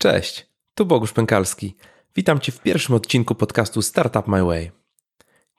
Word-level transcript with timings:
Cześć, 0.00 0.46
tu 0.74 0.86
Bogusz 0.86 1.12
Pękalski. 1.12 1.76
Witam 2.16 2.40
Cię 2.40 2.52
w 2.52 2.60
pierwszym 2.60 2.94
odcinku 2.94 3.34
podcastu 3.34 3.82
Startup 3.82 4.26
My 4.26 4.44
Way. 4.44 4.70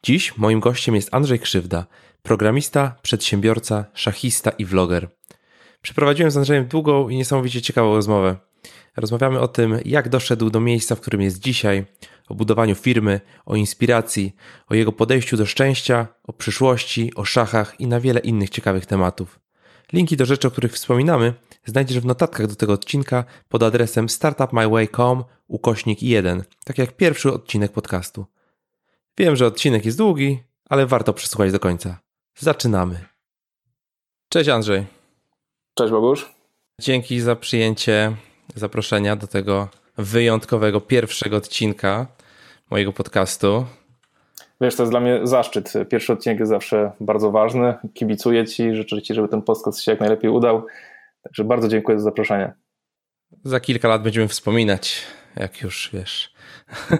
Dziś 0.04 0.38
moim 0.38 0.60
gościem 0.60 0.96
jest 0.96 1.14
Andrzej 1.14 1.40
Krzywda, 1.40 1.86
programista, 2.24 2.96
przedsiębiorca, 3.02 3.86
szachista 3.94 4.50
i 4.50 4.66
vloger. 4.66 5.10
Przeprowadziłem 5.82 6.32
z 6.32 6.38
Andrzejem 6.38 6.68
długą 6.68 7.10
i 7.10 7.16
niesamowicie 7.16 7.62
ciekawą 7.62 7.96
rozmowę. 7.96 8.38
Rozmawiamy 8.98 9.40
o 9.40 9.48
tym, 9.48 9.80
jak 9.86 10.10
doszedł 10.10 10.50
do 10.50 10.60
miejsca, 10.60 10.96
w 10.96 11.02
którym 11.02 11.22
jest 11.22 11.40
dzisiaj, 11.40 11.86
o 12.30 12.36
budowaniu 12.36 12.76
firmy, 12.76 13.22
o 13.46 13.56
inspiracji, 13.56 14.36
o 14.68 14.76
jego 14.76 14.92
podejściu 14.92 15.38
do 15.38 15.46
szczęścia, 15.46 16.08
o 16.24 16.34
przyszłości, 16.34 17.12
o 17.16 17.26
szachach 17.26 17.80
i 17.80 17.88
na 17.88 18.00
wiele 18.00 18.20
innych 18.20 18.50
ciekawych 18.50 18.86
tematów. 18.86 19.40
Linki 19.94 20.18
do 20.18 20.26
rzeczy, 20.26 20.48
o 20.48 20.52
których 20.52 20.74
wspominamy, 20.74 21.34
znajdziesz 21.66 22.00
w 22.00 22.06
notatkach 22.06 22.48
do 22.48 22.56
tego 22.56 22.74
odcinka 22.74 23.24
pod 23.50 23.64
adresem 23.64 24.10
startupmyway.com 24.10 25.24
ukośnik 25.48 26.04
1, 26.04 26.44
tak 26.66 26.78
jak 26.78 26.98
pierwszy 26.98 27.34
odcinek 27.34 27.72
podcastu. 27.72 28.26
Wiem, 29.18 29.36
że 29.36 29.48
odcinek 29.48 29.86
jest 29.86 29.98
długi, 29.98 30.44
ale 30.70 30.86
warto 30.86 31.14
przesłuchać 31.14 31.52
do 31.52 31.60
końca. 31.60 32.00
Zaczynamy. 32.38 33.06
Cześć 34.30 34.50
Andrzej. 34.50 34.86
Cześć 35.74 35.92
Bogusz. 35.92 36.32
Dzięki 36.82 37.20
za 37.20 37.36
przyjęcie 37.36 38.16
zaproszenia 38.56 39.16
do 39.16 39.28
tego 39.28 39.70
wyjątkowego 39.98 40.82
pierwszego 40.82 41.38
odcinka 41.38 42.08
mojego 42.70 42.94
podcastu. 42.94 43.66
Wiesz, 44.62 44.76
to 44.76 44.84
jest 44.84 44.92
dla 44.92 45.00
mnie 45.00 45.20
zaszczyt. 45.24 45.74
Pierwszy 45.90 46.14
odcinek 46.14 46.40
jest 46.40 46.50
zawsze 46.50 46.92
bardzo 47.00 47.32
ważny. 47.32 47.74
Kibicuję 47.94 48.46
Ci, 48.46 48.76
życzę 48.76 49.02
Ci, 49.02 49.14
żeby 49.14 49.28
ten 49.28 49.42
podcast 49.42 49.82
się 49.82 49.92
jak 49.92 50.00
najlepiej 50.00 50.30
udał. 50.30 50.66
Także 51.24 51.44
bardzo 51.44 51.68
dziękuję 51.68 52.00
za 52.00 52.04
zaproszenie. 52.04 52.54
Za 53.44 53.60
kilka 53.60 53.88
lat 53.88 54.04
będziemy 54.04 54.28
wspominać, 54.28 55.02
jak 55.36 55.62
już 55.62 55.90
wiesz. 55.94 56.34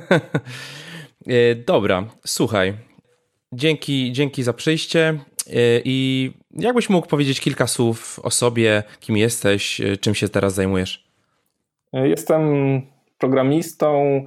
E, 1.28 1.56
dobra, 1.56 2.04
słuchaj. 2.26 2.74
Dzięki, 3.54 4.12
dzięki 4.12 4.44
za 4.44 4.54
przyjście. 4.54 5.20
E, 5.48 5.54
I 5.86 6.32
jakbyś 6.52 6.90
mógł 6.90 7.08
powiedzieć 7.08 7.42
kilka 7.42 7.68
słów 7.68 8.20
o 8.24 8.32
sobie, 8.32 8.84
kim 9.00 9.18
jesteś, 9.18 9.82
e, 9.82 9.98
czym 9.98 10.16
się 10.16 10.30
teraz 10.30 10.54
zajmujesz? 10.54 11.08
Jestem 11.94 12.42
programistą, 13.18 14.26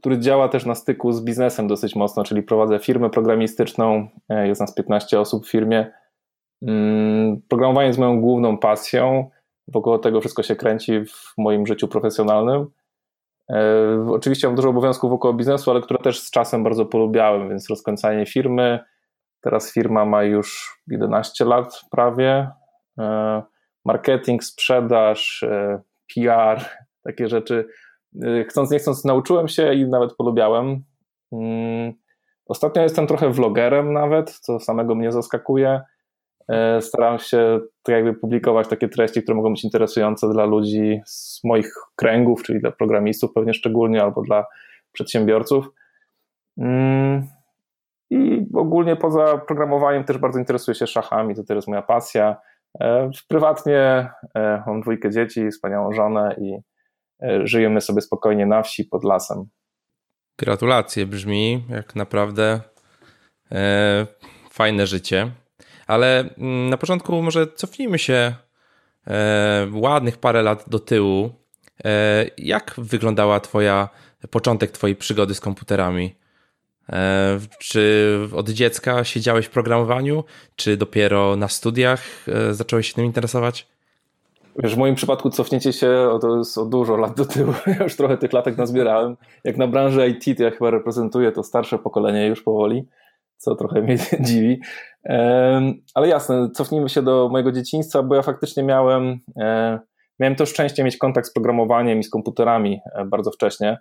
który 0.00 0.18
działa 0.18 0.48
też 0.48 0.66
na 0.66 0.74
styku 0.74 1.12
z 1.12 1.24
biznesem 1.24 1.66
dosyć 1.68 1.96
mocno, 1.96 2.24
czyli 2.24 2.42
prowadzę 2.42 2.78
firmę 2.78 3.10
programistyczną. 3.10 4.08
Jest 4.28 4.60
nas 4.60 4.74
15 4.74 5.20
osób 5.20 5.46
w 5.46 5.50
firmie. 5.50 5.92
Mm, 6.62 7.42
programowanie 7.48 7.86
jest 7.86 7.98
moją 7.98 8.20
główną 8.20 8.58
pasją. 8.58 9.30
Wokoło 9.68 9.98
tego 9.98 10.20
wszystko 10.20 10.42
się 10.42 10.56
kręci 10.56 11.04
w 11.04 11.34
moim 11.38 11.66
życiu 11.66 11.88
profesjonalnym. 11.88 12.66
E, 13.50 14.06
oczywiście 14.10 14.46
mam 14.46 14.56
dużo 14.56 14.68
obowiązków 14.68 15.10
wokoło 15.10 15.34
biznesu, 15.34 15.70
ale 15.70 15.80
które 15.80 15.98
też 15.98 16.20
z 16.20 16.30
czasem 16.30 16.64
bardzo 16.64 16.86
polubiałem, 16.86 17.48
więc 17.48 17.70
rozkręcanie 17.70 18.26
firmy. 18.26 18.78
Teraz 19.40 19.72
firma 19.72 20.04
ma 20.04 20.24
już 20.24 20.78
11 20.86 21.44
lat 21.44 21.80
prawie. 21.90 22.50
E, 22.98 23.42
marketing, 23.84 24.44
sprzedaż, 24.44 25.42
e, 25.42 25.80
PR, 26.14 26.64
takie 27.04 27.28
rzeczy. 27.28 27.68
Chcąc, 28.48 28.70
nie 28.70 28.78
chcąc, 28.78 29.04
nauczyłem 29.04 29.48
się 29.48 29.74
i 29.74 29.88
nawet 29.88 30.14
polubiałem. 30.14 30.84
Mm, 31.32 31.92
ostatnio 32.46 32.82
jestem 32.82 33.06
trochę 33.06 33.30
vlogerem 33.30 33.92
nawet, 33.92 34.30
co 34.30 34.60
samego 34.60 34.94
mnie 34.94 35.12
zaskakuje. 35.12 35.80
E, 36.48 36.82
staram 36.82 37.18
się 37.18 37.60
tak 37.82 37.94
jakby 37.94 38.14
publikować 38.14 38.68
takie 38.68 38.88
treści, 38.88 39.22
które 39.22 39.36
mogą 39.36 39.50
być 39.50 39.64
interesujące 39.64 40.28
dla 40.28 40.44
ludzi 40.44 41.00
z 41.06 41.40
moich 41.44 41.72
kręgów, 41.96 42.42
czyli 42.42 42.60
dla 42.60 42.70
programistów 42.70 43.32
pewnie 43.34 43.54
szczególnie, 43.54 44.02
albo 44.02 44.22
dla 44.22 44.46
przedsiębiorców. 44.92 45.70
Mm, 46.58 47.26
I 48.10 48.46
ogólnie 48.54 48.96
poza 48.96 49.38
programowaniem 49.38 50.04
też 50.04 50.18
bardzo 50.18 50.38
interesuję 50.38 50.74
się 50.74 50.86
szachami, 50.86 51.34
to 51.34 51.44
teraz 51.44 51.68
moja 51.68 51.82
pasja. 51.82 52.36
E, 52.80 53.10
prywatnie 53.28 54.08
mam 54.66 54.80
dwójkę 54.80 55.10
dzieci, 55.10 55.50
wspaniałą 55.50 55.92
żonę 55.92 56.36
i 56.40 56.58
żyjemy 57.44 57.80
sobie 57.80 58.00
spokojnie 58.00 58.46
na 58.46 58.62
wsi 58.62 58.84
pod 58.84 59.04
lasem. 59.04 59.44
Gratulacje, 60.38 61.06
brzmi 61.06 61.64
jak 61.68 61.96
naprawdę 61.96 62.60
e, 63.52 64.06
fajne 64.50 64.86
życie. 64.86 65.30
Ale 65.86 66.20
mm, 66.20 66.70
na 66.70 66.76
początku 66.76 67.22
może 67.22 67.46
cofnijmy 67.46 67.98
się 67.98 68.34
e, 69.06 69.68
ładnych 69.72 70.18
parę 70.18 70.42
lat 70.42 70.64
do 70.68 70.78
tyłu. 70.78 71.30
E, 71.84 72.26
jak 72.38 72.74
wyglądała 72.78 73.40
twoja 73.40 73.88
początek 74.30 74.70
twojej 74.70 74.96
przygody 74.96 75.34
z 75.34 75.40
komputerami? 75.40 76.16
E, 76.92 77.40
czy 77.58 78.18
od 78.34 78.50
dziecka 78.50 79.04
siedziałeś 79.04 79.46
w 79.46 79.50
programowaniu, 79.50 80.24
czy 80.56 80.76
dopiero 80.76 81.36
na 81.36 81.48
studiach 81.48 82.02
e, 82.28 82.54
zacząłeś 82.54 82.88
się 82.88 82.94
tym 82.94 83.04
interesować? 83.04 83.75
Wiesz, 84.58 84.74
w 84.74 84.78
moim 84.78 84.94
przypadku 84.94 85.30
cofnięcie 85.30 85.72
się 85.72 85.90
o, 85.90 86.18
to 86.18 86.38
jest 86.38 86.58
o 86.58 86.64
dużo 86.64 86.96
lat 86.96 87.16
do 87.16 87.24
tyłu. 87.24 87.52
Ja 87.78 87.84
już 87.84 87.96
trochę 87.96 88.18
tych 88.18 88.32
latek 88.32 88.56
nazbierałem. 88.56 89.16
Jak 89.44 89.56
na 89.56 89.66
branży 89.66 90.08
IT, 90.08 90.38
to 90.38 90.44
ja 90.44 90.50
chyba 90.50 90.70
reprezentuję 90.70 91.32
to 91.32 91.42
starsze 91.42 91.78
pokolenie 91.78 92.26
już 92.26 92.42
powoli 92.42 92.86
co 93.36 93.54
trochę 93.54 93.82
mnie 93.82 93.96
dziwi. 94.26 94.60
Ale 95.94 96.08
jasne, 96.08 96.50
cofnijmy 96.50 96.88
się 96.88 97.02
do 97.02 97.28
mojego 97.32 97.52
dzieciństwa, 97.52 98.02
bo 98.02 98.14
ja 98.14 98.22
faktycznie 98.22 98.62
miałem, 98.62 99.20
e, 99.36 99.78
miałem 100.20 100.36
to 100.36 100.46
szczęście 100.46 100.84
mieć 100.84 100.96
kontakt 100.96 101.28
z 101.28 101.32
programowaniem 101.32 101.98
i 101.98 102.04
z 102.04 102.10
komputerami 102.10 102.80
e, 102.94 103.04
bardzo 103.04 103.30
wcześnie. 103.30 103.78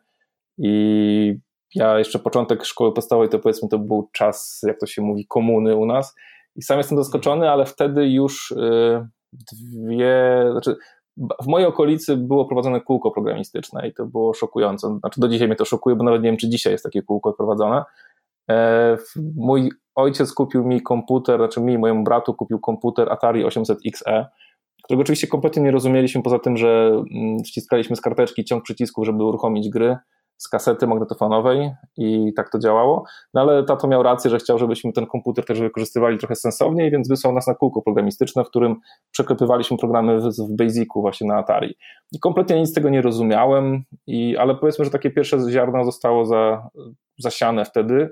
I 0.58 1.35
ja 1.75 2.00
jeszcze 2.00 2.19
początek 2.19 2.66
szkoły 2.66 2.94
podstawowej 2.94 3.30
to 3.30 3.40
powiedzmy 3.40 3.69
to 3.69 3.80
był 3.80 4.09
czas, 4.12 4.62
jak 4.68 4.80
to 4.80 4.85
się 4.85 5.02
mówi, 5.02 5.28
komuny 5.28 5.75
u 5.75 5.85
nas. 5.85 6.16
I 6.56 6.62
sam 6.62 6.78
jestem 6.78 6.97
zaskoczony, 6.97 7.50
ale 7.50 7.66
wtedy 7.66 8.09
już 8.09 8.52
e, 8.52 9.08
dwie, 9.51 10.46
znaczy 10.51 10.75
w 11.44 11.47
mojej 11.47 11.68
okolicy 11.68 12.18
było 12.18 12.46
prowadzone 12.46 12.81
kółko 12.81 13.12
programistyczne 13.12 13.88
i 13.88 13.94
to 13.94 14.06
było 14.06 14.34
szokujące. 14.34 14.97
Znaczy 15.00 15.22
do 15.22 15.28
dzisiaj 15.28 15.47
mnie 15.47 15.56
to 15.56 15.66
szokuje, 15.66 15.96
bo 15.96 16.03
nawet 16.03 16.22
nie 16.22 16.29
wiem, 16.29 16.38
czy 16.38 16.50
dzisiaj 16.50 16.73
jest 16.73 16.84
takie 16.84 17.01
kółko 17.01 17.34
prowadzone, 17.34 17.84
E, 18.50 18.97
mój 19.35 19.72
ojciec 19.96 20.34
kupił 20.34 20.66
mi 20.66 20.81
komputer, 20.81 21.40
znaczy 21.40 21.62
mi 21.62 21.78
mojemu 21.78 22.03
bratu 22.03 22.34
kupił 22.34 22.59
komputer 22.59 23.12
Atari 23.12 23.46
800XE, 23.46 24.25
którego 24.84 25.01
oczywiście 25.01 25.28
kompletnie 25.28 25.63
nie 25.63 25.72
rozumieliśmy, 25.72 26.23
poza 26.23 26.40
tym, 26.40 26.57
że 26.57 27.03
mm, 27.12 27.40
wciskaliśmy 27.40 27.96
z 27.96 28.02
karteczki 28.02 28.46
ciąg 28.46 28.63
przycisków, 28.63 29.06
żeby 29.06 29.23
uruchomić 29.23 29.69
gry 29.69 29.97
z 30.38 30.47
kasety 30.47 30.88
magnetofonowej 30.88 31.72
i 31.97 32.34
tak 32.35 32.51
to 32.51 32.59
działało. 32.59 33.03
No 33.34 33.41
ale 33.41 33.63
tato 33.63 33.88
miał 33.88 34.03
rację, 34.03 34.31
że 34.31 34.38
chciał, 34.38 34.57
żebyśmy 34.57 34.94
ten 34.94 35.06
komputer 35.06 35.46
też 35.46 35.59
wykorzystywali 35.59 36.18
trochę 36.18 36.35
sensowniej, 36.35 36.91
więc 36.91 37.09
wysłał 37.09 37.34
nas 37.34 37.47
na 37.47 37.56
kółko 37.56 37.81
programistyczne, 37.81 38.44
w 38.44 38.47
którym 38.47 38.75
przeklepywaliśmy 39.12 39.78
programy 39.78 40.19
w, 40.19 40.56
Basicu 40.57 41.01
właśnie 41.01 41.28
na 41.28 41.38
Atari. 41.38 41.75
I 42.12 42.19
kompletnie 42.19 42.59
nic 42.59 42.69
z 42.69 42.73
tego 42.73 42.90
nie 42.90 43.01
rozumiałem, 43.01 43.84
i, 44.07 44.38
ale 44.38 44.56
powiedzmy, 44.56 44.85
że 44.85 44.91
takie 44.91 45.12
pierwsze 45.12 45.51
ziarno 45.51 45.85
zostało 45.85 46.25
za, 46.25 46.69
zasiane 47.17 47.66
wtedy 47.66 48.09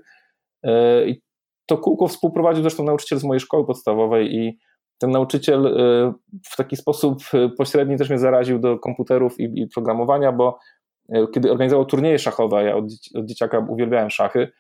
E, 0.64 1.06
I 1.08 1.22
to 1.66 1.78
kółko 1.78 2.08
współprowadził 2.08 2.64
zresztą 2.64 2.84
nauczyciel 2.84 3.20
z 3.20 3.24
mojej 3.24 3.40
szkoły 3.40 3.66
podstawowej 3.66 4.36
i 4.36 4.60
ten 4.98 5.12
nauczyciel 5.12 5.68
e, 5.68 6.14
w 6.52 6.56
taki 6.56 6.76
sposób 6.76 7.20
e, 7.34 7.50
pośredni 7.50 7.98
też 7.98 8.10
mnie 8.10 8.20
zaraził 8.20 8.60
do 8.60 8.80
komputerów 8.80 9.40
i, 9.40 9.62
i 9.62 9.68
programowania, 9.68 10.32
bo 10.32 10.60
kiedy 11.34 11.52
organizował 11.52 11.86
turnieje 11.86 12.20
szachowe, 12.20 12.64
ja 12.64 12.76
od, 12.76 12.86
od 13.16 13.26
dzieciaka 13.26 13.66
uwielbiałem 13.70 14.10
szachy, 14.10 14.52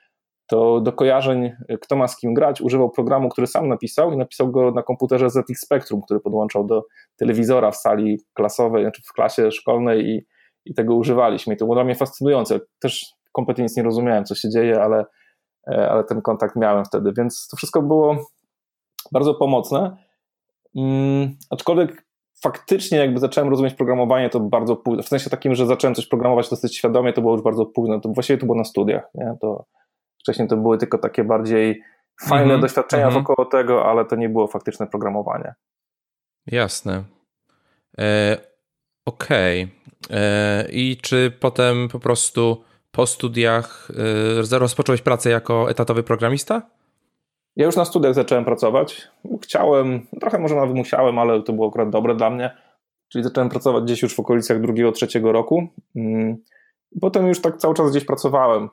to 0.48 0.82
do 0.82 0.94
kojarzeń, 0.94 1.52
kto 1.82 1.96
ma 1.96 2.08
z 2.08 2.18
kim 2.18 2.34
grać, 2.34 2.62
używał 2.62 2.90
programu, 2.90 3.30
który 3.30 3.48
sam 3.48 3.68
napisał 3.68 4.12
i 4.12 4.18
napisał 4.18 4.52
go 4.52 4.72
na 4.72 4.84
komputerze 4.84 5.30
ZX 5.30 5.62
Spectrum, 5.62 6.02
który 6.02 6.20
podłączał 6.20 6.66
do 6.68 6.84
telewizora 7.18 7.72
w 7.72 7.76
sali 7.76 8.18
klasowej, 8.34 8.84
znaczy 8.84 9.02
w 9.06 9.14
klasie 9.14 9.52
szkolnej 9.52 10.06
i, 10.06 10.26
i 10.66 10.74
tego 10.74 10.96
używaliśmy. 10.96 11.54
I 11.54 11.58
to 11.58 11.66
było 11.66 11.76
dla 11.76 11.84
mnie 11.84 11.96
fascynujące. 11.96 12.60
Też 12.80 13.06
kompletnie 13.32 13.64
nic 13.64 13.78
nie 13.78 13.84
rozumiałem, 13.84 14.26
co 14.26 14.36
się 14.36 14.50
dzieje, 14.50 14.82
ale 14.82 15.06
E, 15.68 15.90
ale 15.90 16.04
ten 16.04 16.22
kontakt 16.22 16.56
miałem 16.56 16.86
wtedy, 16.86 17.14
więc 17.18 17.48
to 17.48 17.58
wszystko 17.58 17.82
było 17.82 18.26
bardzo 19.12 19.36
pomocne. 19.36 19.98
Mm, 20.76 21.38
aczkolwiek 21.50 22.03
faktycznie 22.44 22.98
jakby 22.98 23.20
zacząłem 23.20 23.50
rozumieć 23.50 23.74
programowanie, 23.74 24.30
to 24.30 24.40
bardzo 24.40 24.76
późno, 24.76 25.04
w 25.04 25.08
sensie 25.08 25.30
takim, 25.30 25.56
że 25.56 25.66
zacząłem 25.66 25.96
coś 25.96 26.08
programować 26.08 26.50
dosyć 26.50 26.78
świadomie, 26.78 27.14
to 27.14 27.22
było 27.22 27.34
już 27.34 27.44
bardzo 27.44 27.66
późno, 27.66 28.00
to 28.00 28.10
właściwie 28.10 28.38
to 28.38 28.46
było 28.46 28.58
na 28.58 28.64
studiach, 28.64 29.10
nie? 29.16 29.34
to 29.42 29.66
wcześniej 30.20 30.48
to 30.48 30.58
były 30.58 30.78
tylko 30.78 30.98
takie 30.98 31.24
bardziej 31.24 31.82
fajne 32.22 32.46
mm 32.46 32.58
-hmm, 32.58 32.62
doświadczenia 32.62 33.08
mm 33.08 33.16
-hmm. 33.16 33.28
wokoło 33.28 33.50
tego, 33.50 33.86
ale 33.86 34.06
to 34.06 34.16
nie 34.16 34.30
było 34.30 34.48
faktyczne 34.48 34.88
programowanie. 34.88 35.54
Jasne. 36.48 37.04
E, 38.00 38.38
Okej. 39.06 39.64
Okay. 39.64 40.18
E, 40.20 40.68
I 40.72 40.98
czy 40.98 41.32
potem 41.40 41.88
po 41.92 42.00
prostu 42.00 42.64
po 42.92 43.08
studiach 43.08 43.92
y, 44.54 44.60
rozpocząłeś 44.60 45.02
pracę 45.02 45.30
jako 45.30 45.70
etatowy 45.70 46.04
programista? 46.04 46.62
Ja 47.56 47.66
już 47.66 47.76
na 47.76 47.86
studiach 47.86 48.14
zacząłem 48.14 48.46
pracować. 48.46 49.08
Chciałem, 49.42 50.02
trochę 50.20 50.40
może 50.40 50.56
nawet 50.56 50.76
musiałem, 50.76 51.20
ale 51.20 51.44
to 51.44 51.54
było 51.54 51.68
akurat 51.68 51.90
dobre 51.90 52.16
dla 52.16 52.30
mnie. 52.30 52.58
czyli 53.10 53.24
zacząłem 53.24 53.50
pracować 53.50 53.84
gdzieś 53.84 54.02
już 54.02 54.16
w 54.16 54.20
okolicach 54.20 54.62
drugiego, 54.62 54.92
trzeciego 54.92 55.32
roku. 55.32 55.68
Mm, 55.96 56.38
potem 57.02 57.28
już 57.28 57.42
tak 57.42 57.58
cały 57.58 57.74
czas 57.74 57.92
gdzieś 57.92 58.06
pracowałem. 58.06 58.70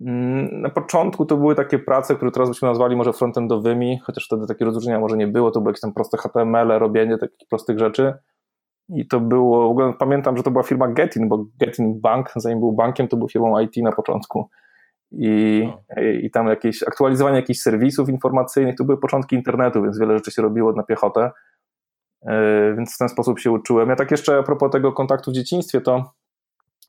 Mm, 0.00 0.60
na 0.60 0.70
początku 0.70 1.26
to 1.26 1.36
były 1.36 1.54
takie 1.54 1.78
prace, 1.78 2.16
które 2.16 2.30
teraz 2.30 2.48
byśmy 2.48 2.68
nazwali 2.68 2.96
może 2.96 3.12
frontendowymi, 3.12 3.98
chociaż 4.04 4.26
wtedy 4.26 4.46
takie 4.46 4.64
rozróżnienia 4.64 5.00
może 5.00 5.16
nie 5.16 5.26
było, 5.26 5.50
to 5.50 5.60
były 5.60 5.70
jakieś 5.70 5.80
tam 5.80 5.92
proste 5.92 6.18
HTML, 6.18 6.68
robienie 6.68 7.18
takich 7.18 7.48
prostych 7.48 7.78
rzeczy. 7.78 8.14
I 8.88 9.08
to 9.08 9.20
było, 9.20 9.68
w 9.68 9.70
ogóle 9.70 9.92
pamiętam, 9.98 10.36
że 10.36 10.42
to 10.42 10.50
była 10.50 10.62
firma 10.62 10.88
Getin, 10.88 11.28
bo 11.28 11.44
Getin 11.60 12.00
Bank, 12.00 12.32
zanim 12.36 12.60
był 12.60 12.72
bankiem, 12.72 13.08
to 13.08 13.16
był 13.16 13.28
firmą 13.28 13.60
IT 13.60 13.76
na 13.76 13.92
początku. 13.92 14.48
I, 15.12 15.68
i 16.22 16.30
tam 16.30 16.46
jakieś 16.46 16.82
aktualizowanie 16.82 17.36
jakichś 17.36 17.60
serwisów 17.60 18.08
informacyjnych, 18.08 18.76
to 18.76 18.84
były 18.84 19.00
początki 19.00 19.36
internetu, 19.36 19.82
więc 19.82 19.98
wiele 19.98 20.14
rzeczy 20.14 20.30
się 20.30 20.42
robiło 20.42 20.72
na 20.72 20.82
piechotę. 20.82 21.30
E, 22.26 22.74
więc 22.76 22.94
w 22.94 22.98
ten 22.98 23.08
sposób 23.08 23.40
się 23.40 23.50
uczyłem. 23.50 23.88
Ja 23.88 23.96
tak 23.96 24.10
jeszcze 24.10 24.38
a 24.38 24.42
propos 24.42 24.70
tego 24.70 24.92
kontaktu 24.92 25.30
w 25.30 25.34
dzieciństwie, 25.34 25.80
to 25.80 26.12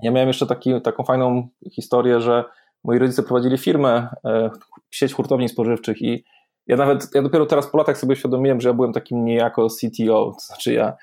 ja 0.01 0.11
miałem 0.11 0.27
jeszcze 0.27 0.47
taki, 0.47 0.81
taką 0.81 1.03
fajną 1.03 1.47
historię, 1.71 2.21
że 2.21 2.43
moi 2.83 2.99
rodzice 2.99 3.23
prowadzili 3.23 3.57
firmę, 3.57 4.09
e, 4.25 4.49
sieć 4.91 5.13
hurtowni 5.13 5.49
spożywczych 5.49 6.01
i 6.01 6.23
ja 6.67 6.77
nawet, 6.77 7.15
ja 7.15 7.21
dopiero 7.21 7.45
teraz 7.45 7.67
po 7.67 7.77
latach 7.77 7.97
sobie 7.97 8.13
uświadomiłem, 8.13 8.61
że 8.61 8.69
ja 8.69 8.73
byłem 8.73 8.93
takim 8.93 9.25
niejako 9.25 9.67
CTO, 9.69 10.31
to 10.33 10.39
znaczy 10.39 10.73
ja 10.73 10.93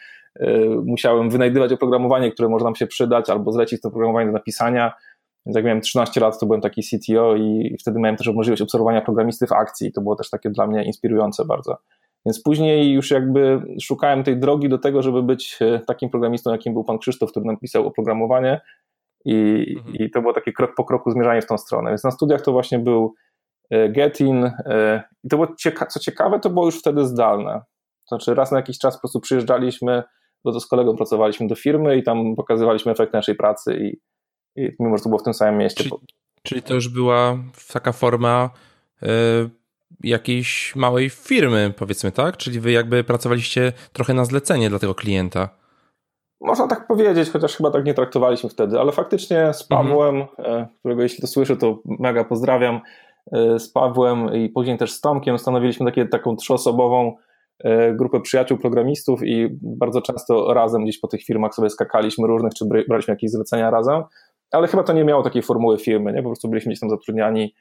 e, 0.41 0.59
musiałem 0.85 1.31
wynajdywać 1.31 1.73
oprogramowanie, 1.73 2.33
które 2.33 2.49
może 2.49 2.65
nam 2.65 2.75
się 2.75 2.87
przydać, 2.87 3.31
albo 3.31 3.53
zlecić 3.53 3.81
to 3.81 3.89
oprogramowanie 3.89 4.27
do 4.27 4.33
napisania, 4.33 4.93
więc 5.47 5.57
jak 5.57 5.65
miałem 5.65 5.81
13 5.81 6.21
lat, 6.21 6.41
to 6.41 6.47
byłem 6.47 6.61
taki 6.61 6.83
CTO 6.83 7.37
i 7.37 7.77
wtedy 7.81 8.01
miałem 8.01 8.17
też 8.17 8.29
możliwość 8.29 8.63
obserwowania 8.63 9.01
programisty 9.01 9.47
w 9.47 9.53
akcji, 9.53 9.93
to 9.93 10.01
było 10.01 10.17
też 10.17 10.31
takie 10.31 10.51
dla 10.51 10.67
mnie 10.67 10.85
inspirujące 10.85 11.45
bardzo. 11.45 11.77
Więc 12.27 12.43
później 12.43 12.93
już 12.93 13.11
jakby 13.11 13.63
szukałem 13.83 14.25
tej 14.25 14.41
drogi 14.41 14.69
do 14.69 14.79
tego, 14.79 15.03
żeby 15.03 15.23
być 15.23 15.59
e, 15.61 15.81
takim 15.87 16.11
programistą, 16.11 16.53
jakim 16.53 16.73
był 16.73 16.85
pan 16.85 16.99
Krzysztof, 16.99 17.31
który 17.31 17.47
napisał 17.47 17.87
oprogramowanie 17.87 18.61
i, 19.25 19.67
mhm. 19.79 19.95
i 19.95 20.11
to 20.11 20.21
było 20.21 20.33
takie 20.33 20.53
krok 20.53 20.75
po 20.75 20.85
kroku 20.85 21.11
zmierzanie 21.11 21.43
w 21.43 21.47
tą 21.47 21.59
stronę. 21.59 21.91
Więc 21.91 22.05
na 22.05 22.11
studiach 22.11 22.43
to 22.43 22.53
właśnie 22.53 22.79
był 22.79 23.15
e, 23.71 23.89
Getin 23.89 24.45
e, 24.45 25.03
i 25.25 25.29
to 25.29 25.37
było 25.37 25.55
cieka 25.59 25.87
co 25.87 26.01
ciekawe, 26.01 26.41
to 26.41 26.51
było 26.51 26.67
już 26.67 26.79
wtedy 26.79 27.07
zdalne. 27.07 27.63
Znaczy 28.09 28.35
raz 28.35 28.53
na 28.53 28.57
jakiś 28.57 28.79
czas 28.79 28.95
po 28.95 29.01
prostu 29.01 29.21
przyjeżdżaliśmy, 29.21 30.03
bo 30.45 30.53
to 30.53 30.61
z 30.61 30.67
kolegą 30.67 30.97
pracowaliśmy 30.97 31.47
do 31.47 31.55
firmy 31.55 31.97
i 31.97 32.03
tam 32.03 32.37
pokazywaliśmy 32.37 32.93
efekt 32.93 33.13
naszej 33.13 33.35
pracy 33.35 33.77
i, 33.77 33.87
i 33.87 34.04
mimo, 34.57 34.97
że 34.97 35.03
to 35.03 35.09
było 35.09 35.19
w 35.19 35.23
tym 35.23 35.35
samym 35.35 35.59
mieście. 35.59 35.85
Czyli, 35.85 35.97
czyli 36.43 36.63
to 36.63 36.75
już 36.75 36.89
była 36.89 37.39
taka 37.73 37.93
forma 37.93 38.51
jakiejś 40.05 40.77
małej 40.77 41.11
firmy, 41.11 41.75
powiedzmy, 41.77 42.13
tak? 42.13 42.37
Czyli 42.37 42.61
wy 42.61 42.73
jakby 42.73 43.05
pracowaliście 43.05 43.73
trochę 43.93 44.15
na 44.15 44.25
zlecenie 44.25 44.71
dla 44.71 44.79
tego 44.79 44.95
klienta. 44.95 45.49
Można 46.41 46.67
tak 46.67 46.87
powiedzieć, 46.87 47.31
chociaż 47.31 47.57
chyba 47.57 47.71
tak 47.71 47.85
nie 47.85 47.95
traktowaliśmy 47.95 48.51
wtedy, 48.51 48.81
ale 48.81 48.93
faktycznie 48.93 49.53
z 49.53 49.63
mhm. 49.63 49.89
Pawłem, 49.89 50.17
mhm. 50.39 50.67
którego 50.79 51.03
jeśli 51.03 51.21
to 51.21 51.27
słyszę, 51.27 51.57
to 51.57 51.79
mega 51.85 52.25
pozdrawiam, 52.25 52.81
e, 53.33 53.59
z 53.59 53.69
Pawłem 53.73 54.35
i 54.35 54.49
później 54.49 54.79
też 54.79 54.93
z 54.93 55.01
Tomkiem 55.01 55.39
stanowiliśmy 55.39 55.87
takie, 55.87 56.07
taką 56.07 56.37
trzyosobową 56.37 57.17
e, 57.59 57.95
grupę 57.95 58.21
przyjaciół 58.21 58.59
programistów 58.59 59.21
i 59.23 59.49
bardzo 59.63 60.03
często 60.03 60.55
razem 60.55 60.83
gdzieś 60.83 61.01
po 61.01 61.09
tych 61.09 61.23
firmach 61.23 61.55
sobie 61.55 61.71
skakaliśmy 61.71 62.27
różnych, 62.27 62.55
czy 62.55 62.65
braliśmy 62.89 63.13
jakieś 63.13 63.31
zlecenia 63.31 63.71
razem, 63.71 64.03
ale 64.55 64.69
chyba 64.69 64.83
to 64.83 64.93
nie 64.93 65.05
miało 65.05 65.23
takiej 65.23 65.43
formuły 65.43 65.79
firmy, 65.79 66.13
nie? 66.13 66.23
po 66.23 66.29
prostu 66.29 66.49
byliśmy 66.49 66.71
gdzieś 66.71 66.81
tam 66.81 66.91
zatrudniani 66.91 67.55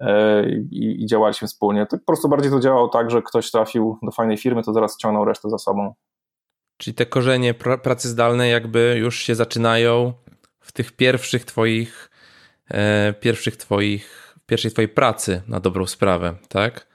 E, 0.00 0.48
i, 0.70 1.02
i 1.02 1.06
działaliśmy 1.06 1.48
wspólnie. 1.48 1.86
To 1.86 1.98
po 1.98 2.04
prostu 2.04 2.28
bardziej 2.28 2.50
to 2.50 2.60
działało 2.60 2.88
tak, 2.88 3.10
że 3.10 3.22
ktoś 3.22 3.50
trafił 3.50 3.98
do 4.02 4.10
fajnej 4.10 4.36
firmy, 4.36 4.62
to 4.62 4.72
zaraz 4.72 4.96
ciągnął 4.96 5.24
resztę 5.24 5.50
za 5.50 5.58
sobą. 5.58 5.94
Czyli 6.76 6.94
te 6.94 7.06
korzenie 7.06 7.54
pracy 7.54 8.08
zdalnej 8.08 8.52
jakby 8.52 8.96
już 8.98 9.18
się 9.18 9.34
zaczynają 9.34 10.12
w 10.60 10.72
tych 10.72 10.92
pierwszych 10.92 11.44
twoich, 11.44 12.10
e, 12.70 13.12
pierwszych 13.12 13.56
twoich, 13.56 14.36
pierwszej 14.46 14.70
twojej 14.70 14.88
pracy 14.88 15.42
na 15.48 15.60
dobrą 15.60 15.86
sprawę, 15.86 16.34
tak? 16.48 16.93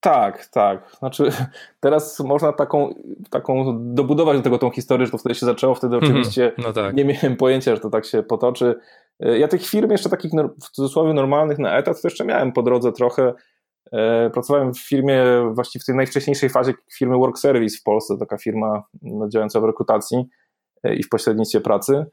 Tak, 0.00 0.46
tak. 0.46 0.96
Znaczy, 0.98 1.30
teraz 1.80 2.20
można 2.20 2.52
taką, 2.52 2.94
taką 3.30 3.78
dobudować 3.94 4.36
do 4.36 4.42
tego 4.42 4.58
tą 4.58 4.70
historię, 4.70 5.06
że 5.06 5.12
to 5.12 5.18
wtedy 5.18 5.34
się 5.34 5.46
zaczęło. 5.46 5.74
Wtedy 5.74 5.94
mhm. 5.94 6.12
oczywiście 6.12 6.52
no 6.58 6.72
tak. 6.72 6.94
nie 6.94 7.04
miałem 7.04 7.36
pojęcia, 7.36 7.74
że 7.74 7.80
to 7.80 7.90
tak 7.90 8.04
się 8.04 8.22
potoczy. 8.22 8.74
E, 9.20 9.38
ja 9.38 9.48
tych 9.48 9.66
firm 9.66 9.90
jeszcze 9.90 10.08
takich 10.08 10.30
w 10.62 10.70
cudzysłowie 10.70 11.12
normalnych 11.12 11.58
na 11.58 11.78
etat 11.78 12.02
to 12.02 12.08
jeszcze 12.08 12.24
miałem 12.24 12.52
po 12.52 12.62
drodze 12.62 12.92
trochę. 12.92 13.32
E, 13.92 14.30
pracowałem 14.30 14.74
w 14.74 14.80
firmie, 14.80 15.24
właściwie 15.52 15.82
w 15.82 15.86
tej 15.86 15.94
najwcześniejszej 15.96 16.50
fazie 16.50 16.72
firmy 16.98 17.16
Work 17.16 17.38
Service 17.38 17.78
w 17.78 17.82
Polsce, 17.82 18.16
taka 18.18 18.38
firma 18.38 18.82
no, 19.02 19.28
działająca 19.28 19.60
w 19.60 19.64
rekrutacji 19.64 20.24
e, 20.84 20.94
i 20.94 21.02
w 21.02 21.08
pośrednictwie 21.08 21.60
pracy. 21.60 22.06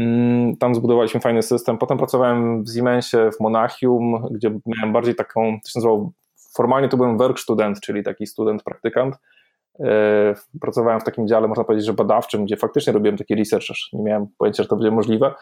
Mm, 0.00 0.56
tam 0.56 0.74
zbudowaliśmy 0.74 1.20
fajny 1.20 1.42
system. 1.42 1.78
Potem 1.78 1.98
pracowałem 1.98 2.64
w 2.64 2.74
Siemensie, 2.74 3.30
w 3.36 3.40
Monachium, 3.40 4.28
gdzie 4.30 4.58
miałem 4.66 4.92
bardziej 4.92 5.14
taką, 5.14 5.40
to 5.64 5.70
się 5.70 5.78
nazywało, 5.78 6.12
formalnie 6.56 6.88
to 6.88 6.96
byłem 6.96 7.18
workstudent, 7.18 7.80
czyli 7.80 8.02
taki 8.02 8.26
student, 8.26 8.62
praktykant. 8.62 9.16
Pracowałem 10.60 11.00
w 11.00 11.04
takim 11.04 11.28
dziale, 11.28 11.48
można 11.48 11.64
powiedzieć, 11.64 11.86
że 11.86 11.92
badawczym, 11.92 12.44
gdzie 12.44 12.56
faktycznie 12.56 12.92
robiłem 12.92 13.16
taki 13.16 13.34
research, 13.34 13.66
nie 13.92 14.02
miałem 14.02 14.26
pojęcia, 14.38 14.62
że 14.62 14.68
to 14.68 14.76
będzie 14.76 14.90
możliwe. 14.90 15.34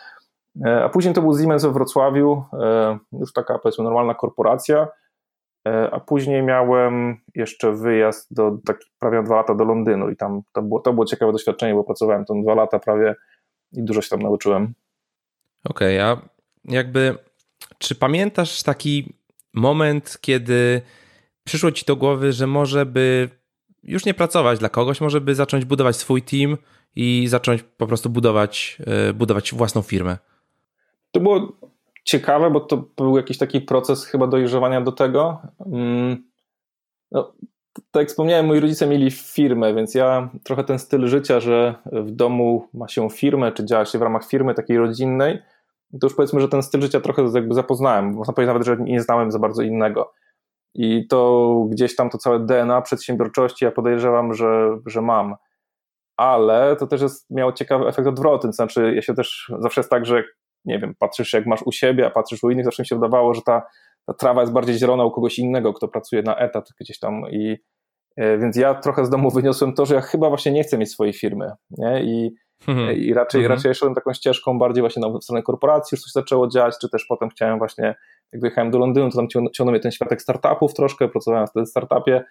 E, 0.67 0.85
a 0.85 0.89
później 0.89 1.15
to 1.15 1.23
był 1.23 1.39
Siemens 1.39 1.63
we 1.63 1.73
Wrocławiu, 1.73 2.45
e, 2.53 2.99
już 3.13 3.33
taka 3.33 3.59
powiedzmy 3.59 3.85
normalna 3.85 4.15
korporacja, 4.15 4.89
e, 5.69 5.91
a 5.91 6.01
później 6.01 6.43
miałem 6.43 7.17
jeszcze 7.35 7.73
wyjazd 7.73 8.35
do 8.35 8.59
taki 8.67 8.87
prawie 8.99 9.23
dwa 9.23 9.37
lata 9.37 9.55
do 9.55 9.65
Londynu 9.65 10.11
i 10.11 10.17
tam 10.17 10.43
to 10.53 10.63
było, 10.63 10.81
to 10.81 10.93
było 10.93 11.07
ciekawe 11.07 11.33
doświadczenie, 11.33 11.75
bo 11.75 11.85
pracowałem 11.85 12.25
tam 12.25 12.43
dwa 12.43 12.55
lata 12.55 12.79
prawie 12.79 13.15
i 13.73 13.83
dużo 13.83 14.03
się 14.03 14.09
tam 14.09 14.23
nauczyłem. 14.23 14.75
Okej, 15.65 16.01
okay, 16.01 16.11
a 16.11 16.29
jakby 16.65 17.19
czy 17.79 17.95
pamiętasz 17.95 18.63
taki 18.63 19.13
moment, 19.59 20.19
kiedy 20.21 20.83
przyszło 21.45 21.73
ci 21.73 21.85
do 21.85 21.97
głowy, 21.97 22.33
że 22.33 22.47
może 22.47 22.87
by 22.87 23.29
już 23.83 24.05
nie 24.05 24.15
pracować 24.15 24.59
dla 24.59 24.69
kogoś, 24.69 25.01
może 25.01 25.21
by 25.21 25.35
zacząć 25.35 25.65
budować 25.65 25.97
swój 25.97 26.23
team 26.23 26.57
i 26.97 27.27
zacząć 27.29 27.63
po 27.63 27.87
prostu 27.87 28.11
budować, 28.11 28.79
budować 29.15 29.55
własną 29.55 29.83
firmę? 29.83 30.19
To 31.11 31.21
było 31.21 31.53
ciekawe, 32.05 32.51
bo 32.51 32.61
to 32.61 32.85
był 32.97 33.17
jakiś 33.17 33.39
taki 33.39 33.61
proces 33.61 34.07
chyba 34.07 34.27
dojrzewania 34.27 34.81
do 34.81 34.93
tego. 34.93 35.43
Mm, 35.67 36.25
no, 37.13 37.35
tak 37.91 38.01
jak 38.01 38.09
wspomniałem, 38.09 38.47
moi 38.47 38.61
rodzice 38.61 38.87
mieli 38.87 39.11
firmę, 39.11 39.75
więc 39.75 39.95
ja 39.95 40.31
trochę 40.45 40.65
ten 40.65 40.79
styl 40.79 41.07
życia, 41.07 41.41
że 41.41 41.75
w 41.93 42.11
domu 42.11 42.69
ma 42.75 42.89
się 42.89 43.11
firmę, 43.11 43.53
czy 43.53 43.65
działa 43.65 43.85
się 43.85 43.99
w 43.99 44.03
ramach 44.03 44.27
firmy 44.27 44.55
takiej 44.55 44.79
rodzinnej, 44.79 45.39
to 45.93 46.07
już 46.07 46.15
powiedzmy, 46.15 46.41
że 46.41 46.49
ten 46.49 46.63
styl 46.63 46.83
życia 46.83 47.01
trochę 47.01 47.23
jakby 47.35 47.55
zapoznałem. 47.55 48.13
Można 48.13 48.33
powiedzieć 48.33 48.49
nawet, 48.49 48.67
że 48.67 48.77
nie 48.77 49.01
znałem 49.01 49.31
za 49.31 49.39
bardzo 49.39 49.63
innego. 49.63 50.13
I 50.75 51.07
to 51.07 51.65
gdzieś 51.71 51.97
tam 51.97 52.11
to 52.11 52.19
całe 52.19 52.41
DNA 52.41 52.83
przedsiębiorczości 52.83 53.65
ja 53.65 53.71
podejrzewam, 53.71 54.35
że, 54.35 54.79
że 54.87 55.03
mam. 55.03 55.37
Ale 56.17 56.77
to 56.77 56.87
też 56.87 57.03
jest, 57.03 57.31
miało 57.31 57.53
ciekawy 57.53 57.87
efekt 57.87 58.09
odwrotny. 58.09 58.49
To 58.49 58.53
znaczy, 58.53 58.93
ja 58.95 59.03
się 59.03 59.15
też 59.15 59.53
zawsze 59.59 59.81
jest 59.81 59.91
tak, 59.91 60.07
że 60.07 60.25
nie 60.65 60.79
wiem, 60.79 60.95
patrzysz 60.99 61.33
jak 61.33 61.47
masz 61.47 61.63
u 61.63 61.73
siebie, 61.73 62.07
a 62.07 62.11
patrzysz 62.11 62.45
u 62.45 62.51
innych, 62.51 62.65
zawsze 62.65 62.83
mi 62.83 62.87
się 62.87 62.95
wydawało, 62.95 63.35
że 63.35 63.43
ta, 63.43 63.63
ta 64.07 64.15
trawa 64.15 64.41
jest 64.41 64.53
bardziej 64.53 64.79
zielona 64.79 65.05
u 65.05 65.11
kogoś 65.11 65.39
innego, 65.39 65.75
kto 65.75 65.89
pracuje 65.89 66.23
na 66.23 66.37
etat 66.37 66.69
gdzieś 66.81 66.99
tam 66.99 67.23
i 67.31 67.57
e, 68.17 68.39
więc 68.39 68.57
ja 68.57 68.75
trochę 68.75 69.05
z 69.05 69.11
domu 69.11 69.31
wyniosłem 69.31 69.75
to, 69.75 69.87
że 69.87 69.95
ja 69.95 70.01
chyba 70.01 70.29
właśnie 70.29 70.53
nie 70.53 70.63
chcę 70.63 70.79
mieć 70.79 70.91
swojej 70.91 71.13
firmy 71.13 71.51
nie? 71.71 72.03
i, 72.03 72.35
mhm. 72.67 72.97
i 72.97 73.15
raczej, 73.15 73.41
mhm. 73.41 73.57
raczej 73.57 73.75
szedłem 73.75 73.95
taką 73.95 74.13
ścieżką 74.13 74.59
bardziej 74.59 74.83
właśnie 74.83 75.03
na 75.03 75.21
stronę 75.21 75.43
korporacji, 75.43 75.97
już 75.97 76.03
coś 76.03 76.13
zaczęło 76.13 76.49
działać, 76.49 76.75
czy 76.81 76.89
też 76.89 77.05
potem 77.09 77.29
chciałem 77.29 77.59
właśnie, 77.59 77.95
jak 78.33 78.41
wyjechałem 78.41 78.71
do 78.71 78.79
Londynu, 78.79 79.11
to 79.11 79.17
tam 79.17 79.29
ciągnął 79.29 79.73
mnie 79.73 79.81
ten 79.81 79.93
światek 79.93 80.23
startupów 80.23 80.75
troszkę, 80.75 81.09
pracowałem 81.09 81.47
wtedy 81.47 81.67
w 81.67 81.69
startupie 81.69 82.25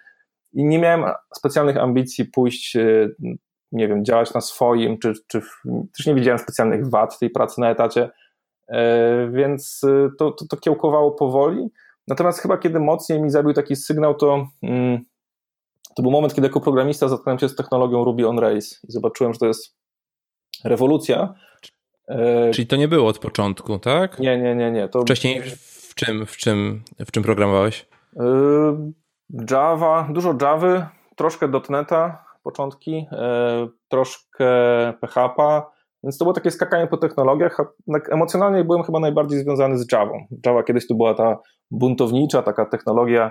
i 0.52 0.64
nie 0.64 0.78
miałem 0.78 1.04
specjalnych 1.34 1.76
ambicji 1.76 2.24
pójść 2.24 2.76
e, 2.76 3.08
nie 3.72 3.88
wiem, 3.88 4.04
działać 4.04 4.34
na 4.34 4.40
swoim, 4.40 4.98
czy, 4.98 5.12
czy 5.26 5.40
też 5.96 6.06
nie 6.06 6.14
widziałem 6.14 6.38
specjalnych 6.38 6.90
wad 6.90 7.18
tej 7.18 7.30
pracy 7.30 7.60
na 7.60 7.70
etacie, 7.70 8.10
e, 8.68 9.30
więc 9.30 9.84
e, 9.84 10.08
to, 10.18 10.32
to, 10.32 10.46
to 10.46 10.56
kiełkowało 10.56 11.12
powoli. 11.12 11.68
Natomiast 12.08 12.38
chyba 12.38 12.58
kiedy 12.58 12.80
mocniej 12.80 13.22
mi 13.22 13.30
zabił 13.30 13.52
taki 13.52 13.76
sygnał, 13.76 14.14
to, 14.14 14.46
mm, 14.62 15.00
to 15.96 16.02
był 16.02 16.10
moment, 16.10 16.34
kiedy 16.34 16.46
jako 16.46 16.60
programista 16.60 17.08
zatknąłem 17.08 17.38
się 17.38 17.48
z 17.48 17.56
technologią 17.56 18.04
Ruby 18.04 18.28
on 18.28 18.38
Rails 18.38 18.84
i 18.88 18.92
zobaczyłem, 18.92 19.32
że 19.32 19.38
to 19.38 19.46
jest 19.46 19.77
rewolucja. 20.64 21.34
E, 22.08 22.50
Czyli 22.50 22.66
to 22.66 22.76
nie 22.76 22.88
było 22.88 23.08
od 23.08 23.18
początku, 23.18 23.78
tak? 23.78 24.18
Nie, 24.18 24.38
nie, 24.38 24.54
nie, 24.54 24.70
nie. 24.70 24.88
To... 24.88 25.02
Wcześniej 25.02 25.42
w 25.88 25.94
czym, 25.94 26.26
w 26.26 26.36
czym, 26.36 26.82
w 26.98 27.10
czym 27.10 27.22
programowałeś? 27.22 27.86
Java, 29.50 30.08
dużo 30.10 30.34
Javy, 30.42 30.86
troszkę 31.16 31.48
.NETA, 31.70 32.24
początki, 32.42 33.06
e, 33.12 33.68
troszkę 33.88 34.46
PHP, 35.00 35.62
więc 36.02 36.18
to 36.18 36.24
było 36.24 36.34
takie 36.34 36.50
skakanie 36.50 36.86
po 36.86 36.96
technologiach. 36.96 37.56
Emocjonalnie 38.10 38.64
byłem 38.64 38.82
chyba 38.82 39.00
najbardziej 39.00 39.38
związany 39.38 39.78
z 39.78 39.92
Java. 39.92 40.14
Java 40.46 40.62
kiedyś 40.62 40.86
to 40.86 40.94
była 40.94 41.14
ta 41.14 41.38
buntownicza 41.70 42.42
taka 42.42 42.66
technologia 42.66 43.30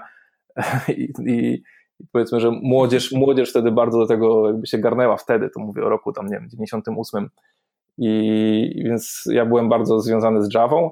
i, 0.98 1.14
i, 1.28 1.64
I 2.00 2.04
powiedzmy, 2.12 2.40
że 2.40 2.52
młodzież, 2.52 3.12
młodzież 3.12 3.50
wtedy 3.50 3.72
bardzo 3.72 4.00
do 4.00 4.08
tego 4.08 4.48
jakby 4.48 4.68
się 4.68 4.78
garnęła 4.78 5.18
wtedy, 5.18 5.50
to 5.50 5.60
mówię 5.60 5.86
o 5.86 5.90
roku 5.90 6.14
tam, 6.14 6.28
nie 6.28 6.40
wiem, 6.40 6.50
98. 6.50 7.30
I 7.98 8.84
więc 8.86 9.24
ja 9.32 9.46
byłem 9.46 9.70
bardzo 9.70 10.00
związany 10.00 10.44
z 10.44 10.54
Javą. 10.54 10.92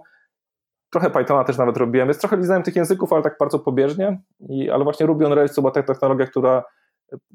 Trochę 0.92 1.10
Pythona 1.10 1.44
też 1.44 1.58
nawet 1.58 1.78
robiłem, 1.78 2.08
więc 2.08 2.20
trochę 2.20 2.44
znałem 2.44 2.64
tych 2.64 2.76
języków, 2.76 3.14
ale 3.14 3.24
tak 3.24 3.36
bardzo 3.40 3.60
pobieżnie. 3.60 4.22
I, 4.50 4.70
ale 4.70 4.84
właśnie 4.84 5.06
Ruby 5.06 5.26
on 5.26 5.34
Rails 5.34 5.56
to 5.56 5.62
była 5.62 5.72
ta 5.72 5.84
technologia, 5.84 6.28
która 6.28 6.64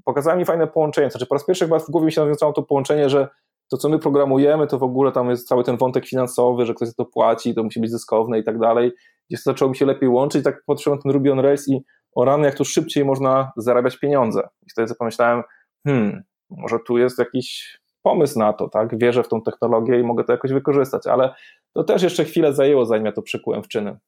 pokazała 0.04 0.36
mi 0.36 0.44
fajne 0.44 0.66
połączenie. 0.66 1.10
Znaczy 1.10 1.26
po 1.26 1.34
raz 1.34 1.46
pierwszy 1.46 1.64
chyba 1.64 1.78
w 1.78 1.90
głowie 1.90 2.06
mi 2.06 2.12
się 2.12 2.20
nawiązało 2.20 2.52
to 2.52 2.62
połączenie, 2.62 3.10
że 3.10 3.28
to, 3.70 3.76
co 3.76 3.88
my 3.88 3.98
programujemy, 3.98 4.66
to 4.66 4.78
w 4.78 4.82
ogóle 4.82 5.12
tam 5.12 5.30
jest 5.30 5.48
cały 5.48 5.64
ten 5.64 5.76
wątek 5.76 6.06
finansowy, 6.06 6.66
że 6.66 6.74
ktoś 6.74 6.94
to 6.94 7.04
płaci, 7.04 7.54
to 7.54 7.62
musi 7.62 7.80
być 7.80 7.90
zyskowne 7.90 8.38
i 8.38 8.44
tak 8.44 8.58
dalej. 8.58 8.92
Gdzieś 9.28 9.44
to 9.44 9.50
zaczęło 9.50 9.68
mi 9.68 9.76
się 9.76 9.86
lepiej 9.86 10.08
łączyć, 10.08 10.44
tak 10.44 10.62
patrzyłem 10.66 10.98
ten 10.98 11.12
Ruby 11.12 11.32
on 11.32 11.40
Rails 11.40 11.68
i 11.68 11.84
o 12.14 12.24
rany, 12.24 12.46
jak 12.46 12.54
tu 12.54 12.64
szybciej 12.64 13.04
można 13.04 13.52
zarabiać 13.56 13.96
pieniądze. 13.96 14.48
I 14.66 14.70
wtedy 14.70 14.94
pomyślałem, 14.94 15.42
hmm, 15.86 16.22
może 16.50 16.78
tu 16.86 16.98
jest 16.98 17.18
jakiś 17.18 17.78
pomysł 18.02 18.38
na 18.38 18.52
to, 18.52 18.68
tak? 18.68 18.98
Wierzę 18.98 19.22
w 19.22 19.28
tą 19.28 19.42
technologię 19.42 20.00
i 20.00 20.02
mogę 20.02 20.24
to 20.24 20.32
jakoś 20.32 20.52
wykorzystać, 20.52 21.06
ale 21.06 21.34
to 21.72 21.84
też 21.84 22.02
jeszcze 22.02 22.24
chwilę 22.24 22.54
zajęło, 22.54 22.86
zanim 22.86 23.06
ja 23.06 23.12
to 23.12 23.22
przykułem 23.22 23.62
w 23.62 23.68
czyny. 23.68 23.98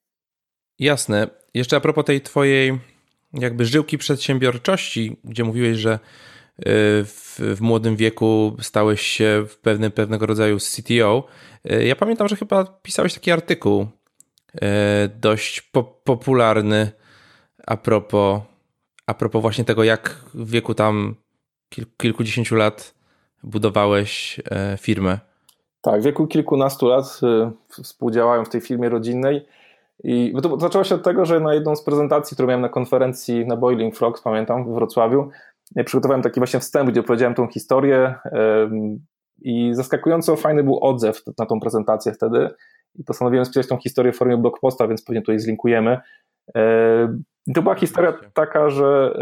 Jasne. 0.79 1.29
Jeszcze 1.55 1.77
a 1.77 1.81
propos 1.81 2.05
tej 2.05 2.21
twojej 2.21 2.79
jakby 3.33 3.65
żyłki 3.65 3.99
przedsiębiorczości, 3.99 5.17
gdzie 5.25 5.45
mówiłeś, 5.45 5.79
że 5.79 5.93
y, 5.93 5.99
w, 7.05 7.37
w, 7.57 7.61
młodym 7.61 7.97
wieku 7.97 8.57
stałeś 8.61 9.03
się 9.03 9.45
w 9.49 9.59
pewnym, 9.59 9.93
pewnego 9.93 10.27
rodzaju 10.27 10.59
CTO. 10.59 11.27
Y, 11.73 11.85
ja 11.85 11.97
pamiętam, 11.97 12.29
że 12.29 12.37
chyba 12.37 12.65
pisałeś 12.65 13.15
taki 13.15 13.31
artykuł 13.31 13.87
y, 14.55 14.59
dość 15.21 15.61
po, 15.61 15.85
popularny 15.85 16.93
a 17.67 17.77
propos, 17.77 18.41
a 19.07 19.15
propos 19.15 19.43
właśnie 19.43 19.65
tego, 19.65 19.85
jak 19.85 20.09
w 20.35 20.51
wieku 20.51 20.75
tam 20.75 21.15
kil, 21.69 21.85
kilkudziesięciu 21.97 22.57
lat 22.57 22.95
budowałeś 23.43 24.41
firmę. 24.79 25.19
Tak, 25.81 26.01
w 26.01 26.05
wieku 26.05 26.27
kilkunastu 26.27 26.89
lat 26.89 27.21
współdziałałem 27.69 28.45
w 28.45 28.49
tej 28.49 28.61
firmie 28.61 28.89
rodzinnej 28.89 29.47
i 30.05 30.35
to 30.43 30.61
zaczęło 30.61 30.85
się 30.85 30.95
od 30.95 31.03
tego, 31.03 31.25
że 31.25 31.41
na 31.41 31.55
jedną 31.55 31.77
z 31.77 31.85
prezentacji, 31.85 32.35
którą 32.35 32.49
miałem 32.49 32.61
na 32.61 32.69
konferencji 32.69 33.47
na 33.47 33.57
Boiling 33.57 33.97
Frogs, 33.97 34.23
pamiętam, 34.23 34.65
w 34.65 34.75
Wrocławiu, 34.75 35.31
przygotowałem 35.85 36.23
taki 36.23 36.41
właśnie 36.41 36.61
wstęp, 36.61 36.91
gdzie 36.91 37.01
opowiedziałem 37.01 37.35
tą 37.35 37.49
historię 37.49 38.15
i 39.43 39.71
zaskakująco 39.75 40.37
fajny 40.37 40.65
był 40.65 40.85
odzew 40.85 41.23
na 41.39 41.47
tą 41.47 41.61
prezentację 41.61 42.13
wtedy 42.13 42.51
i 42.95 43.05
postanowiłem 43.05 43.45
spisać 43.45 43.69
tą 43.69 43.79
historię 43.79 44.13
w 44.13 44.17
formie 44.17 44.37
blog 44.37 44.61
posta, 44.61 44.89
więc 44.89 45.05
pewnie 45.05 45.21
tutaj 45.21 45.39
zlinkujemy. 45.39 46.01
I 47.47 47.53
to 47.53 47.63
była 47.63 47.75
historia 47.75 48.13
taka, 48.35 48.71
że, 48.71 49.19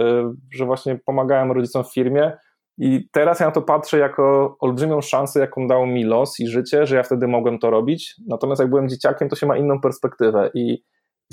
że 0.52 0.64
właśnie 0.64 0.98
pomagałem 1.04 1.52
rodzicom 1.52 1.84
w 1.84 1.92
firmie, 1.94 2.32
i 2.82 3.08
teraz 3.12 3.40
ja 3.40 3.46
na 3.46 3.52
to 3.52 3.62
patrzę 3.62 3.98
jako 3.98 4.56
olbrzymią 4.60 5.00
szansę, 5.00 5.40
jaką 5.40 5.66
dał 5.66 5.86
mi 5.86 6.04
los 6.04 6.40
i 6.40 6.46
życie, 6.46 6.86
że 6.86 6.96
ja 6.96 7.02
wtedy 7.02 7.28
mogłem 7.28 7.58
to 7.58 7.70
robić. 7.70 8.14
Natomiast 8.26 8.60
jak 8.60 8.70
byłem 8.70 8.88
dzieciakiem, 8.88 9.28
to 9.28 9.36
się 9.36 9.46
ma 9.46 9.56
inną 9.56 9.80
perspektywę 9.80 10.50
i 10.54 10.82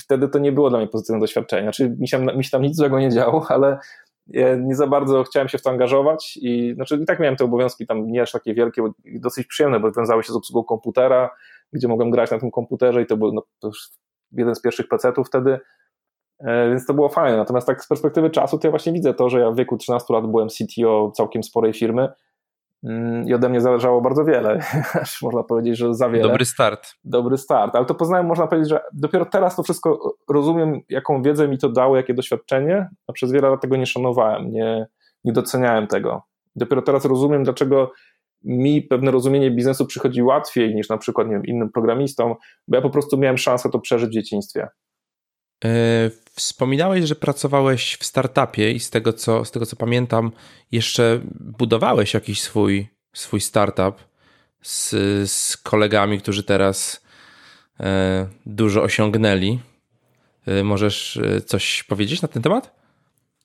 wtedy 0.02 0.30
to 0.30 0.40
nie 0.40 0.52
było 0.52 0.70
dla 0.70 0.80
mnie 0.80 0.88
pozytywne 0.88 1.20
doświadczenie. 1.20 1.64
Znaczy, 1.64 1.96
mi 2.00 2.08
się, 2.08 2.20
mi 2.20 2.44
się 2.44 2.50
tam 2.50 2.62
nic 2.62 2.76
złego 2.76 3.00
nie 3.00 3.10
działo, 3.10 3.46
ale 3.50 3.80
nie 4.60 4.76
za 4.76 4.88
bardzo 4.88 5.24
chciałem 5.24 5.48
się 5.48 5.58
w 5.58 5.62
to 5.62 5.70
angażować 5.70 6.40
i 6.42 6.74
znaczy 6.76 7.00
i 7.02 7.06
tak 7.06 7.20
miałem 7.20 7.36
te 7.36 7.46
obowiązki 7.46 7.88
tam 7.88 8.12
nie 8.12 8.22
aż 8.22 8.32
takie 8.32 8.54
wielkie, 8.54 8.82
bo 8.82 8.90
dosyć 9.06 9.48
przyjemne, 9.48 9.80
bo 9.80 9.92
wiązały 9.92 10.24
się 10.24 10.34
z 10.34 10.36
obsługą 10.36 10.64
komputera, 10.64 11.30
gdzie 11.74 11.88
mogłem 11.88 12.12
grać 12.12 12.32
na 12.32 12.40
tym 12.40 12.52
komputerze 12.52 13.02
i 13.02 13.06
to 13.06 13.18
był 13.18 13.34
no, 13.34 13.44
to 13.60 13.72
jeden 14.32 14.56
z 14.56 14.62
pierwszych 14.62 14.88
pecetów 14.88 15.28
wtedy, 15.28 15.60
E, 15.60 15.60
więc 16.46 16.86
to 16.86 16.94
było 16.94 17.10
fajne. 17.10 17.38
Natomiast 17.38 17.68
tak 17.68 17.84
z 17.84 17.88
perspektywy 17.88 18.30
czasu, 18.30 18.58
to 18.58 18.68
ja 18.68 18.72
właśnie 18.72 18.94
widzę 18.94 19.14
to, 19.14 19.30
że 19.30 19.40
ja 19.40 19.52
w 19.52 19.56
wieku 19.56 19.78
13 19.78 20.14
lat 20.14 20.28
byłem 20.28 20.48
CTO 20.48 21.12
całkiem 21.12 21.44
sporej 21.44 21.74
firmy 21.74 22.08
mm, 22.84 23.28
i 23.28 23.34
ode 23.34 23.50
mnie 23.50 23.62
zależało 23.62 24.02
bardzo 24.02 24.26
wiele. 24.26 24.60
Aż 25.02 25.22
można 25.22 25.44
powiedzieć, 25.44 25.78
że 25.78 25.94
za 25.94 26.10
wiele. 26.10 26.24
Dobry 26.24 26.46
start. 26.46 26.94
Dobry 27.04 27.38
start, 27.38 27.76
ale 27.76 27.86
to 27.86 27.96
poznałem, 27.96 28.26
można 28.26 28.48
powiedzieć, 28.48 28.70
że 28.70 28.82
dopiero 28.94 29.26
teraz 29.26 29.56
to 29.56 29.64
wszystko 29.64 30.16
rozumiem, 30.30 30.80
jaką 30.90 31.22
wiedzę 31.22 31.48
mi 31.48 31.58
to 31.58 31.70
dało, 31.70 31.98
jakie 31.98 32.14
doświadczenie, 32.14 32.90
a 33.08 33.14
przez 33.14 33.32
wiele 33.32 33.50
lat 33.50 33.62
tego 33.62 33.78
nie 33.78 33.86
szanowałem, 33.86 34.52
nie, 34.52 34.88
nie 35.24 35.34
doceniałem 35.34 35.88
tego. 35.88 36.24
Dopiero 36.56 36.82
teraz 36.82 37.06
rozumiem, 37.06 37.44
dlaczego 37.44 37.92
mi 38.44 38.82
pewne 38.82 39.12
rozumienie 39.12 39.52
biznesu 39.52 39.86
przychodzi 39.86 40.24
łatwiej 40.24 40.76
niż 40.76 40.90
na 40.90 40.98
przykład 40.98 41.28
nie 41.28 41.34
wiem, 41.34 41.46
innym 41.46 41.72
programistom, 41.72 42.36
bo 42.68 42.76
ja 42.78 42.82
po 42.82 42.90
prostu 42.90 43.18
miałem 43.18 43.38
szansę 43.38 43.70
to 43.70 43.80
przeżyć 43.80 44.10
w 44.10 44.14
dzieciństwie. 44.14 44.68
E, 46.38 46.40
wspominałeś, 46.40 47.06
że 47.06 47.16
pracowałeś 47.16 47.98
w 48.00 48.06
startupie 48.06 48.72
i 48.72 48.80
z 48.80 48.90
tego 48.90 49.14
co, 49.14 49.46
z 49.46 49.52
tego 49.52 49.66
co 49.66 49.76
pamiętam, 49.76 50.32
jeszcze 50.72 51.22
budowałeś 51.40 52.14
jakiś 52.14 52.42
swój, 52.42 52.88
swój 53.14 53.42
startup 53.42 53.96
z, 54.62 54.90
z 55.32 55.58
kolegami, 55.58 56.20
którzy 56.20 56.44
teraz 56.44 57.04
e, 57.80 58.28
dużo 58.46 58.84
osiągnęli. 58.84 59.60
E, 60.48 60.64
możesz 60.64 61.20
coś 61.46 61.84
powiedzieć 61.84 62.22
na 62.22 62.28
ten 62.28 62.44
temat? 62.44 62.78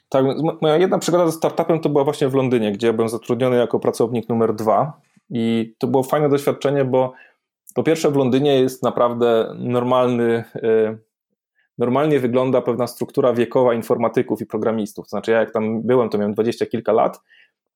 Tak, 0.08 0.24
moja 0.60 0.76
jedna 0.76 0.98
przygoda 0.98 1.26
ze 1.26 1.32
startupem 1.32 1.80
to 1.80 1.88
była 1.88 2.04
właśnie 2.04 2.28
w 2.28 2.34
Londynie, 2.34 2.72
gdzie 2.72 2.92
byłem 2.92 3.08
zatrudniony 3.08 3.56
jako 3.56 3.80
pracownik 3.80 4.28
numer 4.28 4.54
dwa 4.54 5.00
i 5.30 5.74
to 5.78 5.86
było 5.86 6.02
fajne 6.02 6.28
doświadczenie, 6.28 6.84
bo 6.84 7.12
po 7.74 7.82
pierwsze 7.82 8.10
w 8.10 8.16
Londynie 8.16 8.60
jest 8.60 8.82
naprawdę 8.82 9.54
normalny 9.58 10.44
normalnie 11.82 12.20
wygląda 12.20 12.60
pewna 12.60 12.86
struktura 12.86 13.32
wiekowa 13.32 13.74
informatyków 13.74 14.40
i 14.40 14.46
programistów. 14.46 15.04
To 15.06 15.08
znaczy, 15.08 15.30
ja 15.30 15.40
jak 15.40 15.52
tam 15.52 15.82
byłem, 15.82 16.08
to 16.08 16.18
miałem 16.18 16.32
dwadzieścia 16.32 16.66
kilka 16.66 16.92
lat 16.92 17.20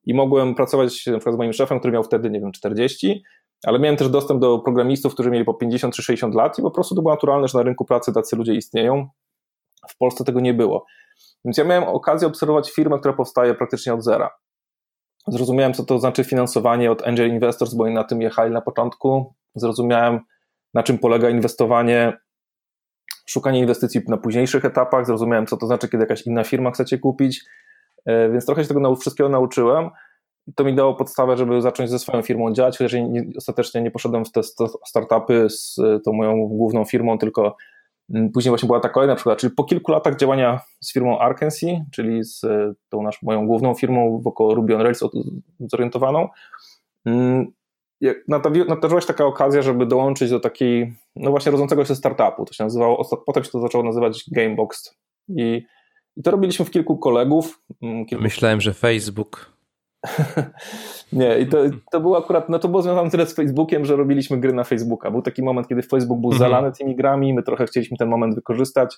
i 0.04 0.14
mogłem 0.14 0.54
pracować 0.54 1.06
na 1.06 1.18
przykład 1.18 1.34
z 1.34 1.38
moim 1.38 1.52
szefem, 1.52 1.78
który 1.78 1.92
miał 1.92 2.04
wtedy, 2.04 2.30
nie 2.30 2.40
wiem, 2.40 2.52
40, 2.52 3.22
ale 3.64 3.78
miałem 3.78 3.96
też 3.96 4.08
dostęp 4.08 4.40
do 4.40 4.58
programistów, 4.58 5.14
którzy 5.14 5.30
mieli 5.30 5.44
po 5.44 5.54
50 5.54 5.94
czy 5.94 6.02
60 6.02 6.34
lat 6.34 6.58
i 6.58 6.62
po 6.62 6.70
prostu 6.70 6.94
to 6.94 7.02
było 7.02 7.14
naturalne, 7.14 7.48
że 7.48 7.58
na 7.58 7.64
rynku 7.64 7.84
pracy 7.84 8.12
tacy 8.12 8.36
ludzie 8.36 8.54
istnieją. 8.54 9.08
W 9.88 9.96
Polsce 9.98 10.25
tego 10.25 10.40
nie 10.40 10.54
było. 10.54 10.86
Więc 11.44 11.58
ja 11.58 11.64
miałem 11.64 11.84
okazję 11.84 12.28
obserwować 12.28 12.70
firmę, 12.70 12.98
która 12.98 13.14
powstaje 13.14 13.54
praktycznie 13.54 13.94
od 13.94 14.04
zera. 14.04 14.30
Zrozumiałem, 15.28 15.75
co 15.75 15.84
to 15.84 15.98
znaczy 15.98 16.25
finansowanie 16.25 16.90
od 16.90 17.06
angel 17.06 17.28
investors, 17.28 17.75
bo 17.75 17.84
oni 17.84 17.94
na 17.94 18.04
tym 18.04 18.22
jechali 18.22 18.52
na 18.52 18.60
początku. 18.60 19.34
Zrozumiałem, 19.54 20.20
na 20.75 20.82
czym 20.82 20.98
polega 20.98 21.30
inwestowanie 21.30 22.18
szukanie 23.26 23.61
inwestycji 23.61 24.00
na 24.09 24.16
późniejszych 24.16 24.64
etapach, 24.64 25.06
zrozumiałem, 25.06 25.47
co 25.47 25.56
to 25.56 25.66
znaczy, 25.66 25.88
kiedy 25.88 26.02
jakaś 26.02 26.26
inna 26.26 26.45
firma 26.45 26.71
chcecie 26.71 26.99
kupić, 26.99 27.45
e, 28.06 28.30
więc 28.30 28.47
trochę 28.47 28.62
się 28.62 28.68
tego 28.68 28.97
wszystkiego 28.97 29.28
nauczyłem. 29.28 29.90
To 30.54 30.64
mi 30.64 30.75
dało 30.75 30.95
podstawę, 30.95 31.37
żeby 31.37 31.62
zacząć 31.62 31.90
ze 31.90 31.99
swoją 31.99 32.23
firmą 32.23 32.52
działać, 32.52 32.78
chociaż 32.78 32.92
nie, 32.92 33.25
ostatecznie 33.37 33.83
nie 33.83 33.90
poszedłem 33.90 34.25
w 34.25 34.33
te 34.33 34.40
startupy 34.87 35.47
z 35.49 35.76
tą 36.04 36.12
moją 36.12 36.49
główną 36.49 36.85
firmą, 36.85 37.18
tylko 37.18 37.56
mm, 38.14 38.30
później 38.30 38.50
właśnie 38.50 38.66
była 38.66 38.80
ta 38.80 38.88
kolejna 38.88 39.14
przygoda, 39.14 39.37
czyli 39.37 39.54
po 39.56 39.64
kilku 39.64 39.92
latach 39.92 40.16
działania 40.16 40.61
z 40.80 40.92
firmą 40.92 41.18
Arkansas, 41.18 41.71
czyli 41.92 42.25
z 42.25 42.45
e, 42.45 42.73
tą 42.88 43.02
naszą 43.02 43.18
moją 43.23 43.47
główną 43.47 43.75
firmą 43.75 44.21
wokoło 44.25 44.54
Ruby 44.54 44.75
on 44.75 44.83
Rails 44.83 45.00
zorientowaną, 45.61 46.28
mm, 47.06 47.47
nadarzyła 48.68 49.00
się 49.00 49.06
taka 49.06 49.24
okazja, 49.24 49.62
żeby 49.62 49.86
dołączyć 49.86 50.30
do 50.30 50.40
takiej, 50.40 50.94
no 51.16 51.30
właśnie 51.30 51.52
rodzącego 51.52 51.84
się 51.84 51.94
startupu. 51.94 52.44
To 52.44 52.52
się 52.52 52.64
nazywało, 52.64 53.22
potem 53.26 53.44
się 53.44 53.50
to 53.50 53.60
zaczęło 53.60 53.84
nazywać 53.84 54.24
Gamebox. 54.32 54.94
I, 55.28 55.62
i 56.16 56.22
to 56.22 56.30
robiliśmy 56.30 56.64
w 56.64 56.70
kilku 56.70 56.98
kolegów. 56.98 57.62
Mm, 57.82 58.06
kilku... 58.06 58.24
Myślałem, 58.24 58.60
że 58.60 58.74
Facebook. 58.74 59.56
nie, 61.12 61.38
i 61.38 61.46
to, 61.46 61.58
to 61.92 62.00
było 62.00 62.18
akurat, 62.18 62.48
no 62.48 62.58
to 62.58 62.68
było 62.68 62.82
związane 62.82 63.10
tyle 63.10 63.26
z 63.26 63.34
Facebookiem, 63.34 63.84
że 63.84 63.96
robiliśmy 63.96 64.40
gry 64.40 64.52
na 64.52 64.64
Facebooka. 64.64 65.10
Był 65.10 65.22
taki 65.22 65.42
moment, 65.42 65.68
kiedy 65.68 65.82
Facebook 65.82 66.20
był 66.20 66.32
mhm. 66.32 66.50
zalany 66.50 66.72
tymi 66.72 66.96
grami, 66.96 67.34
my 67.34 67.42
trochę 67.42 67.66
chcieliśmy 67.66 67.96
ten 67.96 68.08
moment 68.08 68.34
wykorzystać, 68.34 68.96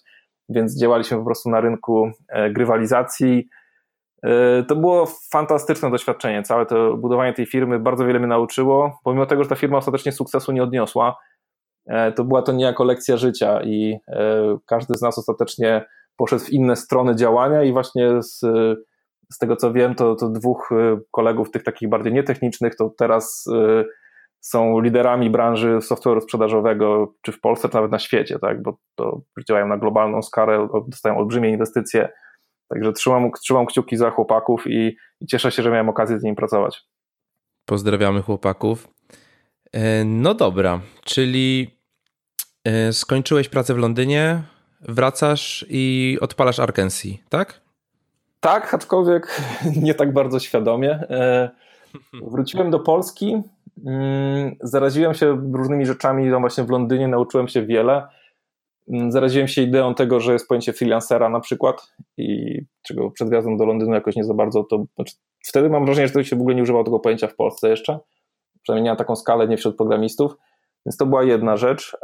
więc 0.49 0.81
działaliśmy 0.81 1.19
po 1.19 1.25
prostu 1.25 1.51
na 1.51 1.61
rynku 1.61 2.11
e, 2.29 2.51
grywalizacji 2.51 3.49
to 4.69 4.77
było 4.77 5.07
fantastyczne 5.33 5.91
doświadczenie. 5.91 6.43
Całe 6.43 6.67
to 6.67 6.97
budowanie 6.97 7.33
tej 7.33 7.47
firmy 7.47 7.79
bardzo 7.79 8.07
wiele 8.07 8.19
mnie 8.19 8.29
nauczyło. 8.29 8.99
Pomimo 9.05 9.27
tego, 9.27 9.43
że 9.43 9.49
ta 9.49 9.57
firma 9.57 9.79
ostatecznie 9.79 10.13
sukcesu 10.13 10.53
nie 10.53 10.63
odniosła, 10.63 11.17
e, 11.87 12.13
to 12.13 12.25
była 12.25 12.43
to 12.43 12.53
niejako 12.53 12.85
lekcja 12.85 13.17
życia 13.17 13.63
i 13.63 13.99
e, 14.09 14.59
każdy 14.67 14.95
z 14.95 15.03
nas 15.03 15.19
ostatecznie 15.19 15.85
poszedł 16.17 16.45
w 16.45 16.51
inne 16.51 16.77
strony 16.77 17.17
działania 17.17 17.63
i 17.63 17.73
właśnie 17.73 18.23
z, 18.23 18.41
z 19.33 19.39
tego 19.41 19.57
co 19.57 19.73
wiem, 19.73 19.95
to, 19.95 20.15
to 20.15 20.29
dwóch 20.29 20.71
kolegów, 21.11 21.51
tych 21.51 21.65
takich 21.65 21.89
bardziej 21.89 22.13
nietechnicznych, 22.13 22.77
to 22.77 22.93
teraz 22.99 23.45
są 24.41 24.81
liderami 24.81 25.31
branży 25.31 25.79
software'u 25.79 26.21
sprzedażowego, 26.21 27.15
czy 27.23 27.33
w 27.33 27.41
Polsce, 27.41 27.69
czy 27.69 27.75
nawet 27.75 27.91
na 27.91 27.99
świecie, 27.99 28.39
tak? 28.39 28.63
bo 28.63 28.77
to 28.95 29.21
działają 29.49 29.67
na 29.67 29.79
globalną 29.79 30.23
skalę, 30.23 30.69
dostają 30.89 31.19
olbrzymie 31.19 31.51
inwestycje 31.51 32.09
Także 32.69 32.93
trzymam, 32.93 33.31
trzymam 33.43 33.67
kciuki 33.67 33.97
za 33.97 34.11
chłopaków 34.11 34.67
i, 34.67 34.97
i 35.21 35.27
cieszę 35.27 35.51
się, 35.51 35.63
że 35.63 35.71
miałem 35.71 35.89
okazję 35.89 36.21
z 36.21 36.23
nimi 36.23 36.37
pracować. 36.37 36.85
Pozdrawiamy 37.65 38.23
chłopaków. 38.23 38.89
E, 39.73 40.05
no 40.05 40.35
dobra, 40.35 40.81
czyli 41.05 41.79
e, 42.65 42.93
skończyłeś 42.93 43.49
pracę 43.49 43.75
w 43.75 43.79
Londynie, 43.79 44.43
wracasz 44.81 45.67
i 45.69 46.19
odpalasz 46.21 46.59
Arkansas, 46.59 47.13
tak? 47.29 47.69
tak, 48.41 48.75
aczkolwiek 48.75 49.41
nie 49.87 49.95
tak 49.95 50.13
bardzo 50.13 50.39
świadomie. 50.39 50.91
E, 50.91 51.51
wróciłem 52.33 52.71
do 52.71 52.79
Polski, 52.79 53.43
mm, 53.87 54.57
zaraziłem 54.61 55.15
się 55.15 55.51
różnymi 55.53 55.87
rzeczami, 55.87 56.31
tam 56.31 56.41
właśnie 56.41 56.65
w 56.65 56.71
Londynie 56.71 57.09
nauczyłem 57.09 57.49
się 57.49 57.67
wiele. 57.67 58.09
Mm, 58.93 59.13
zaraziłem 59.13 59.49
się 59.49 59.63
ideą 59.63 59.95
tego, 59.95 60.21
że 60.21 60.33
jest 60.33 60.49
pojęcie 60.49 60.73
freelancera 60.73 61.29
na 61.29 61.41
przykład 61.41 61.93
i 62.17 62.59
czego 62.83 63.11
przed 63.11 63.31
wjazdem 63.31 63.57
do 63.57 63.65
Londynu 63.65 63.95
jakoś 63.95 64.17
nie 64.17 64.25
za 64.25 64.35
bardzo 64.35 64.65
to, 64.65 64.85
znaczy 64.95 65.15
wtedy 65.45 65.71
mam 65.71 65.85
wrażenie, 65.85 66.09
że 66.09 66.15
to 66.15 66.25
się 66.25 66.37
w 66.37 66.41
ogóle 66.41 66.55
nie 66.55 66.63
używało 66.63 66.85
tego 66.85 67.01
pojęcia 67.01 67.27
w 67.27 67.37
Polsce 67.37 67.69
jeszcze, 67.69 67.99
przynajmniej 68.63 68.85
nie 68.85 68.91
na 68.91 68.97
taką 68.97 69.17
skalę, 69.17 69.49
nie 69.49 69.57
wśród 69.57 69.77
programistów, 69.77 70.37
więc 70.87 70.97
to 70.97 71.07
była 71.07 71.25
jedna 71.25 71.57
rzecz. 71.57 71.97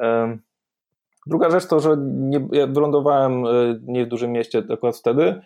Druga 1.26 1.50
rzecz 1.50 1.66
to, 1.66 1.80
że 1.80 1.96
nie, 2.06 2.48
ja 2.52 2.66
wylądowałem 2.66 3.46
e, 3.46 3.50
nie 3.82 4.04
w 4.06 4.08
dużym 4.08 4.32
mieście 4.32 4.62
akurat 4.70 4.96
wtedy 4.96 5.40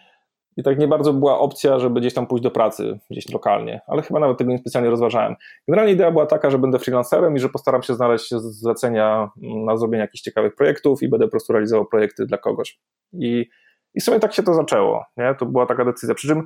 i 0.58 0.62
tak 0.62 0.78
nie 0.78 0.88
bardzo 0.88 1.12
była 1.12 1.38
opcja, 1.38 1.78
żeby 1.78 2.00
gdzieś 2.00 2.14
tam 2.14 2.26
pójść 2.26 2.42
do 2.42 2.50
pracy, 2.50 2.98
gdzieś 3.10 3.28
lokalnie, 3.28 3.80
ale 3.86 4.02
chyba 4.02 4.20
nawet 4.20 4.38
tego 4.38 4.50
nie 4.50 4.58
specjalnie 4.58 4.90
rozważałem. 4.90 5.34
Generalnie 5.68 5.92
idea 5.92 6.10
była 6.10 6.26
taka, 6.26 6.50
że 6.50 6.58
będę 6.58 6.78
freelancerem 6.78 7.36
i 7.36 7.38
że 7.38 7.48
postaram 7.48 7.82
się 7.82 7.94
znaleźć 7.94 8.34
zlecenia 8.34 9.30
na 9.66 9.76
zrobienie 9.76 10.00
jakichś 10.00 10.22
ciekawych 10.22 10.54
projektów 10.54 11.02
i 11.02 11.08
będę 11.08 11.26
po 11.26 11.30
prostu 11.30 11.52
realizował 11.52 11.86
projekty 11.86 12.26
dla 12.26 12.38
kogoś. 12.38 12.78
I, 13.12 13.46
i 13.94 14.00
w 14.00 14.04
sumie 14.04 14.20
tak 14.20 14.34
się 14.34 14.42
to 14.42 14.54
zaczęło, 14.54 15.04
nie? 15.16 15.34
To 15.38 15.46
była 15.46 15.66
taka 15.66 15.84
decyzja, 15.84 16.14
przy 16.14 16.28
czym 16.28 16.42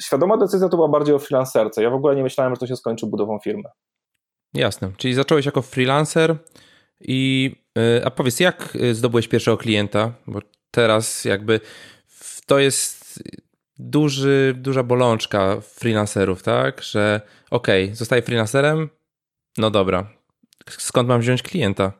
świadoma 0.00 0.36
decyzja 0.36 0.68
to 0.68 0.76
była 0.76 0.88
bardziej 0.88 1.14
o 1.14 1.18
freelancerce. 1.18 1.82
Ja 1.82 1.90
w 1.90 1.94
ogóle 1.94 2.16
nie 2.16 2.22
myślałem, 2.22 2.54
że 2.54 2.60
to 2.60 2.66
się 2.66 2.76
skończy 2.76 3.06
budową 3.06 3.38
firmy. 3.38 3.68
Jasne, 4.54 4.92
czyli 4.96 5.14
zacząłeś 5.14 5.46
jako 5.46 5.62
freelancer 5.62 6.36
i 7.00 7.50
y, 7.78 8.04
a 8.04 8.10
powiedz, 8.10 8.40
jak 8.40 8.76
y, 8.76 8.94
zdobyłeś 8.94 9.28
pierwszego 9.28 9.56
klienta? 9.56 10.12
Bo 10.26 10.40
teraz 10.70 11.24
jakby 11.24 11.60
to 12.46 12.58
jest 12.58 13.22
duży, 13.78 14.54
duża 14.56 14.82
bolączka 14.82 15.60
freelancerów, 15.60 16.42
tak? 16.42 16.82
Że 16.82 17.20
okej, 17.50 17.84
okay, 17.84 17.96
zostaję 17.96 18.22
freelancerem, 18.22 18.88
no 19.58 19.70
dobra, 19.70 20.06
skąd 20.68 21.08
mam 21.08 21.20
wziąć 21.20 21.42
klienta? 21.42 21.92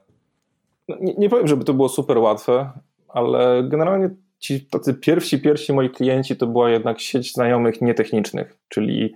No, 0.88 0.96
nie, 1.00 1.14
nie 1.14 1.28
powiem, 1.28 1.48
żeby 1.48 1.64
to 1.64 1.74
było 1.74 1.88
super 1.88 2.18
łatwe, 2.18 2.70
ale 3.08 3.62
generalnie 3.68 4.10
ci 4.38 4.66
tacy 4.66 4.94
pierwsi, 4.94 5.40
pierwsi 5.40 5.72
moi 5.72 5.90
klienci 5.90 6.36
to 6.36 6.46
była 6.46 6.70
jednak 6.70 7.00
sieć 7.00 7.32
znajomych 7.32 7.82
nietechnicznych, 7.82 8.58
czyli 8.68 9.14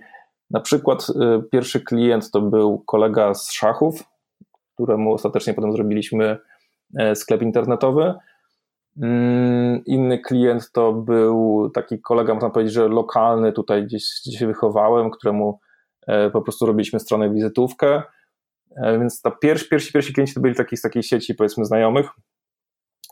na 0.51 0.59
przykład 0.59 1.07
y, 1.09 1.13
pierwszy 1.51 1.81
klient 1.81 2.31
to 2.31 2.41
był 2.41 2.79
kolega 2.79 3.33
z 3.33 3.51
szachów, 3.51 4.03
któremu 4.73 5.13
ostatecznie 5.13 5.53
potem 5.53 5.71
zrobiliśmy 5.71 6.37
e, 6.97 7.15
sklep 7.15 7.41
internetowy. 7.41 8.13
Mm, 9.01 9.85
inny 9.85 10.19
klient 10.19 10.71
to 10.71 10.93
był 10.93 11.69
taki 11.73 12.01
kolega, 12.01 12.33
można 12.33 12.49
powiedzieć, 12.49 12.73
że 12.73 12.87
lokalny, 12.87 13.51
tutaj 13.51 13.83
gdzieś, 13.83 14.03
gdzieś 14.25 14.39
się 14.39 14.47
wychowałem, 14.47 15.11
któremu 15.11 15.59
e, 16.07 16.29
po 16.29 16.41
prostu 16.41 16.65
robiliśmy 16.65 16.99
stronę 16.99 17.33
wizytówkę. 17.33 18.01
E, 18.75 18.99
więc 18.99 19.21
ta 19.21 19.31
pierwsi, 19.31 19.69
pierwsi, 19.69 19.93
pierwsi 19.93 20.13
klienci 20.13 20.33
to 20.33 20.41
byli 20.41 20.55
taki, 20.55 20.77
z 20.77 20.81
takiej 20.81 21.03
sieci, 21.03 21.35
powiedzmy, 21.35 21.65
znajomych. 21.65 22.09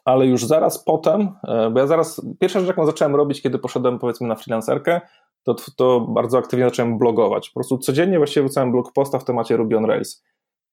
Ale 0.06 0.26
już 0.26 0.46
zaraz 0.46 0.84
potem, 0.84 1.30
bo 1.72 1.80
ja 1.80 1.88
zaraz, 1.88 2.22
pierwsza 2.40 2.60
rzecz, 2.60 2.68
jaką 2.68 2.86
zacząłem 2.86 3.16
robić, 3.16 3.42
kiedy 3.42 3.60
poszedłem, 3.60 4.00
powiedzmy, 4.00 4.28
na 4.28 4.36
freelancerkę, 4.36 5.02
to, 5.44 5.56
to 5.78 6.00
bardzo 6.00 6.38
aktywnie 6.38 6.66
zacząłem 6.66 6.98
blogować. 6.98 7.50
Po 7.50 7.54
prostu 7.54 7.78
codziennie 7.78 8.18
właściwie 8.18 8.44
wrzucałem 8.44 8.72
blog 8.72 8.94
posta 8.94 9.20
w 9.20 9.26
temacie 9.26 9.58
Ruby 9.58 9.78
on 9.78 9.86
Rails. 9.86 10.24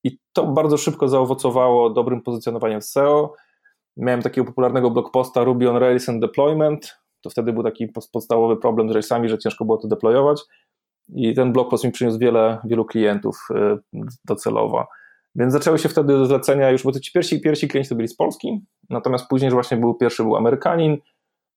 I 0.03 0.17
to 0.33 0.45
bardzo 0.47 0.77
szybko 0.77 1.07
zaowocowało 1.07 1.89
dobrym 1.89 2.21
pozycjonowaniem 2.21 2.81
w 2.81 2.85
SEO. 2.85 3.33
Miałem 3.97 4.21
takiego 4.21 4.45
popularnego 4.45 4.91
blog 4.91 5.11
posta 5.11 5.43
Ruby 5.43 5.69
on 5.69 5.77
Rails 5.77 6.09
and 6.09 6.21
Deployment. 6.21 6.97
To 7.21 7.29
wtedy 7.29 7.53
był 7.53 7.63
taki 7.63 7.87
podstawowy 8.13 8.57
problem 8.57 8.89
z 8.89 8.91
Railsami, 8.91 9.29
że 9.29 9.37
ciężko 9.37 9.65
było 9.65 9.77
to 9.77 9.87
deployować. 9.87 10.41
I 11.09 11.33
ten 11.33 11.53
blog 11.53 11.69
post 11.69 11.83
mi 11.83 11.91
przyniósł 11.91 12.19
wiele, 12.19 12.57
wielu 12.63 12.85
klientów 12.85 13.47
y, 13.51 13.99
docelowo. 14.25 14.87
Więc 15.35 15.53
zaczęły 15.53 15.79
się 15.79 15.89
wtedy 15.89 16.25
zlecenia 16.25 16.71
już, 16.71 16.83
bo 16.83 16.91
ci 16.91 17.11
pierwsi, 17.11 17.41
pierwsi 17.41 17.67
klienci 17.67 17.89
to 17.89 17.95
byli 17.95 18.07
z 18.07 18.15
Polski, 18.15 18.61
natomiast 18.89 19.27
później 19.27 19.51
że 19.51 19.55
właśnie 19.55 19.77
był 19.77 19.93
pierwszy 19.93 20.23
był 20.23 20.35
Amerykanin, 20.35 20.97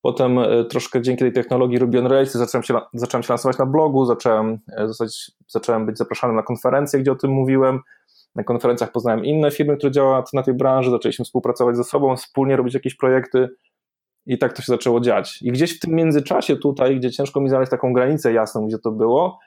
Potem 0.06 0.38
e, 0.38 0.64
troszkę 0.64 1.02
dzięki 1.02 1.20
tej 1.20 1.32
technologii 1.32 1.78
Ruby 1.78 1.98
on 1.98 2.06
Rails 2.06 2.32
zacząłem 2.32 2.62
się, 2.62 2.74
zacząłem 2.94 3.22
się 3.22 3.32
lansować 3.32 3.58
na 3.58 3.66
blogu, 3.66 4.04
zacząłem, 4.04 4.58
e, 4.76 4.88
zostać, 4.88 5.30
zacząłem 5.48 5.86
być 5.86 5.98
zapraszany 5.98 6.34
na 6.34 6.42
konferencje, 6.42 7.00
gdzie 7.00 7.12
o 7.12 7.14
tym 7.14 7.30
mówiłem. 7.30 7.80
Na 8.36 8.44
konferencjach 8.44 8.92
poznałem 8.92 9.24
inne 9.24 9.50
firmy, 9.50 9.76
które 9.76 9.92
działają 9.92 10.22
na 10.32 10.42
tej 10.42 10.54
branży, 10.54 10.90
zaczęliśmy 10.90 11.24
współpracować 11.24 11.76
ze 11.76 11.84
sobą, 11.84 12.16
wspólnie 12.16 12.56
robić 12.56 12.74
jakieś 12.74 12.94
projekty 12.94 13.48
i 14.26 14.38
tak 14.38 14.52
to 14.52 14.62
się 14.62 14.72
zaczęło 14.72 15.00
dziać. 15.00 15.42
I 15.42 15.52
gdzieś 15.52 15.76
w 15.76 15.80
tym 15.80 15.94
międzyczasie 15.94 16.56
tutaj, 16.56 16.96
gdzie 16.96 17.10
ciężko 17.10 17.40
mi 17.40 17.48
znaleźć 17.48 17.70
taką 17.70 17.92
granicę 17.92 18.32
jasną, 18.32 18.66
gdzie 18.66 18.78
to 18.78 18.90
było, 18.90 19.38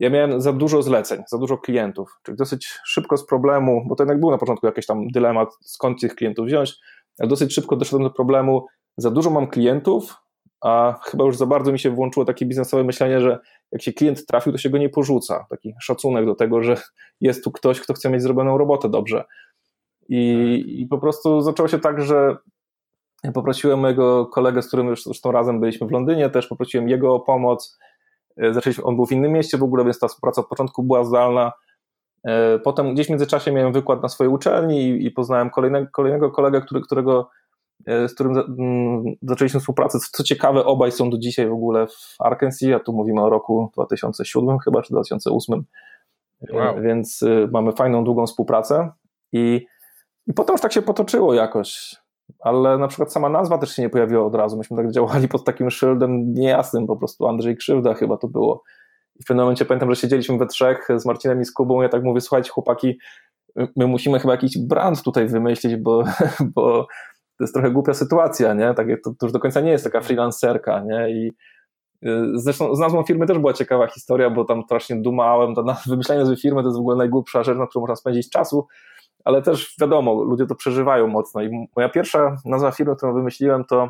ja 0.00 0.10
miałem 0.10 0.40
za 0.40 0.52
dużo 0.52 0.82
zleceń, 0.82 1.22
za 1.28 1.38
dużo 1.38 1.58
klientów, 1.58 2.20
czyli 2.22 2.36
dosyć 2.36 2.78
szybko 2.84 3.16
z 3.16 3.26
problemu, 3.26 3.84
bo 3.88 3.96
to 3.96 4.02
jednak 4.02 4.20
był 4.20 4.30
na 4.30 4.38
początku 4.38 4.66
jakiś 4.66 4.86
tam 4.86 5.08
dylemat, 5.08 5.48
skąd 5.60 6.00
tych 6.00 6.14
klientów 6.14 6.46
wziąć, 6.46 6.76
ale 7.18 7.28
dosyć 7.28 7.54
szybko 7.54 7.76
doszedłem 7.76 8.02
do 8.02 8.10
problemu, 8.10 8.66
za 8.96 9.10
dużo 9.10 9.30
mam 9.30 9.46
klientów, 9.46 10.14
a 10.64 11.00
chyba 11.02 11.24
już 11.24 11.36
za 11.36 11.46
bardzo 11.46 11.72
mi 11.72 11.78
się 11.78 11.90
włączyło 11.90 12.26
takie 12.26 12.46
biznesowe 12.46 12.84
myślenie, 12.84 13.20
że 13.20 13.38
jak 13.72 13.82
się 13.82 13.92
klient 13.92 14.26
trafił, 14.26 14.52
to 14.52 14.58
się 14.58 14.70
go 14.70 14.78
nie 14.78 14.88
porzuca. 14.88 15.46
Taki 15.50 15.74
szacunek 15.80 16.26
do 16.26 16.34
tego, 16.34 16.62
że 16.62 16.76
jest 17.20 17.44
tu 17.44 17.52
ktoś, 17.52 17.80
kto 17.80 17.94
chce 17.94 18.10
mieć 18.10 18.22
zrobioną 18.22 18.58
robotę 18.58 18.88
dobrze. 18.88 19.24
I, 20.08 20.64
i 20.82 20.86
po 20.86 20.98
prostu 20.98 21.40
zaczęło 21.40 21.68
się 21.68 21.78
tak, 21.78 22.00
że 22.00 22.36
poprosiłem 23.34 23.80
mojego 23.80 24.26
kolegę, 24.26 24.62
z 24.62 24.68
którym 24.68 24.86
już 24.86 25.04
zresztą 25.04 25.32
razem 25.32 25.60
byliśmy 25.60 25.86
w 25.86 25.90
Londynie, 25.90 26.30
też 26.30 26.46
poprosiłem 26.46 26.88
jego 26.88 27.14
o 27.14 27.20
pomoc. 27.20 27.78
E, 28.36 28.54
zaczęliśmy, 28.54 28.84
on 28.84 28.96
był 28.96 29.06
w 29.06 29.12
innym 29.12 29.32
mieście 29.32 29.58
w 29.58 29.62
ogóle, 29.62 29.84
więc 29.84 29.98
ta 29.98 30.08
współpraca 30.08 30.40
od 30.40 30.48
początku 30.48 30.82
była 30.82 31.04
zdalna. 31.04 31.52
E, 32.26 32.58
potem 32.58 32.94
gdzieś 32.94 33.06
w 33.06 33.10
międzyczasie 33.10 33.52
miałem 33.52 33.72
wykład 33.72 34.02
na 34.02 34.08
swojej 34.08 34.32
uczelni 34.32 34.82
i, 34.82 35.06
i 35.06 35.10
poznałem 35.10 35.50
kolejnego, 35.50 35.90
kolejnego 35.92 36.30
kolegę, 36.30 36.60
który, 36.60 36.80
którego 36.80 37.30
z 37.86 38.14
którym 38.14 38.38
mm, 38.38 39.14
zaczęliśmy 39.22 39.60
współpracę. 39.60 39.98
Co 40.12 40.22
ciekawe, 40.22 40.64
obaj 40.64 40.92
są 40.92 41.10
do 41.10 41.18
dzisiaj 41.18 41.48
w 41.48 41.52
ogóle 41.52 41.86
w 41.86 42.16
Arkansas, 42.18 42.68
a 42.76 42.80
tu 42.80 42.92
mówimy 42.92 43.22
o 43.22 43.30
roku 43.30 43.70
2007 43.74 44.58
chyba, 44.58 44.82
czy 44.82 44.92
2008, 44.92 45.64
e, 46.48 46.56
wow. 46.56 46.82
więc 46.82 47.22
e, 47.22 47.48
mamy 47.52 47.72
fajną, 47.72 48.04
długą 48.04 48.26
współpracę 48.26 48.90
i, 49.32 49.66
i 50.26 50.32
potem 50.32 50.54
już 50.54 50.60
tak 50.60 50.72
się 50.72 50.82
potoczyło 50.82 51.34
jakoś, 51.34 51.96
ale 52.40 52.78
na 52.78 52.88
przykład 52.88 53.12
sama 53.12 53.28
nazwa 53.28 53.58
też 53.58 53.76
się 53.76 53.82
nie 53.82 53.90
pojawiła 53.90 54.26
od 54.26 54.34
razu, 54.34 54.56
myśmy 54.56 54.76
tak 54.76 54.90
działali 54.90 55.28
pod 55.28 55.44
takim 55.44 55.70
szyldem 55.70 56.34
niejasnym, 56.34 56.86
po 56.86 56.96
prostu 56.96 57.26
Andrzej 57.26 57.56
Krzywda 57.56 57.94
chyba 57.94 58.16
to 58.16 58.28
było. 58.28 58.62
I 59.16 59.22
w 59.22 59.26
pewnym 59.26 59.44
momencie 59.44 59.64
pamiętam, 59.64 59.90
że 59.94 60.00
siedzieliśmy 60.00 60.38
we 60.38 60.46
trzech 60.46 60.88
z 60.96 61.06
Marcinem 61.06 61.40
i 61.40 61.44
z 61.44 61.52
Kubą, 61.52 61.82
ja 61.82 61.88
tak 61.88 62.02
mówię, 62.02 62.20
słuchajcie 62.20 62.50
chłopaki, 62.50 62.98
my 63.76 63.86
musimy 63.86 64.18
chyba 64.18 64.32
jakiś 64.32 64.58
brand 64.58 65.02
tutaj 65.02 65.28
wymyślić, 65.28 65.76
bo, 65.76 66.04
bo 66.54 66.86
to 67.38 67.44
jest 67.44 67.54
trochę 67.54 67.70
głupia 67.70 67.94
sytuacja, 67.94 68.54
nie? 68.54 68.74
Tak, 68.74 68.86
to, 69.04 69.10
to 69.10 69.26
już 69.26 69.32
do 69.32 69.40
końca 69.40 69.60
nie 69.60 69.70
jest 69.70 69.84
taka 69.84 70.00
freelancerka, 70.00 70.80
nie? 70.80 71.10
I 71.10 71.32
y, 72.08 72.30
Zresztą 72.34 72.74
z 72.74 72.78
nazwą 72.78 73.02
firmy 73.02 73.26
też 73.26 73.38
była 73.38 73.52
ciekawa 73.52 73.86
historia, 73.86 74.30
bo 74.30 74.44
tam 74.44 74.62
strasznie 74.62 74.96
dumałem. 74.96 75.54
To 75.54 75.64
wymyślanie 75.86 76.20
nazwy 76.20 76.36
firmy 76.36 76.62
to 76.62 76.68
jest 76.68 76.78
w 76.78 76.80
ogóle 76.80 76.96
najgłupsza 76.96 77.42
rzecz, 77.42 77.58
na 77.58 77.66
którą 77.66 77.80
można 77.80 77.96
spędzić 77.96 78.30
czasu, 78.30 78.66
ale 79.24 79.42
też 79.42 79.74
wiadomo, 79.80 80.14
ludzie 80.24 80.46
to 80.46 80.54
przeżywają 80.54 81.06
mocno. 81.06 81.42
I 81.42 81.68
moja 81.76 81.88
pierwsza 81.88 82.36
nazwa 82.44 82.70
firmy, 82.70 82.96
którą 82.96 83.14
wymyśliłem, 83.14 83.64
to, 83.64 83.88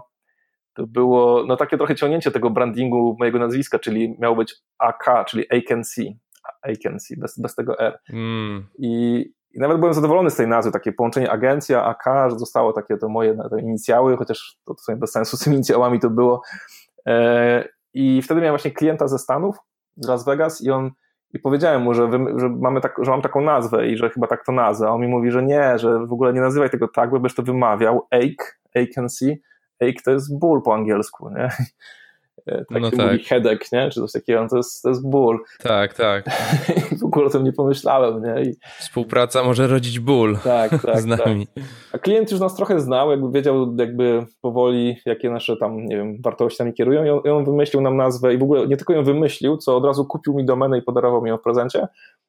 to 0.74 0.86
było 0.86 1.44
no, 1.46 1.56
takie 1.56 1.76
trochę 1.76 1.94
ciągnięcie 1.94 2.30
tego 2.30 2.50
brandingu 2.50 3.16
mojego 3.18 3.38
nazwiska, 3.38 3.78
czyli 3.78 4.16
miało 4.18 4.36
być 4.36 4.54
AK, 4.78 5.24
czyli 5.28 5.44
Agency. 5.50 6.16
Agency, 6.62 7.16
bez, 7.18 7.38
bez 7.38 7.54
tego 7.54 7.78
R. 7.78 7.98
Mm. 8.10 8.66
I, 8.78 9.24
i 9.54 9.60
nawet 9.60 9.78
byłem 9.78 9.94
zadowolony 9.94 10.30
z 10.30 10.36
tej 10.36 10.48
nazwy, 10.48 10.72
takie 10.72 10.92
połączenie 10.92 11.30
agencja, 11.30 11.84
AK, 11.84 12.04
że 12.30 12.38
zostało 12.38 12.72
takie 12.72 12.96
to 12.96 13.08
moje 13.08 13.36
te 13.50 13.60
inicjały, 13.60 14.16
chociaż 14.16 14.58
to, 14.64 14.74
to 14.74 14.82
sobie 14.82 14.98
bez 14.98 15.12
sensu 15.12 15.36
z 15.36 15.40
tymi 15.40 15.56
inicjałami 15.56 16.00
to 16.00 16.10
było. 16.10 16.42
E, 17.06 17.68
I 17.94 18.22
wtedy 18.22 18.40
miałem 18.40 18.52
właśnie 18.52 18.70
klienta 18.70 19.08
ze 19.08 19.18
Stanów, 19.18 19.56
z 19.96 20.08
Las 20.08 20.24
Vegas 20.24 20.62
i 20.62 20.70
on 20.70 20.90
i 21.34 21.38
powiedziałem 21.38 21.82
mu, 21.82 21.94
że, 21.94 22.08
wy, 22.08 22.18
że, 22.36 22.48
mamy 22.48 22.80
tak, 22.80 22.96
że 23.02 23.10
mam 23.10 23.22
taką 23.22 23.40
nazwę 23.40 23.88
i 23.88 23.96
że 23.96 24.10
chyba 24.10 24.26
tak 24.26 24.44
to 24.44 24.52
nazwę. 24.52 24.86
A 24.86 24.90
on 24.90 25.00
mi 25.00 25.08
mówi, 25.08 25.30
że 25.30 25.42
nie, 25.42 25.78
że 25.78 26.06
w 26.06 26.12
ogóle 26.12 26.32
nie 26.32 26.40
nazywaj 26.40 26.70
tego 26.70 26.88
tak, 26.88 27.10
bo 27.10 27.20
będziesz 27.20 27.36
to 27.36 27.42
wymawiał. 27.42 28.06
Ache, 28.10 28.52
agency, 28.76 29.38
ache 29.82 30.02
to 30.04 30.10
jest 30.10 30.38
ból 30.38 30.62
po 30.62 30.74
angielsku, 30.74 31.30
nie? 31.30 31.48
E, 32.46 32.64
tak 32.64 32.82
no 32.82 32.90
tak. 32.90 33.06
mówi 33.06 33.24
headache, 33.24 33.66
nie? 33.72 33.90
czy 33.90 34.00
coś 34.00 34.12
takiego, 34.12 34.42
no 34.42 34.48
to 34.48 34.56
jest, 34.56 34.82
to 34.82 34.88
jest 34.88 35.08
ból. 35.08 35.38
Tak, 35.62 35.94
tak. 35.94 36.24
I 36.92 36.96
w 36.96 37.04
ogóle 37.04 37.26
o 37.26 37.30
tym 37.30 37.44
nie 37.44 37.52
pomyślałem. 37.52 38.22
Nie? 38.22 38.42
I... 38.42 38.54
Współpraca 38.78 39.44
może 39.44 39.66
rodzić 39.66 40.00
ból 40.00 40.38
tak, 40.44 40.70
tak, 40.86 41.00
z 41.00 41.06
nami. 41.06 41.46
Tak. 41.46 41.64
A 41.92 41.98
klient 41.98 42.30
już 42.30 42.40
nas 42.40 42.56
trochę 42.56 42.80
znał, 42.80 43.10
jakby 43.10 43.30
wiedział 43.30 43.76
jakby 43.78 44.26
powoli, 44.40 44.96
jakie 45.06 45.30
nasze 45.30 45.56
tam, 45.56 45.86
nie 45.86 45.96
wiem, 45.96 46.22
wartościami 46.22 46.74
kierują 46.74 47.04
i 47.04 47.10
on, 47.10 47.20
i 47.24 47.28
on 47.28 47.44
wymyślił 47.44 47.82
nam 47.82 47.96
nazwę 47.96 48.34
i 48.34 48.38
w 48.38 48.42
ogóle 48.42 48.66
nie 48.66 48.76
tylko 48.76 48.92
ją 48.92 49.04
wymyślił, 49.04 49.56
co 49.56 49.76
od 49.76 49.84
razu 49.84 50.04
kupił 50.04 50.34
mi 50.34 50.44
domenę 50.44 50.78
i 50.78 50.82
podarował 50.82 51.22
mi 51.22 51.30
ją 51.30 51.38
w 51.38 51.42
prezencie, 51.42 51.88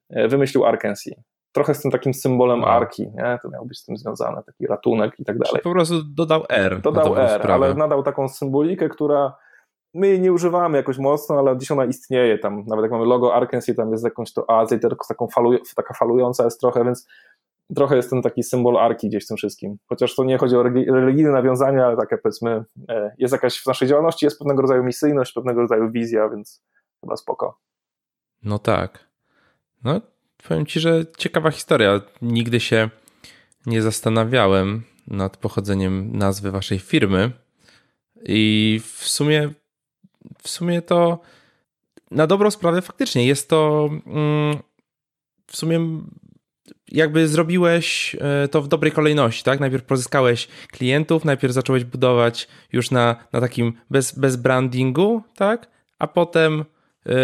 e, 0.10 0.28
wymyślił 0.28 0.66
Arkansas 0.66 1.14
trochę 1.56 1.74
z 1.74 1.82
tym 1.82 1.92
takim 1.92 2.14
symbolem 2.14 2.64
arki, 2.64 3.04
nie? 3.04 3.40
To 3.42 3.50
miał 3.50 3.66
być 3.66 3.80
z 3.80 3.86
tym 3.86 3.98
związane, 3.98 4.44
taki 4.44 4.68
ratunek 4.68 5.20
i 5.20 5.26
tak 5.26 5.38
dalej. 5.38 5.62
po 5.64 5.72
prostu 5.72 6.04
dodał 6.04 6.44
R. 6.50 6.82
Dodał 6.82 7.18
R, 7.18 7.52
ale 7.52 7.74
nadał 7.74 8.04
taką 8.04 8.28
symbolikę, 8.30 8.90
która 8.90 9.34
my 9.96 10.08
jej 10.08 10.22
nie 10.22 10.34
używamy 10.34 10.78
jakoś 10.78 10.98
mocno, 10.98 11.40
ale 11.40 11.56
gdzieś 11.56 11.72
ona 11.72 11.86
istnieje 11.86 12.40
tam, 12.40 12.64
nawet 12.68 12.84
jak 12.84 12.92
mamy 12.92 13.06
logo 13.06 13.36
Arkansas, 13.36 13.76
tam 13.76 13.92
jest 13.92 14.04
jakąś 14.04 14.34
to 14.34 14.50
Azję, 14.50 14.80
tylko 14.80 15.08
taką 15.08 15.28
falu, 15.28 15.60
taka 15.76 15.94
falująca 15.94 16.44
jest 16.44 16.60
trochę, 16.60 16.84
więc 16.84 17.08
trochę 17.76 17.96
jest 17.96 18.10
ten 18.10 18.22
taki 18.22 18.44
symbol 18.44 18.78
arki 18.78 19.10
gdzieś 19.10 19.26
w 19.26 19.28
tym 19.28 19.38
wszystkim. 19.38 19.78
Chociaż 19.90 20.16
to 20.16 20.24
nie 20.24 20.38
chodzi 20.38 20.56
o 20.56 20.64
religijne 20.64 21.32
nawiązania, 21.32 21.86
ale 21.86 21.98
takie 21.98 22.18
powiedzmy, 22.18 22.64
e, 22.90 23.16
jest 23.18 23.32
jakaś 23.32 23.62
w 23.62 23.66
naszej 23.66 23.88
działalności, 23.88 24.26
jest 24.26 24.40
pewnego 24.40 24.62
rodzaju 24.62 24.84
misyjność, 24.84 25.34
pewnego 25.34 25.62
rodzaju 25.62 25.92
wizja, 25.92 26.30
więc 26.30 26.64
chyba 27.02 27.18
spoko. 27.18 27.60
No 28.44 28.60
tak. 28.60 29.00
No, 29.84 30.02
powiem 30.48 30.66
ci, 30.66 30.80
że 30.80 31.06
ciekawa 31.18 31.52
historia. 31.52 32.02
Nigdy 32.22 32.60
się 32.60 32.90
nie 33.66 33.82
zastanawiałem 33.82 34.84
nad 35.08 35.38
pochodzeniem 35.38 36.18
nazwy 36.18 36.52
waszej 36.52 36.80
firmy 36.80 37.32
i 38.26 38.82
w 38.84 39.08
sumie 39.08 39.50
w 40.44 40.50
sumie 40.50 40.82
to 40.82 41.20
na 42.12 42.28
dobrą 42.28 42.52
sprawę 42.52 42.82
faktycznie 42.82 43.26
jest 43.26 43.50
to 43.50 43.90
mm, 44.06 44.58
w 45.48 45.58
sumie 45.58 45.80
jakby 46.92 47.28
zrobiłeś 47.28 48.16
e, 48.20 48.48
to 48.48 48.62
w 48.62 48.68
dobrej 48.68 48.92
kolejności, 48.92 49.44
tak? 49.44 49.60
Najpierw 49.60 49.84
pozyskałeś 49.84 50.48
klientów, 50.72 51.26
najpierw 51.26 51.54
zacząłeś 51.54 51.84
budować 51.84 52.48
już 52.74 52.92
na, 52.92 53.16
na 53.34 53.42
takim 53.42 53.74
bez, 53.90 54.20
bez 54.20 54.36
brandingu, 54.36 55.24
tak? 55.36 55.68
A 56.00 56.08
potem 56.08 56.66
e, 57.06 57.16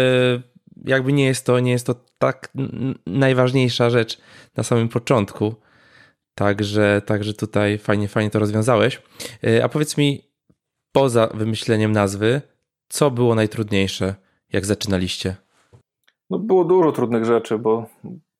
jakby 0.84 1.12
nie 1.12 1.24
jest 1.24 1.46
to, 1.46 1.60
nie 1.60 1.72
jest 1.72 1.86
to 1.86 1.94
tak 2.18 2.52
najważniejsza 3.06 3.90
rzecz 3.90 4.18
na 4.56 4.62
samym 4.62 4.88
początku. 4.88 5.54
Także, 6.34 7.02
także 7.06 7.34
tutaj 7.34 7.78
fajnie, 7.78 8.08
fajnie 8.08 8.30
to 8.30 8.38
rozwiązałeś. 8.38 9.02
E, 9.44 9.64
a 9.64 9.68
powiedz 9.68 9.96
mi, 9.96 10.22
poza 10.92 11.26
wymyśleniem 11.34 11.92
nazwy, 11.92 12.42
co 12.92 13.10
było 13.10 13.34
najtrudniejsze, 13.34 14.14
jak 14.52 14.66
zaczynaliście? 14.66 15.36
No 16.30 16.38
było 16.38 16.64
dużo 16.64 16.92
trudnych 16.92 17.24
rzeczy, 17.24 17.58
bo 17.58 17.86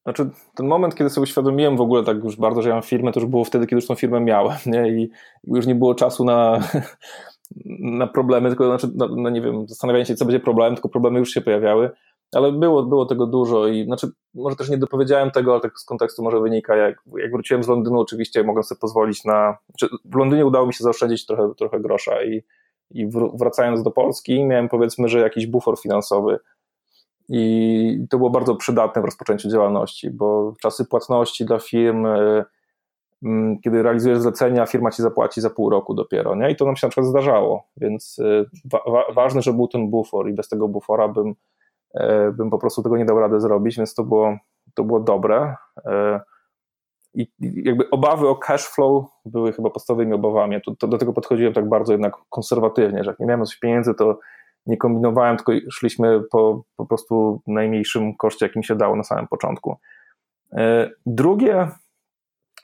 znaczy, 0.02 0.30
ten 0.54 0.66
moment, 0.66 0.94
kiedy 0.94 1.10
sobie 1.10 1.22
uświadomiłem 1.22 1.76
w 1.76 1.80
ogóle 1.80 2.04
tak 2.04 2.24
już 2.24 2.36
bardzo, 2.36 2.62
że 2.62 2.68
ja 2.68 2.74
mam 2.74 2.82
firmę, 2.82 3.12
to 3.12 3.20
już 3.20 3.28
było 3.28 3.44
wtedy, 3.44 3.66
kiedy 3.66 3.76
już 3.76 3.86
tą 3.86 3.94
firmę 3.94 4.20
miałem, 4.20 4.58
nie? 4.66 4.88
I 4.88 5.10
już 5.44 5.66
nie 5.66 5.74
było 5.74 5.94
czasu 5.94 6.24
na, 6.24 6.60
na 8.00 8.06
problemy, 8.06 8.48
tylko 8.48 8.66
znaczy, 8.66 8.88
na, 8.94 9.08
na, 9.16 9.30
nie 9.30 9.40
wiem, 9.40 9.68
zastanawianie 9.68 10.06
się, 10.06 10.14
co 10.14 10.24
będzie 10.24 10.40
problemem, 10.40 10.74
tylko 10.74 10.88
problemy 10.88 11.18
już 11.18 11.30
się 11.30 11.40
pojawiały, 11.40 11.90
ale 12.32 12.52
było, 12.52 12.82
było 12.82 13.06
tego 13.06 13.26
dużo 13.26 13.68
i 13.68 13.84
znaczy, 13.84 14.08
może 14.34 14.56
też 14.56 14.68
nie 14.68 14.78
dopowiedziałem 14.78 15.30
tego, 15.30 15.52
ale 15.52 15.60
tak 15.60 15.78
z 15.78 15.84
kontekstu 15.84 16.22
może 16.22 16.40
wynika, 16.40 16.76
jak, 16.76 17.02
jak 17.18 17.32
wróciłem 17.32 17.62
z 17.62 17.68
Londynu, 17.68 18.00
oczywiście 18.00 18.44
mogłem 18.44 18.64
sobie 18.64 18.78
pozwolić 18.78 19.24
na, 19.24 19.56
znaczy 19.66 19.96
w 20.04 20.14
Londynie 20.14 20.46
udało 20.46 20.66
mi 20.66 20.74
się 20.74 20.84
zaoszczędzić 20.84 21.26
trochę, 21.26 21.54
trochę 21.54 21.80
grosza 21.80 22.24
i, 22.24 22.42
i 22.94 23.08
wracając 23.34 23.82
do 23.82 23.90
Polski 23.90 24.44
miałem 24.44 24.68
powiedzmy, 24.68 25.08
że 25.08 25.20
jakiś 25.20 25.46
bufor 25.46 25.80
finansowy, 25.80 26.38
i 27.28 28.06
to 28.10 28.18
było 28.18 28.30
bardzo 28.30 28.56
przydatne 28.56 29.02
w 29.02 29.04
rozpoczęciu 29.04 29.48
działalności, 29.50 30.10
bo 30.10 30.54
czasy 30.62 30.84
płatności 30.84 31.44
dla 31.44 31.58
firm, 31.58 32.06
e, 32.06 32.44
kiedy 33.64 33.82
realizujesz 33.82 34.18
zlecenia, 34.18 34.66
firma 34.66 34.90
ci 34.90 35.02
zapłaci 35.02 35.40
za 35.40 35.50
pół 35.50 35.70
roku 35.70 35.94
dopiero, 35.94 36.34
nie? 36.34 36.50
I 36.50 36.56
to 36.56 36.64
nam 36.64 36.76
się 36.76 36.86
na 36.86 36.90
przykład 36.90 37.06
zdarzało, 37.06 37.66
więc 37.76 38.18
e, 38.18 38.44
wa 38.64 38.80
wa 38.92 39.12
ważne, 39.14 39.42
że 39.42 39.52
był 39.52 39.68
ten 39.68 39.90
bufor 39.90 40.28
i 40.28 40.32
bez 40.32 40.48
tego 40.48 40.68
bufora 40.68 41.08
bym, 41.08 41.34
e, 41.94 42.32
bym 42.32 42.50
po 42.50 42.58
prostu 42.58 42.82
tego 42.82 42.96
nie 42.96 43.04
dał 43.04 43.20
rady 43.20 43.40
zrobić, 43.40 43.76
więc 43.76 43.94
to 43.94 44.04
było, 44.04 44.36
to 44.74 44.84
było 44.84 45.00
dobre. 45.00 45.56
I 47.14 47.26
jakby 47.40 47.90
obawy 47.90 48.28
o 48.28 48.36
cash 48.36 48.66
flow 48.68 49.04
były 49.24 49.52
chyba 49.52 49.70
podstawowymi 49.70 50.12
obawami. 50.12 50.60
To, 50.62 50.74
to 50.78 50.88
do 50.88 50.98
tego 50.98 51.12
podchodziłem 51.12 51.52
tak 51.52 51.68
bardzo 51.68 51.92
jednak 51.92 52.16
konserwatywnie, 52.30 53.04
że 53.04 53.10
jak 53.10 53.20
nie 53.20 53.26
miałem 53.26 53.46
coś 53.46 53.58
pieniędzy, 53.58 53.94
to 53.94 54.18
nie 54.66 54.76
kombinowałem, 54.76 55.36
tylko 55.36 55.52
szliśmy 55.70 56.22
po, 56.30 56.64
po 56.76 56.86
prostu 56.86 57.42
najmniejszym 57.46 58.16
koszcie, 58.16 58.46
jakim 58.46 58.62
się 58.62 58.76
dało 58.76 58.96
na 58.96 59.02
samym 59.02 59.28
początku. 59.28 59.76
E, 60.52 60.90
drugie, 61.06 61.68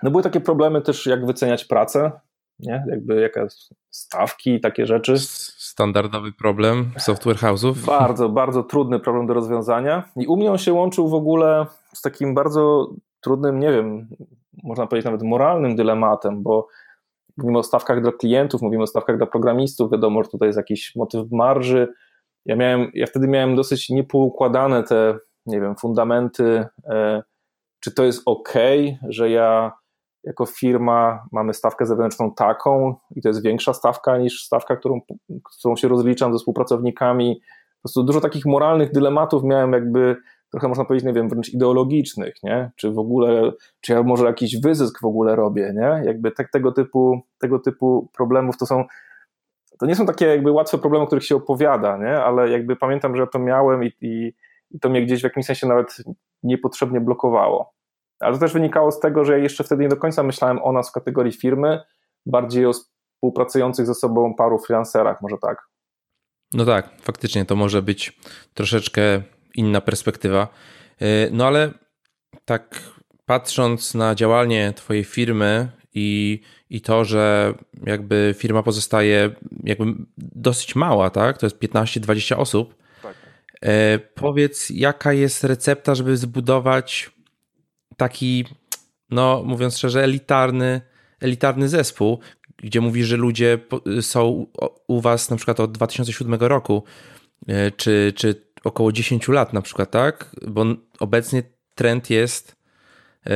no 0.03 0.11
były 0.11 0.23
takie 0.23 0.41
problemy 0.41 0.83
też, 0.83 1.07
jak 1.07 1.27
wyceniać 1.27 1.65
pracę, 1.65 2.13
nie? 2.59 2.85
Jakby 2.91 3.21
jaka 3.21 3.47
stawki 3.91 4.55
i 4.55 4.61
takie 4.61 4.87
rzeczy. 4.87 5.19
Standardowy 5.19 6.33
problem 6.33 6.91
software 6.99 7.37
house'ów. 7.37 7.75
Bardzo, 7.99 8.29
bardzo 8.29 8.63
trudny 8.63 9.01
problem 9.01 9.27
do 9.27 9.35
rozwiązania 9.35 10.03
i 10.17 10.27
u 10.27 10.37
mnie 10.37 10.51
on 10.51 10.59
się 10.59 10.73
łączył 10.73 11.09
w 11.09 11.15
ogóle 11.15 11.67
z 11.95 12.03
takim 12.03 12.35
bardzo 12.35 12.91
trudnym, 13.21 13.61
nie 13.61 13.73
wiem, 13.73 14.09
można 14.65 14.87
powiedzieć 14.87 15.05
nawet 15.05 15.23
moralnym 15.23 15.77
dylematem, 15.77 16.43
bo 16.43 16.69
mówimy 17.37 17.59
o 17.59 17.63
stawkach 17.63 18.03
dla 18.03 18.13
klientów, 18.13 18.63
mówimy 18.63 18.83
o 18.83 18.87
stawkach 18.87 19.17
dla 19.17 19.27
programistów, 19.27 19.93
wiadomo, 19.93 20.23
że 20.23 20.31
tutaj 20.31 20.49
jest 20.49 20.57
jakiś 20.57 20.97
motyw 20.97 21.31
marży. 21.33 21.89
Ja 22.47 22.57
miałem, 22.57 22.91
ja 22.95 23.07
wtedy 23.07 23.29
miałem 23.29 23.57
dosyć 23.57 23.91
niepoukładane 23.91 24.83
te, 24.83 25.19
nie 25.47 25.61
wiem, 25.61 25.77
fundamenty, 25.77 26.67
e, 26.85 27.23
czy 27.81 27.95
to 27.95 28.05
jest 28.05 28.23
ok, 28.27 28.55
że 29.09 29.31
ja 29.31 29.73
jako 30.25 30.47
firma 30.47 31.27
mamy 31.33 31.55
stawkę 31.55 31.87
zewnętrzną 31.87 32.35
taką 32.35 32.95
i 33.17 33.23
to 33.23 33.29
jest 33.29 33.43
większa 33.43 33.73
stawka 33.73 34.19
niż 34.19 34.45
stawka, 34.45 34.77
którą, 34.77 35.01
którą 35.59 35.77
się 35.77 35.89
rozliczam 35.89 36.33
ze 36.33 36.39
współpracownikami. 36.39 37.41
Po 37.77 37.83
prostu 37.83 38.05
dużo 38.05 38.21
takich 38.21 38.47
moralnych 38.47 38.93
dylematów 38.93 39.45
miałem 39.45 39.73
jakby 39.73 40.17
trochę 40.51 40.69
można 40.69 40.85
powiedzieć, 40.85 41.07
nie 41.07 41.13
wiem, 41.13 41.29
wręcz 41.29 41.49
ideologicznych, 41.49 42.43
nie? 42.43 42.71
Czy 42.77 42.91
w 42.91 42.99
ogóle, 42.99 43.53
czy 43.81 43.93
ja 43.93 44.03
może 44.03 44.25
jakiś 44.25 44.61
wyzysk 44.61 45.01
w 45.01 45.05
ogóle 45.05 45.37
robię, 45.37 45.73
nie? 45.75 46.03
Jakby 46.07 46.31
te, 46.31 46.45
tego, 46.53 46.73
typu, 46.73 47.21
tego 47.39 47.59
typu 47.59 48.11
problemów 48.17 48.57
to 48.57 48.67
są, 48.67 48.85
to 49.79 49.87
nie 49.87 49.97
są 49.97 50.07
takie 50.07 50.27
jakby 50.27 50.51
łatwe 50.51 50.79
problemy, 50.79 51.05
o 51.05 51.07
których 51.07 51.25
się 51.25 51.37
opowiada, 51.37 51.97
nie? 51.97 52.23
Ale 52.23 52.51
jakby 52.51 52.77
pamiętam, 52.77 53.17
że 53.17 53.23
ja 53.23 53.27
to 53.27 53.39
miałem 53.39 53.85
i, 53.85 53.93
i, 54.01 54.33
i 54.71 54.81
to 54.81 54.89
mnie 54.89 55.03
gdzieś 55.03 55.21
w 55.21 55.25
jakimś 55.25 55.47
sensie 55.47 55.67
nawet 55.67 55.97
niepotrzebnie 56.43 57.01
blokowało. 57.01 57.75
Ale 58.21 58.35
to 58.35 58.41
też 58.41 58.53
wynikało 58.53 58.93
z 58.93 59.01
tego, 59.01 59.25
że 59.25 59.33
ja 59.33 59.39
jeszcze 59.39 59.65
wtedy 59.65 59.83
nie 59.83 59.89
do 59.89 59.97
końca 59.97 60.23
myślałem 60.23 60.63
o 60.63 60.73
nas 60.73 60.91
w 60.91 60.93
kategorii 60.93 61.33
firmy, 61.33 61.81
bardziej 62.27 62.67
o 62.67 62.73
współpracujących 62.73 63.87
ze 63.87 63.95
sobą 63.95 64.35
paru 64.35 64.59
freelancerach, 64.59 65.23
może 65.23 65.37
tak. 65.43 65.69
No 66.55 66.65
tak, 66.65 66.91
faktycznie 67.01 67.45
to 67.45 67.57
może 67.57 67.83
być 67.83 68.19
troszeczkę 68.55 69.23
inna 69.59 69.81
perspektywa. 69.81 70.49
Y, 71.03 71.31
no 71.33 71.47
ale 71.47 71.71
tak 72.45 72.83
patrząc 73.27 73.95
na 73.95 74.15
działanie 74.15 74.73
Twojej 74.77 75.05
firmy 75.05 75.69
i, 75.95 76.41
i 76.71 76.81
to, 76.81 77.05
że 77.05 77.55
jakby 77.87 78.35
firma 78.39 78.63
pozostaje 78.63 79.31
jakby 79.65 79.85
dosyć 80.19 80.77
mała, 80.77 81.11
tak? 81.11 81.39
To 81.39 81.47
jest 81.47 81.59
15-20 81.59 82.37
osób. 82.37 82.75
Tak. 83.03 83.15
Y, 83.65 83.99
powiedz, 84.15 84.71
jaka 84.71 85.13
jest 85.13 85.45
recepta, 85.45 85.95
żeby 85.95 86.17
zbudować 86.17 87.11
taki, 87.97 88.45
no 89.11 89.43
mówiąc 89.45 89.79
szczerze, 89.79 90.05
elitarny, 90.05 90.81
elitarny 91.21 91.69
zespół, 91.69 92.19
gdzie 92.57 92.81
mówisz, 92.81 93.07
że 93.07 93.17
ludzie 93.17 93.59
są 94.01 94.47
u 94.89 95.01
Was 95.01 95.31
na 95.31 95.37
przykład 95.37 95.61
od 95.61 95.73
2007 95.73 96.35
roku, 96.41 96.85
y, 97.49 97.73
czy, 97.77 98.13
czy 98.17 98.48
około 98.65 98.93
10 98.93 99.29
lat 99.29 99.53
na 99.53 99.63
przykład, 99.63 99.91
tak? 99.91 100.37
Bo 100.49 100.65
obecnie 101.01 101.43
trend 101.75 102.11
jest 102.11 102.57
e, 103.27 103.31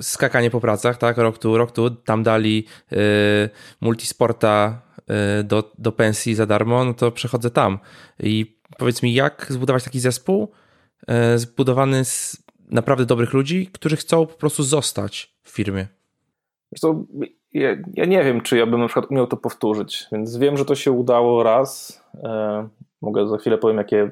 skakanie 0.00 0.50
po 0.50 0.60
pracach, 0.60 0.98
tak? 0.98 1.18
Rok 1.18 1.38
tu, 1.38 1.58
rok 1.58 1.72
tu. 1.72 1.90
Tam 1.90 2.22
dali 2.22 2.66
e, 2.92 2.96
multisporta 3.80 4.82
e, 5.06 5.42
do, 5.44 5.72
do 5.78 5.92
pensji 5.92 6.34
za 6.34 6.46
darmo, 6.46 6.84
no 6.84 6.94
to 6.94 7.12
przechodzę 7.12 7.50
tam. 7.50 7.78
I 8.20 8.60
powiedz 8.78 9.02
mi, 9.02 9.14
jak 9.14 9.46
zbudować 9.50 9.84
taki 9.84 10.00
zespół 10.00 10.52
zbudowany 11.36 12.04
z 12.04 12.42
naprawdę 12.70 13.06
dobrych 13.06 13.32
ludzi, 13.32 13.70
którzy 13.72 13.96
chcą 13.96 14.26
po 14.26 14.34
prostu 14.34 14.62
zostać 14.62 15.36
w 15.42 15.50
firmie? 15.50 15.86
To, 16.80 17.04
ja, 17.52 17.76
ja, 17.94 18.04
nie 18.04 18.24
wiem, 18.24 18.40
czy 18.40 18.56
ja 18.56 18.66
bym 18.66 18.80
na 18.80 18.86
przykład 18.86 19.10
umiał 19.10 19.26
to 19.26 19.36
powtórzyć, 19.36 20.06
więc 20.12 20.36
wiem, 20.36 20.56
że 20.56 20.64
to 20.64 20.74
się 20.74 20.92
udało 20.92 21.42
raz. 21.42 22.00
Mogę 23.02 23.28
za 23.28 23.38
chwilę 23.38 23.58
powiem, 23.58 23.76
jakie, 23.76 24.10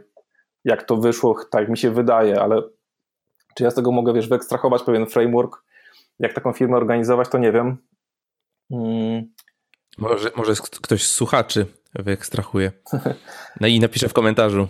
jak 0.64 0.82
to 0.82 0.96
wyszło, 0.96 1.36
tak 1.50 1.68
mi 1.68 1.78
się 1.78 1.90
wydaje, 1.90 2.40
ale 2.40 2.62
czy 3.54 3.64
ja 3.64 3.70
z 3.70 3.74
tego 3.74 3.92
mogę, 3.92 4.12
wiesz, 4.12 4.28
wyekstrahować 4.28 4.82
pewien 4.82 5.06
framework, 5.06 5.64
jak 6.18 6.32
taką 6.32 6.52
firmę 6.52 6.76
organizować, 6.76 7.28
to 7.28 7.38
nie 7.38 7.52
wiem. 7.52 7.76
Hmm. 8.72 9.32
Może, 9.98 10.30
może 10.36 10.52
ktoś 10.82 11.06
z 11.06 11.12
słuchaczy 11.12 11.66
wyekstrahuje. 11.94 12.72
No 13.60 13.66
i 13.66 13.80
napisze 13.80 14.08
w 14.08 14.12
komentarzu. 14.12 14.68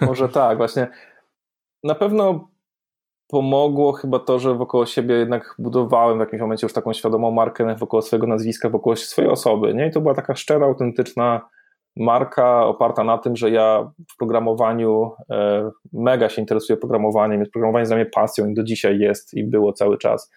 Może 0.00 0.28
tak, 0.28 0.56
właśnie. 0.56 0.88
Na 1.84 1.94
pewno 1.94 2.48
pomogło 3.28 3.92
chyba 3.92 4.18
to, 4.18 4.38
że 4.38 4.54
wokoło 4.54 4.86
siebie 4.86 5.14
jednak 5.14 5.54
budowałem 5.58 6.16
w 6.18 6.20
jakimś 6.20 6.40
momencie 6.40 6.64
już 6.64 6.72
taką 6.72 6.92
świadomą 6.92 7.30
markę 7.30 7.76
wokół 7.76 8.02
swojego 8.02 8.26
nazwiska, 8.26 8.68
wokół 8.68 8.96
swojej 8.96 9.30
osoby. 9.30 9.74
Nie? 9.74 9.86
I 9.86 9.90
to 9.90 10.00
była 10.00 10.14
taka 10.14 10.36
szczera, 10.36 10.66
autentyczna 10.66 11.48
marka 11.96 12.66
oparta 12.66 13.04
na 13.04 13.18
tym, 13.18 13.36
że 13.36 13.50
ja 13.50 13.90
w 14.12 14.16
programowaniu 14.16 15.10
e, 15.30 15.70
mega 15.92 16.28
się 16.28 16.42
interesuję 16.42 16.76
programowaniem, 16.76 17.40
jest 17.40 17.52
programowanie 17.52 17.86
dla 17.86 17.96
mnie 17.96 18.06
pasją 18.06 18.48
i 18.48 18.54
do 18.54 18.62
dzisiaj 18.62 18.98
jest 18.98 19.34
i 19.34 19.44
było 19.44 19.72
cały 19.72 19.98
czas. 19.98 20.30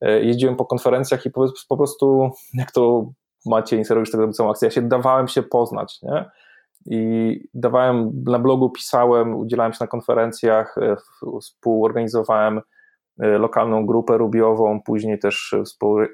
E, 0.00 0.20
jeździłem 0.20 0.56
po 0.56 0.66
konferencjach 0.66 1.26
i 1.26 1.30
po, 1.68 1.76
prostu, 1.76 2.30
jak 2.54 2.72
to 2.72 3.10
Maciej 3.46 3.78
Inserowicz 3.78 4.10
tego 4.10 4.32
całą 4.32 4.50
akcję, 4.50 4.66
ja 4.66 4.72
się 4.72 4.82
dawałem 4.82 5.28
się 5.28 5.42
poznać, 5.42 5.98
nie? 6.02 6.30
i 6.86 7.34
dawałem 7.54 8.10
na 8.26 8.38
blogu, 8.38 8.70
pisałem, 8.70 9.34
udzielałem 9.34 9.72
się 9.72 9.78
na 9.80 9.86
konferencjach, 9.86 10.76
współorganizowałem 11.40 12.60
lokalną 13.18 13.86
grupę 13.86 14.18
rubiową, 14.18 14.80
później 14.82 15.18
też 15.18 15.54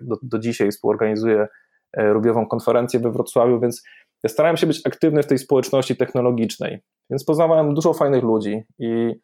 do, 0.01 0.17
do 0.23 0.39
dzisiaj 0.39 0.71
współorganizuję 0.71 1.49
rubiową 1.97 2.47
konferencję 2.47 3.01
we 3.01 3.13
Wrocławiu, 3.13 3.61
więc 3.61 3.83
ja 4.23 4.29
starałem 4.29 4.57
się 4.57 4.67
być 4.67 4.81
aktywny 4.87 5.23
w 5.23 5.27
tej 5.27 5.39
społeczności 5.39 5.97
technologicznej, 5.97 6.79
więc 7.11 7.25
poznawałem 7.25 7.75
dużo 7.75 7.95
fajnych 7.95 8.23
ludzi 8.23 8.63
i, 8.79 9.15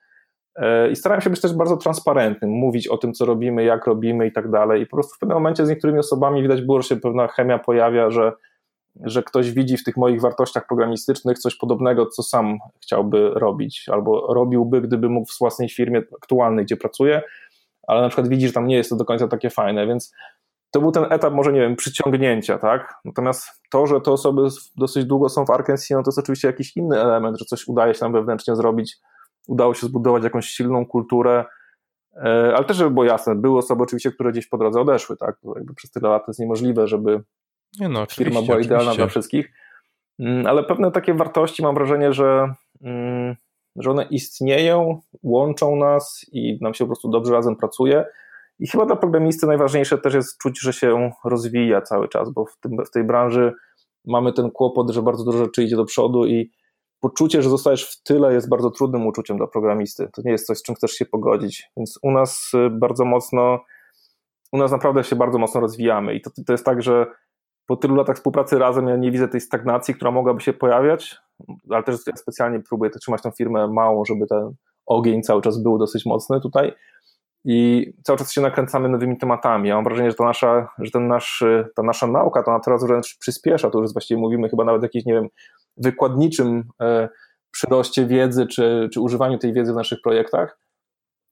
e, 0.57 0.91
i 0.91 0.97
starałem 0.97 1.23
się 1.23 1.31
być 1.31 1.41
też 1.41 1.55
bardzo 1.55 1.77
transparentnym, 1.77 2.51
mówić 2.51 2.89
o 2.89 2.99
tym, 2.99 3.13
co 3.13 3.25
robimy, 3.25 3.65
jak 3.65 3.87
robimy 3.87 4.27
i 4.27 4.33
tak 4.33 4.51
dalej. 4.51 4.83
I 4.83 4.87
po 4.87 4.97
prostu 4.97 5.15
w 5.15 5.19
pewnym 5.19 5.37
momencie 5.37 5.67
z 5.67 5.69
niektórymi 5.69 5.99
osobami 5.99 6.43
widać 6.43 6.63
było, 6.63 6.83
że 6.83 6.89
się 6.89 6.97
pewna 6.97 7.29
chemia 7.29 7.59
pojawia, 7.59 8.11
że, 8.11 8.33
że 9.01 9.23
ktoś 9.23 9.51
widzi 9.51 9.77
w 9.77 9.85
tych 9.85 9.97
moich 9.97 10.21
wartościach 10.21 10.67
programistycznych 10.67 11.39
coś 11.39 11.57
podobnego, 11.57 12.07
co 12.07 12.23
sam 12.23 12.59
chciałby 12.83 13.31
robić, 13.31 13.89
albo 13.93 14.35
robiłby, 14.35 14.81
gdyby 14.81 15.09
mógł 15.09 15.33
w 15.33 15.39
własnej 15.39 15.69
firmie 15.69 16.03
aktualnej, 16.23 16.65
gdzie 16.65 16.77
pracuje, 16.77 17.23
ale 17.87 18.01
na 18.01 18.09
przykład 18.09 18.29
widzi, 18.29 18.47
że 18.47 18.53
tam 18.53 18.67
nie 18.67 18.77
jest 18.77 18.91
to 18.91 18.97
do 18.97 19.05
końca 19.05 19.29
takie 19.29 19.51
fajne, 19.51 19.87
więc 19.87 20.13
to 20.73 20.81
był 20.81 20.93
ten 20.93 21.05
etap, 21.11 21.35
może 21.35 21.53
nie 21.53 21.61
wiem, 21.61 21.77
przyciągnięcia, 21.77 22.59
tak? 22.59 22.95
Natomiast 23.05 23.49
to, 23.71 23.87
że 23.87 24.01
te 24.01 24.11
osoby 24.11 24.43
dosyć 24.77 25.05
długo 25.05 25.29
są 25.29 25.45
w 25.45 25.51
Arkansas, 25.51 25.91
no 25.91 26.03
to 26.03 26.09
jest 26.09 26.19
oczywiście 26.19 26.49
jakiś 26.49 26.77
inny 26.77 27.01
element, 27.01 27.39
że 27.39 27.45
coś 27.45 27.69
udaje 27.69 27.95
się 27.95 28.05
nam 28.05 28.13
wewnętrznie 28.13 28.57
zrobić, 28.57 28.97
udało 29.49 29.75
się 29.75 29.87
zbudować 29.87 30.25
jakąś 30.25 30.47
silną 30.47 30.87
kulturę, 30.87 31.45
e, 32.17 32.53
ale 32.57 32.65
też, 32.65 32.77
żeby 32.77 32.91
było 32.91 33.05
jasne, 33.05 33.35
były 33.35 33.59
osoby 33.59 33.83
oczywiście, 33.83 34.13
które 34.13 34.33
gdzieś 34.33 34.47
po 34.47 34.59
drodze 34.59 34.81
odeszły, 34.81 35.17
tak? 35.17 35.37
Bo 35.43 35.59
jakby 35.59 35.75
przez 35.75 35.91
tyle 35.91 36.09
lat 36.09 36.23
jest 36.29 36.41
niemożliwe, 36.41 36.89
żeby 36.89 37.23
no, 37.81 38.07
firma 38.07 38.43
była 38.43 38.61
idealna 38.61 38.77
oczywiście. 38.77 38.97
dla 38.97 39.07
wszystkich, 39.07 39.53
mm, 40.19 40.47
ale 40.47 40.65
pewne 40.65 40.91
takie 40.91 41.15
wartości 41.15 41.63
mam 41.63 41.75
wrażenie, 41.75 42.13
że, 42.13 42.55
mm, 42.83 43.37
że 43.77 43.91
one 43.91 44.05
istnieją, 44.05 45.01
łączą 45.23 45.77
nas 45.77 46.27
i 46.33 46.59
nam 46.61 46.75
się 46.75 46.85
po 46.85 46.89
prostu 46.89 47.09
dobrze 47.09 47.33
razem 47.33 47.57
pracuje, 47.57 48.05
i 48.63 48.69
chyba 48.69 48.87
dla 48.87 48.97
programisty 48.97 49.47
najważniejsze 49.47 49.99
też 49.99 50.15
jest 50.15 50.39
czuć, 50.39 50.61
że 50.61 50.73
się 50.73 51.11
rozwija 51.25 51.81
cały 51.81 52.09
czas, 52.09 52.31
bo 52.31 52.45
w, 52.45 52.57
tym, 52.61 52.77
w 52.87 52.91
tej 52.91 53.05
branży 53.05 53.53
mamy 54.05 54.33
ten 54.33 54.51
kłopot, 54.51 54.91
że 54.91 55.03
bardzo 55.03 55.25
dużo 55.25 55.39
rzeczy 55.39 55.63
idzie 55.63 55.77
do 55.77 55.85
przodu 55.85 56.27
i 56.27 56.51
poczucie, 57.01 57.43
że 57.43 57.51
zostajesz 57.51 57.91
w 57.91 58.03
tyle 58.03 58.35
jest 58.35 58.49
bardzo 58.49 58.71
trudnym 58.71 59.07
uczuciem 59.07 59.37
dla 59.37 59.47
programisty. 59.47 60.09
To 60.13 60.23
nie 60.25 60.33
jest 60.33 60.47
coś, 60.47 60.59
z 60.59 60.63
czym 60.63 60.75
chcesz 60.75 60.91
się 60.91 61.07
pogodzić. 61.07 61.71
Więc 61.77 61.99
u 62.03 62.11
nas 62.11 62.51
y, 62.55 62.71
bardzo 62.71 63.05
mocno, 63.05 63.65
u 64.53 64.59
nas 64.59 64.73
naprawdę 64.73 65.05
się 65.05 65.17
bardzo 65.17 65.39
mocno 65.39 65.61
rozwijamy 65.61 66.15
i 66.15 66.21
to, 66.21 66.31
to 66.47 66.53
jest 66.53 66.65
tak, 66.65 66.83
że 66.83 67.07
po 67.67 67.77
tylu 67.77 67.95
latach 67.95 68.17
współpracy 68.17 68.59
razem 68.59 68.89
ja 68.89 68.97
nie 68.97 69.11
widzę 69.11 69.29
tej 69.29 69.41
stagnacji, 69.41 69.95
która 69.95 70.11
mogłaby 70.11 70.41
się 70.41 70.53
pojawiać, 70.53 71.17
ale 71.71 71.83
też 71.83 71.97
ja 72.07 72.17
specjalnie 72.17 72.61
próbuję 72.69 72.91
trzymać 72.91 73.23
tą 73.23 73.31
firmę 73.31 73.69
małą, 73.69 74.05
żeby 74.05 74.27
ten 74.27 74.55
ogień 74.87 75.23
cały 75.23 75.43
czas 75.43 75.63
był 75.63 75.79
dosyć 75.79 76.07
mocny 76.07 76.41
tutaj 76.41 76.73
i 77.45 77.93
cały 78.03 78.19
czas 78.19 78.33
się 78.33 78.41
nakręcamy 78.41 78.89
nowymi 78.89 79.19
tematami. 79.19 79.69
Ja 79.69 79.75
mam 79.75 79.85
wrażenie, 79.85 80.11
że, 80.11 80.17
to 80.17 80.25
nasza, 80.25 80.69
że 80.79 80.91
ten 80.91 81.09
nasz, 81.09 81.45
ta 81.77 81.83
nasza 81.83 82.07
nauka 82.07 82.45
ona 82.47 82.61
teraz 82.61 82.85
wręcz 82.85 83.19
przyspiesza. 83.19 83.71
To 83.71 83.79
już 83.79 83.93
właściwie 83.93 84.21
mówimy 84.21 84.49
chyba 84.49 84.65
nawet 84.65 84.83
o 84.83 84.85
jakimś, 84.85 85.05
nie 85.05 85.15
wiem, 85.15 85.29
wykładniczym 85.77 86.65
e, 86.81 87.09
przyroście 87.51 88.07
wiedzy, 88.07 88.47
czy, 88.47 88.89
czy 88.93 89.01
używaniu 89.01 89.39
tej 89.39 89.53
wiedzy 89.53 89.73
w 89.73 89.77
naszych 89.77 90.01
projektach. 90.03 90.59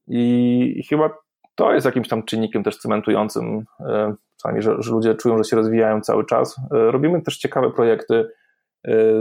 I, 0.08 0.82
chyba 0.88 1.10
to 1.54 1.72
jest 1.72 1.86
jakimś 1.86 2.08
tam 2.08 2.22
czynnikiem 2.22 2.62
też 2.62 2.78
cementującym, 2.78 3.64
e, 3.80 4.14
czasami, 4.36 4.62
że, 4.62 4.76
że 4.78 4.92
ludzie 4.92 5.14
czują, 5.14 5.38
że 5.38 5.44
się 5.44 5.56
rozwijają 5.56 6.00
cały 6.00 6.26
czas. 6.26 6.56
E, 6.58 6.90
robimy 6.90 7.22
też 7.22 7.38
ciekawe 7.38 7.70
projekty. 7.70 8.30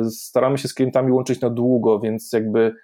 Staramy 0.09 0.57
się 0.57 0.67
z 0.67 0.73
klientami 0.73 1.11
łączyć 1.11 1.41
na 1.41 1.49
długo, 1.49 1.99
więc 1.99 2.33
jakby 2.33 2.75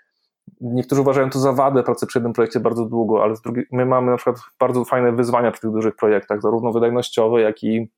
Niektórzy 0.61 1.01
uważają 1.01 1.29
to 1.29 1.39
za 1.39 1.53
wadę 1.53 1.83
pracy 1.83 2.07
przy 2.07 2.19
jednym 2.19 2.33
projekcie 2.33 2.59
bardzo 2.59 2.85
długo, 2.85 3.23
ale 3.23 3.35
z 3.35 3.41
drugiej, 3.41 3.65
my 3.71 3.85
mamy 3.85 4.11
na 4.11 4.17
przykład 4.17 4.37
bardzo 4.59 4.85
fajne 4.85 5.11
wyzwania 5.11 5.51
przy 5.51 5.61
tych 5.61 5.71
dużych 5.71 5.95
projektach, 5.95 6.41
zarówno 6.41 6.71
wydajnościowe, 6.71 7.41
jak 7.41 7.63
i 7.63 7.89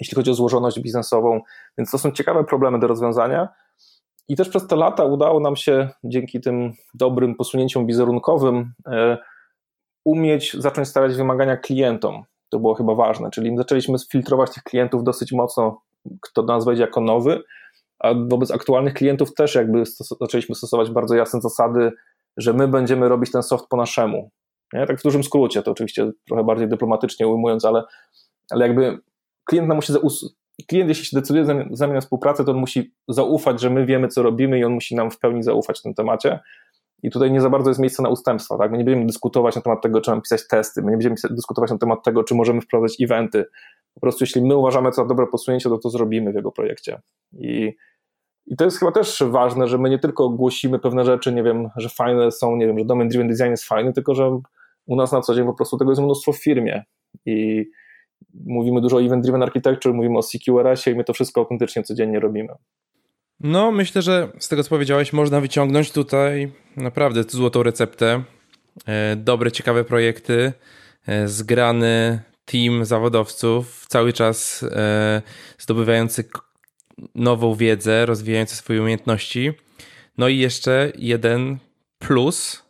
jeśli 0.00 0.14
chodzi 0.14 0.30
o 0.30 0.34
złożoność 0.34 0.80
biznesową, 0.80 1.40
więc 1.78 1.90
to 1.90 1.98
są 1.98 2.10
ciekawe 2.10 2.44
problemy 2.44 2.78
do 2.78 2.86
rozwiązania. 2.86 3.48
I 4.28 4.36
też 4.36 4.48
przez 4.48 4.66
te 4.66 4.76
lata 4.76 5.04
udało 5.04 5.40
nam 5.40 5.56
się 5.56 5.88
dzięki 6.04 6.40
tym 6.40 6.72
dobrym 6.94 7.34
posunięciom 7.34 7.86
wizerunkowym 7.86 8.72
e, 8.86 9.18
umieć 10.04 10.56
zacząć 10.58 10.88
stawiać 10.88 11.16
wymagania 11.16 11.56
klientom. 11.56 12.22
To 12.48 12.58
było 12.58 12.74
chyba 12.74 12.94
ważne, 12.94 13.30
czyli 13.30 13.56
zaczęliśmy 13.56 13.98
filtrować 14.10 14.54
tych 14.54 14.62
klientów 14.62 15.04
dosyć 15.04 15.32
mocno, 15.32 15.82
kto 16.20 16.42
do 16.42 16.54
nas 16.54 16.64
wejdzie 16.64 16.82
jako 16.82 17.00
nowy, 17.00 17.42
a 17.98 18.14
wobec 18.14 18.50
aktualnych 18.50 18.94
klientów 18.94 19.34
też 19.34 19.54
jakby 19.54 19.86
stos 19.86 20.14
zaczęliśmy 20.20 20.54
stosować 20.54 20.90
bardzo 20.90 21.14
jasne 21.14 21.40
zasady, 21.40 21.92
że 22.36 22.52
my 22.52 22.68
będziemy 22.68 23.08
robić 23.08 23.32
ten 23.32 23.42
soft 23.42 23.66
po 23.68 23.76
naszemu. 23.76 24.30
Nie? 24.72 24.86
Tak 24.86 25.00
w 25.00 25.02
dużym 25.02 25.24
skrócie, 25.24 25.62
to 25.62 25.70
oczywiście 25.70 26.10
trochę 26.28 26.44
bardziej 26.44 26.68
dyplomatycznie 26.68 27.28
ujmując, 27.28 27.64
ale, 27.64 27.82
ale 28.50 28.66
jakby 28.66 28.98
klient 29.44 29.68
nam 29.68 29.76
musi 29.76 29.92
klient 30.68 30.88
jeśli 30.88 31.04
się 31.04 31.16
decyduje 31.16 31.44
z 31.70 31.80
nami 31.80 31.92
na 31.92 32.00
współpracę, 32.00 32.44
to 32.44 32.50
on 32.50 32.58
musi 32.58 32.94
zaufać, 33.08 33.60
że 33.60 33.70
my 33.70 33.86
wiemy 33.86 34.08
co 34.08 34.22
robimy 34.22 34.58
i 34.58 34.64
on 34.64 34.72
musi 34.72 34.94
nam 34.94 35.10
w 35.10 35.18
pełni 35.18 35.42
zaufać 35.42 35.78
w 35.78 35.82
tym 35.82 35.94
temacie. 35.94 36.40
I 37.02 37.10
tutaj 37.10 37.32
nie 37.32 37.40
za 37.40 37.50
bardzo 37.50 37.70
jest 37.70 37.80
miejsce 37.80 38.02
na 38.02 38.08
ustępstwa. 38.08 38.58
Tak? 38.58 38.70
My 38.70 38.78
nie 38.78 38.84
będziemy 38.84 39.06
dyskutować 39.06 39.56
na 39.56 39.62
temat 39.62 39.82
tego, 39.82 40.00
czy 40.00 40.10
mamy 40.10 40.22
pisać 40.22 40.48
testy, 40.48 40.82
my 40.82 40.86
nie 40.86 40.96
będziemy 40.96 41.16
dyskutować 41.30 41.70
na 41.70 41.78
temat 41.78 42.04
tego, 42.04 42.24
czy 42.24 42.34
możemy 42.34 42.60
wprowadzać 42.60 42.96
eventy. 43.00 43.44
Po 43.96 44.00
prostu 44.00 44.24
jeśli 44.24 44.42
my 44.42 44.56
uważamy 44.56 44.90
to 44.90 44.94
za 44.94 45.04
dobre 45.04 45.26
posunięcie, 45.26 45.68
to 45.68 45.78
to 45.78 45.90
zrobimy 45.90 46.32
w 46.32 46.34
jego 46.34 46.52
projekcie. 46.52 47.00
I, 47.32 47.72
I 48.46 48.56
to 48.56 48.64
jest 48.64 48.78
chyba 48.78 48.92
też 48.92 49.22
ważne, 49.26 49.68
że 49.68 49.78
my 49.78 49.90
nie 49.90 49.98
tylko 49.98 50.28
głosimy 50.28 50.78
pewne 50.78 51.04
rzeczy, 51.04 51.32
nie 51.32 51.42
wiem, 51.42 51.68
że 51.76 51.88
fajne 51.88 52.30
są, 52.30 52.56
nie 52.56 52.66
wiem, 52.66 52.78
że 52.78 52.84
domain 52.84 53.08
driven 53.08 53.28
design 53.28 53.50
jest 53.50 53.64
fajny, 53.64 53.92
tylko 53.92 54.14
że 54.14 54.40
u 54.86 54.96
nas 54.96 55.12
na 55.12 55.20
co 55.20 55.34
dzień 55.34 55.46
po 55.46 55.54
prostu 55.54 55.78
tego 55.78 55.90
jest 55.90 56.02
mnóstwo 56.02 56.32
w 56.32 56.42
firmie. 56.42 56.84
I 57.26 57.64
mówimy 58.46 58.80
dużo 58.80 58.96
o 58.96 59.02
event 59.02 59.22
driven 59.22 59.42
architecture, 59.42 59.94
mówimy 59.94 60.18
o 60.18 60.22
CQRS-ie 60.22 60.94
i 60.94 60.96
my 60.96 61.04
to 61.04 61.12
wszystko 61.12 61.40
autentycznie 61.40 61.82
codziennie 61.82 62.20
robimy. 62.20 62.54
No, 63.40 63.72
myślę, 63.72 64.02
że 64.02 64.28
z 64.38 64.48
tego 64.48 64.62
co 64.62 64.70
powiedziałeś, 64.70 65.12
można 65.12 65.40
wyciągnąć 65.40 65.92
tutaj 65.92 66.52
naprawdę 66.76 67.22
złotą 67.22 67.62
receptę. 67.62 68.22
E, 68.86 69.16
dobre, 69.16 69.52
ciekawe 69.52 69.84
projekty, 69.84 70.52
e, 71.06 71.28
zgrany 71.28 72.20
team 72.46 72.84
zawodowców, 72.84 73.86
cały 73.88 74.12
czas 74.12 74.62
e, 74.62 75.22
zdobywający 75.58 76.24
nową 77.14 77.54
wiedzę, 77.54 78.06
rozwijający 78.06 78.56
swoje 78.56 78.82
umiejętności. 78.82 79.52
No 80.18 80.28
i 80.28 80.38
jeszcze 80.38 80.92
jeden 80.98 81.58
plus, 81.98 82.62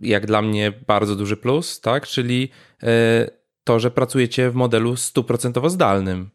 jak 0.00 0.26
dla 0.26 0.42
mnie 0.42 0.72
bardzo 0.86 1.16
duży 1.16 1.36
plus, 1.36 1.80
tak, 1.80 2.06
czyli 2.06 2.50
to, 3.64 3.80
że 3.80 3.90
pracujecie 3.90 4.50
w 4.50 4.54
modelu 4.54 4.96
stuprocentowo 4.96 5.70
zdalnym. 5.70 6.30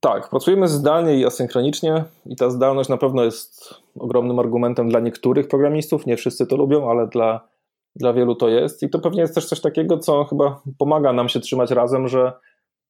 Tak, 0.00 0.30
pracujemy 0.30 0.68
zdalnie 0.68 1.20
i 1.20 1.26
asynchronicznie 1.26 2.04
i 2.26 2.36
ta 2.36 2.50
zdalność 2.50 2.88
na 2.88 2.96
pewno 2.96 3.24
jest 3.24 3.74
ogromnym 3.98 4.38
argumentem 4.38 4.88
dla 4.88 5.00
niektórych 5.00 5.48
programistów, 5.48 6.06
nie 6.06 6.16
wszyscy 6.16 6.46
to 6.46 6.56
lubią, 6.56 6.90
ale 6.90 7.06
dla, 7.06 7.48
dla 7.96 8.12
wielu 8.12 8.34
to 8.34 8.48
jest 8.48 8.82
i 8.82 8.90
to 8.90 8.98
pewnie 8.98 9.20
jest 9.20 9.34
też 9.34 9.46
coś 9.46 9.60
takiego, 9.60 9.98
co 9.98 10.24
chyba 10.24 10.62
pomaga 10.78 11.12
nam 11.12 11.28
się 11.28 11.40
trzymać 11.40 11.70
razem, 11.70 12.08
że, 12.08 12.32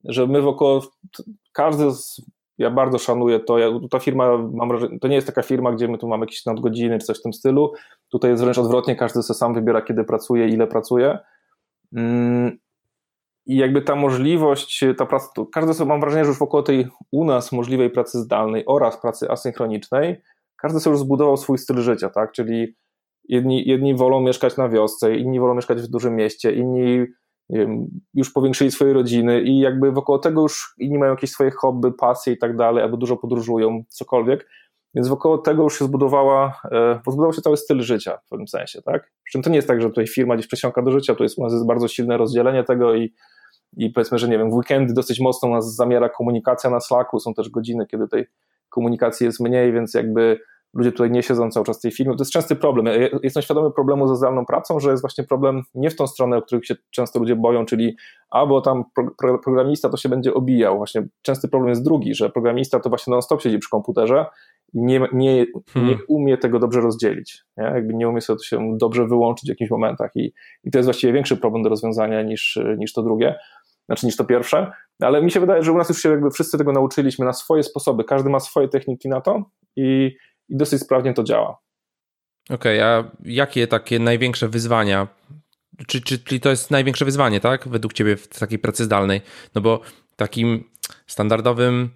że 0.05 0.27
my 0.27 0.43
wokoło, 0.43 0.83
każdy 1.53 1.91
z, 1.91 2.23
ja 2.59 2.71
bardzo 2.71 2.99
szanuję 2.99 3.41
to, 3.41 3.59
ja, 3.59 3.69
ta 3.91 3.99
firma, 3.99 4.39
mam 4.39 4.69
wrażenie, 4.69 4.99
to 4.99 5.09
nie 5.09 5.15
jest 5.15 5.27
taka 5.27 5.43
firma, 5.43 5.73
gdzie 5.73 5.89
my 5.89 5.99
tu 5.99 6.09
mamy 6.09 6.23
jakieś 6.23 6.47
nadgodziny 6.47 6.99
czy 6.99 7.07
coś 7.07 7.19
w 7.19 7.23
tym 7.23 7.33
stylu, 7.33 7.73
tutaj 8.09 8.31
jest 8.31 8.43
wręcz 8.43 8.59
odwrotnie, 8.59 8.97
każdy 8.97 9.23
sobie 9.23 9.39
sam 9.39 9.55
wybiera, 9.55 9.83
kiedy 9.83 10.05
pracuje, 10.05 10.49
ile 10.49 10.67
pracuje. 10.67 11.19
Mm, 11.97 12.59
i 13.47 13.57
jakby 13.57 13.83
ta 13.83 13.97
możliwość, 13.97 14.85
ta 14.99 15.07
praca, 15.07 15.27
każdy 15.53 15.75
sobie 15.75 15.89
mam 15.89 16.01
wrażenie, 16.01 16.25
że 16.25 16.29
już 16.29 16.39
wokół 16.39 16.63
tej 16.63 16.89
u 17.11 17.25
nas 17.25 17.53
możliwej 17.53 17.91
pracy 17.91 18.19
zdalnej 18.19 18.65
oraz 18.67 19.01
pracy 19.01 19.31
asynchronicznej, 19.31 20.23
każdy 20.57 20.81
sobie 20.81 20.93
już 20.95 21.01
zbudował 21.01 21.37
swój 21.37 21.59
styl 21.59 21.81
życia, 21.81 22.11
tak? 22.11 22.33
Czyli 22.33 22.77
jedni, 23.31 23.69
jedni 23.69 23.95
wolą 23.95 24.21
mieszkać 24.21 24.57
na 24.57 24.69
wiosce, 24.69 25.17
inni 25.17 25.41
wolą 25.41 25.55
mieszkać 25.55 25.83
w 25.83 25.89
dużym 25.89 26.17
mieście, 26.17 26.53
inni 26.53 27.07
wiem, 27.51 27.87
już 28.15 28.33
powiększyli 28.33 28.71
swoje 28.71 28.93
rodziny 28.93 29.43
i 29.43 29.59
jakby 29.59 29.93
wokół 29.93 30.19
tego 30.19 30.43
już 30.43 30.75
inni 30.79 30.99
mają 30.99 31.13
jakieś 31.13 31.31
swoje 31.31 31.51
hobby, 31.51 31.93
pasje 31.93 32.33
i 32.33 32.39
tak 32.39 32.57
dalej, 32.57 32.85
albo 32.85 32.97
dużo 32.97 33.17
podróżują, 33.17 33.83
cokolwiek. 33.89 34.49
Więc 34.95 35.09
wokoło 35.09 35.39
tego 35.39 35.63
już 35.63 35.79
się 35.79 35.85
zbudowała, 35.85 36.61
e, 36.73 37.01
zbudował 37.07 37.33
się 37.33 37.43
cały 37.43 37.57
styl 37.57 37.83
życia 37.83 38.19
w 38.27 38.29
pewnym 38.29 38.49
sensie, 38.49 38.83
tak? 38.83 39.13
Przy 39.25 39.33
czym 39.33 39.43
to 39.43 39.51
nie 39.51 39.57
jest 39.57 39.69
tak, 39.69 39.83
że 39.83 39.89
tutaj 39.89 40.07
firma 40.07 40.35
gdzieś 40.35 40.47
przesiąka 40.47 40.83
do 40.83 40.91
życia, 40.91 41.15
to 41.15 41.23
jest 41.23 41.39
u 41.39 41.43
nas 41.43 41.53
jest 41.53 41.67
bardzo 41.67 41.89
silne 41.89 42.17
rozdzielenie 42.17 42.65
tego 42.65 42.95
i 42.95 43.15
i 43.77 43.91
powiedzmy, 43.91 44.19
że 44.19 44.29
nie 44.29 44.39
wiem, 44.39 44.51
w 44.51 44.55
weekendy 44.55 44.95
dosyć 44.95 45.21
mocno 45.21 45.49
nas 45.49 45.75
zamiera 45.75 46.09
komunikacja 46.09 46.71
na 46.71 46.81
Slacku, 46.81 47.21
są 47.21 47.35
też 47.35 47.49
godziny, 47.49 47.87
kiedy 47.87 48.09
tej 48.09 48.27
komunikacji 48.69 49.27
jest 49.27 49.41
mniej, 49.41 49.73
więc 49.73 49.95
jakby 49.95 50.41
ludzie 50.75 50.93
tutaj 50.93 51.11
nie 51.11 51.23
siedzą 51.23 51.51
cały 51.51 51.67
czas 51.67 51.79
w 51.79 51.83
tej 51.83 51.93
firmie. 51.93 52.17
To 52.17 52.23
jest 52.23 52.33
częsty 52.33 52.57
problem. 52.57 52.87
Ja 52.87 53.09
jestem 53.23 53.43
świadomy 53.43 53.71
problemu 53.71 54.09
ze 54.09 54.17
zdalną 54.17 54.47
pracą, 54.47 54.81
że 54.81 54.91
jest 54.91 55.03
właśnie 55.03 55.25
problem 55.25 55.63
nie 55.75 55.91
w 55.91 55.97
tą 55.97 56.07
stronę, 56.07 56.37
o 56.37 56.43
których 56.43 56.67
się 56.67 56.75
często 56.91 57.19
ludzie 57.19 57.37
boją, 57.37 57.67
czyli 57.67 57.97
albo 58.31 58.61
tam 58.61 58.85
pro, 58.95 59.11
pro, 59.19 59.39
programista 59.39 59.89
to 59.89 59.97
się 59.97 60.09
będzie 60.09 60.35
obijał. 60.35 60.77
Właśnie 60.77 61.09
częsty 61.23 61.49
problem 61.49 61.69
jest 61.69 61.85
drugi, 61.85 62.15
że 62.15 62.31
programista 62.31 62.81
to 62.81 62.89
właśnie 62.89 63.11
non-stop 63.11 63.43
siedzi 63.43 63.59
przy 63.59 63.71
komputerze 63.71 64.27
nie, 64.75 65.01
nie, 65.13 65.47
hmm. 65.69 65.91
nie 65.91 65.99
umie 66.09 66.39
tego 66.39 66.59
dobrze 66.59 66.81
rozdzielić. 66.81 67.45
Nie? 67.57 67.65
Jakby 67.65 67.95
nie 67.95 68.09
umie 68.09 68.21
sobie 68.21 68.37
to 68.37 68.45
się 68.45 68.77
dobrze 68.77 69.07
wyłączyć 69.07 69.47
w 69.47 69.49
jakichś 69.49 69.71
momentach 69.71 70.11
i, 70.17 70.33
i 70.65 70.71
to 70.71 70.79
jest 70.79 70.87
właściwie 70.87 71.13
większy 71.13 71.37
problem 71.37 71.63
do 71.63 71.69
rozwiązania 71.69 72.23
niż, 72.23 72.59
niż 72.79 72.93
to 72.93 73.03
drugie, 73.03 73.35
znaczy 73.87 74.07
niż 74.07 74.17
to 74.17 74.25
pierwsze, 74.25 74.73
ale 75.01 75.23
mi 75.23 75.31
się 75.31 75.41
wydaje, 75.41 75.63
że 75.63 75.73
u 75.73 75.79
nas 75.79 75.89
już 75.89 76.03
się 76.03 76.09
jakby 76.09 76.31
wszyscy 76.31 76.59
tego 76.59 76.73
nauczyliśmy 76.73 77.25
na 77.25 77.33
swoje 77.33 77.63
sposoby, 77.63 78.05
każdy 78.05 78.31
ma 78.31 78.41
swoje 78.41 78.69
techniki 78.69 79.09
na 79.09 79.21
to 79.21 79.43
i, 79.77 80.17
i 80.51 80.57
dosyć 80.57 80.83
sprawnie 80.83 81.15
to 81.15 81.25
działa. 81.25 81.59
Okej, 82.51 82.79
okay, 82.79 82.85
a 82.85 83.11
jakie 83.25 83.67
takie 83.67 83.99
największe 83.99 84.49
wyzwania 84.49 85.09
czy, 85.87 86.01
czy, 86.01 86.19
czyli 86.19 86.41
to 86.41 86.51
jest 86.51 86.71
największe 86.71 87.05
wyzwanie, 87.05 87.41
tak? 87.41 87.69
Według 87.69 87.93
Ciebie 87.93 88.17
w 88.17 88.29
takiej 88.29 88.59
pracy 88.59 88.85
zdalnej? 88.85 89.21
No 89.55 89.61
bo 89.61 89.81
takim 90.17 90.65
standardowym, 91.07 91.91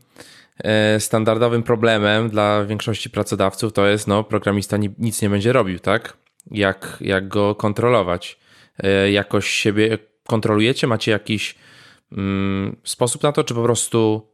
e, 0.58 1.00
standardowym 1.00 1.62
problemem 1.62 2.30
dla 2.30 2.64
większości 2.64 3.10
pracodawców 3.10 3.72
to 3.72 3.86
jest, 3.86 4.06
no, 4.08 4.24
programista 4.24 4.76
nic 4.98 5.22
nie 5.22 5.30
będzie 5.30 5.52
robił, 5.52 5.78
tak? 5.78 6.16
Jak, 6.50 6.96
jak 7.00 7.28
go 7.28 7.54
kontrolować? 7.54 8.38
E, 8.78 9.10
jakoś 9.10 9.46
siebie 9.46 9.98
kontrolujecie? 10.26 10.86
Macie 10.86 11.12
jakiś 11.12 11.54
mm, 12.12 12.76
sposób 12.84 13.22
na 13.22 13.32
to, 13.32 13.44
czy 13.44 13.54
po 13.54 13.62
prostu 13.62 14.28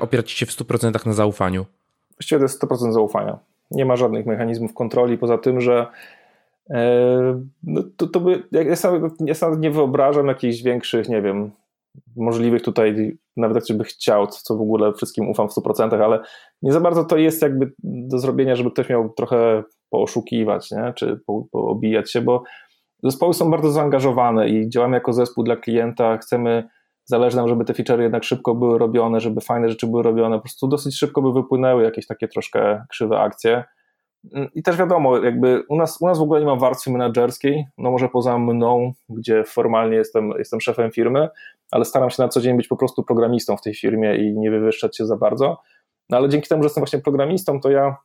opieracie 0.00 0.36
się 0.36 0.46
w 0.46 0.50
100% 0.50 1.06
na 1.06 1.12
zaufaniu? 1.12 1.66
Właściwie 2.20 2.38
to 2.38 2.44
jest 2.44 2.62
100% 2.62 2.92
zaufania. 2.92 3.38
Nie 3.70 3.84
ma 3.84 3.96
żadnych 3.96 4.26
mechanizmów 4.26 4.74
kontroli, 4.74 5.18
poza 5.18 5.38
tym, 5.38 5.60
że 5.60 5.86
e, 6.70 7.42
no 7.62 7.82
to, 7.96 8.06
to 8.06 8.20
by, 8.20 8.42
ja, 8.52 8.76
sam, 8.76 9.10
ja 9.20 9.34
sam 9.34 9.60
nie 9.60 9.70
wyobrażam 9.70 10.26
jakichś 10.26 10.62
większych, 10.62 11.08
nie 11.08 11.22
wiem, 11.22 11.50
możliwych 12.16 12.62
tutaj, 12.62 13.18
nawet 13.36 13.68
jak 13.68 13.78
by 13.78 13.84
chciał, 13.84 14.26
co 14.26 14.56
w 14.56 14.60
ogóle 14.60 14.92
wszystkim 14.92 15.28
ufam 15.28 15.48
w 15.48 15.52
100%, 15.52 16.02
ale 16.04 16.20
nie 16.62 16.72
za 16.72 16.80
bardzo 16.80 17.04
to 17.04 17.16
jest 17.16 17.42
jakby 17.42 17.72
do 17.84 18.18
zrobienia, 18.18 18.56
żeby 18.56 18.70
ktoś 18.70 18.88
miał 18.88 19.10
trochę 19.10 19.62
pooszukiwać, 19.90 20.70
nie? 20.70 20.92
czy 20.96 21.20
po, 21.26 21.44
poobijać 21.52 22.12
się, 22.12 22.20
bo 22.20 22.42
zespoły 23.02 23.34
są 23.34 23.50
bardzo 23.50 23.70
zaangażowane 23.70 24.48
i 24.48 24.68
działamy 24.68 24.94
jako 24.94 25.12
zespół 25.12 25.44
dla 25.44 25.56
klienta, 25.56 26.18
chcemy, 26.18 26.68
zależy 27.10 27.36
nam, 27.36 27.48
żeby 27.48 27.64
te 27.64 27.74
feature 27.74 28.00
jednak 28.00 28.24
szybko 28.24 28.54
były 28.54 28.78
robione, 28.78 29.20
żeby 29.20 29.40
fajne 29.40 29.68
rzeczy 29.68 29.86
były 29.86 30.02
robione, 30.02 30.36
po 30.36 30.42
prostu 30.42 30.68
dosyć 30.68 30.98
szybko 30.98 31.22
by 31.22 31.32
wypłynęły 31.32 31.82
jakieś 31.82 32.06
takie 32.06 32.28
troszkę 32.28 32.84
krzywe 32.88 33.18
akcje. 33.18 33.64
I 34.54 34.62
też 34.62 34.76
wiadomo, 34.76 35.18
jakby 35.18 35.62
u 35.68 35.76
nas, 35.76 36.02
u 36.02 36.06
nas 36.06 36.18
w 36.18 36.22
ogóle 36.22 36.40
nie 36.40 36.46
ma 36.46 36.56
warstwy 36.56 36.90
menedżerskiej, 36.90 37.66
no 37.78 37.90
może 37.90 38.08
poza 38.08 38.38
mną, 38.38 38.92
gdzie 39.08 39.44
formalnie 39.44 39.96
jestem, 39.96 40.32
jestem 40.38 40.60
szefem 40.60 40.90
firmy, 40.90 41.28
ale 41.70 41.84
staram 41.84 42.10
się 42.10 42.22
na 42.22 42.28
co 42.28 42.40
dzień 42.40 42.56
być 42.56 42.68
po 42.68 42.76
prostu 42.76 43.02
programistą 43.02 43.56
w 43.56 43.62
tej 43.62 43.74
firmie 43.74 44.16
i 44.16 44.38
nie 44.38 44.50
wywyższać 44.50 44.96
się 44.96 45.06
za 45.06 45.16
bardzo. 45.16 45.60
No 46.10 46.16
ale 46.16 46.28
dzięki 46.28 46.48
temu, 46.48 46.62
że 46.62 46.66
jestem 46.66 46.80
właśnie 46.80 46.98
programistą, 46.98 47.60
to 47.60 47.70
ja 47.70 47.96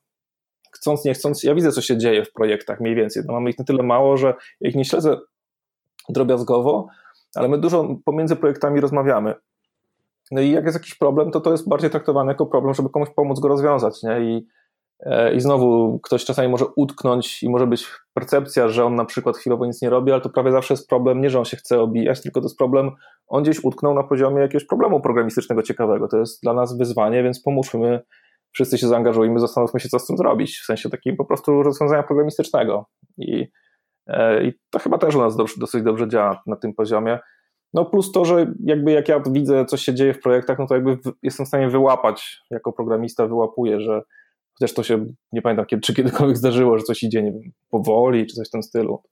chcąc, 0.71 1.05
nie 1.05 1.13
chcąc, 1.13 1.43
ja 1.43 1.55
widzę, 1.55 1.71
co 1.71 1.81
się 1.81 1.97
dzieje 1.97 2.25
w 2.25 2.33
projektach 2.33 2.79
mniej 2.79 2.95
więcej. 2.95 3.23
No, 3.27 3.33
mamy 3.33 3.49
ich 3.49 3.59
na 3.59 3.65
tyle 3.65 3.83
mało, 3.83 4.17
że 4.17 4.33
ich 4.61 4.75
nie 4.75 4.85
śledzę 4.85 5.17
drobiazgowo, 6.09 6.87
ale 7.37 7.47
my 7.47 7.57
dużo 7.57 7.95
pomiędzy 8.05 8.35
projektami 8.35 8.81
rozmawiamy. 8.81 9.33
No 10.31 10.41
i 10.41 10.51
jak 10.51 10.65
jest 10.65 10.77
jakiś 10.77 10.95
problem, 10.95 11.31
to 11.31 11.41
to 11.41 11.51
jest 11.51 11.69
bardziej 11.69 11.89
traktowane 11.89 12.31
jako 12.31 12.45
problem, 12.45 12.73
żeby 12.73 12.89
komuś 12.89 13.09
pomóc 13.09 13.39
go 13.39 13.47
rozwiązać, 13.47 14.03
nie? 14.03 14.19
I 14.19 14.47
E, 14.99 15.35
I 15.35 15.39
znowu 15.39 15.99
ktoś 15.99 16.25
czasami 16.25 16.47
może 16.47 16.65
utknąć 16.75 17.43
i 17.43 17.49
może 17.49 17.67
być 17.67 17.87
percepcja, 18.13 18.67
że 18.69 18.85
on 18.85 18.95
na 18.95 19.05
przykład 19.05 19.37
chwilowo 19.37 19.65
nic 19.65 19.81
nie 19.81 19.89
robi, 19.89 20.11
ale 20.11 20.21
to 20.21 20.29
prawie 20.29 20.51
zawsze 20.51 20.73
jest 20.73 20.89
problem 20.89 21.21
nie, 21.21 21.29
że 21.29 21.39
on 21.39 21.45
się 21.45 21.57
chce 21.57 21.81
obijać, 21.81 22.21
tylko 22.21 22.41
to 22.41 22.45
jest 22.45 22.57
problem, 22.57 22.91
on 23.27 23.43
gdzieś 23.43 23.63
utknął 23.63 23.93
na 23.93 24.03
poziomie 24.03 24.41
jakiegoś 24.41 24.65
problemu 24.65 25.01
programistycznego 25.01 25.63
ciekawego. 25.63 26.07
To 26.07 26.17
jest 26.17 26.43
dla 26.43 26.53
nas 26.53 26.77
wyzwanie, 26.77 27.23
więc 27.23 27.41
pomóżmy, 27.41 28.01
wszyscy 28.51 28.77
się 28.77 28.87
zaangażujmy, 28.87 29.39
zastanówmy 29.39 29.79
się, 29.79 29.89
co 29.89 29.99
z 29.99 30.07
tym 30.07 30.17
zrobić, 30.17 30.59
w 30.59 30.65
sensie 30.65 30.89
takim 30.89 31.15
po 31.15 31.25
prostu 31.25 31.63
rozwiązania 31.63 32.03
programistycznego. 32.03 32.85
I, 33.17 33.47
i 34.43 34.53
to 34.69 34.79
chyba 34.79 34.97
też 34.97 35.15
u 35.15 35.19
nas 35.19 35.35
dosyć 35.35 35.83
dobrze 35.83 36.07
działa 36.07 36.41
na 36.47 36.55
tym 36.55 36.73
poziomie. 36.73 37.19
No 37.73 37.85
plus 37.85 38.11
to, 38.11 38.25
że 38.25 38.53
jakby 38.63 38.91
jak 38.91 39.09
ja 39.09 39.23
widzę, 39.31 39.65
co 39.65 39.77
się 39.77 39.93
dzieje 39.93 40.13
w 40.13 40.19
projektach, 40.19 40.59
no 40.59 40.67
to 40.67 40.75
jakby 40.75 40.97
jestem 41.23 41.45
w 41.45 41.49
stanie 41.49 41.69
wyłapać, 41.69 42.41
jako 42.51 42.73
programista 42.73 43.27
wyłapuję, 43.27 43.81
że 43.81 44.01
Chociaż 44.59 44.73
to 44.73 44.83
się, 44.83 45.05
nie 45.31 45.41
pamiętam, 45.41 45.65
kiedy, 45.65 45.81
czy 45.81 45.93
kiedykolwiek 45.93 46.37
zdarzyło, 46.37 46.77
że 46.77 46.83
coś 46.83 47.03
idzie, 47.03 47.23
nie 47.23 47.31
wiem, 47.31 47.51
powoli, 47.69 48.25
czy 48.25 48.35
coś 48.35 48.47
w 48.47 48.51
tym 48.51 48.63
stylu. 48.63 49.03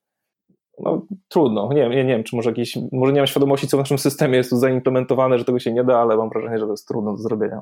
No 0.79 1.07
trudno, 1.27 1.69
nie, 1.73 1.89
nie, 1.89 2.03
nie 2.03 2.13
wiem, 2.13 2.23
czy 2.23 2.35
może 2.35 2.49
jakieś, 2.49 2.77
może 2.91 3.13
nie 3.13 3.19
mam 3.19 3.27
świadomości, 3.27 3.67
co 3.67 3.77
w 3.77 3.79
naszym 3.79 3.97
systemie 3.97 4.37
jest 4.37 4.49
tu 4.49 4.57
zaimplementowane, 4.57 5.39
że 5.39 5.45
tego 5.45 5.59
się 5.59 5.73
nie 5.73 5.83
da, 5.83 5.99
ale 5.99 6.17
mam 6.17 6.29
wrażenie, 6.29 6.59
że 6.59 6.65
to 6.65 6.71
jest 6.71 6.87
trudno 6.87 7.11
do 7.11 7.17
zrobienia. 7.17 7.61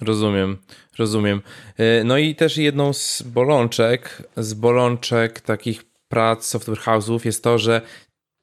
Rozumiem, 0.00 0.56
rozumiem. 0.98 1.40
E, 1.78 2.04
no 2.04 2.18
i 2.18 2.34
też 2.34 2.58
jedną 2.58 2.92
z 2.92 3.22
bolączek, 3.22 4.22
z 4.36 4.54
bolączek 4.54 5.40
takich 5.40 5.95
prac 6.08 6.46
software 6.46 6.78
house'ów 6.78 7.26
jest 7.26 7.44
to, 7.44 7.58
że 7.58 7.80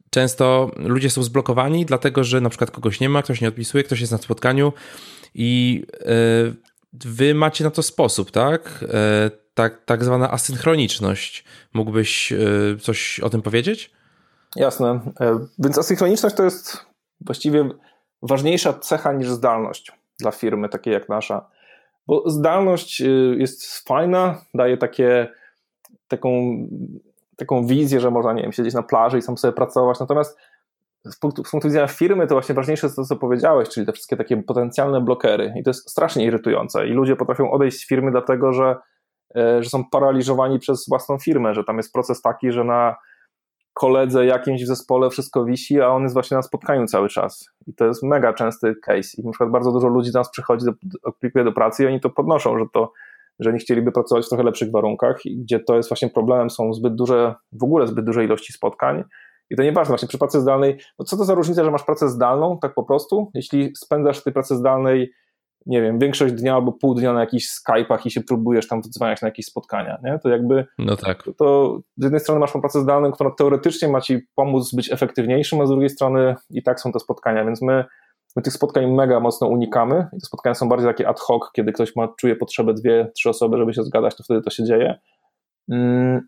często 0.10 0.72
ludzie 0.78 1.10
są 1.10 1.24
zblokowani, 1.24 1.86
dlatego 1.86 2.24
że 2.24 2.42
na 2.42 2.50
przykład 2.50 2.72
kogoś 2.72 3.00
nie 3.00 3.10
ma, 3.10 3.24
ktoś 3.24 3.42
nie 3.42 3.48
odpisuje, 3.48 3.84
ktoś 3.84 4.00
jest 4.00 4.12
na 4.12 4.18
spotkaniu 4.18 4.74
i 5.36 5.84
yy, 6.06 6.74
Wy 6.94 7.34
macie 7.34 7.64
na 7.64 7.72
to 7.72 7.84
sposób, 7.84 8.32
tak? 8.32 8.86
E, 8.94 9.32
tak, 9.54 9.86
tak 9.86 10.04
zwana 10.04 10.32
asynchroniczność. 10.32 11.46
Mógłbyś 11.74 12.32
e, 12.32 12.38
coś 12.82 13.20
o 13.20 13.30
tym 13.30 13.42
powiedzieć? 13.42 13.92
Jasne. 14.56 15.00
E, 15.20 15.40
więc 15.60 15.78
asynchroniczność 15.78 16.36
to 16.36 16.44
jest 16.44 16.86
właściwie 17.22 17.70
ważniejsza 18.22 18.74
cecha 18.74 19.14
niż 19.14 19.30
zdalność 19.30 19.92
dla 20.20 20.32
firmy 20.32 20.70
takiej 20.70 20.94
jak 20.94 21.10
nasza. 21.10 21.50
Bo 22.08 22.30
zdalność 22.30 23.04
jest 23.38 23.88
fajna, 23.88 24.42
daje 24.54 24.78
takie, 24.78 25.28
taką, 26.08 26.58
taką 27.46 27.68
wizję, 27.68 28.00
że 28.00 28.12
można, 28.12 28.34
nie 28.34 28.42
wiem, 28.42 28.52
siedzieć 28.52 28.74
na 28.74 28.84
plaży 28.84 29.18
i 29.18 29.22
sam 29.22 29.38
sobie 29.38 29.54
pracować. 29.54 30.00
Natomiast 30.00 30.38
z 31.06 31.16
punktu, 31.16 31.44
z 31.44 31.52
punktu 31.52 31.68
widzenia 31.68 31.88
firmy 31.88 32.28
to 32.28 32.36
właśnie 32.36 32.56
ważniejsze 32.56 32.88
jest 32.88 32.96
to, 32.96 33.06
co 33.06 33.16
powiedziałeś, 33.16 33.70
czyli 33.70 33.86
te 33.86 33.92
wszystkie 33.92 34.18
takie 34.18 34.44
potencjalne 34.44 35.02
blokery. 35.02 35.54
I 35.60 35.64
to 35.64 35.70
jest 35.70 35.90
strasznie 35.90 36.26
irytujące. 36.26 36.88
I 36.88 36.92
ludzie 36.92 37.16
potrafią 37.16 37.52
odejść 37.52 37.78
z 37.78 37.88
firmy, 37.88 38.12
dlatego 38.12 38.54
że, 38.54 38.76
e, 39.36 39.64
że 39.64 39.70
są 39.70 39.90
paraliżowani 39.90 40.60
przez 40.60 40.86
własną 40.90 41.18
firmę, 41.18 41.54
że 41.54 41.64
tam 41.64 41.78
jest 41.78 41.94
proces 41.94 42.22
taki, 42.22 42.52
że 42.52 42.64
na 42.64 42.96
koledze 43.74 44.26
jakimś 44.26 44.64
w 44.64 44.68
zespole 44.68 45.10
wszystko 45.10 45.46
wisi, 45.46 45.82
a 45.82 45.88
on 45.88 46.04
jest 46.04 46.14
właśnie 46.14 46.38
na 46.38 46.44
spotkaniu 46.44 46.86
cały 46.86 47.10
czas. 47.10 47.50
I 47.68 47.74
to 47.74 47.86
jest 47.86 48.04
mega 48.04 48.34
częsty 48.34 48.76
case. 48.76 49.22
I 49.22 49.26
na 49.26 49.32
przykład 49.32 49.50
bardzo 49.50 49.72
dużo 49.72 49.88
ludzi 49.88 50.12
do 50.12 50.20
nas 50.20 50.30
przychodzi, 50.30 50.66
do, 50.66 50.72
aplikuje 51.10 51.44
do 51.44 51.52
pracy 51.52 51.84
i 51.84 51.88
oni 51.88 52.00
to 52.00 52.10
podnoszą, 52.10 52.60
że 52.60 52.66
to 52.74 52.92
że 53.40 53.54
nie 53.54 53.60
chcieliby 53.60 53.92
pracować 53.92 54.26
w 54.26 54.30
trochę 54.30 54.44
lepszych 54.44 54.72
warunkach, 54.72 55.20
gdzie 55.38 55.60
to 55.60 55.76
jest 55.76 55.90
właśnie 55.90 56.10
problemem, 56.10 56.50
są 56.50 56.74
zbyt 56.74 56.96
duże, 56.96 57.36
w 57.52 57.64
ogóle 57.64 57.88
zbyt 57.88 58.06
duże 58.06 58.24
ilości 58.26 58.54
spotkań, 58.54 59.04
i 59.50 59.56
to 59.56 59.64
nieważne, 59.64 59.92
właśnie 59.92 60.08
przy 60.08 60.18
pracy 60.18 60.42
zdalnej, 60.42 60.78
bo 60.98 61.04
co 61.04 61.18
to 61.18 61.24
za 61.24 61.34
różnica, 61.34 61.64
że 61.64 61.72
masz 61.72 61.84
pracę 61.84 62.10
zdalną, 62.10 62.58
tak 62.62 62.74
po 62.74 62.84
prostu? 62.84 63.32
Jeśli 63.34 63.72
spędzasz 63.76 64.20
w 64.20 64.24
tej 64.24 64.34
pracy 64.34 64.56
zdalnej, 64.56 65.12
nie 65.66 65.82
wiem, 65.82 66.00
większość 66.00 66.34
dnia 66.34 66.56
albo 66.56 66.72
pół 66.72 66.96
dnia 66.96 67.14
na 67.14 67.20
jakichś 67.20 67.46
Skype'ach 67.46 68.00
i 68.06 68.12
się 68.12 68.22
próbujesz 68.22 68.68
tam 68.68 68.82
wydzwaniać 68.82 69.22
na 69.22 69.28
jakieś 69.28 69.46
spotkania, 69.46 69.98
nie? 70.04 70.20
To 70.20 70.30
jakby. 70.30 70.66
No 70.80 70.96
tak. 70.96 71.24
To 71.38 71.80
z 71.98 72.04
jednej 72.04 72.20
strony 72.20 72.40
masz 72.40 72.54
tą 72.54 72.62
pracę 72.62 72.82
zdalną, 72.82 73.12
która 73.12 73.32
teoretycznie 73.38 73.88
ma 73.88 74.02
ci 74.02 74.20
pomóc 74.36 74.76
być 74.76 74.92
efektywniejszym, 74.92 75.62
a 75.62 75.66
z 75.66 75.70
drugiej 75.70 75.90
strony 75.90 76.36
i 76.50 76.64
tak 76.64 76.80
są 76.80 76.92
te 76.92 77.00
spotkania, 77.00 77.46
więc 77.46 77.62
my. 77.62 77.86
My 78.36 78.42
tych 78.42 78.54
spotkań 78.54 78.92
mega 78.92 79.20
mocno 79.20 79.48
unikamy 79.48 80.08
te 80.12 80.20
spotkania 80.20 80.54
są 80.54 80.70
bardziej 80.70 80.90
takie 80.90 81.08
ad 81.08 81.20
hoc, 81.20 81.52
kiedy 81.54 81.72
ktoś 81.72 81.96
ma, 81.96 82.08
czuje 82.08 82.36
potrzebę 82.36 82.74
dwie, 82.74 83.12
trzy 83.16 83.30
osoby, 83.30 83.58
żeby 83.58 83.74
się 83.74 83.84
zgadać, 83.84 84.16
to 84.16 84.24
wtedy 84.24 84.42
to 84.42 84.50
się 84.50 84.64
dzieje. 84.64 85.00
Mm, 85.70 86.28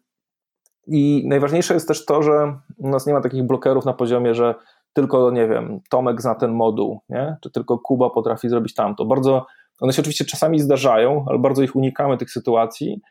i 0.87 1.23
najważniejsze 1.27 1.73
jest 1.73 1.87
też 1.87 2.05
to, 2.05 2.23
że 2.23 2.57
u 2.77 2.89
nas 2.89 3.07
nie 3.07 3.13
ma 3.13 3.21
takich 3.21 3.43
blokerów 3.43 3.85
na 3.85 3.93
poziomie, 3.93 4.35
że 4.35 4.55
tylko, 4.93 5.31
nie 5.31 5.47
wiem, 5.47 5.79
Tomek 5.89 6.21
zna 6.21 6.35
ten 6.35 6.51
moduł, 6.51 6.99
nie? 7.09 7.37
czy 7.41 7.51
tylko 7.51 7.79
Kuba 7.79 8.09
potrafi 8.09 8.49
zrobić 8.49 8.73
tamto. 8.73 9.05
Bardzo, 9.05 9.45
one 9.81 9.93
się 9.93 10.01
oczywiście 10.01 10.25
czasami 10.25 10.59
zdarzają, 10.59 11.25
ale 11.27 11.39
bardzo 11.39 11.63
ich 11.63 11.75
unikamy, 11.75 12.17
tych 12.17 12.31
sytuacji. 12.31 13.01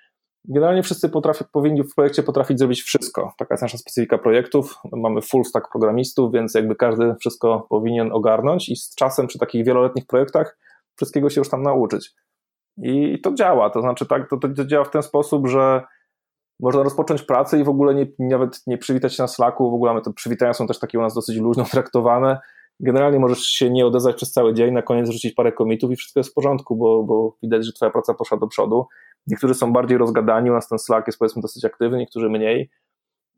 Generalnie 0.48 0.82
wszyscy 0.82 1.08
potrafi, 1.08 1.44
powinni 1.52 1.82
w 1.82 1.94
projekcie 1.94 2.22
potrafić 2.22 2.58
zrobić 2.58 2.82
wszystko. 2.82 3.32
Taka 3.38 3.54
jest 3.54 3.62
nasza 3.62 3.78
specyfika 3.78 4.18
projektów. 4.18 4.74
Mamy 4.92 5.22
full 5.22 5.44
stack 5.44 5.70
programistów, 5.70 6.32
więc 6.32 6.54
jakby 6.54 6.76
każdy 6.76 7.14
wszystko 7.20 7.66
powinien 7.70 8.12
ogarnąć 8.12 8.68
i 8.68 8.76
z 8.76 8.94
czasem 8.94 9.26
przy 9.26 9.38
takich 9.38 9.64
wieloletnich 9.64 10.06
projektach 10.06 10.58
wszystkiego 10.96 11.30
się 11.30 11.40
już 11.40 11.48
tam 11.48 11.62
nauczyć. 11.62 12.14
I 12.76 13.20
to 13.20 13.34
działa, 13.34 13.70
to 13.70 13.80
znaczy 13.80 14.06
tak, 14.06 14.30
to, 14.30 14.36
to 14.36 14.64
działa 14.64 14.84
w 14.84 14.90
ten 14.90 15.02
sposób, 15.02 15.48
że 15.48 15.82
można 16.60 16.82
rozpocząć 16.82 17.22
pracę 17.22 17.60
i 17.60 17.64
w 17.64 17.68
ogóle 17.68 17.94
nie, 17.94 18.06
nawet 18.18 18.62
nie 18.66 18.78
przywitać 18.78 19.14
się 19.14 19.22
na 19.22 19.28
Slacku, 19.28 19.70
w 19.70 19.74
ogóle 19.74 20.00
te 20.00 20.12
przywitania 20.12 20.52
są 20.52 20.66
też 20.66 20.78
takie 20.78 20.98
u 20.98 21.02
nas 21.02 21.14
dosyć 21.14 21.36
luźno 21.36 21.64
traktowane. 21.72 22.38
Generalnie 22.80 23.18
możesz 23.18 23.38
się 23.38 23.70
nie 23.70 23.86
odezwać 23.86 24.16
przez 24.16 24.32
cały 24.32 24.54
dzień, 24.54 24.74
na 24.74 24.82
koniec 24.82 25.10
rzucić 25.10 25.34
parę 25.34 25.52
komitów 25.52 25.90
i 25.90 25.96
wszystko 25.96 26.20
jest 26.20 26.30
w 26.30 26.34
porządku, 26.34 26.76
bo, 26.76 27.04
bo 27.04 27.36
widać, 27.42 27.66
że 27.66 27.72
twoja 27.72 27.90
praca 27.90 28.14
poszła 28.14 28.38
do 28.38 28.46
przodu. 28.46 28.86
Niektórzy 29.26 29.54
są 29.54 29.72
bardziej 29.72 29.98
rozgadani, 29.98 30.50
u 30.50 30.52
nas 30.52 30.68
ten 30.68 30.78
Slack 30.78 31.06
jest 31.06 31.18
powiedzmy 31.18 31.42
dosyć 31.42 31.64
aktywny, 31.64 31.98
niektórzy 31.98 32.28
mniej. 32.30 32.70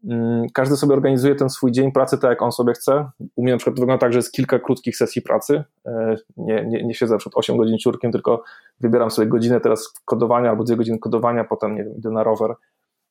Mm, 0.04 0.46
każdy 0.52 0.76
sobie 0.76 0.94
organizuje 0.94 1.34
ten 1.34 1.50
swój 1.50 1.72
dzień 1.72 1.92
pracy 1.92 2.18
tak, 2.18 2.30
jak 2.30 2.42
on 2.42 2.52
sobie 2.52 2.72
chce. 2.72 3.10
U 3.36 3.42
mnie 3.42 3.52
na 3.52 3.58
przykład 3.58 3.80
wygląda 3.80 4.00
tak, 4.00 4.12
że 4.12 4.18
jest 4.18 4.32
kilka 4.32 4.58
krótkich 4.58 4.96
sesji 4.96 5.22
pracy. 5.22 5.64
E, 5.86 6.16
nie, 6.36 6.64
nie, 6.66 6.84
nie 6.84 6.94
siedzę 6.94 7.18
przykład 7.18 7.38
8 7.38 7.56
godzin 7.56 7.78
ciurkiem, 7.78 8.12
tylko 8.12 8.42
wybieram 8.80 9.10
sobie 9.10 9.28
godzinę 9.28 9.60
teraz 9.60 9.92
kodowania 10.04 10.50
albo 10.50 10.64
dwie 10.64 10.76
godziny 10.76 10.98
kodowania, 10.98 11.44
potem 11.44 11.74
nie 11.74 11.84
wiem, 11.84 11.96
idę 11.96 12.10
na 12.10 12.22
rower 12.22 12.54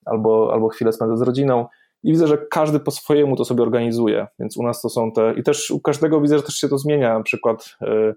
albo, 0.06 0.54
albo 0.54 0.70
chwilę 0.70 0.94
spędzę 0.94 1.18
z 1.18 1.22
rodziną. 1.22 1.66
I 2.04 2.12
widzę, 2.12 2.28
że 2.28 2.38
każdy 2.38 2.80
po 2.80 2.92
swojemu 2.92 3.36
to 3.36 3.46
sobie 3.46 3.64
organizuje, 3.64 4.28
więc 4.40 4.58
u 4.58 4.64
nas 4.64 4.82
to 4.82 4.90
są 4.90 5.12
te. 5.12 5.34
I 5.34 5.44
też 5.44 5.72
u 5.72 5.80
każdego 5.80 6.22
widzę, 6.22 6.38
że 6.38 6.44
też 6.44 6.56
się 6.56 6.70
to 6.70 6.78
zmienia. 6.78 7.18
Na 7.18 7.24
przykład 7.24 7.78
e, 7.82 8.14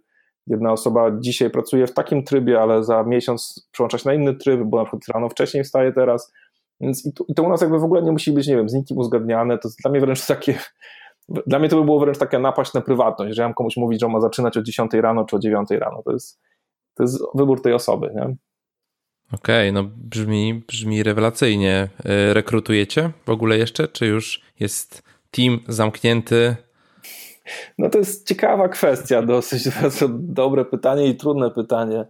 jedna 0.50 0.72
osoba 0.72 1.10
dzisiaj 1.20 1.50
pracuje 1.50 1.86
w 1.86 1.94
takim 1.94 2.24
trybie, 2.24 2.60
ale 2.60 2.84
za 2.84 3.02
miesiąc 3.02 3.68
przełącza 3.72 3.98
się 3.98 4.08
na 4.08 4.14
inny 4.14 4.34
tryb, 4.34 4.60
bo 4.64 4.78
na 4.78 4.84
przykład 4.84 5.08
rano 5.14 5.28
wcześniej 5.28 5.64
wstaje 5.64 5.92
teraz 5.92 6.32
więc 6.80 7.06
i 7.06 7.12
to, 7.12 7.24
i 7.28 7.34
to, 7.34 7.42
u 7.42 7.48
nas 7.48 7.60
jakby 7.60 7.78
w 7.78 7.84
ogóle 7.84 8.02
nie 8.02 8.12
musi 8.12 8.32
być, 8.32 8.46
nie 8.46 8.56
wiem, 8.56 8.68
z 8.68 8.74
nikim 8.74 8.98
uzgadniane. 8.98 9.58
To 9.58 9.68
dla 9.82 9.90
mnie 9.90 10.00
wręcz 10.00 10.26
takie. 10.26 10.58
Dla 11.46 11.58
mnie 11.58 11.68
to 11.68 11.76
by 11.76 11.84
było 11.84 12.00
wręcz 12.00 12.18
taka 12.18 12.38
napaść 12.38 12.74
na 12.74 12.80
prywatność, 12.80 13.36
że 13.36 13.42
ja 13.42 13.48
mam 13.48 13.54
komuś 13.54 13.76
mówić, 13.76 14.00
że 14.00 14.06
on 14.06 14.12
ma 14.12 14.20
zaczynać 14.20 14.56
o 14.56 14.62
10 14.62 14.92
rano 14.92 15.24
czy 15.24 15.36
o 15.36 15.38
9 15.38 15.70
rano. 15.70 16.02
To 16.04 16.12
jest, 16.12 16.40
to 16.94 17.02
jest 17.02 17.22
wybór 17.34 17.62
tej 17.62 17.72
osoby. 17.72 18.10
Nie? 18.14 18.22
Okej, 19.32 19.70
okay, 19.70 19.72
no 19.72 19.90
brzmi, 19.96 20.62
brzmi 20.68 21.02
rewelacyjnie. 21.02 21.88
Y, 22.30 22.34
rekrutujecie 22.34 23.10
w 23.26 23.30
ogóle 23.30 23.58
jeszcze, 23.58 23.88
czy 23.88 24.06
już 24.06 24.42
jest 24.60 25.02
team 25.30 25.60
zamknięty? 25.68 26.56
No 27.78 27.90
to 27.90 27.98
jest 27.98 28.28
ciekawa 28.28 28.68
kwestia, 28.68 29.22
dosyć 29.22 29.62
dobre 30.42 30.64
pytanie 30.64 31.06
i 31.06 31.16
trudne 31.16 31.50
pytanie. 31.50 32.04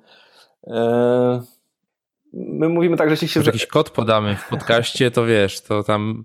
Eee 0.67 1.41
my 2.33 2.69
mówimy 2.69 2.97
tak, 2.97 3.09
że 3.09 3.13
jeśli 3.13 3.29
się... 3.29 3.41
Może 3.41 3.49
jakiś 3.49 3.67
kod 3.67 3.91
podamy 3.91 4.37
w 4.37 4.49
podcaście, 4.49 5.11
to 5.11 5.27
wiesz, 5.27 5.61
to 5.61 5.83
tam 5.83 6.25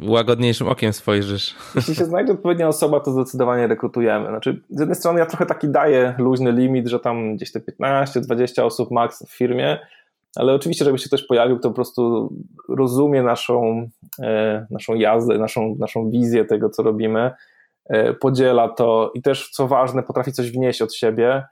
łagodniejszym 0.00 0.68
okiem 0.68 0.92
spojrzysz. 0.92 1.54
Jeśli 1.74 1.94
się 1.94 2.04
znajdzie 2.04 2.32
odpowiednia 2.32 2.68
osoba, 2.68 3.00
to 3.00 3.10
zdecydowanie 3.10 3.66
rekrutujemy. 3.66 4.28
Znaczy, 4.28 4.60
z 4.70 4.80
jednej 4.80 4.96
strony 4.96 5.20
ja 5.20 5.26
trochę 5.26 5.46
taki 5.46 5.68
daję 5.68 6.14
luźny 6.18 6.52
limit, 6.52 6.88
że 6.88 7.00
tam 7.00 7.36
gdzieś 7.36 7.52
te 7.52 7.60
15-20 7.60 8.62
osób 8.62 8.90
max 8.90 9.28
w 9.28 9.36
firmie, 9.36 9.78
ale 10.36 10.54
oczywiście, 10.54 10.84
żeby 10.84 10.98
się 10.98 11.06
ktoś 11.08 11.26
pojawił, 11.26 11.58
kto 11.58 11.68
po 11.68 11.74
prostu 11.74 12.32
rozumie 12.68 13.22
naszą, 13.22 13.88
e, 14.22 14.66
naszą 14.70 14.94
jazdę, 14.94 15.38
naszą, 15.38 15.76
naszą 15.78 16.10
wizję 16.10 16.44
tego, 16.44 16.70
co 16.70 16.82
robimy, 16.82 17.20
e, 17.20 17.32
podziela 18.20 18.68
to 18.68 19.10
i 19.14 19.22
też, 19.22 19.50
co 19.50 19.68
ważne, 19.68 20.02
potrafi 20.02 20.32
coś 20.32 20.50
wnieść 20.50 20.82
od 20.82 20.94
siebie, 20.94 21.42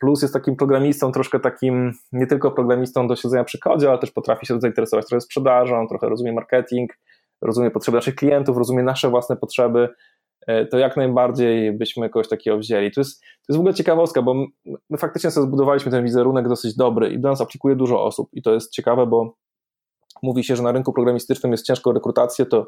Plus 0.00 0.22
jest 0.22 0.34
takim 0.34 0.56
programistą, 0.56 1.12
troszkę 1.12 1.40
takim, 1.40 1.92
nie 2.12 2.26
tylko 2.26 2.50
programistą 2.50 3.08
do 3.08 3.16
siedzenia 3.16 3.44
przy 3.44 3.58
kodzie, 3.58 3.88
ale 3.88 3.98
też 3.98 4.10
potrafi 4.10 4.46
się 4.46 4.60
zainteresować 4.60 5.06
trochę 5.06 5.20
sprzedażą, 5.20 5.88
trochę 5.88 6.08
rozumie 6.08 6.32
marketing, 6.32 6.98
rozumie 7.42 7.70
potrzeby 7.70 7.96
naszych 7.96 8.14
klientów, 8.14 8.56
rozumie 8.56 8.82
nasze 8.82 9.10
własne 9.10 9.36
potrzeby, 9.36 9.88
e, 10.46 10.66
to 10.66 10.78
jak 10.78 10.96
najbardziej 10.96 11.72
byśmy 11.72 12.10
kogoś 12.10 12.28
takiego 12.28 12.58
wzięli. 12.58 12.90
To 12.90 13.00
jest, 13.00 13.20
to 13.20 13.26
jest 13.48 13.56
w 13.56 13.60
ogóle 13.60 13.74
ciekawostka, 13.74 14.22
bo 14.22 14.34
my 14.90 14.98
faktycznie 14.98 15.30
sobie 15.30 15.46
zbudowaliśmy 15.46 15.92
ten 15.92 16.04
wizerunek 16.04 16.48
dosyć 16.48 16.76
dobry 16.76 17.08
i 17.08 17.18
do 17.18 17.28
nas 17.28 17.40
aplikuje 17.40 17.76
dużo 17.76 18.04
osób. 18.04 18.28
I 18.32 18.42
to 18.42 18.54
jest 18.54 18.72
ciekawe, 18.72 19.06
bo 19.06 19.36
mówi 20.22 20.44
się, 20.44 20.56
że 20.56 20.62
na 20.62 20.72
rynku 20.72 20.92
programistycznym 20.92 21.52
jest 21.52 21.66
ciężko 21.66 21.92
rekrutację, 21.92 22.46
to 22.46 22.66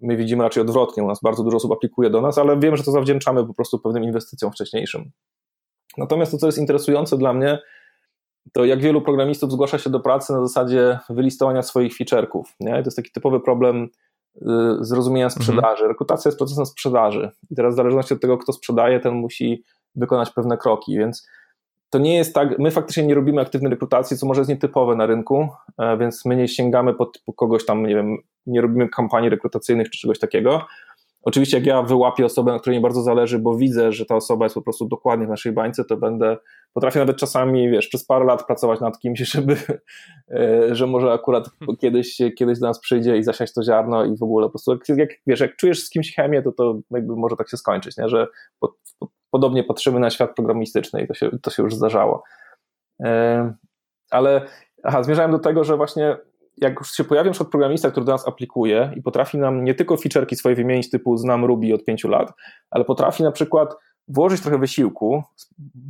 my 0.00 0.16
widzimy 0.16 0.42
raczej 0.42 0.60
odwrotnie, 0.60 1.04
u 1.04 1.06
nas 1.06 1.20
bardzo 1.22 1.44
dużo 1.44 1.56
osób 1.56 1.72
aplikuje 1.72 2.10
do 2.10 2.20
nas, 2.20 2.38
ale 2.38 2.58
wiem, 2.58 2.76
że 2.76 2.84
to 2.84 2.90
zawdzięczamy 2.90 3.46
po 3.46 3.54
prostu 3.54 3.78
pewnym 3.78 4.04
inwestycjom 4.04 4.52
wcześniejszym. 4.52 5.10
Natomiast 5.98 6.32
to, 6.32 6.38
co 6.38 6.46
jest 6.46 6.58
interesujące 6.58 7.18
dla 7.18 7.32
mnie, 7.32 7.58
to 8.52 8.64
jak 8.64 8.80
wielu 8.80 9.02
programistów 9.02 9.52
zgłasza 9.52 9.78
się 9.78 9.90
do 9.90 10.00
pracy 10.00 10.32
na 10.32 10.46
zasadzie 10.46 10.98
wylistowania 11.08 11.62
swoich 11.62 11.92
feature'ków. 11.98 12.42
Nie? 12.60 12.72
To 12.72 12.84
jest 12.84 12.96
taki 12.96 13.12
typowy 13.12 13.40
problem 13.40 13.88
y, 14.36 14.40
zrozumienia 14.80 15.30
sprzedaży. 15.30 15.70
Mhm. 15.70 15.88
Rekrutacja 15.88 16.28
jest 16.28 16.38
procesem 16.38 16.66
sprzedaży. 16.66 17.30
I 17.50 17.54
teraz 17.54 17.74
w 17.74 17.76
zależności 17.76 18.14
od 18.14 18.20
tego, 18.20 18.38
kto 18.38 18.52
sprzedaje, 18.52 19.00
ten 19.00 19.14
musi 19.14 19.64
wykonać 19.94 20.30
pewne 20.30 20.58
kroki, 20.58 20.98
więc 20.98 21.28
to 21.90 21.98
nie 21.98 22.16
jest 22.16 22.34
tak, 22.34 22.58
my 22.58 22.70
faktycznie 22.70 23.06
nie 23.06 23.14
robimy 23.14 23.40
aktywnej 23.40 23.70
rekrutacji, 23.70 24.16
co 24.16 24.26
może 24.26 24.40
jest 24.40 24.48
nietypowe 24.48 24.96
na 24.96 25.06
rynku, 25.06 25.48
e, 25.78 25.96
więc 25.98 26.24
my 26.24 26.36
nie 26.36 26.48
sięgamy 26.48 26.94
po, 26.94 27.10
po 27.26 27.32
kogoś 27.32 27.66
tam, 27.66 27.86
nie 27.86 27.94
wiem, 27.94 28.16
nie 28.46 28.60
robimy 28.60 28.88
kampanii 28.88 29.30
rekrutacyjnych 29.30 29.90
czy 29.90 29.98
czegoś 29.98 30.18
takiego, 30.18 30.66
Oczywiście 31.24 31.56
jak 31.56 31.66
ja 31.66 31.82
wyłapię 31.82 32.24
osobę, 32.24 32.52
na 32.52 32.58
której 32.58 32.78
mi 32.78 32.82
bardzo 32.82 33.02
zależy, 33.02 33.38
bo 33.38 33.56
widzę, 33.56 33.92
że 33.92 34.06
ta 34.06 34.16
osoba 34.16 34.44
jest 34.44 34.54
po 34.54 34.62
prostu 34.62 34.88
dokładnie 34.88 35.26
w 35.26 35.28
naszej 35.28 35.52
bańce, 35.52 35.84
to 35.84 35.96
będę, 35.96 36.36
potrafię 36.72 36.98
nawet 36.98 37.16
czasami, 37.16 37.70
wiesz, 37.70 37.88
przez 37.88 38.06
parę 38.06 38.24
lat 38.24 38.46
pracować 38.46 38.80
nad 38.80 38.98
kimś, 38.98 39.18
żeby, 39.32 39.56
e, 40.30 40.74
że 40.74 40.86
może 40.86 41.12
akurat 41.12 41.50
kiedyś, 41.80 42.18
kiedyś 42.38 42.58
do 42.58 42.66
nas 42.66 42.80
przyjdzie 42.80 43.16
i 43.16 43.22
zasiać 43.22 43.52
to 43.52 43.62
ziarno 43.62 44.04
i 44.04 44.16
w 44.16 44.22
ogóle 44.22 44.46
po 44.46 44.50
prostu, 44.50 44.72
jak, 44.72 44.98
jak 44.98 45.10
wiesz, 45.26 45.40
jak 45.40 45.56
czujesz 45.56 45.84
z 45.84 45.90
kimś 45.90 46.14
chemię, 46.14 46.42
to 46.42 46.52
to 46.52 46.78
jakby 46.90 47.16
może 47.16 47.36
tak 47.36 47.50
się 47.50 47.56
skończyć, 47.56 47.96
nie? 47.96 48.08
że 48.08 48.26
po, 48.60 48.74
po, 48.98 49.08
podobnie 49.30 49.64
patrzymy 49.64 50.00
na 50.00 50.10
świat 50.10 50.34
programistyczny 50.34 51.02
i 51.02 51.06
to 51.06 51.14
się, 51.14 51.30
to 51.42 51.50
się 51.50 51.62
już 51.62 51.74
zdarzało. 51.74 52.22
E, 53.04 53.54
ale 54.10 54.46
aha, 54.82 55.02
zmierzałem 55.02 55.30
do 55.30 55.38
tego, 55.38 55.64
że 55.64 55.76
właśnie 55.76 56.16
jak 56.56 56.78
już 56.78 56.92
się 56.92 57.04
pojawi 57.04 57.28
na 57.28 57.32
przykład 57.32 57.50
programista, 57.50 57.90
który 57.90 58.06
do 58.06 58.12
nas 58.12 58.28
aplikuje 58.28 58.92
i 58.96 59.02
potrafi 59.02 59.38
nam 59.38 59.64
nie 59.64 59.74
tylko 59.74 59.94
feature'ki 59.94 60.34
swoje 60.34 60.54
wymienić 60.54 60.90
typu 60.90 61.16
znam 61.16 61.44
Ruby 61.44 61.74
od 61.74 61.84
pięciu 61.84 62.08
lat, 62.08 62.32
ale 62.70 62.84
potrafi 62.84 63.22
na 63.22 63.32
przykład 63.32 63.74
włożyć 64.08 64.40
trochę 64.40 64.58
wysiłku. 64.58 65.22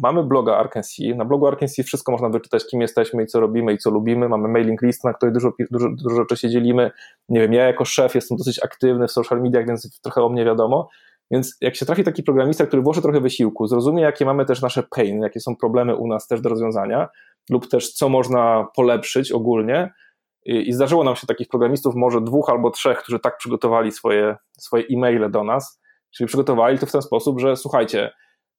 Mamy 0.03 0.25
bloga 0.25 0.57
Arkansas. 0.57 0.97
Na 1.17 1.25
blogu 1.25 1.47
Arkansas 1.47 1.87
wszystko 1.87 2.13
można 2.13 2.29
wyczytać, 2.29 2.67
kim 2.67 2.81
jesteśmy 2.81 3.23
i 3.23 3.27
co 3.27 3.41
robimy 3.41 3.73
i 3.73 3.79
co 3.79 3.91
lubimy. 3.91 4.29
Mamy 4.29 4.49
mailing 4.49 4.83
list, 4.83 5.05
na 5.05 5.13
której 5.13 5.33
dużo, 5.33 5.53
dużo, 5.71 5.89
dużo 5.89 6.17
rzeczy 6.17 6.37
się 6.37 6.51
dzielimy. 6.51 6.91
Nie 7.29 7.41
wiem, 7.41 7.53
ja 7.53 7.65
jako 7.65 7.85
szef 7.85 8.15
jestem 8.15 8.37
dosyć 8.39 8.65
aktywny 8.65 9.09
w 9.09 9.13
social 9.13 9.43
mediach, 9.43 9.67
więc 9.67 10.01
trochę 10.01 10.23
o 10.23 10.29
mnie 10.29 10.45
wiadomo. 10.45 10.89
Więc 11.31 11.57
jak 11.61 11.77
się 11.77 11.87
trafi 11.87 12.05
taki 12.05 12.23
programista, 12.23 12.67
który 12.67 12.83
włoży 12.83 13.03
trochę 13.03 13.21
wysiłku, 13.21 13.67
zrozumie, 13.67 14.03
jakie 14.03 14.25
mamy 14.25 14.45
też 14.45 14.63
nasze 14.63 14.83
pain, 14.83 15.21
jakie 15.21 15.41
są 15.41 15.57
problemy 15.57 15.97
u 15.97 16.07
nas 16.07 16.27
też 16.27 16.41
do 16.41 16.49
rozwiązania, 16.49 17.09
lub 17.51 17.69
też 17.69 17.93
co 17.93 18.09
można 18.09 18.67
polepszyć 18.77 19.33
ogólnie, 19.33 19.91
i 20.45 20.73
zdarzyło 20.73 21.05
nam 21.05 21.17
się 21.17 21.27
takich 21.27 21.49
programistów, 21.49 21.95
może 21.95 22.21
dwóch 22.21 22.51
albo 22.51 22.71
trzech, 22.71 22.99
którzy 22.99 23.19
tak 23.19 23.39
przygotowali 23.39 23.93
swoje, 23.93 24.37
swoje 24.59 24.85
e-maile 24.93 25.31
do 25.31 25.45
nas, 25.45 25.81
czyli 26.11 26.29
przygotowali 26.29 26.79
to 26.79 26.87
w 26.87 26.93
ten 26.93 27.03
sposób, 27.03 27.41
że 27.41 27.57
słuchajcie, 27.57 28.11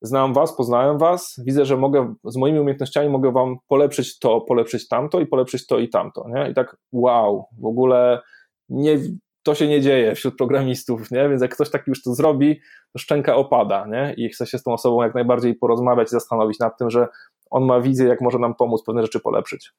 znam 0.01 0.33
was, 0.33 0.55
poznałem 0.55 0.97
was, 0.97 1.41
widzę, 1.45 1.65
że 1.65 1.77
mogę 1.77 2.13
z 2.23 2.37
moimi 2.37 2.59
umiejętnościami 2.59 3.09
mogę 3.09 3.31
wam 3.31 3.57
polepszyć 3.67 4.19
to, 4.19 4.41
polepszyć 4.41 4.87
tamto 4.87 5.19
i 5.19 5.25
polepszyć 5.25 5.67
to 5.67 5.79
i 5.79 5.89
tamto. 5.89 6.25
Nie? 6.35 6.49
I 6.49 6.53
tak 6.53 6.77
wow, 6.91 7.45
w 7.61 7.65
ogóle 7.65 8.21
nie, 8.69 8.99
to 9.43 9.55
się 9.55 9.67
nie 9.67 9.81
dzieje 9.81 10.15
wśród 10.15 10.37
programistów, 10.37 11.11
nie? 11.11 11.29
więc 11.29 11.41
jak 11.41 11.55
ktoś 11.55 11.69
taki 11.69 11.83
już 11.87 12.03
to 12.03 12.13
zrobi, 12.13 12.59
to 12.93 12.99
szczęka 12.99 13.35
opada 13.35 13.85
nie? 13.87 14.13
i 14.17 14.29
chce 14.29 14.45
się 14.45 14.57
z 14.57 14.63
tą 14.63 14.73
osobą 14.73 15.03
jak 15.03 15.15
najbardziej 15.15 15.55
porozmawiać 15.55 16.07
i 16.07 16.11
zastanowić 16.11 16.59
nad 16.59 16.77
tym, 16.77 16.89
że 16.89 17.07
on 17.49 17.65
ma 17.65 17.81
wizję, 17.81 18.07
jak 18.07 18.21
może 18.21 18.39
nam 18.39 18.55
pomóc 18.55 18.83
pewne 18.85 19.01
rzeczy 19.01 19.19
polepszyć. 19.19 19.71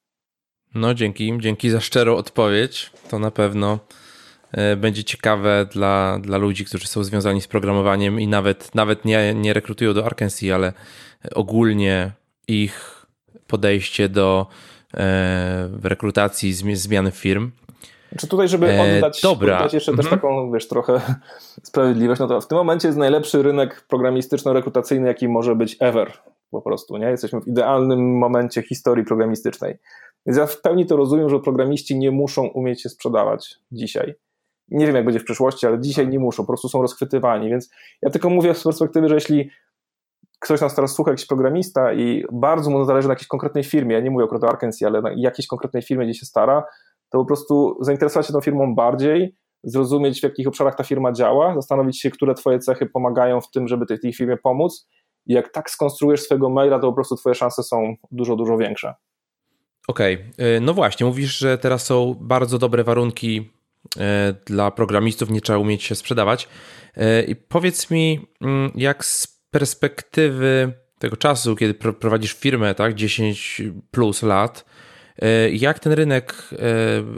No 0.77 0.95
dzięki, 0.95 1.39
dzięki 1.39 1.71
za 1.71 1.81
szczerą 1.81 2.17
odpowiedź. 2.17 2.91
To 3.11 3.19
na 3.19 3.31
pewno 3.31 3.79
e, 4.53 4.77
będzie 4.77 5.05
ciekawe 5.05 5.67
dla, 5.73 6.19
dla 6.19 6.39
ludzi, 6.39 6.65
którzy 6.65 6.87
są 6.87 7.05
związani 7.05 7.41
z 7.41 7.47
programowaniem 7.47 8.21
i 8.21 8.27
nawet, 8.27 8.75
nawet 8.75 9.05
nie, 9.05 9.35
nie 9.35 9.53
rekrutują 9.53 9.95
do 9.95 10.07
Arkansas, 10.07 10.51
ale 10.55 10.73
ogólnie 11.35 12.13
ich 12.49 13.07
podejście 13.47 14.09
do 14.09 14.47
e, 14.95 15.69
rekrutacji, 15.83 16.53
zmiany 16.53 17.11
firm. 17.11 17.51
Czy 18.19 18.29
tutaj, 18.29 18.49
żeby 18.49 18.67
e, 18.69 18.97
oddać, 18.97 19.21
dobra. 19.23 19.57
oddać 19.57 19.75
jeszcze 19.75 19.93
mhm. 19.93 20.09
też 20.09 20.11
taką, 20.11 20.53
wiesz, 20.53 20.69
trochę 20.69 21.01
sprawiedliwość, 21.69 22.21
no 22.21 22.27
to 22.27 22.41
w 22.41 22.49
tym 22.49 22.59
momencie 22.59 22.89
jest 22.89 22.99
najlepszy 22.99 23.43
rynek 23.43 23.87
programistyczno-rekrutacyjny, 23.89 25.07
jaki 25.07 25.29
może 25.29 25.57
być 25.57 25.77
ever, 25.81 26.13
po 26.51 26.63
prostu, 26.63 26.97
nie? 26.97 27.07
Jesteśmy 27.07 27.41
w 27.41 27.49
idealnym 27.49 28.19
momencie 28.19 28.63
historii 28.63 29.05
programistycznej. 29.05 29.79
Więc 30.27 30.39
ja 30.39 30.47
w 30.47 30.61
pełni 30.61 30.87
to 30.87 30.97
rozumiem, 30.97 31.29
że 31.29 31.41
programiści 31.41 31.99
nie 31.99 32.11
muszą 32.11 32.47
umieć 32.47 32.83
się 32.83 32.89
sprzedawać 32.89 33.59
dzisiaj. 33.73 34.15
Nie 34.69 34.87
wiem, 34.87 34.97
jak 34.97 35.05
będzie 35.05 35.21
w 35.21 35.25
przyszłości, 35.25 35.67
ale 35.67 35.81
dzisiaj 35.81 36.09
nie 36.09 36.19
muszą, 36.19 36.43
po 36.43 36.47
prostu 36.47 36.69
są 36.69 36.83
rozchwytywani. 36.83 37.51
Więc 37.51 37.71
ja 38.03 38.11
tylko 38.11 38.31
mówię 38.31 38.55
z 38.55 38.65
perspektywy, 38.65 39.09
że 39.09 39.15
jeśli 39.15 39.51
ktoś 40.39 40.61
nas 40.61 40.75
teraz 40.75 40.95
słucha, 40.95 41.11
jakiś 41.11 41.27
programista 41.27 41.93
i 41.93 42.25
bardzo 42.33 42.71
mu 42.71 42.85
zależy 42.85 43.09
na 43.09 43.13
jakiejś 43.13 43.29
konkretnej 43.29 43.65
firmie, 43.65 43.95
ja 43.95 44.01
nie 44.01 44.11
mówię 44.11 44.25
o 44.25 44.49
Arkansas, 44.49 44.83
ale 44.83 45.03
na 45.03 45.11
jakiejś 45.17 45.47
konkretnej 45.47 45.83
firmie, 45.83 46.05
gdzie 46.05 46.15
się 46.15 46.27
stara, 46.27 46.65
to 47.11 47.19
po 47.19 47.25
prostu 47.25 47.77
zainteresować 47.81 48.27
się 48.27 48.33
tą 48.33 48.41
firmą 48.41 48.75
bardziej, 48.75 49.37
zrozumieć 49.65 50.21
w 50.21 50.23
jakich 50.23 50.49
obszarach 50.49 50.77
ta 50.77 50.85
firma 50.85 51.13
działa, 51.13 51.55
zastanowić 51.55 52.01
się, 52.01 52.11
które 52.11 52.35
twoje 52.35 52.59
cechy 52.59 52.87
pomagają 52.87 53.41
w 53.41 53.51
tym, 53.51 53.69
żeby 53.69 53.87
tej, 53.87 53.99
tej 53.99 54.13
firmie 54.13 54.37
pomóc 54.37 54.89
i 55.27 55.33
jak 55.33 55.53
tak 55.53 55.71
skonstruujesz 55.71 56.23
swojego 56.23 56.51
maila, 56.51 56.79
to 56.79 56.87
po 56.87 56.95
prostu 56.95 57.17
twoje 57.17 57.35
szanse 57.35 57.63
są 57.63 57.95
dużo, 58.11 58.37
dużo 58.37 58.57
większe. 58.57 58.95
Okej, 59.89 60.15
okay. 60.15 60.61
no 60.61 60.75
właśnie, 60.75 61.07
mówisz, 61.07 61.39
że 61.39 61.59
teraz 61.59 61.87
są 61.87 62.17
bardzo 62.21 62.59
dobre 62.59 62.85
warunki 62.85 63.51
e, 63.99 64.35
dla 64.47 64.71
programistów, 64.71 65.31
nie 65.31 65.41
trzeba 65.41 65.59
umieć 65.59 65.83
się 65.83 65.95
sprzedawać. 65.95 66.49
E, 66.97 67.23
I 67.23 67.37
powiedz 67.37 67.91
mi, 67.91 68.27
mm, 68.41 68.71
jak 68.75 69.05
z 69.05 69.27
perspektywy 69.51 70.73
tego 70.99 71.17
czasu, 71.17 71.57
kiedy 71.57 71.75
prowadzisz 71.75 72.33
firmę, 72.33 72.75
tak, 72.75 72.95
10 72.95 73.63
plus 73.91 74.23
lat, 74.23 74.65
e, 75.19 75.51
jak 75.51 75.79
ten 75.79 75.93
rynek 75.93 76.49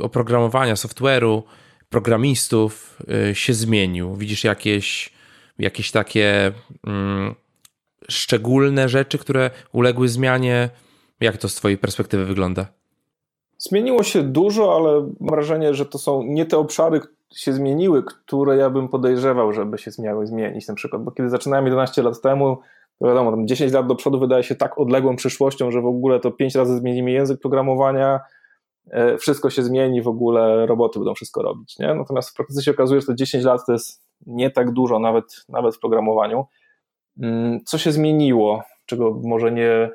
oprogramowania, 0.00 0.74
software'u 0.74 1.42
programistów 1.88 2.98
y, 3.30 3.34
się 3.34 3.54
zmienił? 3.54 4.16
Widzisz 4.16 4.44
jakieś, 4.44 5.12
jakieś 5.58 5.90
takie 5.90 6.52
mm, 6.86 7.34
szczególne 8.08 8.88
rzeczy, 8.88 9.18
które 9.18 9.50
uległy 9.72 10.08
zmianie? 10.08 10.70
Jak 11.20 11.36
to 11.36 11.48
z 11.48 11.54
Twojej 11.54 11.78
perspektywy 11.78 12.24
wygląda? 12.24 12.66
Zmieniło 13.58 14.02
się 14.02 14.22
dużo, 14.22 14.76
ale 14.76 15.00
mam 15.20 15.30
wrażenie, 15.30 15.74
że 15.74 15.86
to 15.86 15.98
są 15.98 16.22
nie 16.22 16.46
te 16.46 16.58
obszary 16.58 17.00
się 17.34 17.52
zmieniły, 17.52 18.02
które 18.04 18.56
ja 18.56 18.70
bym 18.70 18.88
podejrzewał, 18.88 19.52
żeby 19.52 19.78
się 19.78 19.90
miały 19.98 20.26
zmienić 20.26 20.68
na 20.68 20.74
przykład, 20.74 21.02
bo 21.02 21.10
kiedy 21.10 21.28
zaczynałem 21.28 21.64
11 21.64 22.02
lat 22.02 22.20
temu, 22.20 22.58
to 22.98 23.06
wiadomo, 23.06 23.30
tam 23.30 23.46
10 23.46 23.72
lat 23.72 23.86
do 23.86 23.94
przodu 23.94 24.20
wydaje 24.20 24.42
się 24.42 24.54
tak 24.54 24.78
odległą 24.78 25.16
przyszłością, 25.16 25.70
że 25.70 25.80
w 25.80 25.86
ogóle 25.86 26.20
to 26.20 26.30
5 26.30 26.54
razy 26.54 26.78
zmienimy 26.78 27.10
język 27.10 27.40
programowania, 27.40 28.20
e, 28.90 29.18
wszystko 29.18 29.50
się 29.50 29.62
zmieni, 29.62 30.02
w 30.02 30.08
ogóle 30.08 30.66
roboty 30.66 30.98
będą 30.98 31.14
wszystko 31.14 31.42
robić, 31.42 31.78
nie? 31.78 31.94
Natomiast 31.94 32.30
w 32.30 32.34
praktyce 32.34 32.62
się 32.62 32.70
okazuje, 32.70 33.00
że 33.00 33.06
to 33.06 33.14
10 33.14 33.44
lat 33.44 33.66
to 33.66 33.72
jest 33.72 34.02
nie 34.26 34.50
tak 34.50 34.72
dużo, 34.72 34.98
nawet, 34.98 35.24
nawet 35.48 35.76
w 35.76 35.78
programowaniu. 35.78 36.46
Mm, 37.22 37.60
co 37.64 37.78
się 37.78 37.92
zmieniło, 37.92 38.62
czego 38.86 39.20
może 39.24 39.52
nie 39.52 39.90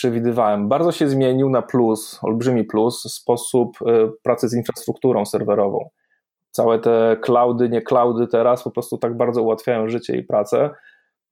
przewidywałem? 0.00 0.68
Bardzo 0.68 0.92
się 0.92 1.08
zmienił 1.08 1.50
na 1.50 1.62
plus, 1.62 2.18
olbrzymi 2.22 2.64
plus, 2.64 3.02
sposób 3.02 3.78
e, 3.86 4.08
pracy 4.22 4.48
z 4.48 4.54
infrastrukturą 4.54 5.26
serwerową. 5.26 5.88
Całe 6.50 6.78
te 6.78 7.16
cloudy, 7.20 7.68
nie 7.68 7.82
cloudy 7.82 8.26
teraz 8.26 8.62
po 8.62 8.70
prostu 8.70 8.98
tak 8.98 9.16
bardzo 9.16 9.42
ułatwiają 9.42 9.88
życie 9.88 10.16
i 10.16 10.22
pracę, 10.22 10.70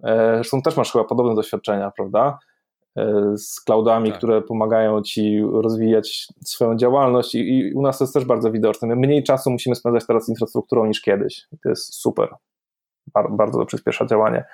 E, 0.03 0.35
zresztą 0.35 0.63
też 0.63 0.77
masz 0.77 0.93
chyba 0.93 1.05
podobne 1.05 1.35
doświadczenia, 1.35 1.93
prawda? 1.97 2.39
E, 2.97 3.33
z 3.37 3.61
cloudami, 3.61 4.11
tak. 4.11 4.19
które 4.19 4.43
pomagają 4.43 5.03
ci 5.03 5.43
rozwijać 5.53 6.29
swoją 6.45 6.77
działalność 6.77 7.35
i, 7.35 7.59
i, 7.59 7.75
u 7.75 7.83
nas 7.83 7.99
to 7.99 8.05
jest 8.05 8.15
też 8.15 8.25
bardzo 8.25 8.53
widoczne. 8.53 8.89
My 8.89 8.97
mniej 8.97 9.23
czasu 9.23 9.51
musimy 9.51 9.77
spędzać 9.77 10.07
teraz 10.07 10.25
z 10.25 10.29
infrastrukturą 10.29 10.87
niż 10.87 11.01
kiedyś. 11.01 11.47
To 11.63 11.69
jest 11.69 11.95
super. 11.95 12.35
Bar 13.15 13.27
bardzo 13.31 13.59
to 13.59 13.67
przyspiesza 13.67 14.07
działanie. 14.07 14.45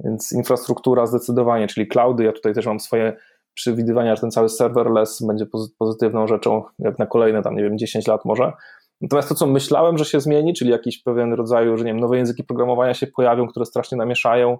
Więc 0.00 0.32
infrastruktura 0.32 1.06
zdecydowanie, 1.06 1.66
czyli 1.66 1.88
cloudy, 1.88 2.24
ja 2.24 2.32
tutaj 2.32 2.54
też 2.54 2.66
mam 2.66 2.80
swoje 2.80 3.16
przewidywania, 3.54 4.14
że 4.14 4.20
ten 4.20 4.30
cały 4.30 4.48
serverless 4.48 5.22
będzie 5.26 5.46
pozytywną 5.78 6.26
rzeczą, 6.26 6.62
jak 6.78 6.98
na 6.98 7.06
kolejne 7.06 7.42
tam, 7.42 7.56
nie 7.56 7.62
wiem, 7.62 7.78
10 7.78 8.06
lat 8.06 8.24
może. 8.24 8.52
Natomiast 9.00 9.28
to, 9.28 9.34
co 9.34 9.46
myślałem, 9.46 9.98
że 9.98 10.04
się 10.04 10.20
zmieni, 10.20 10.54
czyli 10.54 10.70
jakiś 10.70 11.02
pewien 11.02 11.32
rodzaju, 11.32 11.76
że 11.76 11.84
nie 11.84 11.90
wiem, 11.90 12.00
nowe 12.00 12.16
języki 12.16 12.44
programowania 12.44 12.94
się 12.94 13.06
pojawią, 13.06 13.46
które 13.46 13.66
strasznie 13.66 13.98
namieszają, 13.98 14.58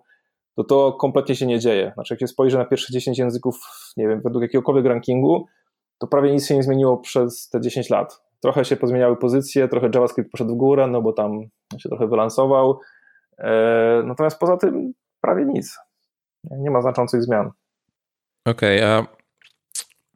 to 0.57 0.65
to 0.65 0.93
kompletnie 0.93 1.37
się 1.37 1.47
nie 1.47 1.59
dzieje. 1.59 1.93
Znaczy, 1.95 2.15
jak 2.15 2.21
się 2.21 2.27
spojrzy 2.27 2.59
na 2.59 2.65
pierwsze 2.65 2.93
10 2.93 3.19
języków, 3.19 3.61
nie 3.97 4.09
wiem, 4.09 4.21
według 4.25 4.43
jakiegokolwiek 4.43 4.87
rankingu, 4.87 5.47
to 5.99 6.07
prawie 6.07 6.33
nic 6.33 6.47
się 6.47 6.57
nie 6.57 6.63
zmieniło 6.63 6.97
przez 6.97 7.49
te 7.49 7.61
10 7.61 7.91
lat. 7.91 8.23
Trochę 8.41 8.65
się 8.65 8.77
pozmieniały 8.77 9.17
pozycje, 9.17 9.69
trochę 9.69 9.91
JavaScript 9.95 10.31
poszedł 10.31 10.55
w 10.55 10.57
górę, 10.57 10.87
no 10.87 11.03
bo 11.03 11.13
tam 11.13 11.41
się 11.79 11.89
trochę 11.89 12.09
wylansował. 12.09 12.81
E, 13.39 14.03
natomiast 14.05 14.39
poza 14.39 14.57
tym 14.57 14.93
prawie 15.21 15.45
nic. 15.45 15.79
Nie 16.51 16.71
ma 16.71 16.83
znaczących 16.83 17.23
zmian. 17.23 17.51
Okej, 18.45 18.79
okay, 18.79 18.89
a 18.89 19.07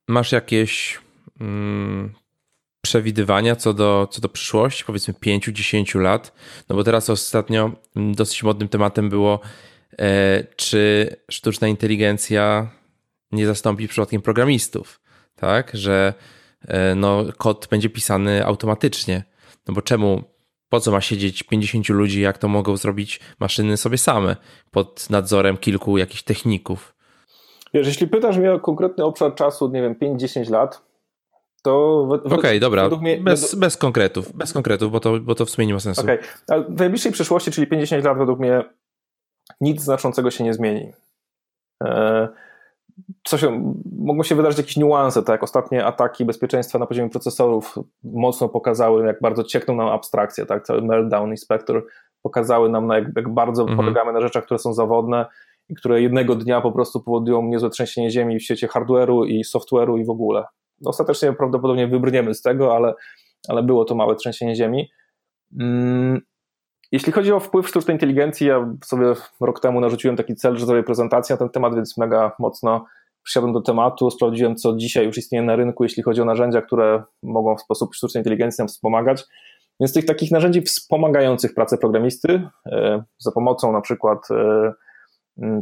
masz 0.08 0.32
jakieś 0.32 1.00
mm, 1.40 2.14
przewidywania 2.82 3.56
co 3.56 3.74
do, 3.74 4.08
co 4.10 4.20
do 4.20 4.28
przyszłości, 4.28 4.84
powiedzmy 4.86 5.14
5-10 5.14 6.00
lat? 6.00 6.32
No 6.68 6.76
bo 6.76 6.84
teraz 6.84 7.10
ostatnio 7.10 7.70
dosyć 7.96 8.42
modnym 8.42 8.68
tematem 8.68 9.08
było 9.08 9.40
E, 10.00 10.44
czy 10.56 11.16
sztuczna 11.30 11.68
inteligencja 11.68 12.70
nie 13.32 13.46
zastąpi 13.46 13.88
przypadkiem 13.88 14.22
programistów, 14.22 15.00
tak? 15.34 15.70
Że 15.74 16.14
e, 16.60 16.94
no, 16.94 17.24
kod 17.36 17.68
będzie 17.70 17.90
pisany 17.90 18.46
automatycznie. 18.46 19.24
No 19.66 19.74
bo 19.74 19.82
czemu, 19.82 20.22
po 20.68 20.80
co 20.80 20.90
ma 20.92 21.00
siedzieć 21.00 21.42
50 21.42 21.88
ludzi, 21.88 22.20
jak 22.20 22.38
to 22.38 22.48
mogą 22.48 22.76
zrobić 22.76 23.20
maszyny 23.40 23.76
sobie 23.76 23.98
same, 23.98 24.36
pod 24.70 25.10
nadzorem 25.10 25.56
kilku 25.56 25.98
jakichś 25.98 26.22
techników? 26.22 26.94
Wiesz, 27.74 27.86
jeśli 27.86 28.08
pytasz 28.08 28.38
mnie 28.38 28.52
o 28.52 28.60
konkretny 28.60 29.04
obszar 29.04 29.34
czasu, 29.34 29.68
nie 29.68 29.82
wiem, 29.82 29.94
5-10 29.94 30.50
lat, 30.50 30.88
to... 31.62 32.00
Okej, 32.24 32.38
okay, 32.38 32.60
dobra, 32.60 32.88
mnie, 32.88 33.16
bez, 33.16 33.54
bez 33.54 33.76
konkretów, 33.76 34.32
bez 34.32 34.52
konkretów, 34.52 34.92
bo 34.92 35.00
to, 35.00 35.20
bo 35.20 35.34
to 35.34 35.46
w 35.46 35.50
sumie 35.50 35.66
nie 35.66 35.74
ma 35.74 35.80
sensu. 35.80 36.00
Okej, 36.00 36.18
okay. 36.46 36.64
w 36.68 36.78
najbliższej 36.78 37.12
przyszłości, 37.12 37.50
czyli 37.50 37.66
50 37.66 38.04
lat 38.04 38.18
według 38.18 38.38
mnie 38.38 38.64
nic 39.60 39.82
znaczącego 39.82 40.30
się 40.30 40.44
nie 40.44 40.54
zmieni. 40.54 40.92
E, 41.84 42.28
co 43.24 43.38
się, 43.38 43.74
mogą 43.98 44.22
się 44.22 44.34
wydarzyć 44.34 44.58
jakieś 44.58 44.76
niuanse, 44.76 45.22
tak 45.22 45.34
jak 45.34 45.42
ostatnie 45.42 45.84
ataki 45.84 46.24
bezpieczeństwa 46.24 46.78
na 46.78 46.86
poziomie 46.86 47.10
procesorów 47.10 47.78
mocno 48.04 48.48
pokazały, 48.48 49.06
jak 49.06 49.20
bardzo 49.20 49.44
ciekną 49.44 49.76
nam 49.76 49.88
abstrakcje, 49.88 50.46
tak, 50.46 50.62
cały 50.62 50.82
Meltdown 50.82 51.32
i 51.32 51.36
Spectre 51.36 51.82
pokazały 52.22 52.68
nam, 52.68 52.88
jak, 52.88 53.04
jak 53.16 53.28
bardzo 53.28 53.62
mhm. 53.62 53.78
polegamy 53.78 54.12
na 54.12 54.20
rzeczach, 54.20 54.44
które 54.44 54.58
są 54.58 54.74
zawodne 54.74 55.26
które 55.76 56.02
jednego 56.02 56.34
dnia 56.34 56.60
po 56.60 56.72
prostu 56.72 57.00
powodują 57.00 57.42
niezłe 57.42 57.70
trzęsienie 57.70 58.10
ziemi 58.10 58.38
w 58.38 58.42
świecie 58.42 58.66
hardware'u 58.66 59.26
i 59.26 59.44
software'u 59.44 60.00
i 60.00 60.04
w 60.04 60.10
ogóle. 60.10 60.44
Ostatecznie 60.84 61.32
prawdopodobnie 61.32 61.86
wybrniemy 61.86 62.34
z 62.34 62.42
tego, 62.42 62.76
ale, 62.76 62.94
ale 63.48 63.62
było 63.62 63.84
to 63.84 63.94
małe 63.94 64.16
trzęsienie 64.16 64.54
ziemi. 64.54 64.90
Mm, 65.60 66.20
jeśli 66.92 67.12
chodzi 67.12 67.32
o 67.32 67.40
wpływ 67.40 67.68
sztucznej 67.68 67.94
inteligencji, 67.94 68.46
ja 68.46 68.74
sobie 68.84 69.12
rok 69.40 69.60
temu 69.60 69.80
narzuciłem 69.80 70.16
taki 70.16 70.34
cel, 70.34 70.56
że 70.56 70.66
zrobię 70.66 70.82
prezentację 70.82 71.34
na 71.34 71.38
ten 71.38 71.48
temat, 71.48 71.74
więc 71.74 71.98
mega 71.98 72.32
mocno 72.38 72.84
przysiadłem 73.22 73.52
do 73.52 73.60
tematu, 73.60 74.10
sprawdziłem, 74.10 74.56
co 74.56 74.76
dzisiaj 74.76 75.06
już 75.06 75.18
istnieje 75.18 75.44
na 75.44 75.56
rynku, 75.56 75.82
jeśli 75.82 76.02
chodzi 76.02 76.20
o 76.20 76.24
narzędzia, 76.24 76.62
które 76.62 77.02
mogą 77.22 77.56
w 77.56 77.60
sposób 77.60 77.94
sztucznej 77.94 78.20
inteligencji 78.20 78.62
nam 78.62 78.68
wspomagać. 78.68 79.24
Więc 79.80 79.92
tych 79.92 80.04
takich 80.04 80.30
narzędzi 80.30 80.62
wspomagających 80.62 81.54
pracę 81.54 81.78
programisty, 81.78 82.48
e, 82.66 83.02
za 83.18 83.32
pomocą 83.32 83.72
na 83.72 83.80
przykład 83.80 84.18
e, 84.30 84.72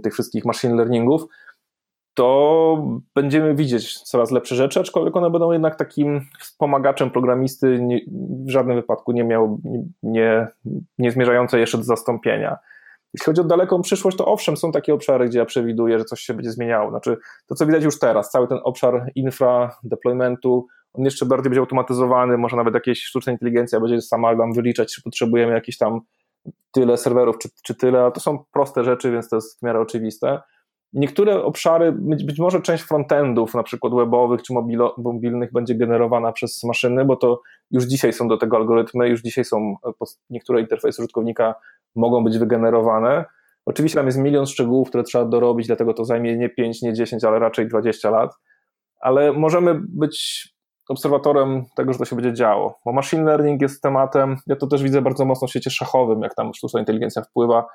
tych 0.03 0.13
wszystkich 0.13 0.45
machine 0.45 0.75
learningów, 0.77 1.27
to 2.15 3.01
będziemy 3.15 3.55
widzieć 3.55 4.01
coraz 4.01 4.31
lepsze 4.31 4.55
rzeczy, 4.55 4.81
aczkolwiek 4.81 5.17
one 5.17 5.31
będą 5.31 5.53
jednak 5.53 5.77
takim 5.77 6.21
wspomagaczem 6.41 7.11
programisty, 7.11 7.79
nie, 7.83 8.01
w 8.47 8.51
żadnym 8.51 8.77
wypadku 8.77 9.13
nie, 9.13 9.25
miał, 9.25 9.61
nie, 10.03 10.49
nie 10.99 11.11
zmierzające 11.11 11.59
jeszcze 11.59 11.79
do 11.79 11.85
zastąpienia. 11.85 12.57
Jeśli 13.15 13.25
chodzi 13.25 13.41
o 13.41 13.45
daleką 13.45 13.83
przyszłość, 13.83 14.17
to 14.17 14.27
owszem, 14.27 14.57
są 14.57 14.73
takie 14.73 14.95
obszary, 14.95 15.29
gdzie 15.29 15.39
ja 15.39 15.45
przewiduję, 15.45 15.99
że 15.99 16.05
coś 16.05 16.21
się 16.21 16.35
będzie 16.35 16.51
zmieniało. 16.51 16.91
Znaczy, 16.91 17.17
to 17.47 17.55
co 17.55 17.67
widać 17.67 17.85
już 17.85 17.99
teraz, 17.99 18.31
cały 18.31 18.49
ten 18.49 18.59
obszar 18.65 19.11
infra, 19.15 19.77
deploymentu, 19.85 20.67
on 20.93 21.05
jeszcze 21.05 21.27
bardziej 21.27 21.51
będzie 21.51 21.61
automatyzowany, 21.61 22.39
może 22.39 22.57
nawet 22.57 22.75
jakieś 22.75 23.03
sztuczna 23.03 23.33
inteligencja 23.33 23.81
będzie 23.81 24.01
sama 24.01 24.35
nam 24.35 24.53
wyliczać, 24.53 24.95
czy 24.95 25.03
potrzebujemy 25.03 25.53
jakieś 25.53 25.79
tam 25.79 26.01
tyle 26.71 26.97
serwerów, 26.97 27.39
czy, 27.39 27.49
czy 27.65 27.75
tyle, 27.75 28.05
a 28.05 28.11
to 28.11 28.21
są 28.21 28.45
proste 28.53 28.85
rzeczy, 28.85 29.13
więc 29.13 29.29
to 29.29 29.37
jest 29.37 29.59
w 29.59 29.63
miarę 29.63 29.81
oczywiste. 29.81 30.41
Niektóre 30.93 31.43
obszary, 31.43 31.93
być, 31.93 32.25
być 32.25 32.39
może 32.39 32.61
część 32.61 32.85
frontendów, 32.85 33.55
na 33.55 33.63
przykład 33.63 33.95
webowych 33.95 34.43
czy 34.43 34.53
mobilo, 34.53 34.95
mobilnych, 34.99 35.53
będzie 35.53 35.75
generowana 35.75 36.33
przez 36.33 36.65
maszyny, 36.65 37.05
bo 37.05 37.17
to 37.17 37.41
już 37.71 37.85
dzisiaj 37.85 38.13
są 38.13 38.29
do 38.29 38.37
tego 38.37 38.57
algorytmy, 38.57 39.09
już 39.09 39.23
dzisiaj 39.23 39.45
są 39.45 39.77
e, 39.87 39.93
niektóre 40.31 40.61
interfejsy 40.61 41.03
użytkownika 41.03 41.55
mogą 41.95 42.25
być 42.25 42.39
wygenerowane. 42.39 43.25
Oczywiście 43.67 43.97
tam 43.97 44.07
jest 44.07 44.19
milion 44.19 44.47
szczegółów, 44.47 44.89
które 44.89 45.05
trzeba 45.05 45.25
dorobić, 45.25 45.67
dlatego 45.67 45.95
to 45.95 46.05
zajmie 46.05 46.37
nie 46.37 46.49
5, 46.49 46.83
nie 46.83 46.93
10, 46.93 47.25
ale 47.25 47.39
raczej 47.39 47.69
20 47.69 48.11
lat. 48.11 48.35
Ale 49.01 49.33
możemy 49.33 49.81
być 49.89 50.49
obserwatorem 50.89 51.65
tego, 51.77 51.93
że 51.93 51.99
to 51.99 52.05
się 52.05 52.17
będzie 52.17 52.33
działo, 52.33 52.79
bo 52.85 52.93
machine 52.93 53.25
learning 53.25 53.63
jest 53.63 53.83
tematem, 53.83 54.37
ja 54.47 54.57
to 54.57 54.67
też 54.67 54.83
widzę 54.83 55.03
bardzo 55.03 55.25
mocno 55.25 55.49
w 55.49 55.51
świecie 55.51 55.71
szachowym, 55.71 56.23
jak 56.23 56.35
tam 56.35 56.55
sztuczna 56.55 56.81
inteligencja 56.81 57.23
wpływa, 57.23 57.67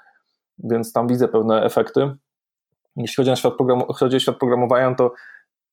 więc 0.64 0.94
tam 0.94 1.08
widzę 1.08 1.28
pewne 1.28 1.64
efekty. 1.64 2.12
Jeśli 2.96 3.16
chodzi, 3.16 3.32
o 3.32 3.36
świat, 3.36 3.54
chodzi 3.96 4.16
o 4.18 4.20
świat 4.20 4.38
programowania, 4.38 4.96
to, 4.96 5.12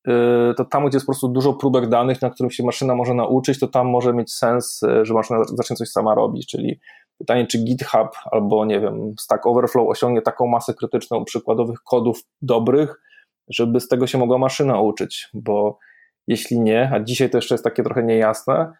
yy, 0.07 0.53
to 0.57 0.65
tam, 0.65 0.87
gdzie 0.87 0.95
jest 0.95 1.05
po 1.05 1.11
prostu 1.11 1.27
dużo 1.27 1.53
próbek 1.53 1.89
danych, 1.89 2.21
na 2.21 2.29
których 2.29 2.53
się 2.53 2.63
maszyna 2.63 2.95
może 2.95 3.13
nauczyć, 3.13 3.59
to 3.59 3.67
tam 3.67 3.87
może 3.87 4.13
mieć 4.13 4.33
sens, 4.33 4.81
yy, 4.81 5.05
że 5.05 5.13
maszyna 5.13 5.43
zacznie 5.43 5.75
coś 5.75 5.89
sama 5.89 6.15
robić, 6.15 6.47
czyli 6.47 6.79
pytanie, 7.17 7.47
czy 7.47 7.57
GitHub 7.57 8.09
albo, 8.31 8.65
nie 8.65 8.79
wiem, 8.79 9.13
Stack 9.19 9.47
Overflow 9.47 9.89
osiągnie 9.89 10.21
taką 10.21 10.47
masę 10.47 10.73
krytyczną 10.73 11.25
przykładowych 11.25 11.79
kodów 11.83 12.19
dobrych, 12.41 13.01
żeby 13.49 13.79
z 13.79 13.87
tego 13.87 14.07
się 14.07 14.17
mogła 14.17 14.37
maszyna 14.37 14.81
uczyć, 14.81 15.29
bo 15.33 15.77
jeśli 16.29 16.59
nie, 16.59 16.89
a 16.93 16.99
dzisiaj 16.99 17.29
to 17.29 17.37
jeszcze 17.37 17.53
jest 17.53 17.63
takie 17.63 17.83
trochę 17.83 18.03
niejasne, 18.03 18.73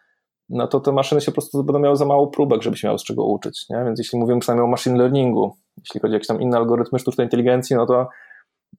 no 0.48 0.66
to 0.66 0.80
te 0.80 0.92
maszyny 0.92 1.20
się 1.20 1.26
po 1.26 1.34
prostu 1.34 1.64
będą 1.64 1.78
miały 1.78 1.96
za 1.96 2.04
mało 2.04 2.26
próbek, 2.26 2.62
żeby 2.62 2.76
się 2.76 2.88
miały 2.88 2.98
z 2.98 3.04
czego 3.04 3.24
uczyć. 3.24 3.66
Nie? 3.70 3.84
Więc 3.84 3.98
jeśli 3.98 4.18
mówimy 4.18 4.40
przynajmniej 4.40 4.64
o 4.64 4.70
machine 4.70 4.98
learningu, 4.98 5.56
jeśli 5.78 6.00
chodzi 6.00 6.12
o 6.12 6.14
jakieś 6.14 6.28
tam 6.28 6.40
inne 6.40 6.56
algorytmy 6.56 6.98
sztucznej 6.98 7.26
inteligencji, 7.26 7.76
no 7.76 7.86
to 7.86 8.08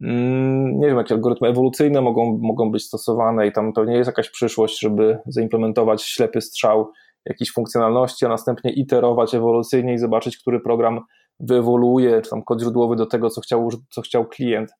Mm, 0.01 0.79
nie 0.79 0.87
wiem, 0.87 0.97
jakie 0.97 1.13
algorytmy 1.13 1.47
ewolucyjne 1.47 2.01
mogą, 2.01 2.37
mogą 2.41 2.71
być 2.71 2.83
stosowane 2.83 3.47
i 3.47 3.51
tam 3.51 3.73
to 3.73 3.85
nie 3.85 3.95
jest 3.95 4.07
jakaś 4.07 4.29
przyszłość, 4.29 4.79
żeby 4.79 5.17
zaimplementować 5.25 6.03
ślepy 6.03 6.41
strzał 6.41 6.91
jakiejś 7.25 7.51
funkcjonalności, 7.51 8.25
a 8.25 8.29
następnie 8.29 8.71
iterować 8.71 9.35
ewolucyjnie 9.35 9.93
i 9.93 9.97
zobaczyć, 9.97 10.37
który 10.37 10.59
program 10.59 10.99
wyewoluuje, 11.39 12.21
czy 12.21 12.29
tam 12.29 12.43
kod 12.43 12.61
źródłowy 12.61 12.95
do 12.95 13.05
tego, 13.05 13.29
co 13.29 13.41
chciał, 13.41 13.69
co 13.89 14.01
chciał 14.01 14.25
klient. 14.25 14.71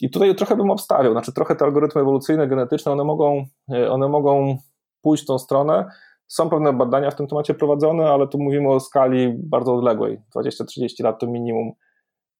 I 0.00 0.10
tutaj 0.10 0.34
trochę 0.34 0.56
bym 0.56 0.70
obstawiał, 0.70 1.12
znaczy 1.12 1.32
trochę 1.32 1.56
te 1.56 1.64
algorytmy 1.64 2.00
ewolucyjne, 2.00 2.48
genetyczne, 2.48 2.92
one 2.92 3.04
mogą, 3.04 3.46
e, 3.72 3.90
one 3.90 4.08
mogą 4.08 4.58
pójść 5.02 5.24
w 5.24 5.26
tą 5.26 5.38
stronę, 5.38 5.84
Są 6.30 6.50
pewne 6.50 6.72
badania 6.72 7.10
w 7.10 7.14
tym 7.14 7.26
temacie 7.26 7.54
prowadzone, 7.54 8.10
ale 8.10 8.28
tu 8.28 8.38
mówimy 8.38 8.68
o 8.68 8.80
skali 8.80 9.34
bardzo 9.38 9.74
odległej. 9.74 10.18
20-30 10.36 11.04
lat 11.04 11.20
to 11.20 11.26
minimum. 11.26 11.72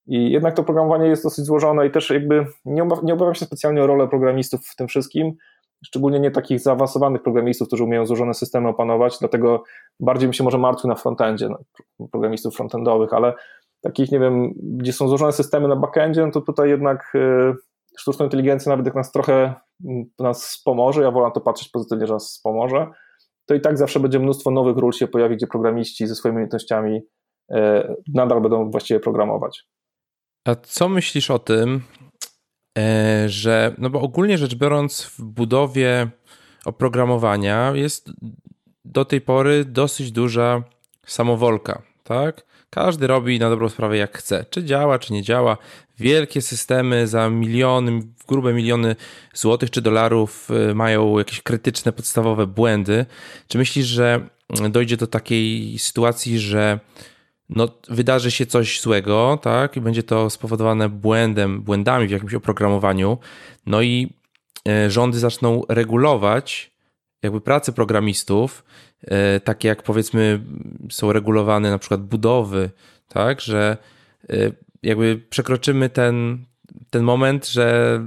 I 0.07 0.31
jednak 0.31 0.55
to 0.55 0.63
programowanie 0.63 1.07
jest 1.07 1.23
dosyć 1.23 1.45
złożone 1.45 1.87
i 1.87 1.91
też 1.91 2.09
jakby 2.09 2.45
nie, 2.65 2.87
nie 3.03 3.13
obawiam 3.13 3.35
się 3.35 3.45
specjalnie 3.45 3.83
o 3.83 3.87
rolę 3.87 4.07
programistów 4.07 4.65
w 4.65 4.75
tym 4.75 4.87
wszystkim, 4.87 5.33
szczególnie 5.85 6.19
nie 6.19 6.31
takich 6.31 6.59
zaawansowanych 6.59 7.23
programistów, 7.23 7.67
którzy 7.67 7.83
umieją 7.83 8.05
złożone 8.05 8.33
systemy 8.33 8.67
opanować, 8.67 9.17
dlatego 9.19 9.63
bardziej 9.99 10.27
bym 10.27 10.33
się 10.33 10.43
może 10.43 10.57
martwił 10.57 10.89
na 10.89 10.95
frontendzie, 10.95 11.49
programistów 12.11 12.55
frontendowych, 12.55 13.13
ale 13.13 13.33
takich, 13.81 14.11
nie 14.11 14.19
wiem, 14.19 14.53
gdzie 14.55 14.93
są 14.93 15.07
złożone 15.07 15.31
systemy 15.31 15.67
na 15.67 15.75
backendzie, 15.75 16.25
no 16.25 16.31
to 16.31 16.41
tutaj 16.41 16.69
jednak 16.69 17.11
y, 17.15 17.53
sztuczna 17.97 18.25
inteligencja 18.25 18.69
nawet 18.69 18.85
jak 18.85 18.95
nas 18.95 19.11
trochę 19.11 19.53
mm, 19.85 20.05
nas 20.19 20.45
wspomoże, 20.45 21.01
ja 21.01 21.11
wolę 21.11 21.31
to 21.33 21.41
patrzeć 21.41 21.69
pozytywnie, 21.69 22.07
że 22.07 22.13
nas 22.13 22.29
wspomoże, 22.29 22.87
to 23.45 23.55
i 23.55 23.61
tak 23.61 23.77
zawsze 23.77 23.99
będzie 23.99 24.19
mnóstwo 24.19 24.51
nowych 24.51 24.77
ról 24.77 24.93
się 24.93 25.07
pojawi, 25.07 25.35
gdzie 25.35 25.47
programiści 25.47 26.07
ze 26.07 26.15
swoimi 26.15 26.35
umiejętnościami 26.35 26.97
y, 26.97 27.55
nadal 28.13 28.41
będą 28.41 28.71
właściwie 28.71 28.99
programować. 28.99 29.65
A 30.47 30.55
co 30.55 30.89
myślisz 30.89 31.31
o 31.31 31.39
tym, 31.39 31.81
e, 32.77 33.23
że, 33.29 33.75
no 33.77 33.89
bo 33.89 34.01
ogólnie 34.01 34.37
rzecz 34.37 34.55
biorąc, 34.55 35.03
w 35.03 35.23
budowie 35.23 36.09
oprogramowania 36.65 37.71
jest 37.75 38.11
do 38.85 39.05
tej 39.05 39.21
pory 39.21 39.65
dosyć 39.65 40.11
duża 40.11 40.63
samowolka, 41.05 41.81
tak? 42.03 42.48
Każdy 42.69 43.07
robi 43.07 43.39
na 43.39 43.49
dobrą 43.49 43.69
sprawę 43.69 43.97
jak 43.97 44.17
chce. 44.17 44.45
Czy 44.49 44.63
działa, 44.63 44.99
czy 44.99 45.13
nie 45.13 45.23
działa. 45.23 45.57
Wielkie 45.99 46.41
systemy 46.41 47.07
za 47.07 47.29
miliony, 47.29 47.99
grube 48.27 48.53
miliony 48.53 48.95
złotych 49.33 49.69
czy 49.69 49.81
dolarów 49.81 50.49
y, 50.71 50.75
mają 50.75 51.17
jakieś 51.17 51.41
krytyczne, 51.41 51.91
podstawowe 51.91 52.47
błędy. 52.47 53.05
Czy 53.47 53.57
myślisz, 53.57 53.85
że 53.85 54.29
dojdzie 54.69 54.97
do 54.97 55.07
takiej 55.07 55.79
sytuacji, 55.79 56.39
że 56.39 56.79
no, 57.49 57.67
wydarzy 57.87 58.31
się 58.31 58.45
coś 58.45 58.81
złego, 58.81 59.39
tak, 59.41 59.77
i 59.77 59.81
będzie 59.81 60.03
to 60.03 60.29
spowodowane 60.29 60.89
błędem, 60.89 61.61
błędami 61.61 62.07
w 62.07 62.11
jakimś 62.11 62.33
oprogramowaniu, 62.33 63.17
no 63.65 63.81
i 63.81 64.13
e, 64.67 64.91
rządy 64.91 65.19
zaczną 65.19 65.63
regulować 65.69 66.71
jakby 67.23 67.41
pracę 67.41 67.71
programistów, 67.71 68.63
takie 69.43 69.67
jak 69.67 69.83
powiedzmy 69.83 70.39
są 70.91 71.13
regulowane 71.13 71.71
na 71.71 71.79
przykład 71.79 72.01
budowy, 72.01 72.69
tak, 73.07 73.41
że 73.41 73.77
e, 74.29 74.35
jakby 74.83 75.21
przekroczymy 75.29 75.89
ten, 75.89 76.45
ten 76.89 77.03
moment, 77.03 77.47
że 77.47 77.99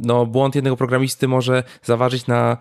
no, 0.00 0.26
błąd 0.26 0.54
jednego 0.54 0.76
programisty 0.76 1.28
może 1.28 1.62
zaważyć 1.82 2.26
na 2.26 2.56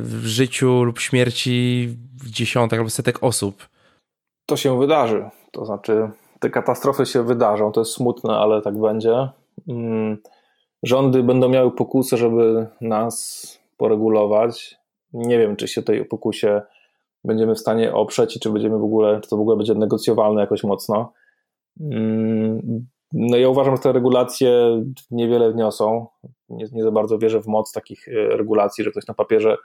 w 0.00 0.20
życiu 0.24 0.84
lub 0.84 0.98
śmierci 0.98 1.88
dziesiątek 2.26 2.78
albo 2.78 2.90
setek 2.90 3.18
osób. 3.22 3.68
To 4.46 4.56
się 4.56 4.78
wydarzy. 4.78 5.24
To 5.52 5.64
znaczy, 5.64 6.10
te 6.40 6.50
katastrofy 6.50 7.06
się 7.06 7.22
wydarzą, 7.22 7.72
to 7.72 7.80
jest 7.80 7.92
smutne, 7.92 8.32
ale 8.32 8.62
tak 8.62 8.80
będzie. 8.80 9.28
Mm, 9.68 10.18
rządy 10.82 11.22
będą 11.22 11.48
miały 11.48 11.70
pokusę, 11.70 12.16
żeby 12.16 12.66
nas 12.80 13.58
poregulować. 13.76 14.76
Nie 15.12 15.38
wiem, 15.38 15.56
czy 15.56 15.68
się 15.68 15.82
tej 15.82 16.04
pokusie 16.04 16.62
będziemy 17.24 17.54
w 17.54 17.58
stanie 17.58 17.94
oprzeć 17.94 18.36
i 18.36 18.40
czy 18.40 18.50
będziemy 18.50 18.78
w 18.78 18.84
ogóle, 18.84 19.20
czy 19.20 19.30
to 19.30 19.36
w 19.36 19.40
ogóle 19.40 19.56
będzie 19.56 19.74
negocjowalne 19.74 20.40
jakoś 20.40 20.64
mocno. 20.64 21.12
Mm, 21.80 22.86
no 23.12 23.36
ja 23.36 23.48
uważam, 23.48 23.76
że 23.76 23.82
te 23.82 23.92
regulacje 23.92 24.82
niewiele 25.10 25.52
wniosą. 25.52 26.06
Nie, 26.48 26.66
nie 26.72 26.82
za 26.82 26.90
bardzo 26.90 27.18
wierzę 27.18 27.42
w 27.42 27.46
moc 27.46 27.72
takich 27.72 28.08
e, 28.08 28.12
regulacji, 28.12 28.84
że 28.84 28.90
ktoś 28.90 29.06
na 29.06 29.14
papierze 29.14 29.56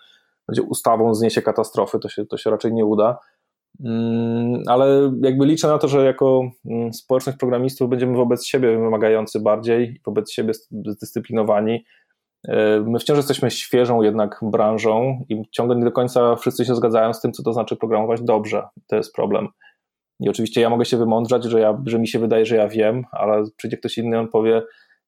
będzie 0.47 0.61
ustawą 0.61 1.13
zniesie 1.13 1.41
katastrofy, 1.41 1.99
to 1.99 2.09
się, 2.09 2.25
to 2.25 2.37
się 2.37 2.49
raczej 2.49 2.73
nie 2.73 2.85
uda. 2.85 3.19
Mm, 3.79 4.63
ale 4.67 5.11
jakby 5.23 5.45
liczę 5.45 5.67
na 5.67 5.77
to, 5.77 5.87
że 5.87 6.05
jako 6.05 6.41
mm, 6.65 6.93
społeczność 6.93 7.37
programistów 7.37 7.89
będziemy 7.89 8.17
wobec 8.17 8.45
siebie 8.45 8.77
wymagający 8.77 9.39
bardziej, 9.39 10.01
wobec 10.05 10.31
siebie 10.31 10.53
zdyscyplinowani. 10.71 11.85
E, 12.47 12.79
my 12.79 12.99
wciąż 12.99 13.17
jesteśmy 13.17 13.51
świeżą 13.51 14.01
jednak 14.01 14.39
branżą 14.41 15.25
i 15.29 15.49
ciągle 15.51 15.75
nie 15.75 15.85
do 15.85 15.91
końca 15.91 16.35
wszyscy 16.35 16.65
się 16.65 16.75
zgadzają 16.75 17.13
z 17.13 17.21
tym, 17.21 17.31
co 17.31 17.43
to 17.43 17.53
znaczy 17.53 17.75
programować 17.75 18.21
dobrze. 18.21 18.63
To 18.87 18.95
jest 18.95 19.13
problem. 19.13 19.47
I 20.19 20.29
oczywiście 20.29 20.61
ja 20.61 20.69
mogę 20.69 20.85
się 20.85 20.97
wymądrzać, 20.97 21.43
że, 21.43 21.59
ja, 21.59 21.81
że 21.85 21.99
mi 21.99 22.07
się 22.07 22.19
wydaje, 22.19 22.45
że 22.45 22.55
ja 22.55 22.67
wiem, 22.67 23.03
ale 23.11 23.43
przyjdzie 23.57 23.77
ktoś 23.77 23.97
inny, 23.97 24.19
on 24.19 24.27
powie, 24.27 24.61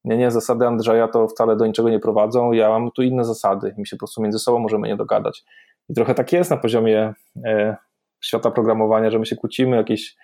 nie, 0.03 0.17
nie, 0.17 0.31
zasady 0.31 0.67
Andrzeja 0.67 1.07
to 1.07 1.27
wcale 1.27 1.55
do 1.55 1.65
niczego 1.65 1.89
nie 1.89 1.99
prowadzą, 1.99 2.51
ja 2.51 2.69
mam 2.69 2.91
tu 2.91 3.01
inne 3.01 3.25
zasady, 3.25 3.75
mi 3.77 3.88
się 3.88 3.95
po 3.95 3.99
prostu 3.99 4.21
między 4.21 4.39
sobą 4.39 4.59
możemy 4.59 4.88
nie 4.88 4.95
dogadać. 4.95 5.43
I 5.89 5.93
trochę 5.93 6.15
tak 6.15 6.33
jest 6.33 6.51
na 6.51 6.57
poziomie 6.57 7.13
e, 7.45 7.75
świata 8.21 8.51
programowania, 8.51 9.11
że 9.11 9.19
my 9.19 9.25
się 9.25 9.36
kłócimy, 9.36 9.77
jakieś 9.77 10.15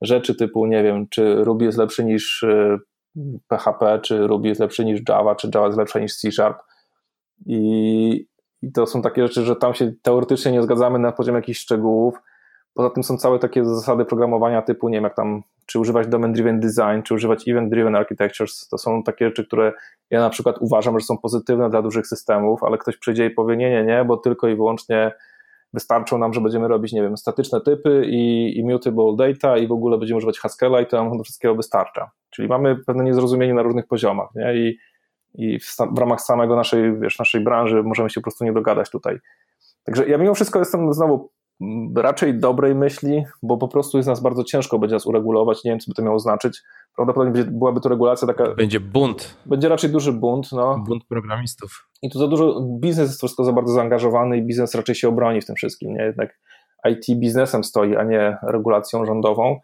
rzeczy 0.00 0.34
typu, 0.34 0.66
nie 0.66 0.82
wiem, 0.82 1.08
czy 1.08 1.44
Ruby 1.44 1.64
jest 1.64 1.78
lepszy 1.78 2.04
niż 2.04 2.44
PHP, 3.48 4.00
czy 4.02 4.26
Ruby 4.26 4.48
jest 4.48 4.60
lepszy 4.60 4.84
niż 4.84 5.00
Java, 5.08 5.34
czy 5.34 5.50
Java 5.54 5.66
jest 5.66 5.78
lepsza 5.78 5.98
niż 5.98 6.16
C 6.16 6.32
Sharp. 6.32 6.58
I, 7.46 8.28
I 8.62 8.72
to 8.72 8.86
są 8.86 9.02
takie 9.02 9.22
rzeczy, 9.22 9.42
że 9.42 9.56
tam 9.56 9.74
się 9.74 9.92
teoretycznie 10.02 10.52
nie 10.52 10.62
zgadzamy 10.62 10.98
na 10.98 11.12
poziomie 11.12 11.38
jakichś 11.38 11.60
szczegółów. 11.60 12.14
Poza 12.74 12.90
tym 12.90 13.02
są 13.02 13.16
całe 13.16 13.38
takie 13.38 13.64
zasady 13.64 14.04
programowania 14.04 14.62
typu, 14.62 14.88
nie 14.88 14.96
wiem, 14.96 15.04
jak 15.04 15.16
tam, 15.16 15.42
czy 15.66 15.78
używać 15.78 16.06
domain-driven 16.06 16.60
design, 16.60 17.02
czy 17.04 17.14
używać 17.14 17.48
event-driven 17.48 17.96
architectures. 17.96 18.68
To 18.68 18.78
są 18.78 19.02
takie 19.02 19.24
rzeczy, 19.26 19.46
które 19.46 19.72
ja 20.10 20.20
na 20.20 20.30
przykład 20.30 20.56
uważam, 20.60 20.98
że 20.98 21.06
są 21.06 21.18
pozytywne 21.18 21.70
dla 21.70 21.82
dużych 21.82 22.06
systemów, 22.06 22.62
ale 22.62 22.78
ktoś 22.78 22.96
przyjdzie 22.96 23.26
i 23.26 23.30
powie, 23.30 23.56
nie, 23.56 23.70
nie, 23.70 23.84
nie, 23.84 24.04
bo 24.04 24.16
tylko 24.16 24.48
i 24.48 24.56
wyłącznie 24.56 25.12
wystarczą 25.72 26.18
nam, 26.18 26.32
że 26.32 26.40
będziemy 26.40 26.68
robić, 26.68 26.92
nie 26.92 27.02
wiem, 27.02 27.16
statyczne 27.16 27.60
typy 27.60 28.02
i 28.06 28.52
immutable 28.58 29.16
data 29.16 29.58
i 29.58 29.66
w 29.66 29.72
ogóle 29.72 29.98
będziemy 29.98 30.18
używać 30.18 30.38
Haskella 30.38 30.80
i 30.80 30.86
to 30.86 31.04
nam 31.04 31.18
do 31.18 31.24
wszystkiego 31.24 31.54
wystarcza. 31.54 32.10
Czyli 32.30 32.48
mamy 32.48 32.76
pewne 32.86 33.04
niezrozumienie 33.04 33.54
na 33.54 33.62
różnych 33.62 33.86
poziomach 33.86 34.28
nie? 34.34 34.54
i, 34.54 34.78
i 35.34 35.58
w, 35.58 35.76
w 35.94 35.98
ramach 35.98 36.20
samego 36.20 36.56
naszej, 36.56 37.00
wiesz, 37.00 37.18
naszej 37.18 37.40
branży 37.40 37.82
możemy 37.82 38.10
się 38.10 38.20
po 38.20 38.22
prostu 38.22 38.44
nie 38.44 38.52
dogadać 38.52 38.90
tutaj. 38.90 39.18
Także 39.84 40.08
ja 40.08 40.18
mimo 40.18 40.34
wszystko 40.34 40.58
jestem 40.58 40.92
znowu 40.92 41.30
raczej 41.96 42.38
dobrej 42.38 42.74
myśli, 42.74 43.24
bo 43.42 43.56
po 43.56 43.68
prostu 43.68 43.96
jest 43.96 44.08
nas 44.08 44.20
bardzo 44.20 44.44
ciężko 44.44 44.78
będzie 44.78 44.96
nas 44.96 45.06
uregulować. 45.06 45.64
Nie 45.64 45.70
wiem, 45.70 45.80
co 45.80 45.90
by 45.90 45.94
to 45.94 46.02
miało 46.02 46.18
znaczyć. 46.18 46.62
Prawdopodobnie 46.96 47.44
byłaby 47.44 47.80
to 47.80 47.88
regulacja 47.88 48.28
taka. 48.28 48.54
Będzie 48.54 48.80
bunt. 48.80 49.36
Będzie 49.46 49.68
raczej 49.68 49.90
duży 49.90 50.12
bunt. 50.12 50.52
No. 50.52 50.78
Bunt 50.88 51.04
programistów. 51.04 51.88
I 52.02 52.10
tu 52.10 52.18
za 52.18 52.28
dużo, 52.28 52.60
biznes 52.80 53.08
jest 53.08 53.20
wszystko 53.20 53.44
za 53.44 53.52
bardzo 53.52 53.72
zaangażowany 53.72 54.36
i 54.36 54.42
biznes 54.42 54.74
raczej 54.74 54.94
się 54.94 55.08
obroni 55.08 55.40
w 55.40 55.46
tym 55.46 55.56
wszystkim. 55.56 55.94
Nie? 55.94 56.02
Jednak 56.02 56.38
IT 56.90 57.18
biznesem 57.20 57.64
stoi, 57.64 57.96
a 57.96 58.04
nie 58.04 58.36
regulacją 58.42 59.06
rządową. 59.06 59.60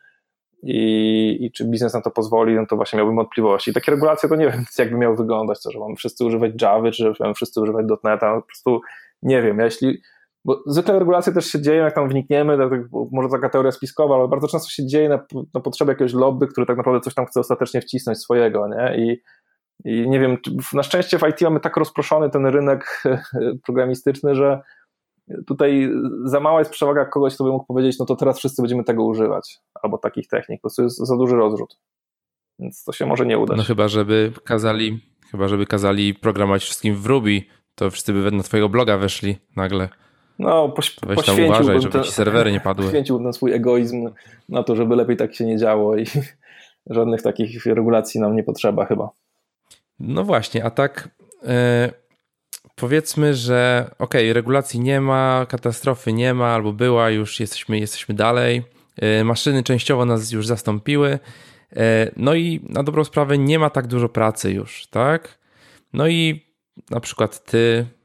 I, 0.63 1.37
I 1.41 1.53
czy 1.53 1.65
biznes 1.65 1.95
na 1.95 2.01
to 2.01 2.11
pozwoli, 2.11 2.55
no 2.55 2.67
to 2.67 2.77
właśnie 2.77 2.97
miałbym 2.97 3.17
wątpliwości. 3.17 3.71
I 3.71 3.75
takie 3.75 3.91
regulacje 3.93 4.29
to 4.29 4.37
nie 4.37 4.51
wiem, 4.51 4.65
jakby 4.79 4.97
miały 4.97 5.17
wyglądać, 5.17 5.63
to, 5.63 5.71
że 5.71 5.79
mamy 5.79 5.97
wszyscy 5.97 6.25
używać 6.25 6.53
Java, 6.63 6.91
czy 6.91 7.05
że 7.05 7.13
mamy 7.21 7.35
wszyscy 7.35 7.61
używać 7.61 7.87
.NETA, 8.05 8.35
no 8.35 8.41
po 8.41 8.47
prostu 8.47 8.81
nie 9.23 9.43
wiem. 9.43 9.59
Ja 9.59 9.65
jeśli 9.65 10.01
bo 10.45 10.63
zwykle 10.67 10.99
regulacje 10.99 11.33
też 11.33 11.47
się 11.47 11.63
dzieją, 11.63 11.85
jak 11.85 11.95
tam 11.95 12.09
wnikniemy, 12.09 12.59
tak, 12.59 12.71
może 13.13 13.29
taka 13.29 13.49
teoria 13.49 13.73
spiskowa, 13.73 14.15
ale 14.15 14.29
bardzo 14.29 14.49
często 14.49 14.71
się 14.71 14.87
dzieje 14.87 15.09
na, 15.09 15.27
na 15.55 15.61
potrzeby 15.61 15.93
jakiegoś 15.93 16.13
lobby, 16.13 16.47
który 16.47 16.67
tak 16.67 16.77
naprawdę 16.77 17.01
coś 17.01 17.15
tam 17.15 17.27
chce 17.27 17.41
ostatecznie 17.41 17.81
wcisnąć 17.81 18.19
swojego, 18.19 18.69
nie? 18.69 18.97
I, 18.97 19.23
i 19.85 20.09
nie 20.09 20.21
wiem, 20.21 20.37
na 20.73 20.83
szczęście 20.83 21.19
w 21.19 21.23
IT 21.29 21.41
mamy 21.41 21.61
tak 21.61 21.77
rozproszony 21.77 22.31
ten 22.31 22.47
rynek 22.47 23.03
programistyczny, 23.67 24.35
że 24.35 24.61
tutaj 25.47 25.91
za 26.25 26.41
mała 26.41 26.59
jest 26.59 26.71
przewaga 26.71 27.05
kogoś, 27.05 27.35
kto 27.35 27.45
by 27.45 27.51
mógł 27.51 27.67
powiedzieć, 27.67 27.99
no 27.99 28.07
to 28.07 28.17
teraz 28.17 28.39
wszyscy 28.39 28.63
będziemy 28.63 28.85
tego 28.85 29.05
używać, 29.05 29.59
albo 29.83 29.99
takich 29.99 30.29
technik, 30.29 30.59
po 30.59 30.63
prostu 30.63 30.83
jest 30.83 30.99
za 30.99 31.17
duży 31.17 31.37
rozrzut. 31.37 31.79
Więc 32.59 32.85
to 32.85 32.93
się 32.93 33.07
może 33.07 33.27
nie 33.27 33.39
udać. 33.39 33.59
No 33.59 33.65
chyba, 33.65 33.89
żeby 33.89 34.33
kazali, 34.45 35.01
chyba 35.31 35.49
żeby 35.49 35.67
kazali 35.67 36.15
programować 36.15 36.63
wszystkim 36.63 36.95
w 36.95 37.07
Ruby, 37.07 37.43
to 37.75 37.91
wszyscy 37.91 38.13
by 38.13 38.31
na 38.31 38.43
twojego 38.43 38.69
bloga 38.69 38.99
weszli 38.99 39.37
nagle. 39.57 39.89
No, 40.41 40.69
poś, 40.69 40.91
poświęciłbym 40.91 41.45
uważaj, 41.45 41.81
żeby 41.81 42.01
ci 42.01 42.13
serwery 42.13 42.53
nie 42.53 42.61
padły. 42.61 42.85
Poświęciłbym 42.85 43.25
ten 43.25 43.33
swój 43.33 43.53
egoizm 43.53 44.11
na 44.49 44.63
to, 44.63 44.77
żeby 44.77 44.97
lepiej 44.97 45.17
tak 45.17 45.35
się 45.35 45.45
nie 45.45 45.59
działo 45.59 45.97
i 45.97 46.07
żadnych 46.91 47.23
takich 47.23 47.67
regulacji 47.67 48.21
nam 48.21 48.37
nie 48.37 48.43
potrzeba 48.43 48.87
chyba. 48.87 49.11
No 49.99 50.25
właśnie, 50.25 50.65
a 50.65 50.71
tak 50.71 51.09
yy, 51.43 51.49
powiedzmy, 52.75 53.35
że 53.35 53.91
ok, 53.99 54.15
regulacji 54.33 54.81
nie 54.81 55.01
ma, 55.01 55.47
katastrofy 55.49 56.13
nie 56.13 56.35
ma, 56.35 56.49
albo 56.49 56.73
była, 56.73 57.11
już 57.11 57.41
jesteśmy, 57.41 57.79
jesteśmy 57.79 58.15
dalej. 58.15 58.63
Yy, 59.03 59.25
maszyny 59.25 59.63
częściowo 59.63 60.05
nas 60.05 60.33
już 60.33 60.47
zastąpiły. 60.47 61.19
Yy, 61.73 61.83
no 62.17 62.35
i 62.35 62.61
na 62.69 62.83
dobrą 62.83 63.05
sprawę 63.05 63.39
nie 63.39 63.59
ma 63.59 63.71
tak 63.71 63.87
dużo 63.87 64.09
pracy 64.09 64.53
już, 64.53 64.87
tak? 64.87 65.39
No 65.93 66.09
i 66.09 66.47
na 66.91 67.01
przykład 67.01 67.45
ty 67.45 67.87
E, 67.87 68.00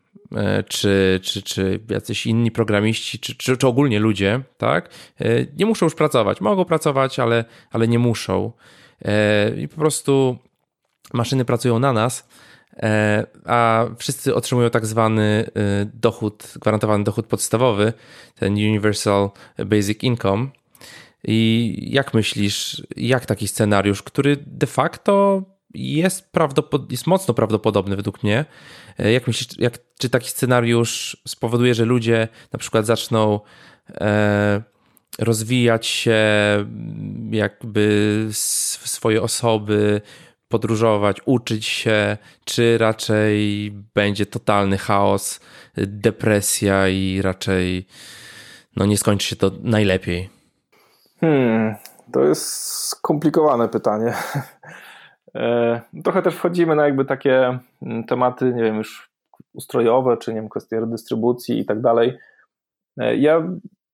czy, 0.68 1.20
czy, 1.24 1.42
czy 1.42 1.80
jacyś 1.90 2.26
inni 2.26 2.52
programiści, 2.52 3.20
czy, 3.20 3.36
czy, 3.36 3.58
czy 3.58 3.68
ogólnie 3.68 4.00
ludzie, 4.00 4.42
tak, 4.58 4.90
e, 5.20 5.46
nie 5.58 5.66
muszą 5.66 5.86
już 5.86 5.96
pracować. 5.96 6.42
Mogą 6.42 6.66
pracować, 6.66 7.20
ale, 7.20 7.46
ale 7.72 7.88
nie 7.88 8.00
muszą. 8.00 8.52
E, 9.06 9.52
I 9.58 9.68
po 9.68 9.76
prostu 9.76 10.38
maszyny 11.14 11.46
pracują 11.46 11.80
na 11.80 11.94
nas. 11.94 12.28
e, 12.84 13.26
a 13.46 13.86
wszyscy 13.98 14.36
otrzymują 14.36 14.70
tak 14.70 14.86
zwany 14.86 15.50
dochód, 15.94 16.54
gwarantowany 16.62 17.04
dochód 17.04 17.28
podstawowy, 17.28 17.94
ten 18.36 18.54
Universal 18.54 19.30
Basic 19.66 20.04
Income. 20.04 20.48
I 21.28 21.78
jak 21.92 22.14
myślisz, 22.14 22.84
jak 22.98 23.26
taki 23.26 23.48
scenariusz, 23.48 24.04
który 24.04 24.38
de 24.48 24.68
facto 24.68 25.44
jest, 25.74 26.32
prawdopod- 26.34 26.92
jest 26.92 27.08
mocno 27.08 27.34
prawdopodobny 27.34 27.96
według 27.96 28.24
mnie. 28.24 28.46
E, 29.00 29.12
jak 29.12 29.28
myślisz, 29.28 29.60
jak, 29.60 29.74
czy 30.00 30.10
taki 30.10 30.30
scenariusz 30.30 31.18
spowoduje, 31.28 31.74
że 31.74 31.86
ludzie 31.86 32.28
na 32.52 32.60
przykład 32.60 32.86
zaczną 32.86 33.40
e, 33.92 34.62
rozwijać 35.20 35.86
się 35.86 36.20
jakby 37.32 38.28
swoje 38.32 39.22
osoby, 39.22 40.02
podróżować, 40.48 41.18
uczyć 41.26 41.66
się, 41.66 42.18
czy 42.46 42.78
raczej 42.78 43.72
będzie 43.94 44.26
totalny 44.26 44.78
chaos, 44.78 45.40
depresja 45.78 46.88
i 46.88 47.22
raczej 47.22 47.88
no 48.76 48.86
nie 48.86 48.98
skończy 48.98 49.28
się 49.28 49.36
to 49.36 49.52
najlepiej? 49.64 50.30
Hmm, 51.20 51.76
to 52.14 52.24
jest 52.24 52.46
skomplikowane 52.88 53.70
pytanie. 53.70 54.14
E, 55.36 55.82
trochę 56.04 56.22
też 56.22 56.36
wchodzimy 56.36 56.76
na 56.76 56.86
jakby 56.86 57.06
takie 57.06 57.60
mm, 57.82 58.04
tematy, 58.04 58.54
nie 58.54 58.64
wiem, 58.64 58.76
już 58.76 59.12
ustrojowe, 59.54 60.18
czy 60.18 60.34
nie 60.34 60.42
wiem, 60.42 60.50
kwestie 60.50 60.80
redystrybucji 60.80 61.60
i 61.60 61.66
tak 61.66 61.82
dalej. 61.82 62.18
E, 62.98 63.16
ja 63.16 63.48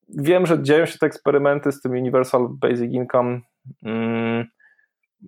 wiem, 0.08 0.46
że 0.46 0.62
dzieją 0.62 0.86
się 0.86 0.98
te 0.98 1.06
eksperymenty 1.06 1.72
z 1.72 1.80
tym 1.80 1.92
Universal 1.92 2.48
Basic 2.50 2.92
Income. 2.92 3.40
Mm, 3.82 4.46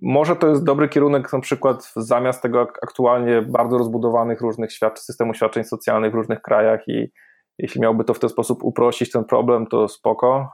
może 0.01 0.35
to 0.35 0.47
jest 0.47 0.63
dobry 0.63 0.89
kierunek, 0.89 1.33
na 1.33 1.39
przykład 1.39 1.93
zamiast 1.95 2.41
tego 2.41 2.61
aktualnie 2.61 3.41
bardzo 3.41 3.77
rozbudowanych 3.77 4.41
różnych 4.41 4.71
świadczeń, 4.71 5.03
systemu 5.03 5.33
świadczeń 5.33 5.63
socjalnych 5.63 6.11
w 6.11 6.15
różnych 6.15 6.41
krajach 6.41 6.87
i 6.87 7.11
jeśli 7.57 7.81
miałby 7.81 8.03
to 8.03 8.13
w 8.13 8.19
ten 8.19 8.29
sposób 8.29 8.63
uprościć 8.63 9.11
ten 9.11 9.25
problem, 9.25 9.67
to 9.67 9.87
spoko. 9.87 10.51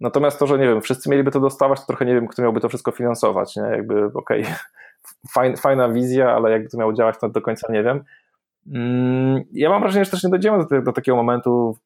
Natomiast 0.00 0.38
to, 0.38 0.46
że 0.46 0.58
nie 0.58 0.68
wiem, 0.68 0.80
wszyscy 0.80 1.10
mieliby 1.10 1.30
to 1.30 1.40
dostawać, 1.40 1.80
to 1.80 1.86
trochę 1.86 2.04
nie 2.04 2.14
wiem, 2.14 2.28
kto 2.28 2.42
miałby 2.42 2.60
to 2.60 2.68
wszystko 2.68 2.90
finansować. 2.90 3.56
Nie? 3.56 3.62
Jakby, 3.62 4.04
okej, 4.14 4.44
okay, 5.36 5.56
fajna 5.56 5.88
wizja, 5.88 6.32
ale 6.32 6.50
jakby 6.50 6.68
to 6.68 6.78
miało 6.78 6.92
działać, 6.92 7.16
to 7.20 7.28
do 7.28 7.42
końca 7.42 7.72
nie 7.72 7.82
wiem. 7.82 8.04
Mm, 8.72 9.42
ja 9.52 9.70
mam 9.70 9.82
wrażenie, 9.82 10.04
że 10.04 10.10
też 10.10 10.24
nie 10.24 10.30
dojdziemy 10.30 10.66
do, 10.70 10.82
do 10.82 10.92
takiego 10.92 11.16
momentu, 11.16 11.76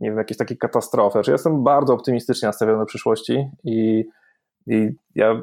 nie 0.00 0.08
wiem, 0.08 0.18
jakiejś 0.18 0.38
takiej 0.38 0.58
katastrofy. 0.58 1.12
Znaczy, 1.12 1.30
ja 1.30 1.34
jestem 1.34 1.64
bardzo 1.64 1.94
optymistycznie 1.94 2.46
nastawiony 2.46 2.78
do 2.78 2.86
przyszłości 2.86 3.50
i, 3.64 4.04
i 4.66 4.90
ja, 5.14 5.42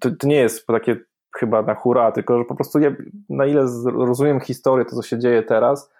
to, 0.00 0.10
to 0.18 0.26
nie 0.26 0.36
jest 0.36 0.66
takie 0.66 0.96
chyba 1.36 1.62
na 1.62 1.74
hura, 1.74 2.12
tylko 2.12 2.38
że 2.38 2.44
po 2.44 2.54
prostu 2.54 2.78
ja, 2.78 2.90
na 3.28 3.46
ile 3.46 3.66
rozumiem 3.84 4.40
historię, 4.40 4.84
to 4.84 4.96
co 4.96 5.02
się 5.02 5.18
dzieje 5.18 5.42
teraz, 5.42 5.92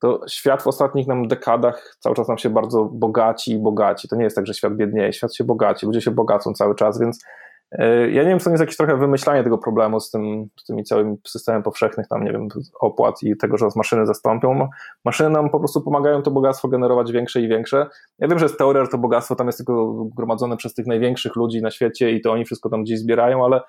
to 0.00 0.20
świat 0.28 0.62
w 0.62 0.66
ostatnich 0.66 1.06
nam 1.06 1.28
dekadach 1.28 1.96
cały 1.98 2.16
czas 2.16 2.28
nam 2.28 2.38
się 2.38 2.50
bardzo 2.50 2.84
bogaci 2.84 3.52
i 3.52 3.58
bogaci. 3.58 4.08
To 4.08 4.16
nie 4.16 4.24
jest 4.24 4.36
tak, 4.36 4.46
że 4.46 4.54
świat 4.54 4.76
biednieje, 4.76 5.12
świat 5.12 5.34
się 5.34 5.44
bogaci, 5.44 5.86
ludzie 5.86 6.00
się 6.00 6.10
bogacą 6.10 6.52
cały 6.52 6.74
czas, 6.74 7.00
więc 7.00 7.24
e, 7.72 8.10
ja 8.10 8.22
nie 8.22 8.28
wiem, 8.28 8.38
nie 8.46 8.52
jest 8.52 8.60
jakieś 8.60 8.76
trochę 8.76 8.96
wymyślanie 8.96 9.44
tego 9.44 9.58
problemu 9.58 10.00
z 10.00 10.10
tym, 10.10 10.46
z 10.56 10.64
tymi 10.64 10.84
całym 10.84 11.16
systemem 11.26 11.62
powszechnych 11.62 12.08
tam, 12.08 12.24
nie 12.24 12.32
wiem, 12.32 12.48
opłat 12.80 13.22
i 13.22 13.36
tego, 13.36 13.58
że 13.58 13.64
nas 13.64 13.76
maszyny 13.76 14.06
zastąpią. 14.06 14.68
Maszyny 15.04 15.30
nam 15.30 15.50
po 15.50 15.58
prostu 15.58 15.80
pomagają 15.80 16.22
to 16.22 16.30
bogactwo 16.30 16.68
generować 16.68 17.12
większe 17.12 17.40
i 17.40 17.48
większe. 17.48 17.86
Ja 18.18 18.28
wiem, 18.28 18.38
że 18.38 18.44
jest 18.44 18.58
teoria, 18.58 18.84
że 18.84 18.90
to 18.90 18.98
bogactwo 18.98 19.36
tam 19.36 19.46
jest 19.46 19.58
tylko 19.58 20.04
gromadzone 20.16 20.56
przez 20.56 20.74
tych 20.74 20.86
największych 20.86 21.36
ludzi 21.36 21.62
na 21.62 21.70
świecie 21.70 22.10
i 22.10 22.20
to 22.20 22.32
oni 22.32 22.44
wszystko 22.44 22.68
tam 22.68 22.82
gdzieś 22.82 22.98
zbierają, 22.98 23.44
ale 23.44 23.60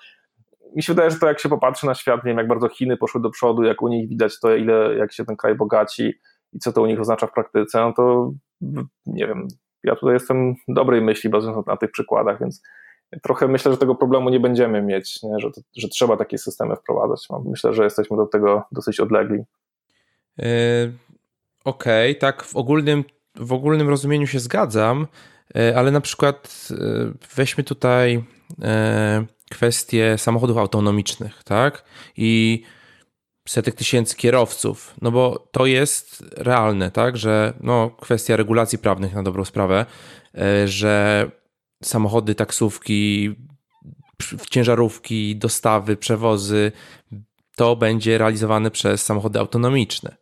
mi 0.74 0.82
się 0.82 0.92
wydaje, 0.92 1.10
że 1.10 1.18
to 1.18 1.26
jak 1.26 1.40
się 1.40 1.48
popatrzy 1.48 1.86
na 1.86 1.94
świat, 1.94 2.24
nie 2.24 2.30
wiem, 2.30 2.38
jak 2.38 2.48
bardzo 2.48 2.68
Chiny 2.68 2.96
poszły 2.96 3.20
do 3.20 3.30
przodu, 3.30 3.62
jak 3.62 3.82
u 3.82 3.88
nich 3.88 4.08
widać 4.08 4.40
to, 4.40 4.56
ile, 4.56 4.94
jak 4.94 5.12
się 5.12 5.24
ten 5.24 5.36
kraj 5.36 5.54
bogaci 5.54 6.12
i 6.52 6.58
co 6.58 6.72
to 6.72 6.82
u 6.82 6.86
nich 6.86 7.00
oznacza 7.00 7.26
w 7.26 7.32
praktyce, 7.32 7.80
no 7.80 7.92
to 7.92 8.32
nie 9.06 9.26
wiem, 9.26 9.48
ja 9.84 9.96
tutaj 9.96 10.14
jestem 10.14 10.54
dobrej 10.68 11.02
myśli 11.02 11.30
bazując 11.30 11.66
na 11.66 11.76
tych 11.76 11.90
przykładach, 11.90 12.40
więc 12.40 12.62
trochę 13.22 13.48
myślę, 13.48 13.72
że 13.72 13.78
tego 13.78 13.94
problemu 13.94 14.30
nie 14.30 14.40
będziemy 14.40 14.82
mieć, 14.82 15.22
nie? 15.22 15.38
Że, 15.38 15.50
to, 15.50 15.60
że 15.76 15.88
trzeba 15.88 16.16
takie 16.16 16.38
systemy 16.38 16.76
wprowadzać. 16.76 17.28
Myślę, 17.44 17.74
że 17.74 17.84
jesteśmy 17.84 18.16
do 18.16 18.26
tego 18.26 18.64
dosyć 18.72 19.00
odlegli. 19.00 19.38
Yy, 20.38 20.46
Okej, 21.64 22.10
okay, 22.10 22.20
tak 22.20 22.42
w 22.42 22.56
ogólnym, 22.56 23.04
w 23.34 23.52
ogólnym 23.52 23.88
rozumieniu 23.88 24.26
się 24.26 24.38
zgadzam, 24.38 25.06
yy, 25.54 25.78
ale 25.78 25.90
na 25.90 26.00
przykład 26.00 26.68
yy, 26.70 27.12
weźmy 27.36 27.64
tutaj 27.64 28.24
kwestię 29.54 30.18
samochodów 30.18 30.58
autonomicznych, 30.58 31.44
tak? 31.44 31.84
I 32.16 32.62
setek 33.48 33.74
tysięcy 33.74 34.16
kierowców, 34.16 34.94
no 35.02 35.10
bo 35.10 35.48
to 35.52 35.66
jest 35.66 36.24
realne, 36.36 36.90
tak? 36.90 37.16
Że 37.16 37.52
no, 37.60 37.90
kwestia 37.90 38.36
regulacji 38.36 38.78
prawnych 38.78 39.14
na 39.14 39.22
dobrą 39.22 39.44
sprawę, 39.44 39.86
e, 40.34 40.68
że 40.68 41.30
samochody, 41.82 42.34
taksówki, 42.34 43.34
ciężarówki, 44.50 45.36
dostawy, 45.36 45.96
przewozy, 45.96 46.72
to 47.56 47.76
będzie 47.76 48.18
realizowane 48.18 48.70
przez 48.70 49.04
samochody 49.04 49.38
autonomiczne. 49.38 50.16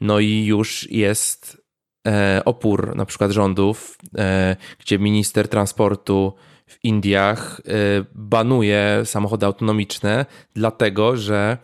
No 0.00 0.20
i 0.20 0.44
już 0.44 0.90
jest 0.90 1.62
e, 2.06 2.42
opór 2.44 2.96
na 2.96 3.06
przykład 3.06 3.30
rządów, 3.30 3.98
e, 4.18 4.56
gdzie 4.78 4.98
minister 4.98 5.48
transportu 5.48 6.34
w 6.70 6.84
Indiach 6.84 7.60
y, 7.60 8.04
banuje 8.14 9.02
samochody 9.04 9.46
autonomiczne, 9.46 10.26
dlatego 10.54 11.16
że 11.16 11.58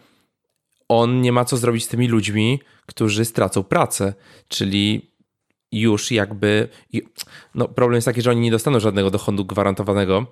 on 0.89 1.21
nie 1.21 1.33
ma 1.33 1.45
co 1.45 1.57
zrobić 1.57 1.85
z 1.85 1.89
tymi 1.89 2.09
ludźmi, 2.09 2.61
którzy 2.87 3.25
stracą 3.25 3.63
pracę, 3.63 4.15
czyli 4.49 5.11
już 5.73 6.11
jakby. 6.11 6.69
No, 7.55 7.69
problem 7.69 7.95
jest 7.95 8.05
taki, 8.05 8.23
że 8.23 8.31
oni 8.31 8.41
nie 8.41 8.51
dostaną 8.51 8.81
żadnego 8.81 9.11
dochodu 9.11 9.45
gwarantowanego, 9.45 10.27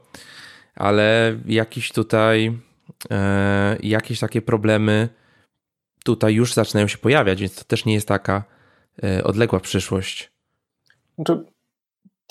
ale 0.74 1.38
jakiś 1.46 1.92
tutaj, 1.92 2.58
e, 3.10 3.76
jakieś 3.82 4.20
takie 4.20 4.42
problemy 4.42 5.08
tutaj 6.04 6.34
już 6.34 6.52
zaczynają 6.52 6.88
się 6.88 6.98
pojawiać, 6.98 7.40
więc 7.40 7.54
to 7.54 7.64
też 7.64 7.84
nie 7.84 7.94
jest 7.94 8.08
taka 8.08 8.44
e, 9.04 9.24
odległa 9.24 9.60
przyszłość. 9.60 10.32
Znaczy, 11.14 11.44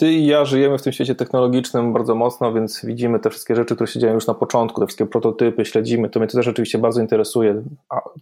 ty 0.03 0.11
i 0.13 0.25
ja 0.25 0.45
żyjemy 0.45 0.77
w 0.77 0.81
tym 0.81 0.93
świecie 0.93 1.15
technologicznym 1.15 1.93
bardzo 1.93 2.15
mocno, 2.15 2.53
więc 2.53 2.85
widzimy 2.85 3.19
te 3.19 3.29
wszystkie 3.29 3.55
rzeczy, 3.55 3.75
które 3.75 3.87
się 3.87 3.99
dzieją 3.99 4.13
już 4.13 4.27
na 4.27 4.33
początku, 4.33 4.81
te 4.81 4.87
wszystkie 4.87 5.05
prototypy, 5.05 5.65
śledzimy. 5.65 6.09
To 6.09 6.19
mnie 6.19 6.27
to 6.27 6.37
też 6.37 6.45
rzeczywiście 6.45 6.77
bardzo 6.77 7.01
interesuje. 7.01 7.63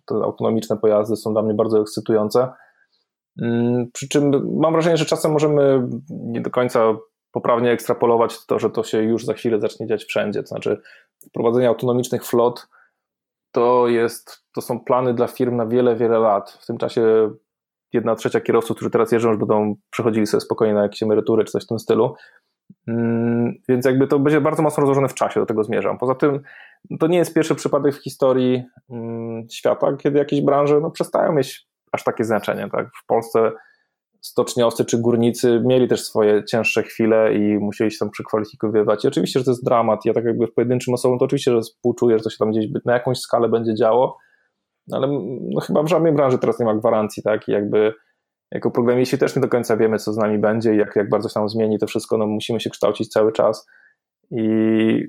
Te 0.06 0.16
autonomiczne 0.16 0.78
pojazdy 0.78 1.16
są 1.16 1.34
dla 1.34 1.42
mnie 1.42 1.54
bardzo 1.54 1.82
ekscytujące. 1.82 2.48
Mm, 3.42 3.92
przy 3.94 4.08
czym 4.10 4.32
mam 4.60 4.74
wrażenie, 4.74 4.98
że 4.98 5.06
czasem 5.06 5.32
możemy 5.32 5.88
nie 6.10 6.42
do 6.42 6.50
końca 6.50 6.80
poprawnie 7.32 7.72
ekstrapolować 7.72 8.46
to, 8.46 8.60
że 8.60 8.70
to 8.70 8.84
się 8.84 9.04
już 9.04 9.26
za 9.26 9.34
chwilę 9.34 9.62
zacznie 9.62 9.88
dziać 9.88 10.04
wszędzie. 10.04 10.42
To 10.42 10.48
znaczy, 10.48 10.82
wprowadzenie 11.30 11.68
autonomicznych 11.68 12.26
flot 12.26 12.68
to, 13.52 13.88
jest, 13.88 14.44
to 14.54 14.62
są 14.62 14.80
plany 14.80 15.14
dla 15.14 15.28
firm 15.28 15.56
na 15.56 15.66
wiele, 15.66 15.96
wiele 15.96 16.20
lat. 16.20 16.52
W 16.52 16.66
tym 16.66 16.78
czasie 16.78 17.32
jedna 17.94 18.16
trzecia 18.16 18.42
kierowców, 18.42 18.76
którzy 18.76 18.92
teraz 18.92 19.12
jeżdżą, 19.12 19.30
już 19.30 19.38
będą 19.38 19.76
przechodzili 19.92 20.28
sobie 20.28 20.42
spokojnie 20.42 20.74
na 20.74 20.84
jakieś 20.84 21.04
emerytury 21.04 21.44
czy 21.44 21.52
coś 21.52 21.64
w 21.64 21.68
tym 21.68 21.80
stylu. 21.80 22.16
Mm, 22.88 23.54
więc 23.70 23.86
jakby 23.86 24.08
to 24.08 24.20
będzie 24.20 24.42
bardzo 24.42 24.64
mocno 24.64 24.82
rozłożone 24.82 25.08
w 25.08 25.14
czasie, 25.14 25.40
do 25.40 25.46
tego 25.46 25.64
zmierzam. 25.64 25.98
Poza 25.98 26.16
tym 26.16 26.40
to 27.00 27.08
nie 27.08 27.18
jest 27.18 27.34
pierwszy 27.34 27.56
przypadek 27.56 27.96
w 27.96 28.04
historii 28.04 28.64
mm, 28.90 29.48
świata, 29.52 29.98
kiedy 29.98 30.20
jakieś 30.20 30.42
branże 30.42 30.80
no, 30.80 30.92
przestają 30.92 31.34
mieć 31.34 31.68
aż 31.92 32.04
takie 32.04 32.24
znaczenie. 32.24 32.70
Tak? 32.72 32.88
W 33.04 33.06
Polsce 33.06 33.52
stoczniowcy 34.22 34.86
czy 34.86 34.98
górnicy 34.98 35.62
mieli 35.66 35.88
też 35.88 36.04
swoje 36.04 36.44
cięższe 36.44 36.84
chwile 36.84 37.34
i 37.34 37.58
musieli 37.60 37.92
się 37.92 37.98
tam 38.00 38.10
przekwalifikowywać. 38.10 39.06
I 39.06 39.08
oczywiście, 39.08 39.40
że 39.40 39.46
to 39.46 39.52
jest 39.52 39.66
dramat. 39.66 40.06
Ja 40.06 40.14
tak 40.14 40.26
jakby 40.26 40.48
w 40.48 40.54
pojedynczym 40.54 40.94
osobom 40.94 41.20
to 41.20 41.26
oczywiście, 41.26 41.52
że 41.52 41.62
współczuję, 41.62 42.18
że 42.18 42.24
to 42.24 42.30
się 42.30 42.38
tam 42.40 42.52
gdzieś 42.52 42.66
na 42.86 42.94
jakąś 42.94 43.20
skalę 43.20 43.50
będzie 43.50 43.76
działo, 43.76 44.18
no 44.88 44.98
ale 44.98 45.08
no, 45.42 45.62
chyba 45.62 45.84
w 45.84 45.88
żadnej 45.88 46.14
branży 46.14 46.38
teraz 46.38 46.60
nie 46.60 46.66
ma 46.66 46.76
gwarancji, 46.76 47.24
tak? 47.24 47.48
I 47.48 47.52
jakby 47.52 47.94
jako 48.52 48.72
programiści 48.72 49.18
też 49.18 49.36
nie 49.36 49.42
do 49.42 49.48
końca 49.48 49.78
wiemy, 49.78 49.98
co 49.98 50.14
z 50.14 50.18
nami 50.18 50.40
będzie 50.40 50.74
i 50.74 50.78
jak, 50.78 50.96
jak 50.96 51.10
bardzo 51.10 51.30
się 51.30 51.34
tam 51.34 51.50
zmieni 51.50 51.80
to 51.80 51.88
wszystko, 51.88 52.18
no 52.18 52.28
musimy 52.28 52.60
się 52.60 52.70
kształcić 52.70 53.10
cały 53.10 53.32
czas. 53.32 53.68
I 54.32 54.44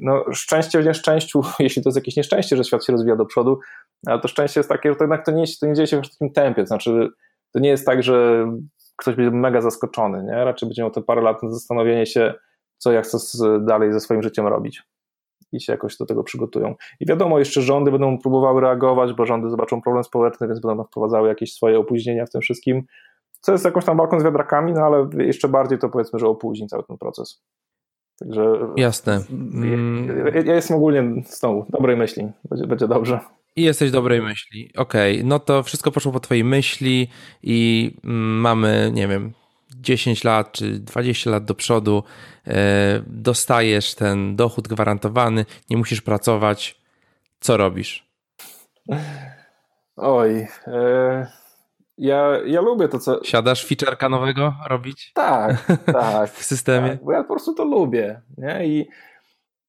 no, 0.00 0.24
szczęście 0.32 0.82
w 0.82 0.86
nieszczęściu, 0.86 1.42
jeśli 1.58 1.82
to 1.82 1.88
jest 1.88 1.96
jakieś 1.96 2.16
nieszczęście, 2.16 2.56
że 2.56 2.64
świat 2.64 2.84
się 2.84 2.92
rozwija 2.92 3.16
do 3.16 3.26
przodu, 3.26 3.58
ale 4.06 4.20
to 4.20 4.28
szczęście 4.28 4.60
jest 4.60 4.68
takie, 4.68 4.88
że 4.88 4.96
to 4.96 5.04
jednak 5.04 5.26
to 5.26 5.32
nie, 5.32 5.44
to 5.60 5.66
nie 5.66 5.74
dzieje 5.74 5.86
się 5.86 6.02
w 6.02 6.10
takim 6.10 6.32
tempie. 6.32 6.62
To 6.62 6.66
znaczy, 6.66 7.08
to 7.52 7.60
nie 7.60 7.68
jest 7.68 7.86
tak, 7.86 8.02
że 8.02 8.46
ktoś 8.96 9.14
będzie 9.14 9.30
mega 9.30 9.60
zaskoczony, 9.60 10.24
nie? 10.24 10.44
Raczej 10.44 10.68
będzie 10.68 10.82
miał 10.82 10.90
te 10.90 11.02
parę 11.02 11.22
lat 11.22 11.42
na 11.42 11.50
zastanowienie 11.50 12.06
się, 12.06 12.34
co 12.78 12.92
ja 12.92 13.02
chcę 13.02 13.18
z, 13.18 13.64
dalej 13.64 13.92
ze 13.92 14.00
swoim 14.00 14.22
życiem 14.22 14.46
robić 14.46 14.82
i 15.52 15.60
się 15.60 15.72
jakoś 15.72 15.96
do 15.96 16.06
tego 16.06 16.24
przygotują. 16.24 16.74
I 17.00 17.06
wiadomo, 17.06 17.38
jeszcze 17.38 17.62
rządy 17.62 17.90
będą 17.90 18.18
próbowały 18.18 18.60
reagować, 18.60 19.12
bo 19.12 19.26
rządy 19.26 19.50
zobaczą 19.50 19.82
problem 19.82 20.04
społeczny, 20.04 20.46
więc 20.48 20.60
będą 20.60 20.84
wprowadzały 20.84 21.28
jakieś 21.28 21.52
swoje 21.52 21.78
opóźnienia 21.78 22.26
w 22.26 22.30
tym 22.30 22.40
wszystkim, 22.40 22.82
co 23.40 23.52
jest 23.52 23.64
jakąś 23.64 23.84
tam 23.84 23.96
walką 23.96 24.20
z 24.20 24.24
wiatrakami, 24.24 24.72
no 24.72 24.80
ale 24.80 25.08
jeszcze 25.18 25.48
bardziej 25.48 25.78
to 25.78 25.88
powiedzmy, 25.88 26.18
że 26.18 26.26
opóźni 26.26 26.68
cały 26.68 26.82
ten 26.82 26.98
proces. 26.98 27.42
Także. 28.18 28.52
Jasne. 28.76 29.20
Ja, 30.34 30.40
ja, 30.40 30.54
jestem 30.54 30.76
ogólnie 30.76 31.22
z 31.24 31.40
tą 31.40 31.66
dobrej 31.68 31.96
myśli, 31.96 32.28
będzie, 32.50 32.66
będzie 32.66 32.88
dobrze. 32.88 33.20
I 33.56 33.62
jesteś 33.62 33.90
dobrej 33.90 34.22
myśli. 34.22 34.70
Okej, 34.76 35.16
okay. 35.16 35.28
no 35.28 35.38
to 35.38 35.62
wszystko 35.62 35.92
poszło 35.92 36.12
po 36.12 36.20
twojej 36.20 36.44
myśli 36.44 37.08
i 37.42 37.90
mm, 38.04 38.40
mamy, 38.40 38.90
nie 38.94 39.08
wiem, 39.08 39.32
10 39.74 40.24
lat 40.24 40.52
czy 40.52 40.78
20 40.78 41.30
lat 41.30 41.44
do 41.44 41.54
przodu, 41.54 42.02
e, 42.46 43.02
dostajesz 43.06 43.94
ten 43.94 44.36
dochód 44.36 44.68
gwarantowany, 44.68 45.44
nie 45.70 45.76
musisz 45.76 46.02
pracować. 46.02 46.82
Co 47.40 47.56
robisz? 47.56 48.08
Oj, 49.96 50.46
e, 50.66 51.26
ja, 51.98 52.38
ja 52.46 52.60
lubię 52.60 52.88
to, 52.88 52.98
co. 52.98 53.24
Siadasz 53.24 53.66
feature'ka 53.66 54.10
nowego 54.10 54.54
robić? 54.68 55.12
Tak, 55.14 55.66
tak. 55.92 56.30
w 56.30 56.44
systemie? 56.44 56.90
Tak, 56.90 57.04
bo 57.04 57.12
ja 57.12 57.22
po 57.22 57.28
prostu 57.28 57.54
to 57.54 57.64
lubię. 57.64 58.20
Nie? 58.38 58.66
I 58.66 58.88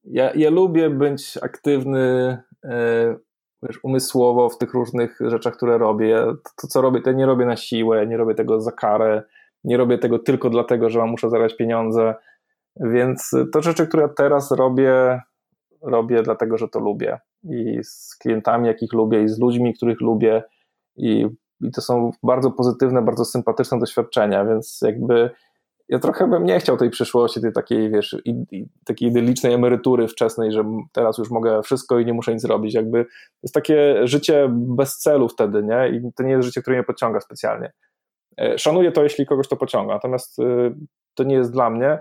ja, 0.04 0.32
ja 0.36 0.50
lubię 0.50 0.90
być 0.90 1.38
aktywny 1.42 2.38
e, 2.64 3.16
wiesz, 3.64 3.80
umysłowo 3.84 4.50
w 4.50 4.58
tych 4.58 4.74
różnych 4.74 5.20
rzeczach, 5.22 5.58
które 5.58 5.78
robię. 5.78 6.16
To, 6.44 6.52
to, 6.62 6.68
co 6.68 6.82
robię, 6.82 7.02
to 7.02 7.12
nie 7.12 7.26
robię 7.26 7.46
na 7.46 7.56
siłę, 7.56 8.08
nie 8.08 8.18
robię 8.18 8.36
tego 8.36 8.62
za 8.62 8.72
karę, 8.72 9.24
nie 9.64 9.78
robię 9.78 9.98
tego 9.98 10.20
tylko 10.20 10.50
dlatego, 10.50 10.90
że 10.90 11.06
muszę 11.06 11.30
zarabiać 11.30 11.58
pieniądze. 11.58 12.16
Więc 12.80 13.32
to 13.54 13.62
rzeczy, 13.62 13.88
które 13.88 14.10
teraz 14.10 14.52
robię, 14.52 15.22
robię 15.82 16.24
dlatego, 16.24 16.58
że 16.58 16.68
to 16.68 16.80
lubię. 16.80 17.20
I 17.44 17.80
z 17.84 18.18
klientami, 18.22 18.68
jakich 18.68 18.94
lubię, 18.94 19.24
i 19.24 19.28
z 19.28 19.40
ludźmi, 19.40 19.74
których 19.74 20.02
lubię. 20.02 20.44
I, 20.96 21.28
i 21.62 21.72
to 21.72 21.82
są 21.82 22.12
bardzo 22.24 22.52
pozytywne, 22.52 23.02
bardzo 23.02 23.26
sympatyczne 23.26 23.80
doświadczenia, 23.80 24.46
więc 24.46 24.80
jakby 24.82 25.30
ja 25.90 26.00
trochę 26.00 26.28
bym 26.28 26.46
nie 26.46 26.60
chciał 26.60 26.78
tej 26.78 26.90
przyszłości, 26.90 27.42
tej 27.42 27.54
takiej, 27.54 27.92
wiesz, 27.92 28.18
i, 28.26 28.44
i, 28.52 28.66
takiej 28.86 29.10
idylicznej 29.10 29.54
emerytury 29.54 30.08
wczesnej, 30.08 30.52
że 30.52 30.64
teraz 30.92 31.18
już 31.18 31.30
mogę 31.30 31.62
wszystko 31.64 32.00
i 32.00 32.06
nie 32.06 32.14
muszę 32.14 32.34
nic 32.34 32.46
robić. 32.46 32.74
Jakby 32.74 33.06
to 33.06 33.10
jest 33.44 33.54
takie 33.54 34.08
życie 34.08 34.48
bez 34.52 34.98
celu 34.98 35.30
wtedy, 35.30 35.64
nie? 35.64 35.90
I 35.90 36.14
to 36.16 36.24
nie 36.24 36.32
jest 36.32 36.46
życie, 36.46 36.62
które 36.62 36.76
mnie 36.76 36.84
pociąga 36.84 37.20
specjalnie. 37.20 37.72
E, 38.42 38.58
szanuję 38.58 38.92
to, 38.92 39.04
jeśli 39.04 39.26
kogoś 39.26 39.48
to 39.48 39.56
pociąga, 39.56 39.94
natomiast 39.94 40.40
y, 40.40 40.76
to 41.14 41.24
nie 41.24 41.36
jest 41.36 41.52
dla 41.52 41.70
mnie, 41.70 42.00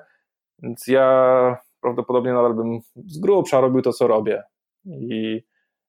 więc 0.62 0.86
ja 0.86 1.56
prawdopodobnie 1.80 2.32
nadal 2.32 2.54
bym 2.54 2.80
z 2.96 3.18
grubsza 3.18 3.60
robił 3.60 3.82
to, 3.82 3.92
co 3.92 4.06
robię 4.06 4.42
i, 4.86 5.42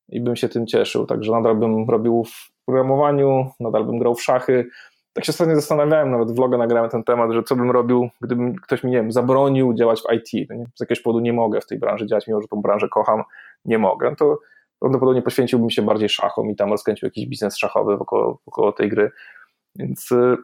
i 0.09 0.21
bym 0.21 0.35
się 0.35 0.49
tym 0.49 0.67
cieszył, 0.67 1.05
także 1.05 1.31
nadal 1.31 1.55
bym 1.55 1.89
robił 1.89 2.23
w 2.23 2.65
programowaniu, 2.65 3.51
nadal 3.59 3.85
bym 3.85 3.99
grał 3.99 4.15
w 4.15 4.23
szachy, 4.23 4.69
tak 5.13 5.25
się 5.25 5.29
ostatnio 5.29 5.55
zastanawiałem, 5.55 6.11
nawet 6.11 6.31
vloga 6.31 6.57
nagrałem 6.57 6.89
ten 6.89 7.03
temat, 7.03 7.31
że 7.31 7.43
co 7.43 7.55
bym 7.55 7.71
robił, 7.71 8.09
gdybym 8.21 8.55
ktoś 8.55 8.83
mi, 8.83 8.91
nie 8.91 8.97
wiem, 8.97 9.11
zabronił 9.11 9.73
działać 9.73 10.01
w 10.01 10.13
IT. 10.13 10.49
No? 10.49 10.65
Z 10.75 10.79
jakiegoś 10.79 11.01
powodu 11.01 11.19
nie 11.19 11.33
mogę 11.33 11.61
w 11.61 11.65
tej 11.65 11.79
branży 11.79 12.07
działać, 12.07 12.27
mimo 12.27 12.41
że 12.41 12.47
tą 12.47 12.61
branżę 12.61 12.89
kocham, 12.89 13.23
nie 13.65 13.77
mogę. 13.77 14.15
To 14.15 14.39
prawdopodobnie 14.79 15.21
poświęciłbym 15.21 15.69
się 15.69 15.81
bardziej 15.81 16.09
szachom 16.09 16.49
i 16.49 16.55
tam 16.55 16.69
rozkręcił 16.69 17.07
jakiś 17.07 17.27
biznes 17.27 17.57
szachowy 17.57 17.97
wokół, 17.97 18.37
wokół 18.45 18.71
tej 18.71 18.89
gry. 18.89 19.11
Więc 19.75 20.11
y, 20.11 20.37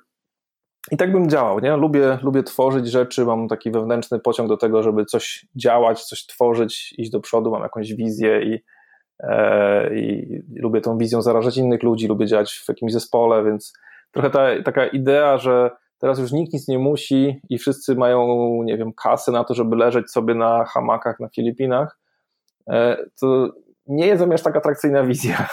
i 0.91 0.97
tak 0.97 1.11
bym 1.11 1.29
działał, 1.29 1.59
nie? 1.59 1.77
Lubię, 1.77 2.17
lubię 2.21 2.43
tworzyć 2.43 2.87
rzeczy, 2.87 3.25
mam 3.25 3.47
taki 3.47 3.71
wewnętrzny 3.71 4.19
pociąg 4.19 4.49
do 4.49 4.57
tego, 4.57 4.83
żeby 4.83 5.05
coś 5.05 5.45
działać, 5.55 6.03
coś 6.03 6.25
tworzyć, 6.25 6.93
iść 6.97 7.11
do 7.11 7.19
przodu, 7.19 7.51
mam 7.51 7.61
jakąś 7.61 7.93
wizję 7.93 8.41
i, 8.41 8.63
e, 9.19 9.95
i 9.95 10.39
lubię 10.55 10.81
tą 10.81 10.97
wizją 10.97 11.21
zarażać 11.21 11.57
innych 11.57 11.83
ludzi, 11.83 12.07
lubię 12.07 12.27
działać 12.27 12.53
w 12.53 12.69
jakimś 12.69 12.93
zespole, 12.93 13.43
więc 13.43 13.73
trochę 14.11 14.29
ta, 14.29 14.63
taka 14.63 14.87
idea, 14.87 15.37
że 15.37 15.71
teraz 15.97 16.19
już 16.19 16.31
nikt 16.31 16.53
nic 16.53 16.67
nie 16.67 16.79
musi 16.79 17.41
i 17.49 17.57
wszyscy 17.57 17.95
mają, 17.95 18.27
nie 18.63 18.77
wiem, 18.77 18.93
kasę 18.93 19.31
na 19.31 19.43
to, 19.43 19.53
żeby 19.53 19.75
leżeć 19.75 20.11
sobie 20.11 20.35
na 20.35 20.65
hamakach 20.65 21.19
na 21.19 21.29
Filipinach, 21.29 21.99
e, 22.69 22.97
to 23.19 23.49
nie 23.87 24.07
jest 24.07 24.19
zamiast 24.19 24.43
tak 24.43 24.55
atrakcyjna 24.55 25.03
wizja. 25.03 25.47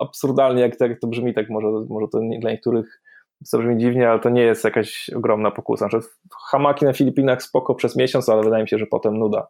Absurdalnie, 0.00 0.62
jak, 0.62 0.80
jak 0.80 1.00
to 1.00 1.06
brzmi, 1.06 1.34
tak 1.34 1.50
może, 1.50 1.68
może 1.88 2.06
to 2.12 2.20
nie, 2.20 2.40
dla 2.40 2.50
niektórych 2.50 3.02
to 3.50 3.58
brzmi 3.58 3.78
dziwnie, 3.78 4.10
ale 4.10 4.20
to 4.20 4.30
nie 4.30 4.42
jest 4.42 4.64
jakaś 4.64 5.10
ogromna 5.16 5.50
pokusa. 5.50 5.88
Znaczy, 5.88 6.06
hamaki 6.50 6.84
na 6.84 6.92
Filipinach 6.92 7.42
spoko 7.42 7.74
przez 7.74 7.96
miesiąc, 7.96 8.28
ale 8.28 8.42
wydaje 8.42 8.62
mi 8.62 8.68
się, 8.68 8.78
że 8.78 8.86
potem 8.86 9.18
nuda. 9.18 9.46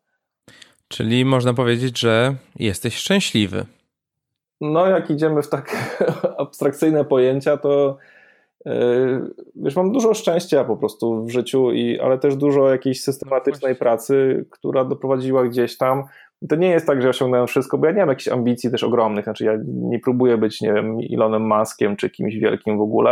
Czyli 0.88 1.24
można 1.24 1.54
powiedzieć, 1.54 1.98
że 1.98 2.34
jesteś 2.58 2.96
szczęśliwy. 2.96 3.66
No, 4.60 4.86
jak 4.86 5.10
idziemy 5.10 5.42
w 5.42 5.48
tak 5.48 5.96
abstrakcyjne 6.38 7.04
pojęcia, 7.04 7.56
to 7.56 7.96
yy, 8.66 8.72
wiesz, 9.56 9.76
mam 9.76 9.92
dużo 9.92 10.14
szczęścia 10.14 10.64
po 10.64 10.76
prostu 10.76 11.24
w 11.24 11.30
życiu, 11.30 11.72
i, 11.72 12.00
ale 12.00 12.18
też 12.18 12.36
dużo 12.36 12.70
jakiejś 12.70 13.02
systematycznej 13.02 13.76
pracy, 13.76 14.46
która 14.50 14.84
doprowadziła 14.84 15.44
gdzieś 15.44 15.76
tam. 15.76 16.04
To 16.48 16.56
nie 16.56 16.68
jest 16.68 16.86
tak, 16.86 17.02
że 17.02 17.08
osiągnąłem 17.08 17.46
wszystko, 17.46 17.78
bo 17.78 17.86
ja 17.86 17.92
nie 17.92 17.98
mam 17.98 18.08
jakichś 18.08 18.28
ambicji 18.28 18.70
też 18.70 18.84
ogromnych, 18.84 19.24
znaczy 19.24 19.44
ja 19.44 19.52
nie 19.66 19.98
próbuję 19.98 20.38
być, 20.38 20.60
nie 20.60 20.72
wiem, 20.72 20.98
Elonem 21.14 21.48
Muskiem 21.48 21.96
czy 21.96 22.10
kimś 22.10 22.34
wielkim 22.34 22.78
w 22.78 22.80
ogóle. 22.80 23.10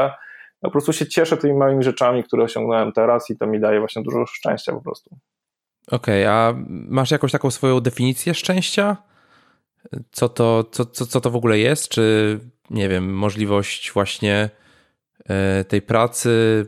Ja 0.62 0.68
po 0.68 0.70
prostu 0.70 0.92
się 0.92 1.06
cieszę 1.06 1.36
tymi 1.36 1.54
małymi 1.54 1.84
rzeczami, 1.84 2.24
które 2.24 2.42
osiągnąłem 2.42 2.92
teraz 2.92 3.30
i 3.30 3.36
to 3.36 3.46
mi 3.46 3.60
daje 3.60 3.78
właśnie 3.78 4.02
dużo 4.02 4.26
szczęścia 4.26 4.72
po 4.72 4.80
prostu. 4.80 5.16
Okej, 5.90 6.24
okay, 6.24 6.34
a 6.34 6.54
masz 6.68 7.10
jakąś 7.10 7.32
taką 7.32 7.50
swoją 7.50 7.80
definicję 7.80 8.34
szczęścia? 8.34 8.96
co 10.10 10.28
to, 10.28 10.64
co, 10.64 10.86
co, 10.86 11.06
co 11.06 11.20
to 11.20 11.30
w 11.30 11.36
ogóle 11.36 11.58
jest? 11.58 11.88
Czy, 11.88 12.38
nie 12.70 12.88
wiem, 12.88 13.14
możliwość 13.14 13.92
właśnie 13.92 14.50
e, 15.28 15.64
tej 15.64 15.82
pracy, 15.82 16.66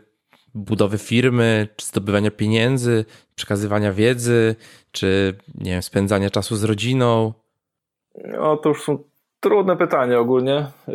budowy 0.55 0.98
firmy, 0.98 1.68
czy 1.76 1.86
zdobywania 1.86 2.30
pieniędzy, 2.30 3.05
przekazywania 3.34 3.92
wiedzy, 3.92 4.57
czy, 4.92 5.34
nie 5.55 5.70
wiem, 5.70 5.82
spędzania 5.82 6.30
czasu 6.30 6.57
z 6.57 6.64
rodziną? 6.64 7.32
No, 8.14 8.57
to 8.57 8.68
już 8.68 8.82
są 8.82 8.98
trudne 9.40 9.76
pytania 9.76 10.18
ogólnie, 10.18 10.66
y, 10.88 10.92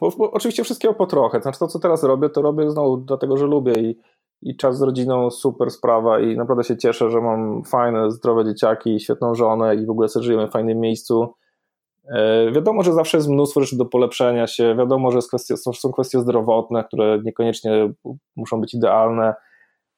bo, 0.00 0.10
bo 0.18 0.30
oczywiście 0.30 0.64
wszystkiego 0.64 0.94
po 0.94 1.06
trochę. 1.06 1.40
Znaczy 1.40 1.58
to, 1.58 1.66
co 1.66 1.78
teraz 1.78 2.04
robię, 2.04 2.28
to 2.28 2.42
robię 2.42 2.70
znowu 2.70 2.96
dlatego, 2.96 3.36
że 3.36 3.46
lubię 3.46 3.72
i, 3.72 3.98
i 4.42 4.56
czas 4.56 4.78
z 4.78 4.82
rodziną 4.82 5.30
super 5.30 5.70
sprawa 5.70 6.20
i 6.20 6.36
naprawdę 6.36 6.64
się 6.64 6.76
cieszę, 6.76 7.10
że 7.10 7.20
mam 7.20 7.64
fajne, 7.64 8.10
zdrowe 8.10 8.44
dzieciaki, 8.44 9.00
świetną 9.00 9.34
żonę 9.34 9.74
i 9.74 9.86
w 9.86 9.90
ogóle 9.90 10.08
sobie 10.08 10.24
żyjemy 10.24 10.48
w 10.48 10.50
fajnym 10.50 10.80
miejscu 10.80 11.34
wiadomo, 12.52 12.82
że 12.82 12.92
zawsze 12.92 13.16
jest 13.16 13.28
mnóstwo 13.28 13.60
rzeczy 13.60 13.76
do 13.76 13.84
polepszenia 13.84 14.46
się, 14.46 14.74
wiadomo, 14.78 15.10
że 15.10 15.18
są 15.56 15.92
kwestie 15.92 16.20
zdrowotne, 16.20 16.84
które 16.84 17.18
niekoniecznie 17.24 17.92
muszą 18.36 18.60
być 18.60 18.74
idealne 18.74 19.34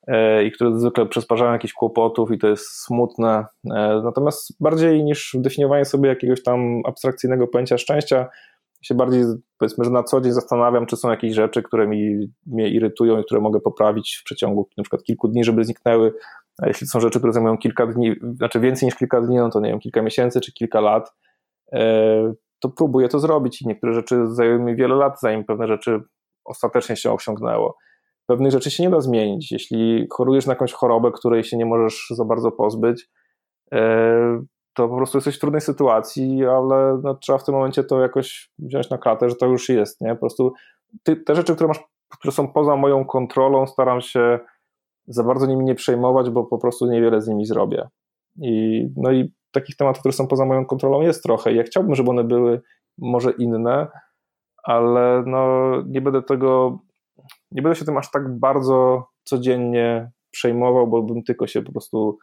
e, 0.07 0.45
i 0.45 0.53
które 0.53 0.79
zwykle 0.79 1.07
przysparzają 1.07 1.53
jakichś 1.53 1.75
kłopotów 1.75 2.31
i 2.31 2.39
to 2.39 2.49
jest 2.49 2.67
smutne. 2.67 3.47
E, 3.71 4.01
natomiast 4.05 4.63
bardziej 4.63 5.05
niż 5.05 5.37
definiowanie 5.39 5.85
sobie 5.85 6.09
jakiegoś 6.09 6.43
tam 6.43 6.83
abstrakcyjnego 6.87 7.49
pojęcia 7.49 7.79
szczęścia, 7.79 8.29
się 8.83 8.95
bardziej 8.95 9.25
powiedzmy, 9.59 9.85
że 9.85 9.91
na 9.91 10.03
co 10.03 10.21
dzień 10.21 10.33
zastanawiam, 10.33 10.87
czy 10.87 10.97
są 10.97 11.11
jakieś 11.11 11.35
rzeczy, 11.35 11.63
które 11.63 11.87
mi, 11.87 12.33
mnie 12.47 12.69
irytują 12.69 13.21
i 13.21 13.25
które 13.25 13.41
mogę 13.41 13.61
poprawić 13.61 14.19
w 14.21 14.25
przeciągu 14.25 14.69
na 14.77 14.83
przykład 14.83 15.03
kilku 15.03 15.29
dni, 15.29 15.45
żeby 15.45 15.65
zniknęły. 15.65 16.15
A 16.63 16.67
jeśli 16.67 16.87
są 16.87 17.01
rzeczy, 17.01 17.19
które 17.19 17.33
zajmują 17.33 17.59
kilka 17.59 17.87
dni, 17.87 18.15
znaczy 18.37 18.61
więcej 18.61 18.87
niż 18.87 18.97
kilka 18.97 19.21
dni, 19.21 19.37
no 19.37 19.51
to 19.51 19.61
nie 19.61 19.71
wiem, 19.71 19.81
kilka 19.81 20.03
miesięcy 20.03 20.41
czy 20.41 20.53
kilka 20.53 20.81
lat, 20.81 21.13
E, 21.13 21.22
to 22.61 22.69
próbuję 22.69 23.09
to 23.09 23.19
zrobić 23.21 23.63
i 23.63 23.69
niektóre 23.69 23.93
rzeczy 23.93 24.27
zajęły 24.27 24.59
mi 24.59 24.77
wiele 24.77 24.95
lat, 24.95 25.21
zanim 25.21 25.45
pewne 25.45 25.67
rzeczy 25.67 26.01
ostatecznie 26.45 26.97
się 26.97 27.13
osiągnęło. 27.13 27.77
Pewnych 28.27 28.53
rzeczy 28.53 28.71
się 28.71 28.83
nie 28.83 28.91
da 28.91 29.01
zmienić. 29.01 29.53
Jeśli 29.53 30.07
chorujesz 30.11 30.47
na 30.47 30.53
jakąś 30.53 30.73
chorobę, 30.73 31.11
której 31.13 31.45
się 31.45 31.57
nie 31.57 31.67
możesz 31.67 32.07
za 32.11 32.25
bardzo 32.25 32.53
pozbyć, 32.53 33.09
e, 33.73 34.43
to 34.75 34.89
po 34.89 34.97
prostu 34.97 35.19
jesteś 35.19 35.37
w 35.37 35.41
trudnej 35.41 35.61
sytuacji, 35.61 36.47
ale 36.47 37.01
no, 37.03 37.15
trzeba 37.15 37.39
w 37.39 37.45
tym 37.45 37.55
momencie 37.55 37.85
to 37.85 38.01
jakoś 38.01 38.51
wziąć 38.59 38.91
na 38.91 38.99
klatę, 38.99 39.31
że 39.31 39.37
to 39.37 39.47
już 39.47 39.69
jest. 39.69 40.01
Nie? 40.01 40.15
Po 40.15 40.21
prostu 40.21 40.53
ty, 41.03 41.17
te 41.17 41.35
rzeczy, 41.35 41.55
które, 41.55 41.69
masz, 41.69 41.81
które 42.19 42.33
są 42.33 42.53
poza 42.53 42.77
moją 42.77 43.05
kontrolą, 43.05 43.67
staram 43.67 44.01
się 44.01 44.39
za 45.07 45.25
bardzo 45.25 45.47
nimi 45.47 45.65
nie 45.65 45.75
przejmować, 45.75 46.31
bo 46.31 46.45
po 46.45 46.59
prostu 46.59 46.87
niewiele 46.87 47.21
z 47.21 47.29
nimi 47.29 47.47
zrobię. 47.47 47.89
I, 48.43 48.87
no 48.97 49.13
i 49.13 49.33
takich 49.53 49.77
tematów, 49.77 50.01
które 50.01 50.13
są 50.13 50.27
poza 50.27 50.45
moją 50.45 50.67
kontrolą 50.67 51.01
jest 51.01 51.23
trochę. 51.23 51.55
Ja 51.55 51.63
chciałbym, 51.63 51.95
żeby 51.95 52.11
one 52.11 52.25
były 52.25 52.63
może 52.99 53.31
inne, 53.31 53.89
ale 54.63 55.23
no 55.27 55.73
nie 55.87 56.01
będę 56.01 56.23
tego, 56.23 56.79
nie 57.51 57.63
będę 57.63 57.77
się 57.77 57.85
tym 57.85 57.99
aż 57.99 58.11
tak 58.11 58.39
bardzo 58.39 59.07
codziennie 59.25 60.11
przejmował, 60.31 60.87
bo 60.87 61.03
bym 61.03 61.23
tylko 61.23 61.47
się 61.47 61.63
po 61.63 61.73
prostu 61.73 62.19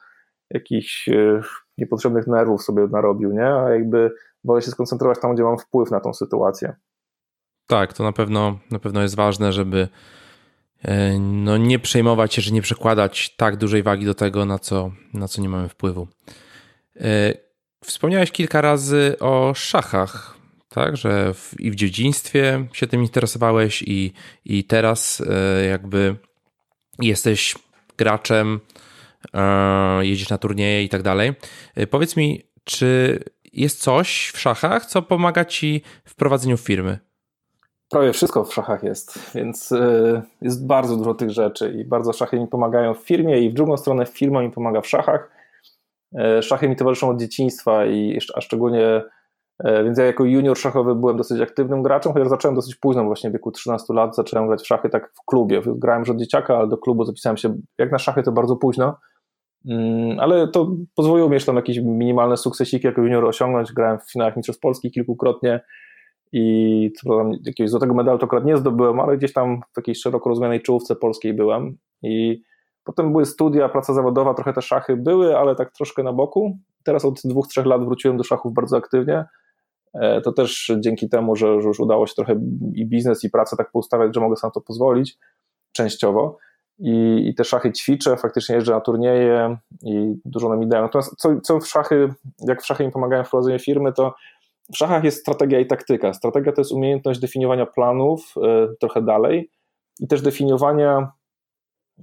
jakichś 0.51 1.09
e, 1.09 1.41
niepotrzebnych 1.77 2.27
nerwów 2.27 2.63
sobie 2.63 2.87
narobił, 2.91 3.31
nie? 3.31 3.45
A 3.45 3.69
jakby 3.69 4.11
wolę 4.43 4.61
się 4.61 4.71
skoncentrować 4.71 5.19
tam, 5.19 5.33
gdzie 5.33 5.43
mam 5.43 5.57
wpływ 5.57 5.91
na 5.91 5.99
tą 5.99 6.13
sytuację. 6.13 6.75
Tak, 7.67 7.93
to 7.93 8.03
na 8.03 8.11
pewno, 8.11 8.59
na 8.71 8.79
pewno 8.79 9.01
jest 9.01 9.15
ważne, 9.15 9.53
żeby 9.53 9.87
e, 10.85 11.19
no, 11.19 11.57
nie 11.57 11.79
przejmować 11.79 12.33
się, 12.33 12.41
że 12.41 12.51
nie 12.51 12.61
przekładać 12.61 13.35
tak 13.35 13.57
dużej 13.57 13.83
wagi 13.83 14.05
do 14.05 14.13
tego, 14.13 14.45
na 14.45 14.59
co, 14.59 14.91
na 15.13 15.27
co 15.27 15.41
nie 15.41 15.49
mamy 15.49 15.69
wpływu. 15.69 16.07
E, 17.01 17.33
wspomniałeś 17.83 18.31
kilka 18.31 18.61
razy 18.61 19.15
o 19.19 19.53
szachach, 19.55 20.37
tak? 20.69 20.97
Że 20.97 21.33
w, 21.33 21.59
i 21.59 21.71
w 21.71 21.75
dzieciństwie 21.75 22.65
się 22.73 22.87
tym 22.87 23.01
interesowałeś, 23.01 23.81
i, 23.81 24.13
i 24.45 24.63
teraz 24.63 25.23
e, 25.29 25.65
jakby 25.65 26.15
jesteś 26.99 27.55
graczem, 27.97 28.59
e, 29.33 30.05
jeździsz 30.05 30.29
na 30.29 30.37
turnieje 30.37 30.83
i 30.83 30.89
tak 30.89 31.01
dalej. 31.01 31.33
Powiedz 31.89 32.15
mi, 32.17 32.43
czy 32.63 33.19
jest 33.53 33.81
coś 33.81 34.31
w 34.33 34.39
szachach, 34.39 34.85
co 34.85 35.01
pomaga 35.01 35.45
ci 35.45 35.81
w 36.05 36.15
prowadzeniu 36.15 36.57
firmy? 36.57 36.99
Prawie 37.89 38.13
wszystko 38.13 38.43
w 38.43 38.53
szachach 38.53 38.83
jest, 38.83 39.31
więc 39.35 39.73
jest 40.41 40.67
bardzo 40.67 40.97
dużo 40.97 41.13
tych 41.13 41.29
rzeczy 41.29 41.73
i 41.77 41.85
bardzo 41.85 42.13
szachy 42.13 42.39
mi 42.39 42.47
pomagają 42.47 42.93
w 42.93 42.99
firmie 42.99 43.39
i 43.39 43.49
w 43.49 43.53
drugą 43.53 43.77
stronę 43.77 44.05
firma 44.05 44.41
mi 44.41 44.51
pomaga 44.51 44.81
w 44.81 44.87
szachach. 44.87 45.38
Y, 46.13 46.41
szachy 46.43 46.69
mi 46.69 46.75
towarzyszą 46.75 47.09
od 47.09 47.19
dzieciństwa 47.19 47.85
i 47.85 48.19
a 48.35 48.41
szczególnie 48.41 49.01
y, 49.65 49.83
więc 49.83 49.97
ja 49.97 50.05
jako 50.05 50.25
junior 50.25 50.57
szachowy 50.57 50.95
byłem 50.95 51.17
dosyć 51.17 51.41
aktywnym 51.41 51.83
graczem, 51.83 52.13
chociaż 52.13 52.27
zacząłem 52.27 52.55
dosyć 52.55 52.75
późno, 52.75 53.03
właśnie 53.03 53.29
w 53.29 53.33
wieku 53.33 53.51
13 53.51 53.93
lat 53.93 54.15
zacząłem 54.15 54.47
grać 54.47 54.61
w 54.61 54.67
szachy 54.67 54.89
tak 54.89 55.11
w 55.13 55.25
klubie. 55.25 55.61
Grałem 55.65 56.01
już 56.01 56.09
od 56.09 56.17
dzieciaka, 56.17 56.57
ale 56.57 56.67
do 56.67 56.77
klubu 56.77 57.05
zapisałem 57.05 57.37
się 57.37 57.57
jak 57.77 57.91
na 57.91 57.99
szachy 57.99 58.23
to 58.23 58.31
bardzo 58.31 58.55
późno. 58.55 58.97
Mm, 59.69 60.19
ale 60.19 60.47
to 60.47 60.71
pozwoliło 60.95 61.29
mi 61.29 61.33
jeszcze 61.33 61.45
tam 61.45 61.55
jakieś 61.55 61.79
minimalne 61.79 62.37
sukcesiki 62.37 62.87
jako 62.87 63.01
junior 63.01 63.25
osiągnąć. 63.25 63.73
Grałem 63.73 63.99
w 63.99 64.11
finałach 64.11 64.35
Mistrzostw 64.35 64.61
Polski 64.61 64.91
kilkukrotnie 64.91 65.59
i 66.31 66.91
co 66.97 67.09
prawda 67.09 67.37
jakiegoś 67.45 67.69
złotego 67.69 67.93
medalu 67.93 68.19
to 68.19 68.25
akurat 68.25 68.45
nie 68.45 68.57
zdobyłem, 68.57 68.99
ale 68.99 69.17
gdzieś 69.17 69.33
tam 69.33 69.61
w 69.71 69.75
takiej 69.75 69.95
szeroko 69.95 70.29
rozumianej 70.29 70.61
czołówce 70.61 70.95
polskiej 70.95 71.33
byłem 71.33 71.77
i 72.03 72.41
potem 72.89 73.11
były 73.11 73.25
studia, 73.25 73.69
praca 73.69 73.93
zawodowa, 73.93 74.33
trochę 74.33 74.53
te 74.53 74.61
szachy 74.61 74.97
były, 74.97 75.37
ale 75.37 75.55
tak 75.55 75.71
troszkę 75.71 76.03
na 76.03 76.13
boku. 76.13 76.57
Teraz 76.83 77.05
od 77.05 77.21
dwóch, 77.25 77.47
trzech 77.47 77.65
lat 77.65 77.85
wróciłem 77.85 78.17
do 78.17 78.23
szachów 78.23 78.53
bardzo 78.53 78.77
aktywnie. 78.77 79.25
E, 79.93 80.21
to 80.21 80.31
też 80.31 80.71
dzięki 80.79 81.09
temu, 81.09 81.35
że, 81.35 81.47
już 81.47 81.79
udało 81.79 82.07
się 82.07 82.13
trochę 82.15 82.39
i 82.73 82.85
biznes, 82.85 83.23
i 83.23 83.29
pracę 83.29 83.57
tak 83.57 83.71
poustawiać, 83.71 84.15
że 84.15 84.21
mogę 84.21 84.35
sobie 84.35 84.49
na 84.49 84.53
to 84.53 84.61
pozwolić 84.61 85.17
częściowo 85.71 86.37
i, 86.79 87.27
i 87.29 87.35
te 87.35 87.43
szachy 87.43 87.71
ćwiczę, 87.71 88.17
faktycznie 88.17 88.55
jeżdżę 88.55 88.73
na 88.73 88.81
turnieje 88.81 89.57
i 89.83 90.13
dużo 90.25 90.49
nam 90.49 90.59
mi. 90.59 90.67
Natomiast 90.67 91.15
co, 91.17 91.41
co 91.41 91.59
w 91.59 91.67
szachy, 91.67 92.13
jak 92.47 92.61
w 92.61 92.65
szachy 92.65 92.85
mi 92.85 92.91
pomagają 92.91 93.23
w 93.23 93.29
prowadzeniu 93.29 93.59
firmy, 93.59 93.93
to 93.93 94.15
w 94.73 94.77
szachach 94.77 95.03
jest 95.03 95.19
strategia 95.21 95.59
i 95.59 95.65
taktyka. 95.65 96.13
Strategia 96.13 96.51
to 96.51 96.61
jest 96.61 96.71
umiejętność 96.71 97.19
definiowania 97.19 97.65
planów 97.65 98.33
y, 98.37 98.75
trochę 98.79 99.01
dalej 99.01 99.49
i 99.99 100.07
też 100.07 100.21
definiowania 100.21 101.11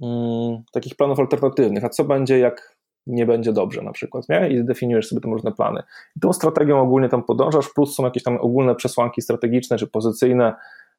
y, 0.03 0.63
takich 0.71 0.95
planów 0.95 1.19
alternatywnych. 1.19 1.85
A 1.85 1.89
co 1.89 2.03
będzie, 2.03 2.39
jak 2.39 2.77
nie 3.07 3.25
będzie 3.25 3.53
dobrze 3.53 3.81
na 3.81 3.91
przykład, 3.91 4.29
nie? 4.29 4.49
I 4.49 4.63
definiujesz 4.63 5.07
sobie 5.07 5.21
tam 5.21 5.33
różne 5.33 5.51
plany. 5.51 5.83
I 6.15 6.19
tą 6.19 6.33
strategią 6.33 6.81
ogólnie 6.81 7.09
tam 7.09 7.23
podążasz, 7.23 7.69
plus 7.75 7.95
są 7.95 8.03
jakieś 8.03 8.23
tam 8.23 8.37
ogólne 8.41 8.75
przesłanki 8.75 9.21
strategiczne 9.21 9.77
czy 9.77 9.87
pozycyjne, 9.87 10.53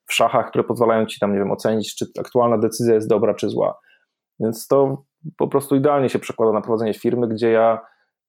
w 0.09 0.15
szachach, 0.15 0.49
które 0.49 0.65
pozwalają 0.65 1.07
ci 1.07 1.21
tam, 1.21 1.33
nie 1.33 1.39
wiem, 1.39 1.51
ocenić, 1.51 1.95
czy 1.95 2.07
aktualna 2.21 2.59
decyzja 2.59 2.95
jest 2.95 3.09
dobra, 3.09 3.35
czy 3.35 3.49
zła. 3.49 3.79
Więc 4.41 4.67
to 4.67 5.05
po 5.37 5.49
prostu 5.49 5.77
idealnie 5.77 6.09
się 6.09 6.19
przekłada 6.19 6.53
na 6.53 6.61
prowadzenie 6.61 6.95
firmy, 6.95 7.29
gdzie 7.29 7.51
ja 7.51 7.81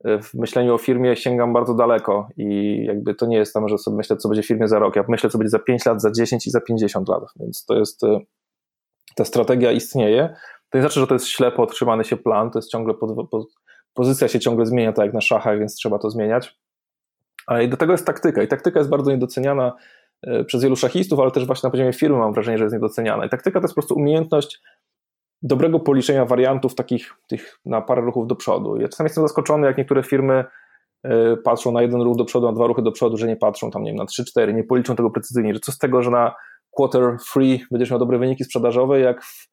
e, 0.03 0.22
w 0.22 0.34
myśleniu 0.34 0.76
o 0.76 0.78
firmie 0.78 1.15
sięgam 1.15 1.53
bardzo 1.53 1.74
daleko 1.74 2.28
i 2.38 2.78
jakby 2.86 3.15
to 3.15 3.26
nie 3.26 3.38
jest 3.38 3.53
tam, 3.53 3.67
że 3.67 3.78
sobie 3.78 3.97
myślę, 3.97 4.17
co 4.17 4.30
będzie 4.30 4.43
firmie 4.43 4.67
za 4.67 4.80
rok. 4.80 4.95
Ja 4.95 5.03
myślę, 5.07 5.30
co 5.30 5.38
będzie 5.38 5.49
za 5.49 5.59
5 5.59 5.86
lat, 5.86 6.01
za 6.01 6.11
10 6.11 6.47
i 6.47 6.51
za 6.51 6.61
50 6.61 7.09
lat. 7.09 7.24
Więc 7.39 7.65
to 7.65 7.76
jest, 7.76 8.03
e, 8.03 8.20
ta 9.15 9.26
strategia 9.26 9.72
istnieje. 9.72 10.36
To 10.70 10.78
nie 10.78 10.82
znaczy, 10.82 10.99
że 10.99 11.07
to 11.07 11.13
jest 11.13 11.28
ślepo 11.28 11.63
otrzymany 11.63 12.03
się 12.03 12.17
plan, 12.17 12.51
to 12.51 12.59
jest 12.59 12.72
ciągle, 12.72 12.93
pod, 12.93 13.30
pod, 13.30 13.47
pozycja 13.93 14.28
się 14.28 14.39
ciągle 14.39 14.65
zmienia, 14.65 14.93
tak 14.93 15.05
jak 15.05 15.13
na 15.13 15.22
szachach, 15.22 15.59
więc 15.59 15.76
trzeba 15.76 15.99
to 15.99 16.09
zmieniać. 16.09 16.59
Ale 17.47 17.63
i 17.63 17.70
do 17.70 17.78
tego 17.78 17.91
jest 17.91 18.05
taktyka 18.05 18.43
i 18.43 18.47
taktyka 18.47 18.80
jest 18.80 18.89
bardzo 18.89 19.11
niedoceniana 19.11 19.74
E, 20.22 20.43
przez 20.43 20.63
wielu 20.63 20.76
szachistów, 20.76 21.20
ale 21.20 21.32
też 21.32 21.45
właśnie 21.45 21.67
na 21.67 21.72
poziomie 21.72 21.93
firmy 21.93 22.17
mam 22.17 22.34
wrażenie, 22.34 22.57
że 22.57 22.63
jest 22.63 22.74
niedoceniana. 22.74 23.26
I 23.26 23.30
taktyka 23.30 23.59
to 23.59 23.63
jest 23.63 23.76
po 23.76 23.82
prostu 23.82 23.95
umiejętność 23.95 24.61
dobrego 25.41 25.80
policzenia 25.80 26.26
wariantów 26.26 26.76
takich 26.76 27.13
tych 27.28 27.59
na 27.65 27.82
parę 27.82 28.01
ruchów 28.01 28.28
do 28.28 28.36
przodu. 28.36 28.78
Ja 28.78 28.88
czasami 28.88 29.05
jestem 29.05 29.24
zaskoczony, 29.24 29.67
jak 29.67 29.78
niektóre 29.78 30.03
firmy 30.03 30.45
e, 31.03 31.38
patrzą 31.38 31.72
na 31.72 31.82
jeden 31.82 32.01
ruch 32.01 32.17
do 32.17 32.26
przodu, 32.26 32.45
na 32.45 32.53
dwa 32.53 32.67
ruchy 32.67 32.82
do 32.82 32.91
przodu, 32.91 33.17
że 33.17 33.28
nie 33.28 33.36
patrzą 33.36 33.72
tam, 33.72 33.84
nie 33.84 33.91
wiem, 33.91 33.97
na 33.97 34.05
3-4, 34.05 34.53
nie 34.53 34.63
policzą 34.63 34.95
tego 34.95 35.09
precyzyjnie, 35.09 35.53
że 35.53 35.59
co 35.59 35.72
z 35.72 35.78
tego, 35.78 36.01
że 36.01 36.11
na 36.11 36.36
quarter 36.72 37.17
free 37.32 37.65
będziesz 37.72 37.89
miał 37.89 37.99
dobre 37.99 38.17
wyniki 38.17 38.43
sprzedażowe, 38.43 38.99
jak 38.99 39.24
w 39.24 39.49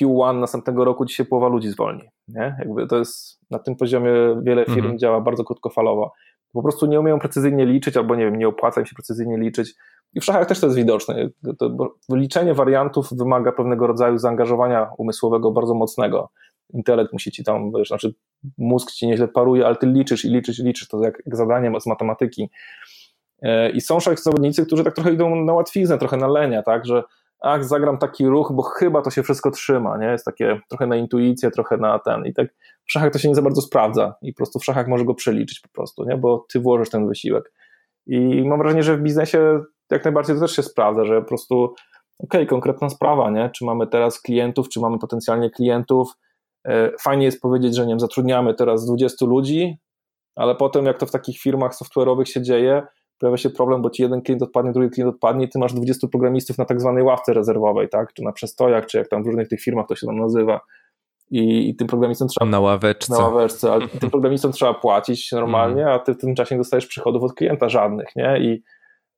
Q1 0.00 0.40
następnego 0.40 0.84
roku 0.84 1.04
dzisiaj 1.04 1.26
połowa 1.26 1.48
ludzi 1.48 1.68
zwolni. 1.68 2.02
Nie? 2.28 2.56
Jakby 2.58 2.86
to 2.86 2.98
jest 2.98 3.40
na 3.50 3.58
tym 3.58 3.76
poziomie 3.76 4.12
wiele 4.42 4.64
firm 4.64 4.78
mhm. 4.78 4.98
działa 4.98 5.20
bardzo 5.20 5.44
krótkofalowo. 5.44 6.12
Po 6.52 6.62
prostu 6.62 6.86
nie 6.86 7.00
umieją 7.00 7.18
precyzyjnie 7.18 7.66
liczyć, 7.66 7.96
albo 7.96 8.16
nie 8.16 8.24
wiem, 8.24 8.36
nie 8.36 8.48
opłaca 8.48 8.80
im 8.80 8.86
się 8.86 8.94
precyzyjnie 8.94 9.38
liczyć. 9.38 9.74
I 10.14 10.20
w 10.20 10.24
szachach 10.24 10.48
też 10.48 10.60
to 10.60 10.66
jest 10.66 10.76
widoczne. 10.76 11.28
To, 11.58 11.96
liczenie 12.12 12.54
wariantów 12.54 13.08
wymaga 13.12 13.52
pewnego 13.52 13.86
rodzaju 13.86 14.18
zaangażowania 14.18 14.90
umysłowego 14.98 15.50
bardzo 15.50 15.74
mocnego. 15.74 16.30
Intelekt 16.74 17.12
musi 17.12 17.32
ci 17.32 17.44
tam, 17.44 17.72
wiesz, 17.76 17.88
znaczy 17.88 18.14
mózg 18.58 18.92
ci 18.92 19.06
nieźle 19.06 19.28
paruje, 19.28 19.66
ale 19.66 19.76
ty 19.76 19.86
liczysz 19.86 20.24
i 20.24 20.28
liczysz 20.28 20.58
i 20.58 20.62
liczysz. 20.62 20.88
To 20.88 21.04
jak, 21.04 21.22
jak 21.26 21.36
zadanie 21.36 21.80
z 21.80 21.86
matematyki. 21.86 22.50
E, 23.42 23.70
I 23.70 23.80
są 23.80 24.00
szach 24.00 24.20
zawodnicy, 24.20 24.66
którzy 24.66 24.84
tak 24.84 24.94
trochę 24.94 25.12
idą 25.12 25.44
na 25.44 25.52
łatwiznę, 25.52 25.98
trochę 25.98 26.16
na 26.16 26.28
lenia, 26.28 26.62
tak, 26.62 26.86
że 26.86 27.02
ach, 27.40 27.64
zagram 27.64 27.98
taki 27.98 28.26
ruch, 28.26 28.52
bo 28.54 28.62
chyba 28.62 29.02
to 29.02 29.10
się 29.10 29.22
wszystko 29.22 29.50
trzyma, 29.50 29.98
nie? 29.98 30.06
Jest 30.06 30.24
takie 30.24 30.60
trochę 30.68 30.86
na 30.86 30.96
intuicję, 30.96 31.50
trochę 31.50 31.76
na 31.76 31.98
ten. 31.98 32.26
I 32.26 32.34
tak 32.34 32.48
w 32.84 32.92
szachach 32.92 33.12
to 33.12 33.18
się 33.18 33.28
nie 33.28 33.34
za 33.34 33.42
bardzo 33.42 33.60
sprawdza 33.60 34.14
i 34.22 34.32
po 34.32 34.36
prostu 34.36 34.58
w 34.58 34.64
szachach 34.64 34.88
może 34.88 35.04
go 35.04 35.14
przeliczyć 35.14 35.60
po 35.60 35.68
prostu, 35.68 36.04
nie? 36.04 36.16
Bo 36.16 36.46
ty 36.52 36.60
włożysz 36.60 36.90
ten 36.90 37.08
wysiłek. 37.08 37.52
I 38.06 38.48
mam 38.48 38.58
wrażenie, 38.58 38.82
że 38.82 38.96
w 38.96 39.00
biznesie 39.00 39.60
jak 39.90 40.04
najbardziej 40.04 40.34
to 40.34 40.40
też 40.40 40.56
się 40.56 40.62
sprawdza, 40.62 41.04
że 41.04 41.22
po 41.22 41.28
prostu 41.28 41.64
okej, 42.18 42.40
okay, 42.40 42.46
konkretna 42.46 42.90
sprawa, 42.90 43.30
nie? 43.30 43.50
Czy 43.50 43.64
mamy 43.64 43.86
teraz 43.86 44.20
klientów, 44.20 44.68
czy 44.68 44.80
mamy 44.80 44.98
potencjalnie 44.98 45.50
klientów. 45.50 46.12
E, 46.68 46.90
fajnie 47.00 47.24
jest 47.24 47.40
powiedzieć, 47.40 47.76
że 47.76 47.82
nie 47.82 47.88
wiem, 47.88 48.00
zatrudniamy 48.00 48.54
teraz 48.54 48.86
20 48.86 49.26
ludzi, 49.26 49.78
ale 50.36 50.54
potem 50.54 50.86
jak 50.86 50.98
to 50.98 51.06
w 51.06 51.10
takich 51.10 51.38
firmach 51.38 51.72
software'owych 51.72 52.24
się 52.24 52.42
dzieje, 52.42 52.82
pojawia 53.18 53.36
się 53.36 53.50
problem, 53.50 53.82
bo 53.82 53.90
ci 53.90 54.02
jeden 54.02 54.22
klient 54.22 54.42
odpadnie, 54.42 54.72
drugi 54.72 54.90
klient 54.90 55.14
odpadnie 55.14 55.44
i 55.44 55.48
ty 55.48 55.58
masz 55.58 55.72
20 55.72 56.08
programistów 56.08 56.58
na 56.58 56.64
tak 56.64 56.80
zwanej 56.80 57.02
ławce 57.02 57.34
rezerwowej, 57.34 57.88
tak? 57.88 58.12
Czy 58.12 58.22
na 58.22 58.32
przestojach, 58.32 58.86
czy 58.86 58.98
jak 58.98 59.08
tam 59.08 59.22
w 59.22 59.26
różnych 59.26 59.48
tych 59.48 59.60
firmach 59.60 59.86
to 59.86 59.96
się 59.96 60.06
tam 60.06 60.18
nazywa. 60.18 60.60
I, 61.30 61.68
i 61.68 61.76
tym 61.76 61.86
programistom 61.86 62.28
trzeba. 62.28 62.50
Na 62.50 62.60
ławeczce. 62.60 63.12
Na 63.12 63.18
ławeczce, 63.18 63.72
ale 63.72 63.88
tym 64.00 64.10
programistom 64.10 64.52
trzeba 64.52 64.74
płacić 64.74 65.32
normalnie, 65.32 65.82
mhm. 65.82 66.00
a 66.00 66.04
ty 66.04 66.14
w 66.14 66.18
tym 66.18 66.34
czasie 66.34 66.54
nie 66.54 66.58
dostajesz 66.58 66.86
przychodów 66.86 67.22
od 67.22 67.34
klienta 67.34 67.68
żadnych, 67.68 68.16
nie? 68.16 68.38
I, 68.38 68.62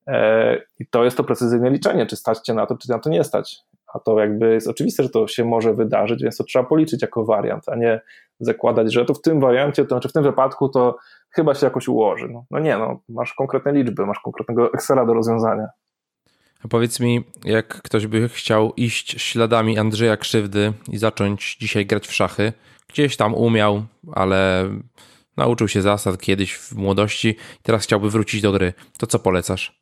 e, 0.06 0.56
I 0.78 0.86
to 0.86 1.04
jest 1.04 1.16
to 1.16 1.24
precyzyjne 1.24 1.70
liczenie, 1.70 2.06
czy 2.06 2.16
stać 2.16 2.38
cię 2.38 2.54
na 2.54 2.66
to, 2.66 2.76
czy 2.76 2.90
na 2.90 2.98
to 2.98 3.10
nie 3.10 3.24
stać. 3.24 3.56
A 3.94 3.98
to 3.98 4.20
jakby 4.20 4.54
jest 4.54 4.68
oczywiste, 4.68 5.02
że 5.02 5.08
to 5.08 5.28
się 5.28 5.44
może 5.44 5.74
wydarzyć, 5.74 6.22
więc 6.22 6.36
to 6.36 6.44
trzeba 6.44 6.64
policzyć 6.64 7.02
jako 7.02 7.24
wariant, 7.24 7.68
a 7.68 7.76
nie 7.76 8.00
zakładać, 8.40 8.92
że 8.92 9.04
to 9.04 9.14
w 9.14 9.22
tym 9.22 9.40
wariancie, 9.40 9.84
to 9.84 9.88
znaczy 9.88 10.08
w 10.08 10.12
tym 10.12 10.22
wypadku 10.22 10.68
to 10.68 10.96
chyba 11.30 11.54
się 11.54 11.66
jakoś 11.66 11.88
ułoży. 11.88 12.28
No, 12.32 12.44
no 12.50 12.58
nie, 12.58 12.78
no, 12.78 13.00
masz 13.08 13.34
konkretne 13.34 13.72
liczby, 13.72 14.06
masz 14.06 14.20
konkretnego 14.20 14.72
Excela 14.72 15.06
do 15.06 15.14
rozwiązania. 15.14 15.68
A 16.64 16.68
powiedz 16.68 17.00
mi, 17.00 17.24
jak 17.44 17.66
ktoś 17.66 18.06
by 18.06 18.28
chciał 18.28 18.72
iść 18.76 19.22
śladami 19.22 19.78
Andrzeja 19.78 20.16
Krzywdy 20.16 20.72
i 20.88 20.98
zacząć 20.98 21.56
dzisiaj 21.60 21.86
grać 21.86 22.08
w 22.08 22.14
szachy, 22.14 22.52
gdzieś 22.88 23.16
tam 23.16 23.34
umiał, 23.34 23.82
ale 24.12 24.70
nauczył 25.36 25.68
się 25.68 25.82
zasad 25.82 26.18
kiedyś 26.20 26.54
w 26.54 26.72
młodości, 26.72 27.36
teraz 27.62 27.82
chciałby 27.82 28.10
wrócić 28.10 28.42
do 28.42 28.52
gry, 28.52 28.72
to 28.98 29.06
co 29.06 29.18
polecasz? 29.18 29.80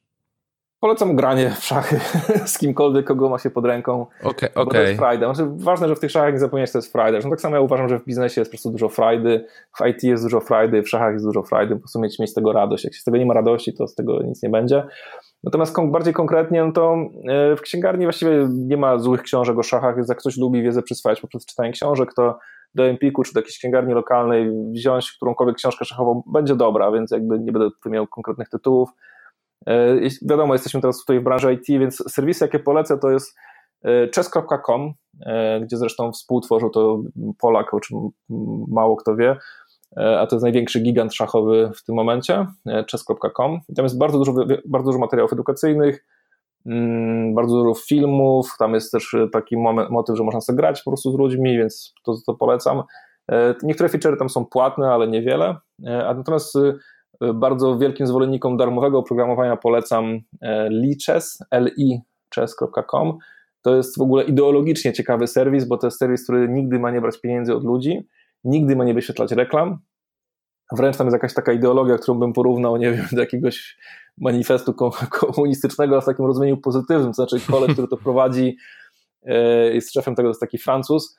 Polecam 0.80 1.16
granie 1.16 1.50
w 1.50 1.64
szachy 1.64 2.00
z 2.52 2.58
kimkolwiek, 2.58 3.06
kogo 3.06 3.28
ma 3.28 3.38
się 3.38 3.50
pod 3.50 3.64
ręką. 3.64 4.06
Okay, 4.22 4.50
okay. 4.54 4.66
To 4.66 4.80
jest 4.80 4.98
frajda. 4.98 5.34
Znaczy, 5.34 5.50
ważne, 5.56 5.88
że 5.88 5.96
w 5.96 6.00
tych 6.00 6.10
szachach 6.10 6.32
nie 6.32 6.38
zapomnieć, 6.38 6.72
to 6.72 6.78
jest 6.78 6.92
frajda. 6.92 7.18
No, 7.24 7.30
tak 7.30 7.40
samo 7.40 7.56
ja 7.56 7.62
uważam, 7.62 7.88
że 7.88 7.98
w 7.98 8.04
biznesie 8.04 8.40
jest 8.40 8.50
po 8.50 8.52
prostu 8.52 8.70
dużo 8.70 8.88
frajdy, 8.88 9.46
w 9.78 9.86
IT 9.86 10.02
jest 10.02 10.24
dużo 10.24 10.40
frajdy, 10.40 10.82
w 10.82 10.88
szachach 10.88 11.12
jest 11.12 11.24
dużo 11.24 11.42
frajdy, 11.42 11.74
po 11.74 11.80
prostu 11.80 12.00
mieć, 12.00 12.18
mieć 12.18 12.30
z 12.30 12.34
tego 12.34 12.52
radość. 12.52 12.84
Jak 12.84 12.94
się 12.94 13.00
z 13.00 13.04
tego 13.04 13.16
nie 13.18 13.26
ma 13.26 13.34
radości, 13.34 13.74
to 13.74 13.88
z 13.88 13.94
tego 13.94 14.22
nic 14.22 14.42
nie 14.42 14.50
będzie. 14.50 14.86
Natomiast 15.44 15.76
bardziej 15.90 16.14
konkretnie, 16.14 16.64
no 16.64 16.72
to 16.72 16.96
e, 17.28 17.56
w 17.56 17.60
księgarni 17.60 18.04
właściwie 18.04 18.48
nie 18.50 18.76
ma 18.76 18.98
złych 18.98 19.22
książek 19.22 19.58
o 19.58 19.62
szachach, 19.62 19.96
więc 19.96 20.08
jak 20.08 20.18
ktoś 20.18 20.36
lubi 20.36 20.62
wiedzę 20.62 20.82
przyswajać 20.82 21.20
poprzez 21.20 21.46
czytanie 21.46 21.72
książek, 21.72 22.14
to 22.14 22.38
do 22.74 22.86
Empiku 22.86 23.22
czy 23.22 23.34
do 23.34 23.40
jakiejś 23.40 23.58
księgarni 23.58 23.94
lokalnej 23.94 24.50
wziąć 24.70 25.12
którąkolwiek 25.12 25.56
książkę 25.56 25.84
szachową 25.84 26.22
będzie 26.26 26.56
dobra, 26.56 26.92
więc 26.92 27.10
jakby 27.10 27.38
nie 27.38 27.52
będę 27.52 27.68
miał 27.86 28.06
konkretnych 28.06 28.48
tytułów. 28.48 28.90
E, 29.66 29.96
wiadomo, 30.22 30.54
jesteśmy 30.54 30.80
teraz 30.80 30.98
tutaj 30.98 31.20
w 31.20 31.24
branży 31.24 31.54
IT, 31.54 31.66
więc 31.68 32.04
serwisy, 32.08 32.44
jakie 32.44 32.58
polecę, 32.58 32.98
to 32.98 33.10
jest 33.10 33.36
e, 33.84 34.08
chess.com, 34.14 34.92
e, 35.26 35.60
gdzie 35.60 35.76
zresztą 35.76 36.12
współtworzył 36.12 36.70
to 36.70 37.02
Polak, 37.38 37.74
o 37.74 37.80
czym 37.80 38.08
mało 38.68 38.96
kto 38.96 39.16
wie, 39.16 39.36
a 39.96 40.26
to 40.26 40.36
jest 40.36 40.42
największy 40.42 40.80
gigant 40.80 41.14
szachowy 41.14 41.70
w 41.76 41.84
tym 41.84 41.94
momencie, 41.94 42.46
chess.com. 42.90 43.60
Tam 43.76 43.84
jest 43.84 43.98
bardzo 43.98 44.18
dużo, 44.18 44.34
bardzo 44.66 44.86
dużo 44.86 44.98
materiałów 44.98 45.32
edukacyjnych, 45.32 46.04
mm, 46.66 47.34
bardzo 47.34 47.56
dużo 47.56 47.80
filmów, 47.80 48.50
tam 48.58 48.74
jest 48.74 48.92
też 48.92 49.16
taki 49.32 49.56
moment, 49.56 49.90
motyw, 49.90 50.16
że 50.16 50.24
można 50.24 50.40
sobie 50.40 50.56
grać 50.56 50.82
po 50.82 50.90
prostu 50.90 51.12
z 51.12 51.18
ludźmi, 51.18 51.58
więc 51.58 51.94
to, 52.04 52.14
to 52.26 52.34
polecam. 52.34 52.82
Niektóre 53.62 53.88
featurey 53.88 54.18
tam 54.18 54.28
są 54.28 54.46
płatne, 54.46 54.90
ale 54.90 55.08
niewiele, 55.08 55.56
a 55.86 56.14
natomiast 56.14 56.58
bardzo 57.34 57.78
wielkim 57.78 58.06
zwolennikom 58.06 58.56
darmowego 58.56 58.98
oprogramowania 58.98 59.56
polecam 59.56 60.20
e, 60.40 60.68
lichess, 60.70 61.38
lichess.com. 61.52 63.18
To 63.62 63.76
jest 63.76 63.98
w 63.98 64.02
ogóle 64.02 64.24
ideologicznie 64.24 64.92
ciekawy 64.92 65.26
serwis, 65.26 65.64
bo 65.64 65.78
to 65.78 65.86
jest 65.86 65.98
serwis, 65.98 66.24
który 66.24 66.48
nigdy 66.48 66.78
ma 66.78 66.90
nie 66.90 67.00
brać 67.00 67.20
pieniędzy 67.20 67.54
od 67.54 67.64
ludzi, 67.64 68.08
nigdy 68.44 68.76
ma 68.76 68.84
nie 68.84 68.94
wyświetlać 68.94 69.32
reklam. 69.32 69.78
Wręcz 70.72 70.96
tam 70.96 71.06
jest 71.06 71.12
jakaś 71.12 71.34
taka 71.34 71.52
ideologia, 71.52 71.98
którą 71.98 72.18
bym 72.18 72.32
porównał, 72.32 72.76
nie 72.76 72.92
wiem, 72.92 73.06
do 73.12 73.20
jakiegoś 73.20 73.78
manifestu 74.18 74.74
komunistycznego, 75.20 76.00
z 76.00 76.04
takim 76.04 76.26
rozumieniu 76.26 76.56
pozytywnym, 76.56 77.08
to 77.08 77.12
znaczy 77.12 77.46
koleś, 77.50 77.72
który 77.72 77.88
to 77.88 77.96
prowadzi, 77.96 78.56
jest 79.72 79.92
szefem 79.92 80.14
tego, 80.14 80.28
jest 80.28 80.40
taki 80.40 80.58
Francuz, 80.58 81.18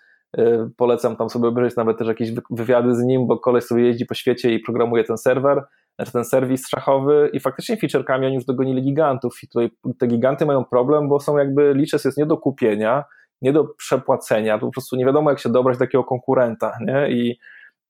polecam 0.78 1.16
tam 1.16 1.30
sobie 1.30 1.48
obejrzeć 1.48 1.76
nawet 1.76 1.98
też 1.98 2.08
jakieś 2.08 2.32
wywiady 2.50 2.96
z 2.96 3.04
nim, 3.04 3.28
bo 3.28 3.40
koleś 3.40 3.64
sobie 3.64 3.84
jeździ 3.84 4.06
po 4.06 4.14
świecie 4.14 4.54
i 4.54 4.60
programuje 4.60 5.04
ten 5.04 5.18
serwer, 5.18 5.64
znaczy 6.00 6.12
ten 6.12 6.26
serwis 6.26 6.68
szachowy 6.68 7.30
i 7.34 7.40
faktycznie 7.40 7.78
featurekami 7.78 8.26
oni 8.26 8.36
już 8.36 8.46
dogonili 8.46 8.82
gigantów. 8.82 9.40
I 9.44 9.48
tutaj 9.48 9.70
te 10.00 10.08
giganty 10.08 10.46
mają 10.46 10.66
problem, 10.66 11.10
bo 11.10 11.20
są 11.20 11.38
jakby, 11.38 11.74
liczes 11.74 12.06
jest 12.06 12.18
nie 12.18 12.26
do 12.26 12.38
kupienia, 12.38 13.04
nie 13.42 13.54
do 13.54 13.66
przepłacenia, 13.78 14.58
po 14.58 14.72
prostu 14.72 14.96
nie 14.96 15.06
wiadomo 15.06 15.30
jak 15.30 15.40
się 15.40 15.50
dobrać 15.50 15.78
do 15.78 15.86
takiego 15.86 16.04
konkurenta, 16.04 16.78
nie? 16.88 17.10
I 17.10 17.40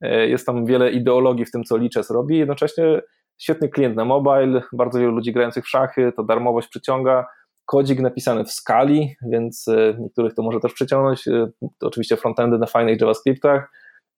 e, 0.02 0.28
jest 0.28 0.46
tam 0.46 0.66
wiele 0.66 0.92
ideologii 0.92 1.46
w 1.46 1.52
tym, 1.52 1.64
co 1.64 1.78
liczes 1.78 2.10
robi, 2.10 2.38
jednocześnie 2.38 3.02
świetny 3.38 3.70
klient 3.70 3.96
na 3.96 4.06
mobile, 4.06 4.62
bardzo 4.74 5.00
wielu 5.00 5.12
ludzi 5.12 5.34
grających 5.34 5.66
w 5.66 5.70
szachy, 5.70 6.14
to 6.16 6.24
darmowość 6.24 6.68
przyciąga, 6.68 7.26
kodzik 7.66 8.00
napisany 8.00 8.44
w 8.44 8.52
skali, 8.52 9.16
więc 9.32 9.68
e, 9.68 9.96
niektórych 10.00 10.34
to 10.34 10.44
może 10.44 10.60
też 10.60 10.74
przyciągnąć, 10.74 11.28
e, 11.28 11.50
to 11.80 11.88
oczywiście 11.88 12.18
frontendy 12.18 12.58
na 12.58 12.66
fajnych 12.66 13.02
JavaScriptach, 13.02 13.72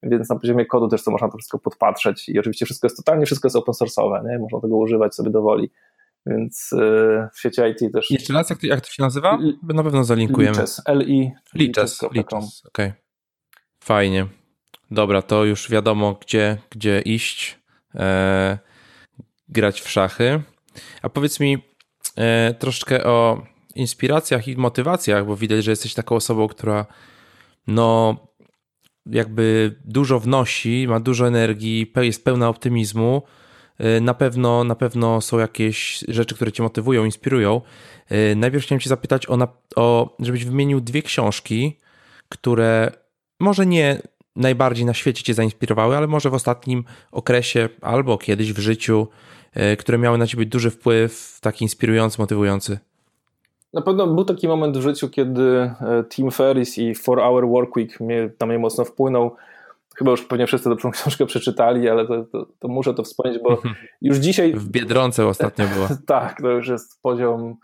więc 0.03 0.29
na 0.29 0.39
poziomie 0.39 0.65
kodu 0.65 0.87
też 0.87 1.03
to 1.03 1.11
można 1.11 1.29
to 1.29 1.37
wszystko 1.37 1.59
podpatrzeć 1.59 2.29
i 2.29 2.39
oczywiście 2.39 2.65
wszystko 2.65 2.85
jest 2.85 2.97
totalnie, 2.97 3.25
wszystko 3.25 3.45
jest 3.45 3.55
open 3.55 3.73
source'owe, 3.73 4.29
nie? 4.29 4.39
można 4.39 4.59
tego 4.59 4.77
używać 4.77 5.15
sobie 5.15 5.29
do 5.29 5.41
woli. 5.41 5.71
Więc 6.25 6.71
yy, 6.71 7.27
w 7.33 7.39
sieci 7.39 7.61
IT 7.61 7.93
też. 7.93 8.11
Jeszcze 8.11 8.33
raz, 8.33 8.49
jak 8.49 8.59
to, 8.59 8.67
jak 8.67 8.81
to 8.81 8.87
się 8.87 9.03
nazywa? 9.03 9.39
Na 9.63 9.83
pewno 9.83 10.03
zalinkujemy. 10.03 10.51
Lichess, 10.51 10.81
L-I. 10.85 11.31
Lichess, 11.53 12.01
Lichess, 12.11 12.65
okej. 12.65 12.87
Okay. 12.87 12.93
Fajnie. 13.83 14.27
Dobra, 14.91 15.21
to 15.21 15.45
już 15.45 15.69
wiadomo, 15.69 16.17
gdzie, 16.21 16.57
gdzie 16.69 17.01
iść, 17.01 17.59
e, 17.95 18.57
grać 19.49 19.81
w 19.81 19.89
szachy. 19.89 20.41
A 21.01 21.09
powiedz 21.09 21.39
mi 21.39 21.57
e, 22.17 22.53
troszeczkę 22.59 23.03
o 23.03 23.41
inspiracjach 23.75 24.47
i 24.47 24.57
motywacjach, 24.57 25.25
bo 25.25 25.35
widać, 25.35 25.63
że 25.63 25.71
jesteś 25.71 25.93
taką 25.93 26.15
osobą, 26.15 26.47
która 26.47 26.85
no 27.67 28.17
jakby 29.05 29.75
dużo 29.85 30.19
wnosi, 30.19 30.85
ma 30.87 30.99
dużo 30.99 31.27
energii, 31.27 31.91
jest 32.01 32.25
pełna 32.25 32.49
optymizmu. 32.49 33.21
Y, 33.97 34.01
na 34.01 34.13
pewno, 34.13 34.63
na 34.63 34.75
pewno 34.75 35.21
są 35.21 35.39
jakieś 35.39 36.05
rzeczy, 36.07 36.35
które 36.35 36.51
cię 36.51 36.63
motywują, 36.63 37.05
inspirują. 37.05 37.61
Y, 38.11 38.35
najpierw 38.35 38.63
chciałem 38.63 38.79
cię 38.79 38.89
zapytać 38.89 39.29
o, 39.29 39.37
o 39.75 40.15
żebyś 40.19 40.45
wymienił 40.45 40.81
dwie 40.81 41.01
książki, 41.01 41.77
które 42.29 42.91
może 43.39 43.65
nie 43.65 44.01
najbardziej 44.35 44.85
na 44.85 44.93
świecie 44.93 45.23
cię 45.23 45.33
zainspirowały, 45.33 45.97
ale 45.97 46.07
może 46.07 46.29
w 46.29 46.33
ostatnim 46.33 46.83
okresie 47.11 47.69
albo 47.81 48.17
kiedyś 48.17 48.53
w 48.53 48.59
życiu, 48.59 49.07
y, 49.73 49.77
które 49.77 49.97
miały 49.97 50.17
na 50.17 50.27
ciebie 50.27 50.45
duży 50.45 50.71
wpływ, 50.71 51.39
taki 51.41 51.65
inspirujący, 51.65 52.21
motywujący. 52.21 52.79
Na 53.73 53.81
pewno 53.81 54.07
był 54.07 54.25
taki 54.25 54.47
moment 54.47 54.77
w 54.77 54.81
życiu, 54.81 55.09
kiedy 55.09 55.71
e, 55.81 56.03
Tim 56.09 56.31
Ferris 56.31 56.77
i 56.77 56.93
4-Hour 56.93 57.47
Workweek 57.47 57.99
mnie, 57.99 58.29
na 58.39 58.47
mnie 58.47 58.59
mocno 58.59 58.85
wpłynął. 58.85 59.35
Chyba 59.95 60.11
już 60.11 60.25
pewnie 60.25 60.47
wszyscy 60.47 60.69
tą 60.81 60.91
książkę 60.91 61.25
przeczytali, 61.25 61.89
ale 61.89 62.07
to, 62.07 62.23
to, 62.23 62.45
to 62.59 62.67
muszę 62.67 62.93
to 62.93 63.03
wspomnieć, 63.03 63.39
bo 63.43 63.49
mhm. 63.49 63.75
już 64.01 64.17
dzisiaj... 64.17 64.53
W 64.53 64.69
Biedronce 64.69 65.27
ostatnio 65.27 65.65
była. 65.75 65.87
tak, 66.07 66.41
to 66.41 66.49
już 66.49 66.67
jest 66.67 67.01
poziom 67.01 67.55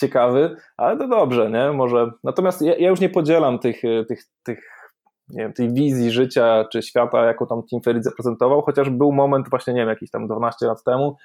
ciekawy, 0.00 0.56
ale 0.76 0.98
to 0.98 1.08
dobrze, 1.08 1.50
nie? 1.50 1.72
Może... 1.72 2.10
Natomiast 2.24 2.62
ja, 2.62 2.76
ja 2.76 2.88
już 2.88 3.00
nie 3.00 3.08
podzielam 3.08 3.58
tych, 3.58 3.84
e, 3.84 4.04
tych, 4.04 4.24
tych 4.42 4.82
nie 5.28 5.42
wiem, 5.42 5.52
tej 5.52 5.72
wizji 5.72 6.10
życia 6.10 6.64
czy 6.72 6.82
świata, 6.82 7.24
jaką 7.24 7.46
tam 7.46 7.62
Tim 7.62 7.80
Ferriss 7.82 8.04
zaprezentował, 8.04 8.62
chociaż 8.62 8.90
był 8.90 9.12
moment 9.12 9.50
właśnie, 9.50 9.72
nie 9.72 9.80
wiem, 9.80 9.88
jakiś 9.88 10.10
tam 10.10 10.26
12 10.26 10.66
lat 10.66 10.84
temu, 10.84 11.16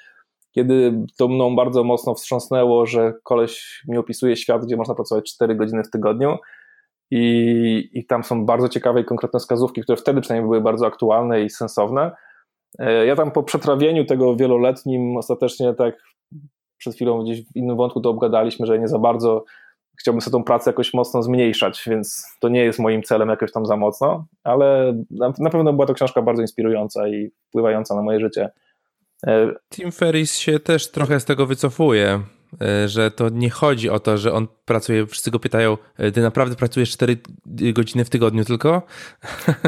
kiedy 0.58 1.05
to 1.18 1.28
mną 1.28 1.55
bardzo 1.55 1.84
mocno 1.84 2.16
wstrząsnęło, 2.16 2.86
że 2.86 3.14
koleś 3.24 3.84
mi 3.88 3.97
opisuje 3.97 4.36
świat, 4.36 4.66
gdzie 4.66 4.78
można 4.78 4.95
pracować 4.95 5.34
4 5.34 5.55
godziny 5.55 5.84
w 5.84 5.89
tygodniu 5.89 6.38
i, 7.12 7.89
i 7.93 8.05
tam 8.05 8.24
są 8.24 8.45
bardzo 8.45 8.70
ciekawe 8.70 9.01
i 9.01 9.05
konkretne 9.05 9.39
wskazówki, 9.39 9.82
które 9.82 9.97
wtedy 9.97 10.22
przynajmniej 10.22 10.49
były 10.49 10.62
bardzo 10.62 10.88
aktualne 10.88 11.43
i 11.43 11.49
sensowne. 11.49 12.12
E, 12.80 13.05
ja 13.05 13.16
tam 13.16 13.32
po 13.32 13.43
przetrawieniu 13.43 14.05
tego 14.05 14.36
wieloletnim 14.36 15.18
ostatecznie 15.18 15.74
tak 15.74 15.95
przed 16.78 16.95
chwilą 16.95 17.24
gdzieś 17.24 17.45
w 17.45 17.55
innym 17.55 17.78
wątku 17.78 18.01
to 18.01 18.10
obgadaliśmy, 18.10 18.66
że 18.66 18.80
nie 18.80 18.88
za 18.88 18.99
bardzo 18.99 19.43
chciałbym 19.99 20.22
sobie 20.22 20.32
tą 20.32 20.43
pracę 20.43 20.70
jakoś 20.70 20.93
mocno 20.93 21.24
zmniejszać, 21.24 21.84
więc 21.88 22.26
to 22.39 22.49
nie 22.49 22.64
jest 22.64 22.80
moim 22.80 23.03
celem 23.03 23.30
jakoś 23.30 23.51
tam 23.51 23.66
za 23.66 23.78
mocno, 23.78 24.26
ale 24.43 24.93
na 25.39 25.49
pewno 25.49 25.74
była 25.74 25.86
to 25.86 25.93
książka 25.93 26.22
bardzo 26.22 26.41
inspirująca 26.41 27.08
i 27.08 27.32
wpływająca 27.49 27.95
na 27.95 28.01
moje 28.01 28.20
życie. 28.20 28.49
E, 29.26 29.53
Tim 29.70 29.91
Ferris 29.91 30.38
się 30.38 30.59
też 30.59 30.91
trochę 30.91 31.20
z 31.20 31.26
tego 31.26 31.45
wycofuje, 31.45 32.22
e, 32.61 32.88
że 32.88 33.11
to 33.11 33.30
nie 33.30 33.49
chodzi 33.49 33.89
o 33.89 33.99
to, 33.99 34.18
że 34.18 34.34
on 34.34 34.47
pracuje, 34.65 35.07
wszyscy 35.07 35.32
go 35.32 35.39
pytają, 35.39 35.78
e, 35.97 36.11
ty 36.11 36.22
naprawdę 36.22 36.55
pracujesz 36.55 36.91
4 36.91 37.18
godziny 37.74 38.05
w 38.05 38.09
tygodniu 38.09 38.45
tylko? 38.45 38.82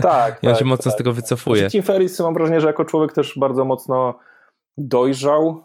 Tak. 0.01 0.39
I 0.43 0.47
on 0.47 0.53
tak, 0.53 0.59
się 0.59 0.65
mocno 0.65 0.91
tak. 0.91 0.93
z 0.93 0.97
tego 0.97 1.13
wycofuje. 1.13 1.59
Znaczy, 1.59 1.71
Tim 1.71 1.83
Ferris 1.83 2.19
mam 2.19 2.33
wrażenie, 2.33 2.61
że 2.61 2.67
jako 2.67 2.85
człowiek 2.85 3.13
też 3.13 3.33
bardzo 3.37 3.65
mocno 3.65 4.19
dojrzał, 4.77 5.63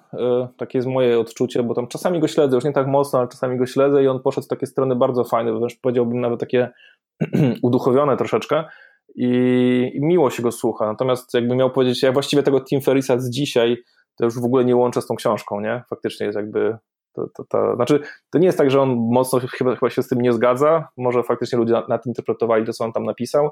takie 0.56 0.78
jest 0.78 0.88
moje 0.88 1.18
odczucie, 1.18 1.62
bo 1.62 1.74
tam 1.74 1.86
czasami 1.86 2.20
go 2.20 2.28
śledzę, 2.28 2.56
już 2.56 2.64
nie 2.64 2.72
tak 2.72 2.86
mocno, 2.86 3.18
ale 3.18 3.28
czasami 3.28 3.58
go 3.58 3.66
śledzę 3.66 4.04
i 4.04 4.08
on 4.08 4.22
poszedł 4.22 4.44
w 4.44 4.48
takie 4.48 4.66
strony 4.66 4.96
bardzo 4.96 5.24
fajne, 5.24 5.52
wręcz 5.52 5.80
powiedziałbym 5.80 6.20
nawet 6.20 6.40
takie 6.40 6.70
uduchowione 7.62 8.16
troszeczkę, 8.16 8.64
i, 9.14 9.28
i 9.94 10.00
miło 10.00 10.30
się 10.30 10.42
go 10.42 10.52
słucha. 10.52 10.86
Natomiast 10.86 11.34
jakby 11.34 11.56
miał 11.56 11.70
powiedzieć, 11.70 12.02
ja 12.02 12.12
właściwie 12.12 12.42
tego 12.42 12.60
Tim 12.60 12.80
Ferrisa 12.80 13.18
z 13.18 13.30
dzisiaj 13.30 13.76
to 14.16 14.24
już 14.24 14.40
w 14.40 14.44
ogóle 14.44 14.64
nie 14.64 14.76
łączę 14.76 15.02
z 15.02 15.06
tą 15.06 15.16
książką, 15.16 15.60
nie? 15.60 15.82
Faktycznie 15.90 16.26
jest 16.26 16.36
jakby 16.36 16.78
to, 17.12 17.28
to, 17.36 17.44
to, 17.44 17.76
znaczy, 17.76 18.00
to 18.30 18.38
nie 18.38 18.46
jest 18.46 18.58
tak, 18.58 18.70
że 18.70 18.80
on 18.80 18.96
mocno 19.12 19.40
chyba, 19.40 19.76
chyba 19.76 19.90
się 19.90 20.02
z 20.02 20.08
tym 20.08 20.20
nie 20.20 20.32
zgadza. 20.32 20.88
Może 20.96 21.22
faktycznie 21.22 21.58
ludzie 21.58 21.82
nadinterpretowali 21.88 22.66
to, 22.66 22.72
co 22.72 22.84
on 22.84 22.92
tam 22.92 23.04
napisał, 23.04 23.50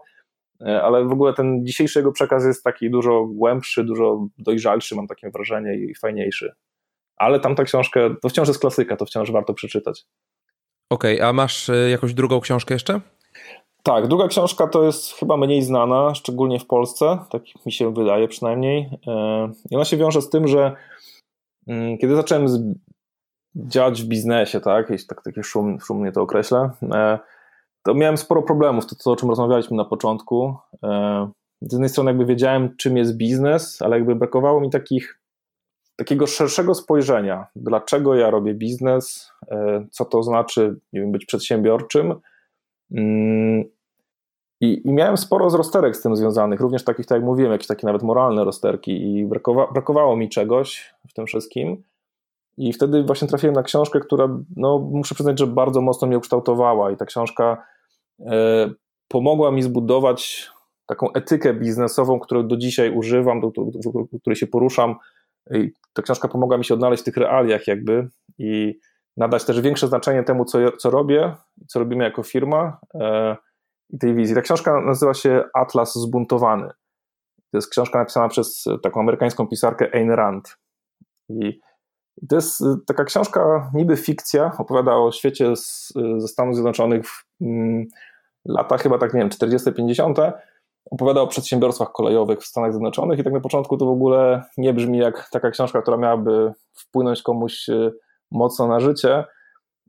e, 0.67 0.83
ale 0.83 1.05
w 1.05 1.13
ogóle 1.13 1.35
ten 1.35 1.67
dzisiejszy 1.67 1.99
jego 1.99 2.13
przekaz 2.13 2.45
jest 2.45 2.65
taki 2.65 2.91
dużo 2.91 3.25
głębszy, 3.25 3.85
dużo 3.85 4.27
dojrzalszy, 4.39 4.97
mam 4.97 5.07
takie 5.07 5.31
wrażenie, 5.31 5.75
i 5.75 5.95
fajniejszy. 5.95 6.53
Ale 7.17 7.41
tam 7.41 7.55
ta 7.55 7.65
książka, 7.65 8.01
to 8.23 8.29
wciąż 8.29 8.49
jest 8.49 8.61
klasyka, 8.61 8.97
to 8.97 9.07
wciąż 9.07 9.33
warto 9.33 9.55
przeczytać. 9.55 10.05
Okej, 10.91 11.17
okay, 11.17 11.29
a 11.29 11.33
masz 11.33 11.69
e, 11.69 11.91
jakąś 11.91 12.15
drugą 12.15 12.41
książkę 12.41 12.75
jeszcze? 12.75 13.01
Tak, 13.83 14.09
druga 14.09 14.29
książka 14.29 14.67
to 14.67 14.85
jest 14.85 15.13
chyba 15.13 15.37
mniej 15.37 15.63
znana, 15.63 16.15
szczególnie 16.15 16.59
w 16.59 16.67
Polsce, 16.67 17.19
tak 17.31 17.43
mi 17.67 17.73
się 17.73 17.95
wydaje 17.95 18.29
przynajmniej. 18.29 18.99
E, 19.07 19.49
I 19.71 19.77
ona 19.77 19.85
się 19.85 19.97
wiąże 19.97 20.23
z 20.23 20.31
tym, 20.31 20.49
że 20.49 20.77
mm, 21.67 21.99
kiedy 21.99 22.17
zacząłem 22.17 22.47
działać 23.57 24.03
w 24.03 24.07
biznesie, 24.07 24.61
tak, 24.61 24.91
jeśli 24.91 25.09
tak 25.09 25.23
taki 25.23 25.43
szum, 25.43 25.81
szumnie 25.81 26.13
to 26.13 26.23
określę, 26.23 26.71
e, 26.93 27.19
to 27.85 27.95
miałem 27.95 28.17
sporo 28.17 28.43
problemów, 28.43 28.87
to, 28.87 28.97
to 28.97 29.11
o 29.11 29.17
czym 29.17 29.29
rozmawialiśmy 29.29 29.77
na 29.77 29.85
początku. 29.85 30.57
E, 30.83 31.31
z 31.61 31.73
jednej 31.73 31.89
strony 31.89 32.11
jakby 32.11 32.27
wiedziałem, 32.27 32.77
czym 32.77 32.97
jest 32.97 33.17
biznes, 33.17 33.83
ale 33.83 33.97
jakby 33.97 34.15
brakowało 34.15 34.61
mi 34.61 34.71
takich, 34.71 35.21
takiego 35.97 36.27
szerszego 36.27 36.75
spojrzenia, 36.75 37.47
dlaczego 37.57 38.15
ja 38.15 38.31
robię 38.31 38.55
biznes, 38.55 39.33
co 39.91 40.05
to 40.05 40.23
znaczy 40.23 40.77
nie 40.93 41.01
wiem, 41.01 41.13
być 41.13 41.25
przedsiębiorczym, 41.25 42.15
Mm, 42.93 43.65
I, 44.63 44.83
I, 44.85 44.93
miałem 44.93 45.17
sporo 45.17 45.51
z 45.51 45.55
rozterek 45.55 45.97
z 45.97 46.03
tym 46.03 46.17
związanych, 46.17 46.61
również 46.61 46.85
takich, 46.85 47.07
tak 47.07 47.17
jak 47.17 47.25
mówiłem, 47.25 47.53
jakieś 47.53 47.67
takie 47.67 47.87
nawet 47.87 48.03
moralne 48.03 48.45
rozterki 48.45 49.17
i 49.17 49.27
brakowa, 49.27 49.73
brakowało 49.73 50.17
mi 50.17 50.29
czegoś 50.29 50.95
w 51.09 51.13
tym 51.13 51.27
wszystkim. 51.27 51.83
I 52.57 52.73
wtedy 52.73 53.03
właśnie 53.03 53.29
trafiłem 53.29 53.55
na 53.55 53.63
książkę, 53.63 54.01
która, 54.01 54.29
no, 54.57 54.79
muszę 54.79 55.15
przyznać, 55.15 55.39
że 55.39 55.47
bardzo 55.47 55.81
mocno 55.81 56.09
mnie 56.09 56.19
ukształtowała 56.19 56.91
i 56.91 56.97
ta 56.97 57.05
książka 57.05 57.65
e, 58.21 58.71
pomogła 59.09 59.51
mi 59.51 59.63
zbudować 59.63 60.51
taką 60.87 61.13
etykę 61.13 61.55
biznesową, 61.55 62.21
którą 62.21 62.49
do 62.49 62.57
dzisiaj 62.57 62.97
używam, 62.97 63.41
do, 63.41 63.51
do, 63.51 63.65
do, 63.65 63.93
do 64.13 64.19
której 64.21 64.37
się 64.37 64.47
poruszam. 64.47 64.95
I 65.51 65.73
ta 65.93 66.03
książka 66.03 66.29
pomogła 66.29 66.59
mi 66.59 66.65
się 66.65 66.75
odnaleźć 66.75 67.03
w 67.03 67.05
tych 67.05 67.17
realiach 67.17 67.67
jakby 67.67 68.09
i 68.39 68.79
nadać 69.17 69.45
też 69.45 69.61
większe 69.61 69.89
znaczenie 69.89 70.23
temu, 70.23 70.45
co, 70.45 70.73
co 70.73 70.91
robię, 70.91 71.35
co 71.67 71.79
robimy 71.79 72.05
jako 72.05 72.23
firma 72.23 72.79
i 72.95 73.52
tej 74.01 74.15
wizji. 74.15 74.35
Ta 74.35 74.41
książka 74.41 74.81
nazywa 74.81 75.15
się 75.15 75.45
Atlas 75.55 75.95
Zbuntowany. 75.95 76.69
To 77.37 77.59
jest 77.59 77.71
książka 77.71 77.99
napisana 77.99 78.29
przez 78.29 78.65
taką 78.83 79.01
amerykańską 79.01 79.47
pisarkę 79.47 79.95
Ayn 79.95 80.11
Rand. 80.11 80.59
I 81.29 81.61
to 82.29 82.37
jest 82.37 82.65
taka 82.87 83.05
książka, 83.05 83.71
niby 83.75 83.97
fikcja, 83.97 84.53
opowiada 84.59 84.97
o 84.97 85.13
świecie 85.13 85.57
z, 85.57 85.93
ze 86.19 86.29
Stanów 86.29 86.55
Zjednoczonych 86.55 87.07
w 87.07 87.25
mm, 87.41 87.87
latach 88.45 88.83
chyba 88.83 88.99
tak, 88.99 89.15
nie 89.15 89.21
wiem, 89.21 89.29
40-50. 89.29 90.33
Opowiada 90.91 91.21
o 91.21 91.27
przedsiębiorstwach 91.27 91.93
kolejowych 91.93 92.41
w 92.41 92.47
Stanach 92.47 92.73
Zjednoczonych 92.73 93.19
i 93.19 93.25
tak 93.25 93.33
na 93.33 93.41
początku 93.41 93.77
to 93.77 93.87
w 93.87 93.91
ogóle 93.91 94.43
nie 94.57 94.75
brzmi 94.75 94.99
jak 94.99 95.29
taka 95.31 95.51
książka, 95.51 95.83
która 95.83 95.97
miałaby 95.97 96.53
wpłynąć 96.73 97.23
komuś 97.23 97.69
e, 97.69 97.91
mocno 98.31 98.67
na 98.67 98.81
życie. 98.81 99.25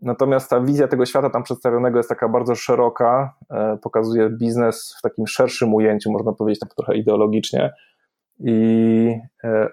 Natomiast 0.04 0.50
ta 0.50 0.62
wizja 0.62 0.88
tego 0.88 1.06
świata 1.06 1.30
tam 1.30 1.44
przedstawionego 1.44 2.00
jest 2.00 2.10
taka 2.10 2.30
bardzo 2.30 2.56
szeroka, 2.56 3.36
e, 3.50 3.78
pokazuje 3.78 4.30
biznes 4.30 4.96
w 5.00 5.02
takim 5.02 5.28
szerszym 5.28 5.74
ujęciu, 5.74 6.12
można 6.12 6.34
powiedzieć 6.34 6.60
tak 6.60 6.76
trochę 6.76 6.98
ideologicznie. 6.98 7.74
i 8.40 9.16
e, 9.44 9.70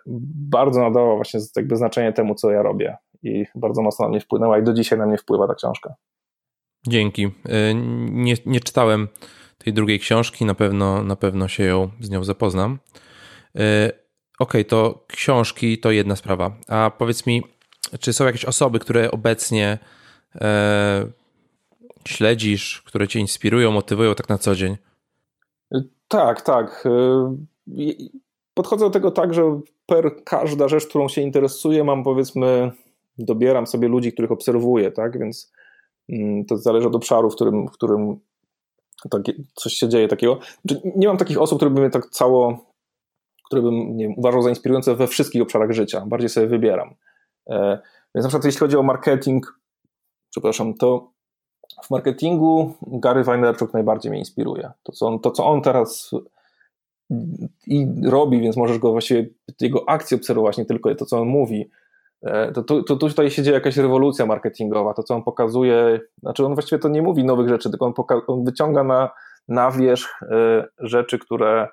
bardzo 0.51 0.81
nadała 0.81 1.15
właśnie 1.17 1.41
jakby 1.57 1.77
znaczenie 1.77 2.13
temu, 2.13 2.35
co 2.35 2.51
ja 2.51 2.63
robię 2.63 2.97
i 3.23 3.45
bardzo 3.55 3.83
mocno 3.83 4.05
na 4.05 4.09
mnie 4.09 4.21
wpłynęła 4.21 4.59
i 4.59 4.63
do 4.63 4.73
dzisiaj 4.73 4.99
na 4.99 5.07
mnie 5.07 5.19
wpływa 5.19 5.49
ta 5.49 5.55
książka. 5.55 5.95
Dzięki. 6.87 7.25
E, 7.25 7.75
nie, 8.11 8.35
nie 8.47 8.61
czytałem 8.61 9.09
tej 9.59 9.73
drugiej 9.73 9.99
książki, 9.99 10.45
na 10.45 10.55
pewno, 10.55 11.03
na 11.03 11.17
pewno 11.17 11.49
się 11.49 11.65
ją 11.65 11.91
z 12.01 12.11
nią 12.11 12.25
zapoznam. 12.25 12.79
E, 13.57 13.93
ok, 14.39 14.53
to 14.69 15.05
książki 15.09 15.79
to 15.79 15.91
jedna 15.91 16.17
sprawa. 16.17 16.57
A 16.69 16.91
powiedz 16.99 17.27
mi, 17.27 17.43
czy 18.01 18.13
są 18.13 18.25
jakieś 18.25 18.45
osoby, 18.45 18.79
które 18.79 19.11
obecnie 19.11 19.79
śledzisz, 22.09 22.83
które 22.87 23.09
cię 23.09 23.21
inspirują, 23.21 23.71
motywują 23.71 24.15
tak 24.15 24.29
na 24.29 24.39
co 24.39 24.55
dzień? 24.55 24.77
Tak, 26.09 26.43
tak. 26.43 26.89
Podchodzę 28.55 28.85
do 28.85 28.91
tego 28.91 29.11
tak, 29.11 29.35
że 29.35 29.61
per 29.87 30.25
każda 30.25 30.69
rzecz, 30.69 30.87
którą 30.87 31.09
się 31.09 31.21
interesuję, 31.21 31.85
mam 31.85 32.05
powiedzmy, 32.05 32.73
dobieram 33.19 33.67
sobie 33.67 33.89
ludzi, 33.89 34.13
których 34.13 34.31
obserwuję, 34.31 34.91
tak? 34.91 35.19
Więc 35.19 35.53
mm, 36.09 36.45
to 36.45 36.57
zależy 36.57 36.87
od 36.87 36.95
obszaru, 36.95 37.31
w 37.31 37.35
którym, 37.35 37.69
w 37.69 37.73
którym 37.73 38.21
coś 39.55 39.73
się 39.73 39.89
dzieje 39.89 40.09
takiego. 40.09 40.39
Znaczy, 40.65 40.93
nie 40.97 41.09
mam 41.09 41.17
takich 41.17 41.41
osób, 41.41 41.59
które 41.59 41.71
by 41.71 41.81
mnie 41.81 41.91
tak 41.91 42.07
cało, 42.07 42.73
które 43.47 43.63
bym 43.63 43.97
nie 43.97 44.05
wiem, 44.05 44.15
uważał 44.19 44.43
za 44.43 44.49
inspirujące 44.49 44.95
we 44.95 45.07
wszystkich 45.07 45.43
obszarach 45.43 45.71
życia. 45.71 46.07
Bardziej 46.07 46.29
sobie 46.29 46.47
wybieram. 46.47 46.95
E, 47.51 47.79
więc 48.15 48.25
na 48.25 48.29
przykład 48.29 48.45
jeśli 48.45 48.59
chodzi 48.59 48.77
o 48.77 48.83
marketing, 48.83 49.60
przepraszam, 50.31 50.75
to 50.75 51.11
w 51.83 51.91
marketingu 51.91 52.75
Gary 52.87 53.25
Vaynerchuk 53.25 53.75
najbardziej 53.75 54.11
mnie 54.11 54.19
inspiruje. 54.19 54.71
To, 54.83 54.93
co 54.93 55.07
on, 55.07 55.21
to, 55.21 55.31
co 55.31 55.47
on 55.47 55.63
teraz 55.63 56.11
i 57.67 57.87
robi, 58.05 58.41
więc 58.41 58.57
możesz 58.57 58.79
go 58.79 58.93
właściwie, 58.93 59.27
jego 59.61 59.89
akcje 59.89 60.17
obserwować, 60.17 60.59
nie 60.59 60.65
tylko 60.65 60.95
to, 60.95 61.07
co 61.07 61.21
on 61.21 61.29
mówi. 61.29 61.71
E, 62.23 62.53
to, 62.53 62.63
to, 62.63 62.83
to 62.83 62.97
tutaj 62.97 63.31
się 63.31 63.43
dzieje 63.43 63.55
jakaś 63.55 63.77
rewolucja 63.77 64.27
marketingowa. 64.27 64.95
To, 64.95 65.03
co 65.03 65.15
on 65.15 65.23
pokazuje, 65.23 66.01
znaczy 66.19 66.47
on 66.47 66.55
właściwie 66.55 66.79
to 66.79 66.89
nie 66.89 67.03
mówi 67.03 67.25
nowych 67.25 67.49
rzeczy, 67.49 67.71
tylko 67.71 67.87
on, 67.87 67.93
poka- 67.93 68.21
on 68.27 68.45
wyciąga 68.45 68.85
na, 68.85 69.11
na 69.49 69.71
wierzch 69.71 70.23
y, 70.23 70.27
rzeczy, 70.79 71.19
które, 71.19 71.69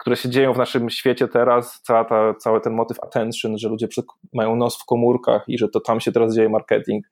które 0.00 0.16
się 0.16 0.28
dzieją 0.28 0.52
w 0.52 0.58
naszym 0.58 0.90
świecie 0.90 1.28
teraz. 1.28 1.80
Cała 1.82 2.04
ta, 2.04 2.34
cały 2.34 2.60
ten 2.60 2.72
motyw 2.72 3.02
attention, 3.02 3.58
że 3.58 3.68
ludzie 3.68 3.88
mają 4.32 4.56
nos 4.56 4.76
w 4.76 4.84
komórkach 4.84 5.44
i 5.48 5.58
że 5.58 5.68
to 5.68 5.80
tam 5.80 6.00
się 6.00 6.12
teraz 6.12 6.34
dzieje 6.34 6.48
marketing 6.48 7.06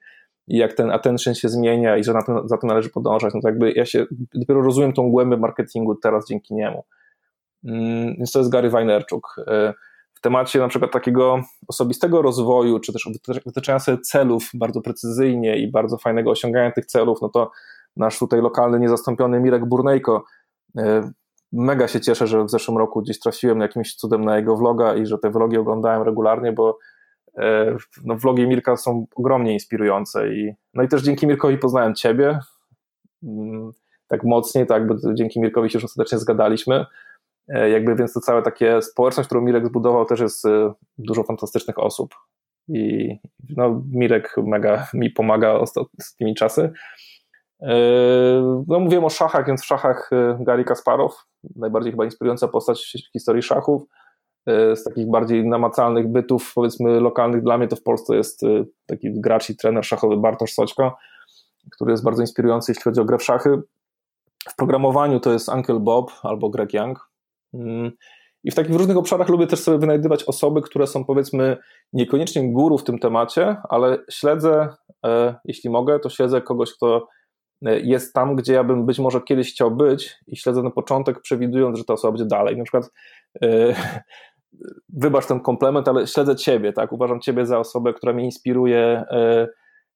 i 0.51 0.57
jak 0.57 0.73
ten 0.73 0.91
attention 0.91 1.35
się 1.35 1.49
zmienia 1.49 1.97
i 1.97 2.05
że 2.05 2.13
na 2.13 2.23
to, 2.23 2.49
za 2.49 2.57
to 2.57 2.67
należy 2.67 2.91
podążać, 2.91 3.35
no 3.35 3.41
to 3.41 3.49
jakby 3.49 3.73
ja 3.73 3.87
się 3.87 4.07
dopiero 4.35 4.63
rozumiem 4.63 4.93
tą 4.93 5.11
głębię 5.11 5.37
marketingu 5.37 5.95
teraz 5.95 6.27
dzięki 6.29 6.55
niemu. 6.55 6.85
Mm, 7.65 8.15
więc 8.17 8.33
to 8.33 8.39
jest 8.39 8.51
Gary 8.51 8.71
Vaynerchuk. 8.71 9.37
E, 9.47 9.75
w 10.15 10.21
temacie 10.21 10.59
na 10.59 10.69
przykład 10.69 10.93
takiego 10.93 11.41
osobistego 11.69 12.23
rozwoju, 12.23 12.81
czy 12.81 12.93
też 12.93 13.09
wytyczania 13.47 13.79
sobie 13.79 13.99
celów 13.99 14.51
bardzo 14.55 14.81
precyzyjnie 14.81 15.59
i 15.59 15.71
bardzo 15.71 15.99
fajnego 15.99 16.31
osiągania 16.31 16.73
tych 16.73 16.87
celów, 16.87 17.19
no 17.23 17.29
to 17.29 17.51
nasz 17.97 18.19
tutaj 18.19 18.41
lokalny, 18.41 18.81
niezastąpiony 18.81 19.41
Mirek 19.41 19.69
Burnejko 19.69 20.25
e, 20.79 21.11
mega 21.53 21.89
się 21.89 22.01
cieszę, 22.01 22.27
że 22.27 22.45
w 22.45 22.51
zeszłym 22.51 22.79
roku 22.79 23.03
gdzieś 23.03 23.19
trafiłem 23.19 23.61
jakimś 23.61 23.95
cudem 23.95 24.25
na 24.25 24.37
jego 24.37 24.57
vloga 24.57 24.95
i 24.95 25.07
że 25.07 25.19
te 25.19 25.31
vlogi 25.31 25.57
oglądałem 25.57 26.03
regularnie, 26.03 26.53
bo 26.53 26.79
no, 28.05 28.17
vlogi 28.17 28.47
Mirka 28.47 28.77
są 28.77 29.07
ogromnie 29.17 29.53
inspirujące 29.53 30.35
i 30.35 30.53
no 30.75 30.83
i 30.83 30.89
też 30.89 31.03
dzięki 31.03 31.27
Mirkowi 31.27 31.59
poznałem 31.59 31.95
ciebie 31.95 32.39
mm, 33.23 33.73
tak 34.07 34.25
mocniej, 34.25 34.67
tak, 34.67 34.87
bo 34.87 34.95
dzięki 35.15 35.41
Mirkowi 35.41 35.71
się 35.71 35.77
już 35.77 35.85
ostatecznie 35.85 36.19
zgadaliśmy 36.19 36.87
E, 37.51 37.71
jakby 37.71 37.97
więc 37.97 38.13
to 38.13 38.21
całe 38.21 38.43
takie 38.43 38.83
społeczność, 38.83 39.27
którą 39.27 39.41
Mirek 39.41 39.67
zbudował, 39.67 40.05
też 40.05 40.21
jest 40.21 40.47
e, 40.47 40.73
dużo 40.99 41.23
fantastycznych 41.23 41.79
osób. 41.79 42.15
I 42.69 43.17
no, 43.57 43.83
Mirek 43.93 44.35
mega 44.45 44.87
mi 44.95 45.11
pomaga 45.11 45.53
ostatnimi 45.53 46.35
czasy. 46.35 46.73
E, 47.63 47.75
no, 48.67 48.81
mówiłem 48.81 49.05
o 49.05 49.11
szachach, 49.11 49.47
więc 49.47 49.63
w 49.63 49.67
szachach 49.67 50.11
Gary 50.41 50.65
Kasparow, 50.65 51.27
najbardziej 51.57 51.93
chyba 51.93 52.05
inspirująca 52.05 52.49
postać 52.49 52.97
w 53.09 53.13
historii 53.13 53.43
szachów. 53.43 53.83
Z 54.47 54.85
takich 54.85 55.11
bardziej 55.11 55.49
namacalnych 55.49 56.09
bytów, 56.09 56.53
powiedzmy 56.55 57.01
lokalnych 57.01 57.43
dla 57.43 57.59
mnie, 57.59 57.69
to 57.69 57.77
w 57.77 57.83
Polsce 57.83 58.17
jest 58.17 58.41
taki 58.87 59.21
gracz 59.21 59.51
i 59.51 59.57
trener 59.57 59.85
szachowy 59.85 60.17
Bartosz 60.17 60.53
Soćko, 60.53 60.97
który 61.73 61.91
jest 61.91 62.05
bardzo 62.05 62.23
inspirujący, 62.23 62.73
jeśli 62.73 62.83
chodzi 62.83 63.01
o 63.01 63.05
grę 63.05 63.19
w 63.19 63.23
szachy. 63.23 63.63
W 64.49 64.57
programowaniu 64.57 65.21
to 65.21 65.33
jest 65.33 65.49
Uncle 65.49 65.81
Bob 65.81 66.13
albo 66.23 66.51
Greg 66.51 66.75
Young, 66.75 67.11
Mm. 67.55 67.93
I 68.45 68.51
w 68.51 68.55
takich 68.55 68.77
różnych 68.77 68.97
obszarach 68.97 69.29
lubię 69.29 69.47
też 69.47 69.61
sobie 69.61 69.79
wynajdywać 69.79 70.25
osoby, 70.25 70.63
które 70.63 70.87
są 70.87 71.05
powiedzmy 71.05 71.57
niekoniecznie 71.93 72.53
guru 72.53 72.79
w 72.79 72.85
tym 72.85 72.99
temacie, 72.99 73.57
ale 73.69 73.99
śledzę, 74.11 74.69
e, 75.07 75.35
jeśli 75.45 75.71
mogę, 75.71 76.01
to 76.01 76.09
śledzę 76.09 76.41
kogoś, 76.41 76.73
kto 76.73 77.09
e, 77.67 77.81
jest 77.81 78.15
tam, 78.15 78.37
gdzie 78.37 78.53
ja 78.53 78.65
bym 78.65 78.87
być 78.87 78.99
może 78.99 79.21
kiedyś 79.21 79.53
chciał 79.53 79.71
być 79.71 80.17
i 80.27 80.37
śledzę 80.37 80.63
na 80.63 80.71
początek, 80.71 81.21
przewidując, 81.21 81.79
że 81.79 81.85
ta 81.85 81.93
osoba 81.93 82.13
będzie 82.13 82.27
dalej. 82.27 82.57
Na 82.57 82.65
przykład 82.65 82.91
e, 83.43 83.75
wybacz 84.89 85.27
ten 85.27 85.41
komplement, 85.41 85.89
ale 85.89 86.07
śledzę 86.07 86.37
ciebie, 86.37 86.73
tak? 86.73 86.93
Uważam 86.93 87.21
ciebie 87.21 87.47
za 87.47 87.59
osobę, 87.59 87.95
która 87.95 88.13
mnie 88.13 88.25
inspiruje, 88.25 89.05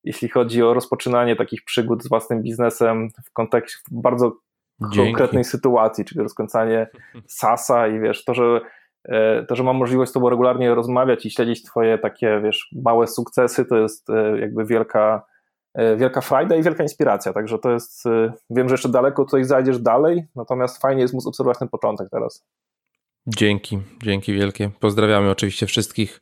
jeśli 0.03 0.29
chodzi 0.29 0.63
o 0.63 0.73
rozpoczynanie 0.73 1.35
takich 1.35 1.63
przygód 1.63 2.03
z 2.03 2.09
własnym 2.09 2.41
biznesem 2.41 3.09
w 3.25 3.33
kontekście 3.33 3.79
bardzo 3.91 4.31
Dzięki. 4.81 4.97
konkretnej 4.97 5.43
sytuacji, 5.43 6.05
czyli 6.05 6.21
rozkręcanie 6.21 6.87
sasa 7.27 7.87
i 7.87 7.99
wiesz, 7.99 8.23
to, 8.25 8.33
że 8.33 8.61
e, 9.05 9.43
to, 9.43 9.55
że 9.55 9.63
mam 9.63 9.75
możliwość 9.75 10.11
z 10.11 10.13
tobą 10.13 10.29
regularnie 10.29 10.75
rozmawiać 10.75 11.25
i 11.25 11.31
śledzić 11.31 11.63
twoje 11.63 11.97
takie, 11.97 12.41
wiesz, 12.43 12.69
małe 12.83 13.07
sukcesy, 13.07 13.65
to 13.65 13.77
jest 13.77 14.09
e, 14.09 14.39
jakby 14.39 14.65
wielka, 14.65 15.25
e, 15.73 15.95
wielka 15.95 16.21
frajda 16.21 16.55
i 16.55 16.63
wielka 16.63 16.83
inspiracja, 16.83 17.33
także 17.33 17.59
to 17.59 17.71
jest, 17.71 18.03
wiem, 18.49 18.69
że 18.69 18.73
jeszcze 18.73 18.89
daleko 18.89 19.25
tutaj 19.25 19.43
zajdziesz 19.43 19.79
dalej, 19.79 20.27
natomiast 20.35 20.81
fajnie 20.81 21.01
jest 21.01 21.13
móc 21.13 21.27
obserwować 21.27 21.59
ten 21.59 21.67
początek 21.67 22.09
teraz. 22.09 22.45
Dzięki, 23.27 23.79
dzięki 24.03 24.33
wielkie. 24.33 24.69
Pozdrawiamy 24.79 25.29
oczywiście 25.29 25.65
wszystkich 25.65 26.21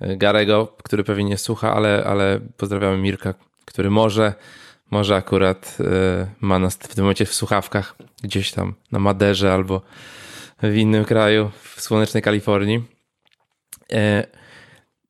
Garego, 0.00 0.76
który 0.82 1.04
pewnie 1.04 1.24
nie 1.24 1.38
słucha, 1.38 1.74
ale, 1.74 2.04
ale 2.04 2.40
pozdrawiamy 2.56 2.98
Mirka, 2.98 3.34
który 3.64 3.90
może 3.90 4.34
może 4.92 5.16
akurat 5.16 5.78
e, 5.80 6.26
ma 6.40 6.58
nas 6.58 6.74
w 6.74 6.94
tym 6.94 7.04
momencie 7.04 7.26
w 7.26 7.34
słuchawkach, 7.34 7.96
gdzieś 8.22 8.52
tam 8.52 8.74
na 8.92 8.98
Maderze 8.98 9.52
albo 9.52 9.82
w 10.62 10.74
innym 10.76 11.04
kraju, 11.04 11.50
w 11.62 11.80
słonecznej 11.80 12.22
Kalifornii. 12.22 12.84
E, 13.92 14.26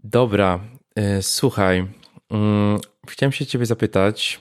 dobra, 0.05 0.61
e, 0.95 1.23
słuchaj, 1.23 1.87
mm, 2.31 2.81
chciałem 3.09 3.33
się 3.33 3.47
ciebie 3.47 3.67
zapytać, 3.67 4.41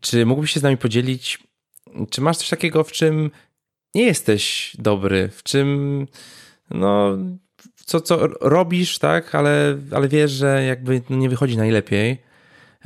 czy 0.00 0.26
mógłbyś 0.26 0.52
się 0.52 0.60
z 0.60 0.62
nami 0.62 0.76
podzielić, 0.76 1.38
czy 2.10 2.20
masz 2.20 2.36
coś 2.36 2.48
takiego, 2.48 2.84
w 2.84 2.92
czym 2.92 3.30
nie 3.94 4.04
jesteś 4.04 4.76
dobry, 4.78 5.28
w 5.28 5.42
czym 5.42 6.06
no, 6.70 7.16
co, 7.74 8.00
co 8.00 8.26
robisz, 8.40 8.98
tak, 8.98 9.34
ale, 9.34 9.78
ale 9.92 10.08
wiesz, 10.08 10.30
że 10.30 10.64
jakby 10.64 11.02
nie 11.10 11.28
wychodzi 11.28 11.56
najlepiej 11.56 12.32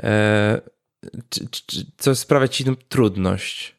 E, 0.03 0.61
czy, 1.29 1.51
czy, 1.51 1.87
co 1.97 2.15
sprawia 2.15 2.49
ci 2.49 2.65
trudność? 2.89 3.77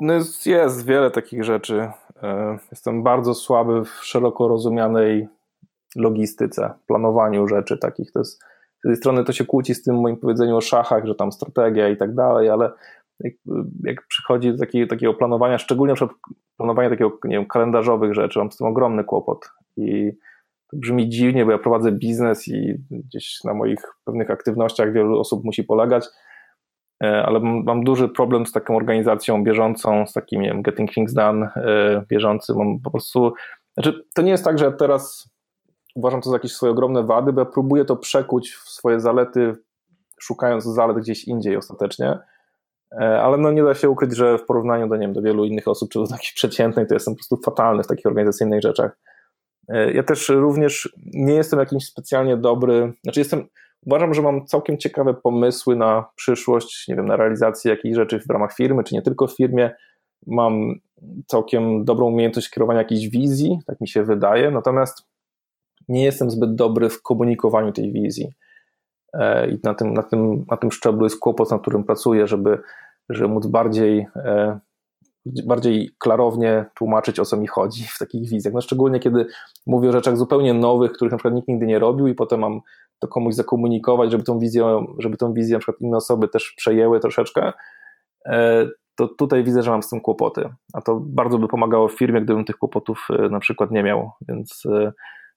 No 0.00 0.14
jest, 0.14 0.46
jest 0.46 0.86
wiele 0.86 1.10
takich 1.10 1.44
rzeczy. 1.44 1.90
E, 2.22 2.58
jestem 2.70 3.02
bardzo 3.02 3.34
słaby 3.34 3.84
w 3.84 4.04
szeroko 4.04 4.48
rozumianej 4.48 5.28
logistyce, 5.96 6.70
planowaniu 6.86 7.48
rzeczy 7.48 7.78
takich. 7.78 8.12
To 8.12 8.18
jest, 8.18 8.38
z 8.40 8.84
jednej 8.84 8.96
strony 8.96 9.24
to 9.24 9.32
się 9.32 9.46
kłóci 9.46 9.74
z 9.74 9.82
tym 9.82 10.00
moim 10.00 10.16
powiedzeniem 10.16 10.56
o 10.56 10.60
szachach, 10.60 11.06
że 11.06 11.14
tam 11.14 11.32
strategia 11.32 11.88
i 11.88 11.96
tak 11.96 12.14
dalej, 12.14 12.50
ale 12.50 12.72
jak, 13.20 13.32
jak 13.84 14.06
przychodzi 14.06 14.52
do 14.52 14.58
takiego, 14.58 14.90
takiego 14.90 15.14
planowania, 15.14 15.58
szczególnie 15.58 15.94
na 16.00 16.08
planowania 16.56 16.90
takiego, 16.90 17.18
nie 17.24 17.36
wiem, 17.36 17.46
kalendarzowych 17.46 18.14
rzeczy, 18.14 18.38
mam 18.38 18.52
z 18.52 18.56
tym 18.56 18.66
ogromny 18.66 19.04
kłopot 19.04 19.50
i 19.76 20.12
to 20.70 20.76
brzmi 20.76 21.08
dziwnie, 21.08 21.44
bo 21.44 21.52
ja 21.52 21.58
prowadzę 21.58 21.92
biznes 21.92 22.48
i 22.48 22.74
gdzieś 22.90 23.44
na 23.44 23.54
moich 23.54 23.80
pewnych 24.04 24.30
aktywnościach 24.30 24.92
wielu 24.92 25.20
osób 25.20 25.44
musi 25.44 25.64
polegać, 25.64 26.06
e, 27.04 27.22
ale 27.26 27.40
mam 27.40 27.84
duży 27.84 28.08
problem 28.08 28.46
z 28.46 28.52
taką 28.52 28.76
organizacją 28.76 29.44
bieżącą, 29.44 30.06
z 30.06 30.12
takim, 30.12 30.40
nie 30.40 30.48
wiem, 30.48 30.62
getting 30.62 30.92
things 30.92 31.14
done 31.14 31.46
e, 31.56 32.04
bieżącym. 32.08 32.58
Mam 32.58 32.80
po 32.80 32.90
prostu, 32.90 33.32
znaczy, 33.74 34.04
to 34.14 34.22
nie 34.22 34.30
jest 34.30 34.44
tak, 34.44 34.58
że 34.58 34.72
teraz 34.72 35.30
uważam 35.94 36.20
to 36.20 36.30
za 36.30 36.36
jakieś 36.36 36.52
swoje 36.52 36.72
ogromne 36.72 37.02
wady, 37.02 37.32
bo 37.32 37.40
ja 37.40 37.46
próbuję 37.46 37.84
to 37.84 37.96
przekuć 37.96 38.50
w 38.50 38.68
swoje 38.68 39.00
zalety, 39.00 39.56
szukając 40.20 40.64
zalet 40.64 40.96
gdzieś 40.96 41.24
indziej 41.24 41.56
ostatecznie, 41.56 42.18
ale 43.00 43.36
no 43.38 43.52
nie 43.52 43.62
da 43.62 43.74
się 43.74 43.90
ukryć, 43.90 44.16
że 44.16 44.38
w 44.38 44.44
porównaniu 44.44 44.88
do, 44.88 44.96
nie 44.96 45.00
wiem, 45.00 45.12
do 45.12 45.22
wielu 45.22 45.44
innych 45.44 45.68
osób, 45.68 45.90
czy 45.90 45.98
do 45.98 46.06
takich 46.06 46.34
przeciętnej, 46.34 46.86
to 46.86 46.94
jestem 46.94 47.14
po 47.14 47.16
prostu 47.16 47.36
fatalny 47.44 47.82
w 47.82 47.86
takich 47.86 48.06
organizacyjnych 48.06 48.62
rzeczach. 48.62 48.98
E, 49.68 49.92
ja 49.92 50.02
też 50.02 50.28
również 50.28 50.96
nie 51.14 51.34
jestem 51.34 51.58
jakimś 51.58 51.84
specjalnie 51.86 52.36
dobry, 52.36 52.92
znaczy 53.02 53.20
jestem, 53.20 53.46
uważam, 53.86 54.14
że 54.14 54.22
mam 54.22 54.46
całkiem 54.46 54.78
ciekawe 54.78 55.14
pomysły 55.14 55.76
na 55.76 56.04
przyszłość, 56.14 56.88
nie 56.88 56.96
wiem, 56.96 57.06
na 57.06 57.16
realizację 57.16 57.70
jakichś 57.70 57.96
rzeczy 57.96 58.20
w 58.20 58.30
ramach 58.30 58.54
firmy, 58.54 58.84
czy 58.84 58.94
nie 58.94 59.02
tylko 59.02 59.26
w 59.26 59.36
firmie, 59.36 59.70
mam 60.26 60.74
całkiem 61.26 61.84
dobrą 61.84 62.06
umiejętność 62.06 62.50
kierowania 62.50 62.78
jakiejś 62.78 63.08
wizji, 63.08 63.58
tak 63.66 63.80
mi 63.80 63.88
się 63.88 64.04
wydaje, 64.04 64.50
natomiast 64.50 65.08
nie 65.88 66.04
jestem 66.04 66.30
zbyt 66.30 66.54
dobry 66.54 66.88
w 66.88 67.02
komunikowaniu 67.02 67.72
tej 67.72 67.92
wizji. 67.92 68.32
E, 69.14 69.50
I 69.50 69.58
na 69.64 69.74
tym, 69.74 69.94
na 69.94 70.02
tym, 70.02 70.44
na 70.50 70.56
tym 70.56 70.70
szczeblu 70.70 71.04
jest 71.04 71.18
kłopot, 71.18 71.50
na 71.50 71.58
którym 71.58 71.84
pracuję, 71.84 72.26
żeby, 72.26 72.58
żeby 73.08 73.28
móc 73.28 73.46
bardziej, 73.46 74.06
e, 74.16 74.58
bardziej 75.46 75.90
klarownie 75.98 76.64
tłumaczyć, 76.74 77.20
o 77.20 77.24
co 77.24 77.36
mi 77.36 77.46
chodzi 77.46 77.84
w 77.84 77.98
takich 77.98 78.30
wizjach. 78.30 78.54
No 78.54 78.60
szczególnie 78.60 79.00
kiedy 79.00 79.26
mówię 79.66 79.88
o 79.88 79.92
rzeczach 79.92 80.16
zupełnie 80.16 80.54
nowych, 80.54 80.92
których 80.92 81.12
na 81.12 81.18
przykład 81.18 81.34
nikt 81.34 81.48
nigdy 81.48 81.66
nie 81.66 81.78
robił, 81.78 82.06
i 82.06 82.14
potem 82.14 82.40
mam 82.40 82.60
to 82.98 83.08
komuś 83.08 83.34
zakomunikować, 83.34 84.10
żeby 84.10 84.24
tą 84.24 84.38
wizję, 84.38 84.86
żeby 84.98 85.16
tą 85.16 85.32
wizję 85.32 85.54
na 85.54 85.60
przykład 85.60 85.80
inne 85.80 85.96
osoby 85.96 86.28
też 86.28 86.54
przejęły 86.56 87.00
troszeczkę, 87.00 87.52
e, 88.26 88.66
to 88.96 89.08
tutaj 89.08 89.44
widzę, 89.44 89.62
że 89.62 89.70
mam 89.70 89.82
z 89.82 89.88
tym 89.88 90.00
kłopoty. 90.00 90.48
A 90.72 90.80
to 90.80 91.00
bardzo 91.06 91.38
by 91.38 91.48
pomagało 91.48 91.88
w 91.88 91.98
firmie, 91.98 92.20
gdybym 92.20 92.44
tych 92.44 92.56
kłopotów 92.56 93.08
na 93.30 93.40
przykład 93.40 93.70
nie 93.70 93.82
miał. 93.82 94.10
Więc 94.28 94.62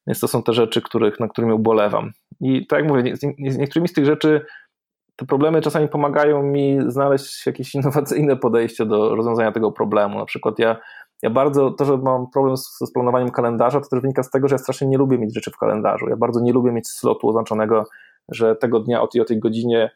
więc 0.07 0.19
to 0.19 0.28
są 0.28 0.44
te 0.44 0.53
rzeczy, 0.53 0.82
których, 0.82 1.19
na 1.19 1.28
którymi 1.28 1.53
ubolewam. 1.53 2.11
I 2.41 2.68
tak 2.68 2.80
jak 2.80 2.90
mówię, 2.90 3.15
z, 3.15 3.57
niektórymi 3.57 3.88
z 3.88 3.94
tych 3.94 4.06
rzeczy 4.06 4.45
te 5.15 5.26
problemy 5.26 5.61
czasami 5.61 5.88
pomagają 5.88 6.44
mi 6.44 6.80
znaleźć 6.88 7.45
jakieś 7.48 7.73
innowacyjne 7.76 8.38
podejście 8.38 8.86
do 8.86 9.15
rozwiązania 9.15 9.52
tego 9.52 9.72
problemu. 9.72 10.19
Na 10.19 10.26
przykład 10.26 10.60
ja, 10.60 10.78
ja 11.22 11.30
bardzo, 11.30 11.72
to, 11.72 11.86
że 11.86 11.98
mam 11.98 12.32
problem 12.32 12.57
z, 12.57 12.78
z 12.80 12.91
planowaniem 12.94 13.32
kalendarza, 13.32 13.82
to 13.82 13.90
też 13.90 14.02
wynika 14.02 14.23
z 14.23 14.30
tego, 14.30 14.48
że 14.48 14.56
ja 14.56 14.60
strasznie 14.60 14.88
nie 14.88 14.98
lubię 14.98 15.18
mieć 15.18 15.34
rzeczy 15.34 15.52
w 15.52 15.57
kalendarzu. 15.57 16.10
Ja 16.10 16.18
bardzo 16.18 16.40
nie 16.40 16.53
lubię 16.53 16.72
mieć 16.72 16.88
slotu 16.88 17.30
oznaczonego, 17.30 17.84
że 18.30 18.56
tego 18.56 18.80
dnia 18.80 19.02
o 19.02 19.07
tej, 19.07 19.22
o 19.22 19.26
tej 19.26 19.40
godzinie 19.40 19.91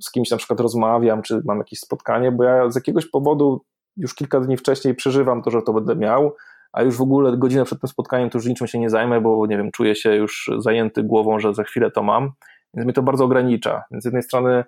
z 0.00 0.10
kimś 0.10 0.30
na 0.30 0.36
przykład 0.36 0.60
rozmawiam, 0.60 1.22
czy 1.22 1.42
mam 1.44 1.58
jakieś 1.58 1.78
spotkanie, 1.78 2.32
bo 2.32 2.44
ja 2.44 2.70
z 2.70 2.74
jakiegoś 2.74 3.06
powodu 3.06 3.64
już 3.96 4.14
kilka 4.14 4.40
dni 4.40 4.56
wcześniej 4.56 4.94
przeżywam 4.94 5.42
to, 5.42 5.50
że 5.50 5.62
to 5.62 5.72
będę 5.72 5.96
miał, 5.96 6.32
a 6.76 6.82
już 6.82 6.96
w 6.96 7.02
ogóle 7.02 7.36
godzinę 7.36 7.64
przed 7.64 7.80
tym 7.80 7.88
spotkaniem 7.88 8.30
to 8.30 8.38
już 8.38 8.46
niczym 8.46 8.66
się 8.66 8.78
nie 8.78 8.90
zajmę, 8.90 9.20
bo 9.20 9.46
nie 9.46 9.56
wiem, 9.56 9.70
czuję 9.70 9.94
się 9.94 10.14
już 10.14 10.50
zajęty 10.58 11.02
głową, 11.02 11.38
że 11.38 11.54
za 11.54 11.64
chwilę 11.64 11.90
to 11.90 12.02
mam, 12.02 12.30
więc 12.74 12.84
mnie 12.84 12.92
to 12.92 13.02
bardzo 13.02 13.24
ogranicza. 13.24 13.84
Więc 13.90 14.02
z 14.02 14.04
jednej 14.04 14.22
strony 14.22 14.64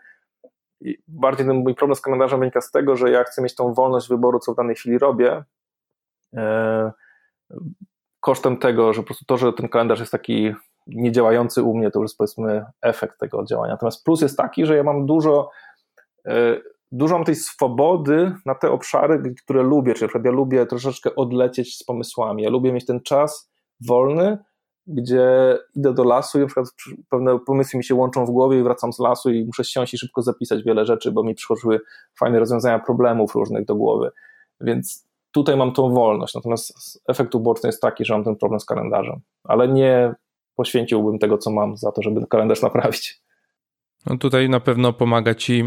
bardziej 1.08 1.46
ten 1.46 1.56
mój 1.56 1.74
problem 1.74 1.96
z 1.96 2.00
kalendarzem 2.00 2.40
wynika 2.40 2.60
z 2.60 2.70
tego, 2.70 2.96
że 2.96 3.10
ja 3.10 3.24
chcę 3.24 3.42
mieć 3.42 3.54
tą 3.54 3.74
wolność 3.74 4.08
wyboru, 4.08 4.38
co 4.38 4.52
w 4.52 4.56
danej 4.56 4.76
chwili 4.76 4.98
robię, 4.98 5.44
e, 6.34 6.92
kosztem 8.20 8.56
tego, 8.56 8.92
że 8.92 9.00
po 9.00 9.06
prostu 9.06 9.24
to, 9.24 9.36
że 9.36 9.52
ten 9.52 9.68
kalendarz 9.68 10.00
jest 10.00 10.12
taki 10.12 10.54
niedziałający 10.86 11.62
u 11.62 11.76
mnie, 11.76 11.90
to 11.90 11.98
już 11.98 12.10
jest 12.10 12.18
powiedzmy 12.18 12.64
efekt 12.82 13.18
tego 13.18 13.44
działania. 13.44 13.72
Natomiast 13.72 14.04
plus 14.04 14.20
jest 14.20 14.36
taki, 14.36 14.66
że 14.66 14.76
ja 14.76 14.82
mam 14.82 15.06
dużo 15.06 15.50
e, 16.26 16.60
dużo 16.92 17.14
mam 17.14 17.24
tej 17.24 17.34
swobody 17.34 18.32
na 18.46 18.54
te 18.54 18.70
obszary, 18.70 19.34
które 19.44 19.62
lubię, 19.62 19.94
czyli 19.94 20.10
ja 20.24 20.30
lubię 20.30 20.66
troszeczkę 20.66 21.14
odlecieć 21.14 21.76
z 21.76 21.84
pomysłami, 21.84 22.42
ja 22.42 22.50
lubię 22.50 22.72
mieć 22.72 22.86
ten 22.86 23.00
czas 23.00 23.50
wolny, 23.86 24.38
gdzie 24.86 25.58
idę 25.74 25.94
do 25.94 26.04
lasu 26.04 26.38
i 26.38 26.40
na 26.40 26.46
przykład 26.46 26.66
pewne 27.10 27.38
pomysły 27.46 27.78
mi 27.78 27.84
się 27.84 27.94
łączą 27.94 28.26
w 28.26 28.30
głowie 28.30 28.58
i 28.58 28.62
wracam 28.62 28.92
z 28.92 28.98
lasu 28.98 29.30
i 29.30 29.44
muszę 29.44 29.64
siąść 29.64 29.94
i 29.94 29.98
szybko 29.98 30.22
zapisać 30.22 30.62
wiele 30.62 30.86
rzeczy, 30.86 31.12
bo 31.12 31.22
mi 31.22 31.34
przychodziły 31.34 31.80
fajne 32.18 32.38
rozwiązania 32.38 32.78
problemów 32.78 33.34
różnych 33.34 33.64
do 33.64 33.74
głowy, 33.74 34.10
więc 34.60 35.08
tutaj 35.32 35.56
mam 35.56 35.72
tą 35.72 35.94
wolność, 35.94 36.34
natomiast 36.34 37.00
efekt 37.08 37.34
uboczny 37.34 37.68
jest 37.68 37.82
taki, 37.82 38.04
że 38.04 38.14
mam 38.14 38.24
ten 38.24 38.36
problem 38.36 38.60
z 38.60 38.64
kalendarzem, 38.64 39.20
ale 39.44 39.68
nie 39.68 40.14
poświęciłbym 40.54 41.18
tego, 41.18 41.38
co 41.38 41.50
mam 41.50 41.76
za 41.76 41.92
to, 41.92 42.02
żeby 42.02 42.26
kalendarz 42.26 42.62
naprawić. 42.62 43.22
No 44.06 44.18
tutaj 44.18 44.48
na 44.48 44.60
pewno 44.60 44.92
pomaga 44.92 45.34
ci 45.34 45.64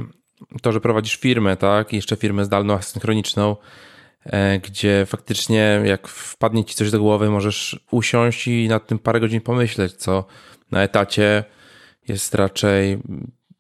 to, 0.62 0.72
że 0.72 0.82
prowadzisz 0.82 1.18
firmę, 1.18 1.58
tak? 1.58 1.94
Jeszcze 1.94 2.16
firmę 2.16 2.46
zdalną, 2.46 2.74
asynchroniczną, 2.74 3.56
e, 4.26 4.60
gdzie 4.60 5.06
faktycznie 5.06 5.82
jak 5.86 6.08
wpadnie 6.08 6.66
ci 6.66 6.76
coś 6.76 6.92
do 6.92 7.00
głowy, 7.00 7.30
możesz 7.30 7.86
usiąść 7.92 8.48
i 8.48 8.68
nad 8.68 8.88
tym 8.88 9.00
parę 9.00 9.20
godzin 9.20 9.42
pomyśleć, 9.42 9.94
co 9.94 10.26
na 10.72 10.84
etacie 10.84 11.44
jest 12.08 12.36
raczej 12.36 13.00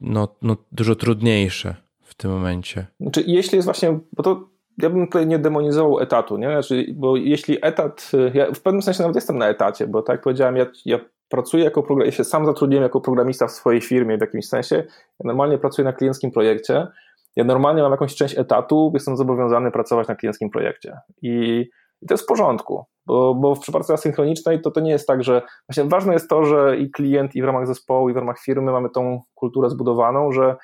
no, 0.01 0.35
no 0.41 0.57
dużo 0.71 0.95
trudniejsze 0.95 1.75
w 2.01 2.15
tym 2.15 2.31
momencie. 2.31 2.85
Znaczy, 2.99 3.23
jeśli 3.27 3.55
jest 3.55 3.65
właśnie, 3.65 3.99
bo 4.13 4.23
to 4.23 4.49
ja 4.77 4.89
bym 4.89 5.05
tutaj 5.05 5.27
nie 5.27 5.39
demonizował 5.39 5.99
etatu, 5.99 6.37
nie? 6.37 6.47
Znaczy, 6.47 6.85
bo 6.93 7.17
jeśli 7.17 7.57
etat, 7.61 8.11
ja 8.33 8.51
w 8.51 8.61
pewnym 8.61 8.81
sensie 8.81 9.01
nawet 9.01 9.15
jestem 9.15 9.37
na 9.37 9.49
etacie, 9.49 9.87
bo 9.87 10.01
tak 10.01 10.13
jak 10.13 10.23
powiedziałem, 10.23 10.57
ja, 10.57 10.65
ja 10.85 10.99
pracuję 11.31 11.63
jako 11.63 11.83
programista, 11.83 12.15
ja 12.15 12.17
się 12.17 12.23
sam 12.23 12.45
zatrudniłem 12.45 12.83
jako 12.83 13.01
programista 13.01 13.47
w 13.47 13.51
swojej 13.51 13.81
firmie 13.81 14.17
w 14.17 14.21
jakimś 14.21 14.47
sensie. 14.47 14.75
Ja 15.19 15.25
normalnie 15.25 15.57
pracuję 15.57 15.85
na 15.85 15.93
klienckim 15.93 16.31
projekcie. 16.31 16.87
Ja 17.35 17.43
normalnie 17.43 17.81
mam 17.81 17.91
jakąś 17.91 18.15
część 18.15 18.37
etatu, 18.37 18.91
jestem 18.93 19.17
zobowiązany 19.17 19.71
pracować 19.71 20.07
na 20.07 20.15
klienckim 20.15 20.49
projekcie. 20.49 20.97
I, 21.21 21.65
i 22.01 22.07
to 22.07 22.13
jest 22.13 22.23
w 22.23 22.27
porządku, 22.27 22.85
bo, 23.05 23.35
bo 23.35 23.55
w 23.55 23.59
przypadku 23.59 23.93
asynchronicznej 23.93 24.61
to, 24.61 24.71
to 24.71 24.79
nie 24.79 24.91
jest 24.91 25.07
tak, 25.07 25.23
że 25.23 25.41
właśnie 25.69 25.83
ważne 25.83 26.13
jest 26.13 26.29
to, 26.29 26.45
że 26.45 26.77
i 26.77 26.91
klient, 26.91 27.35
i 27.35 27.41
w 27.41 27.45
ramach 27.45 27.67
zespołu, 27.67 28.09
i 28.09 28.13
w 28.13 28.17
ramach 28.17 28.39
firmy 28.39 28.71
mamy 28.71 28.89
tą 28.89 29.21
kulturę 29.35 29.69
zbudowaną, 29.69 30.31
że 30.31 30.55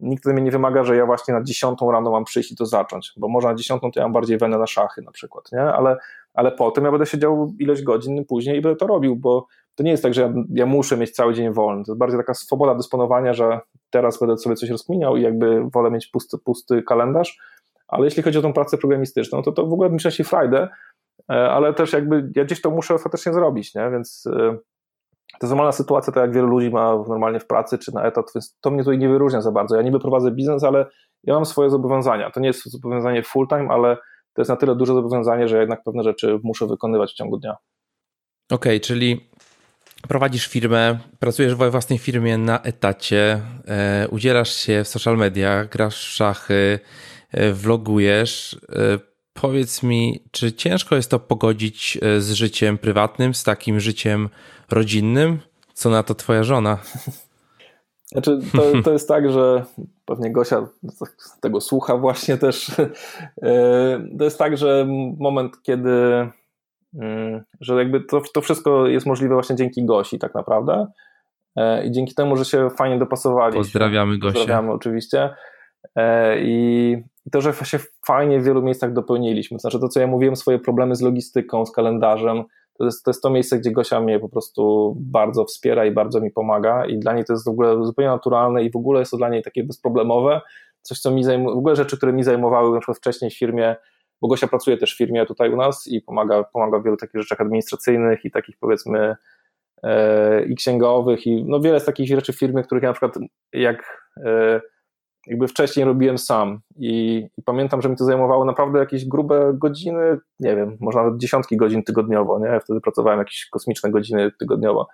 nikt 0.00 0.26
ode 0.26 0.34
mnie 0.34 0.42
nie 0.42 0.50
wymaga, 0.50 0.84
że 0.84 0.96
ja 0.96 1.06
właśnie 1.06 1.34
na 1.34 1.42
dziesiątą 1.42 1.90
rano 1.90 2.10
mam 2.10 2.24
przyjść 2.24 2.52
i 2.52 2.56
to 2.56 2.66
zacząć, 2.66 3.12
bo 3.16 3.28
może 3.28 3.48
na 3.48 3.54
dziesiątą 3.54 3.90
to 3.90 4.00
ja 4.00 4.06
mam 4.06 4.12
bardziej 4.12 4.38
wenę 4.38 4.58
na 4.58 4.66
szachy 4.66 5.02
na 5.02 5.10
przykład, 5.10 5.44
nie? 5.52 5.62
Ale, 5.62 5.96
ale 6.34 6.52
potem 6.52 6.84
ja 6.84 6.90
będę 6.90 7.06
siedział 7.06 7.52
ileś 7.58 7.82
godzin 7.82 8.24
później 8.24 8.58
i 8.58 8.60
będę 8.60 8.76
to 8.76 8.86
robił, 8.86 9.16
bo 9.16 9.46
to 9.76 9.82
nie 9.82 9.90
jest 9.90 10.02
tak, 10.02 10.14
że 10.14 10.22
ja, 10.22 10.32
ja, 10.50 10.66
muszę 10.66 10.96
mieć 10.96 11.10
cały 11.10 11.34
dzień 11.34 11.52
wolny. 11.52 11.84
To 11.84 11.92
jest 11.92 11.98
bardziej 11.98 12.18
taka 12.18 12.34
swoboda 12.34 12.74
dysponowania, 12.74 13.34
że 13.34 13.60
teraz 13.90 14.18
będę 14.20 14.38
sobie 14.38 14.56
coś 14.56 14.70
rozkminiał 14.70 15.16
i 15.16 15.22
jakby 15.22 15.70
wolę 15.70 15.90
mieć 15.90 16.06
pusty, 16.06 16.38
pusty 16.44 16.82
kalendarz. 16.82 17.38
Ale 17.88 18.04
jeśli 18.04 18.22
chodzi 18.22 18.38
o 18.38 18.42
tą 18.42 18.52
pracę 18.52 18.78
programistyczną, 18.78 19.42
to 19.42 19.52
to 19.52 19.66
w 19.66 19.72
ogóle 19.72 19.90
myślę 19.90 20.10
się 20.12 20.24
Friday, 20.24 20.68
e, 21.30 21.50
ale 21.50 21.74
też 21.74 21.92
jakby 21.92 22.30
ja 22.36 22.44
gdzieś 22.44 22.60
to 22.60 22.70
muszę 22.70 22.94
ostatecznie 22.94 23.32
zrobić, 23.32 23.74
nie? 23.74 23.90
Więc 23.90 24.24
e, 24.26 24.58
to 25.32 25.46
jest 25.46 25.50
normalna 25.50 25.72
sytuacja, 25.72 26.12
tak 26.12 26.22
jak 26.22 26.34
wielu 26.34 26.46
ludzi 26.46 26.70
ma 26.70 27.04
normalnie 27.08 27.40
w 27.40 27.46
pracy 27.46 27.78
czy 27.78 27.94
na 27.94 28.04
etat, 28.04 28.26
więc 28.34 28.58
to 28.60 28.70
mnie 28.70 28.84
tutaj 28.84 28.98
nie 28.98 29.08
wyróżnia 29.08 29.40
za 29.40 29.52
bardzo. 29.52 29.76
Ja 29.76 29.82
niby 29.82 30.00
prowadzę 30.00 30.30
biznes, 30.30 30.64
ale 30.64 30.86
ja 31.24 31.34
mam 31.34 31.46
swoje 31.46 31.70
zobowiązania. 31.70 32.30
To 32.30 32.40
nie 32.40 32.46
jest 32.46 32.70
zobowiązanie 32.70 33.22
full 33.22 33.48
time, 33.48 33.68
ale 33.70 33.96
to 34.32 34.40
jest 34.40 34.48
na 34.48 34.56
tyle 34.56 34.76
duże 34.76 34.94
zobowiązanie, 34.94 35.48
że 35.48 35.60
jednak 35.60 35.82
pewne 35.84 36.02
rzeczy 36.02 36.38
muszę 36.42 36.66
wykonywać 36.66 37.12
w 37.12 37.14
ciągu 37.14 37.38
dnia. 37.38 37.56
Okej, 38.50 38.76
okay, 38.76 38.80
czyli 38.80 39.30
prowadzisz 40.08 40.46
firmę, 40.46 40.98
pracujesz 41.18 41.54
we 41.54 41.70
własnej 41.70 41.98
firmie 41.98 42.38
na 42.38 42.62
etacie, 42.62 43.40
e, 43.68 44.08
udzielasz 44.10 44.54
się 44.54 44.84
w 44.84 44.88
social 44.88 45.16
mediach, 45.16 45.68
grasz 45.68 46.08
w 46.08 46.12
szachy, 46.12 46.78
e, 47.30 47.52
vlogujesz. 47.52 48.60
E, 48.68 48.98
powiedz 49.34 49.82
mi, 49.82 50.24
czy 50.30 50.52
ciężko 50.52 50.96
jest 50.96 51.10
to 51.10 51.18
pogodzić 51.18 51.98
e, 52.02 52.20
z 52.20 52.32
życiem 52.32 52.78
prywatnym, 52.78 53.34
z 53.34 53.44
takim 53.44 53.80
życiem 53.80 54.28
rodzinnym? 54.70 55.38
Co 55.74 55.90
na 55.90 56.02
to 56.02 56.14
twoja 56.14 56.44
żona? 56.44 56.78
Znaczy, 58.12 58.40
to, 58.52 58.82
to 58.82 58.92
jest 58.92 59.08
tak, 59.08 59.32
że 59.32 59.64
pewnie 60.04 60.32
Gosia 60.32 60.68
tego 61.40 61.60
słucha 61.60 61.96
właśnie 61.96 62.36
też. 62.36 62.70
E, 63.42 64.08
to 64.18 64.24
jest 64.24 64.38
tak, 64.38 64.56
że 64.56 64.86
moment, 65.18 65.62
kiedy 65.62 65.90
że 67.60 67.74
jakby 67.74 68.00
to, 68.00 68.22
to 68.34 68.40
wszystko 68.40 68.86
jest 68.86 69.06
możliwe 69.06 69.34
właśnie 69.34 69.56
dzięki 69.56 69.84
Gosi 69.84 70.18
tak 70.18 70.34
naprawdę 70.34 70.86
e, 71.56 71.86
i 71.86 71.90
dzięki 71.90 72.14
temu, 72.14 72.36
że 72.36 72.44
się 72.44 72.70
fajnie 72.70 72.98
dopasowali. 72.98 73.54
Pozdrawiamy 73.54 74.18
Gosię. 74.18 74.34
Pozdrawiamy 74.34 74.72
oczywiście. 74.72 75.30
E, 75.96 76.36
I 76.40 76.96
to, 77.32 77.40
że 77.40 77.52
się 77.52 77.78
fajnie 78.06 78.40
w 78.40 78.44
wielu 78.44 78.62
miejscach 78.62 78.92
dopełniliśmy. 78.92 79.58
Znaczy 79.58 79.80
to, 79.80 79.88
co 79.88 80.00
ja 80.00 80.06
mówiłem, 80.06 80.36
swoje 80.36 80.58
problemy 80.58 80.94
z 80.94 81.02
logistyką, 81.02 81.66
z 81.66 81.72
kalendarzem, 81.72 82.44
to 82.78 82.84
jest, 82.84 83.04
to 83.04 83.10
jest 83.10 83.22
to 83.22 83.30
miejsce, 83.30 83.58
gdzie 83.58 83.70
Gosia 83.70 84.00
mnie 84.00 84.20
po 84.20 84.28
prostu 84.28 84.94
bardzo 85.00 85.44
wspiera 85.44 85.86
i 85.86 85.90
bardzo 85.90 86.20
mi 86.20 86.30
pomaga 86.30 86.86
i 86.86 86.98
dla 86.98 87.12
niej 87.12 87.24
to 87.24 87.32
jest 87.32 87.44
w 87.44 87.48
ogóle 87.48 87.84
zupełnie 87.84 88.08
naturalne 88.08 88.64
i 88.64 88.70
w 88.70 88.76
ogóle 88.76 89.00
jest 89.00 89.10
to 89.10 89.16
dla 89.16 89.28
niej 89.28 89.42
takie 89.42 89.64
bezproblemowe, 89.64 90.40
coś, 90.82 90.98
co 90.98 91.10
mi 91.10 91.24
zajmuje, 91.24 91.54
w 91.54 91.58
ogóle 91.58 91.76
rzeczy, 91.76 91.96
które 91.96 92.12
mi 92.12 92.22
zajmowały 92.22 92.74
na 92.74 92.80
przykład 92.80 92.98
wcześniej 92.98 93.30
w 93.30 93.38
firmie, 93.38 93.76
bo 94.22 94.28
Gosia 94.28 94.46
pracuje 94.46 94.76
też 94.76 94.94
w 94.94 94.98
firmie 94.98 95.26
tutaj 95.26 95.52
u 95.52 95.56
nas 95.56 95.86
i 95.86 96.00
pomaga, 96.00 96.44
pomaga 96.44 96.78
w 96.78 96.84
wielu 96.84 96.96
takich 96.96 97.20
rzeczach 97.20 97.40
administracyjnych 97.40 98.24
i 98.24 98.30
takich 98.30 98.56
powiedzmy 98.60 99.16
e, 99.82 100.44
i 100.44 100.54
księgowych 100.54 101.26
i 101.26 101.44
no 101.48 101.60
wiele 101.60 101.80
z 101.80 101.84
takich 101.84 102.08
rzeczy 102.08 102.32
w 102.32 102.38
firmie, 102.38 102.62
których 102.62 102.82
ja 102.82 102.88
na 102.88 102.92
przykład 102.92 103.14
jak 103.52 104.08
e, 104.24 104.60
jakby 105.26 105.48
wcześniej 105.48 105.86
robiłem 105.86 106.18
sam 106.18 106.60
I, 106.76 107.26
i, 107.36 107.42
pamiętam, 107.42 107.82
że 107.82 107.88
mi 107.88 107.96
to 107.96 108.04
zajmowało 108.04 108.44
naprawdę 108.44 108.78
jakieś 108.78 109.04
grube 109.04 109.52
godziny, 109.54 110.18
nie 110.40 110.56
wiem, 110.56 110.76
może 110.80 110.98
nawet 110.98 111.18
dziesiątki 111.18 111.56
godzin 111.56 111.82
tygodniowo, 111.82 112.38
nie? 112.38 112.60
Wtedy 112.60 112.80
pracowałem 112.80 113.18
jakieś 113.18 113.46
kosmiczne 113.50 113.90
godziny 113.90 114.32
tygodniowo. 114.38 114.88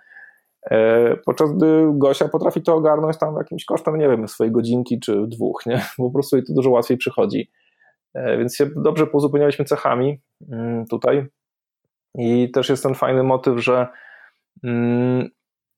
E, 0.71 1.17
podczas 1.25 1.53
gdy 1.53 1.91
Gosia 1.93 2.27
potrafi 2.27 2.61
to 2.61 2.75
ogarnąć 2.75 3.17
tam 3.17 3.35
jakimś 3.35 3.65
kosztem, 3.65 3.97
nie 3.97 4.09
wiem, 4.09 4.27
swojej 4.27 4.53
godzinki 4.53 4.99
czy 4.99 5.27
dwóch, 5.27 5.65
nie? 5.65 5.85
Po 5.97 6.11
prostu 6.11 6.35
jej 6.35 6.45
to 6.45 6.53
dużo 6.53 6.69
łatwiej 6.69 6.97
przychodzi. 6.97 7.51
E, 8.13 8.37
więc 8.37 8.55
się 8.55 8.69
dobrze 8.75 9.07
pozupełnialiśmy 9.07 9.65
cechami 9.65 10.21
mm, 10.51 10.85
tutaj. 10.85 11.27
I 12.15 12.51
też 12.51 12.69
jest 12.69 12.83
ten 12.83 12.95
fajny 12.95 13.23
motyw, 13.23 13.63
że 13.63 13.87
mm, 14.63 15.29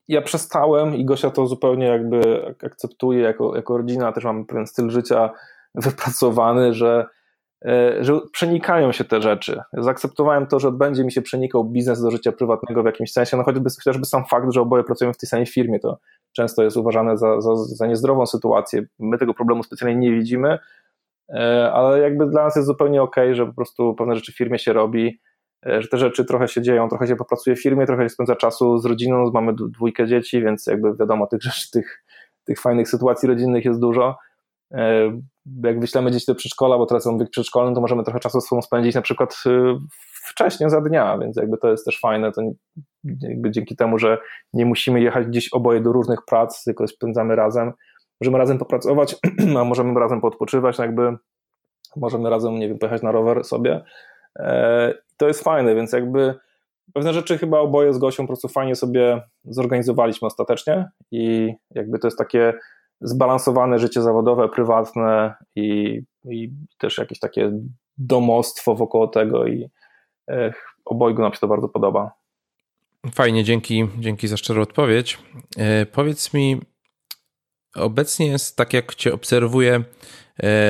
ja 0.08 0.22
przestałem 0.22 0.96
i 0.96 1.06
Gosia 1.06 1.32
to 1.32 1.48
zupełnie 1.48 1.86
jakby 1.86 2.46
akceptuje 2.64 3.22
jako, 3.22 3.56
jako 3.56 3.78
rodzina, 3.78 4.12
też 4.12 4.24
mam 4.24 4.46
pewien 4.46 4.68
styl 4.68 4.90
życia 4.90 5.30
wypracowany, 5.76 6.74
że 6.74 7.06
e, 7.66 8.04
że 8.04 8.20
przenikają 8.32 8.92
się 8.92 9.04
te 9.04 9.22
rzeczy. 9.22 9.62
Zaakceptowałem 9.74 10.48
to, 10.48 10.60
że 10.60 10.72
będzie 10.72 11.04
mi 11.04 11.12
się 11.12 11.22
przenikał 11.22 11.64
biznes 11.64 12.02
do 12.02 12.12
życia 12.12 12.32
prywatnego 12.32 12.84
w 12.84 12.86
jakimś 12.86 13.12
sensie, 13.12 13.38
no 13.38 13.44
choćby, 13.44 13.70
chociażby 13.70 14.06
sam 14.06 14.26
fakt, 14.26 14.52
że 14.52 14.62
oboje 14.62 14.84
pracujemy 14.84 15.14
w 15.14 15.18
tej 15.18 15.30
samej 15.30 15.46
firmie, 15.46 15.80
to 15.80 16.00
często 16.32 16.64
jest 16.64 16.78
uważane 16.78 17.18
za, 17.18 17.42
za, 17.42 17.56
za 17.56 17.88
niezdrową 17.88 18.26
sytuację. 18.26 18.86
My 19.00 19.18
tego 19.18 19.34
problemu 19.34 19.64
specjalnie 19.64 19.96
nie 19.96 20.12
widzimy, 20.12 20.60
ale 21.74 22.00
jakby 22.00 22.28
dla 22.28 22.44
nas 22.44 22.56
jest 22.56 22.68
zupełnie 22.68 23.02
ok, 23.02 23.16
że 23.32 23.46
po 23.46 23.54
prostu 23.54 23.96
pewne 23.96 24.16
rzeczy 24.16 24.32
w 24.32 24.38
firmie 24.38 24.60
się 24.60 24.74
robi, 24.74 25.20
e, 25.66 25.82
że 25.82 25.88
te 25.88 25.98
rzeczy 25.98 26.26
trochę 26.26 26.48
się 26.48 26.62
dzieją, 26.62 26.90
trochę 26.90 27.08
się 27.08 27.16
popracuje 27.16 27.56
w 27.56 27.62
firmie, 27.62 27.86
trochę 27.86 28.04
się 28.04 28.10
spędza 28.10 28.36
czasu 28.36 28.78
z 28.78 28.86
rodziną, 28.86 29.32
mamy 29.34 29.54
dwójkę 29.54 30.08
dzieci, 30.08 30.42
więc 30.42 30.68
jakby 30.68 30.96
wiadomo, 30.96 31.28
tych 31.28 31.42
rzeczy, 31.42 31.72
tych, 31.72 32.04
tych 32.44 32.62
fajnych 32.62 32.90
sytuacji 32.90 33.30
rodzinnych 33.30 33.66
jest 33.66 33.80
dużo. 33.80 34.18
E, 34.74 35.12
jak 35.64 35.80
wyślemy 35.80 36.12
dzieci 36.12 36.26
do 36.28 36.36
przedszkola, 36.36 36.78
bo 36.78 36.86
teraz 36.86 37.04
są 37.04 37.18
wiek 37.18 37.30
przedszkolny, 37.30 37.76
to 37.76 37.82
możemy 37.82 38.04
trochę 38.04 38.20
czasu 38.20 38.42
z 38.42 38.48
sobą 38.48 38.62
spędzić 38.62 38.96
na 38.96 39.02
przykład 39.02 39.44
wcześniej 40.26 40.70
za 40.70 40.82
dnia, 40.82 41.18
więc 41.18 41.38
jakby 41.38 41.58
to 41.58 41.72
jest 41.72 41.86
też 41.86 42.00
fajne, 42.00 42.32
to 42.32 42.42
jakby 43.22 43.52
dzięki 43.52 43.76
temu, 43.76 43.98
że 43.98 44.18
nie 44.54 44.66
musimy 44.66 45.02
jechać 45.02 45.28
gdzieś 45.28 45.54
oboje 45.54 45.82
do 45.82 45.92
różnych 45.92 46.20
prac, 46.28 46.64
tylko 46.64 46.88
spędzamy 46.88 47.36
razem, 47.36 47.72
możemy 48.22 48.38
razem 48.38 48.58
popracować, 48.58 49.16
a 49.60 49.64
możemy 49.64 50.00
razem 50.00 50.22
podpoczywać, 50.22 50.80
jakby 50.80 51.18
możemy 51.96 52.30
razem, 52.30 52.60
nie 52.60 52.68
wiem, 52.68 52.78
pojechać 52.78 53.02
na 53.02 53.12
rower 53.12 53.44
sobie. 53.44 53.84
E, 54.40 54.94
to 55.18 55.28
jest 55.28 55.44
fajne, 55.44 55.76
więc 55.76 55.94
jakby 55.94 56.36
pewne 56.94 57.14
rzeczy 57.14 57.38
chyba 57.38 57.60
oboje 57.60 57.94
z 57.94 57.98
Gosią 57.98 58.24
po 58.24 58.28
prostu 58.28 58.48
fajnie 58.48 58.76
sobie 58.76 59.22
zorganizowaliśmy 59.44 60.26
ostatecznie 60.26 60.90
i 61.12 61.54
jakby 61.72 62.00
to 62.00 62.08
jest 62.08 62.18
takie 62.18 62.54
zbalansowane 63.02 63.80
życie 63.80 64.02
zawodowe, 64.02 64.50
prywatne 64.50 65.34
i, 65.56 66.02
i 66.26 66.52
też 66.78 66.98
jakieś 66.98 67.20
takie 67.20 67.52
domostwo 67.98 68.76
wokoło 68.76 69.08
tego 69.08 69.48
i 69.48 69.70
obojgu 70.86 71.22
nam 71.22 71.34
się 71.34 71.40
to 71.40 71.48
bardzo 71.48 71.70
podoba. 71.70 72.12
Fajnie, 73.14 73.44
dzięki, 73.44 73.88
dzięki 74.00 74.28
za 74.28 74.38
szczerą 74.38 74.62
odpowiedź. 74.62 75.18
E, 75.58 75.86
powiedz 75.86 76.34
mi, 76.34 76.62
obecnie 77.76 78.28
jest 78.28 78.58
tak 78.58 78.74
jak 78.74 78.96
Cię 78.96 79.14
obserwuję 79.14 79.74
e, 79.74 79.84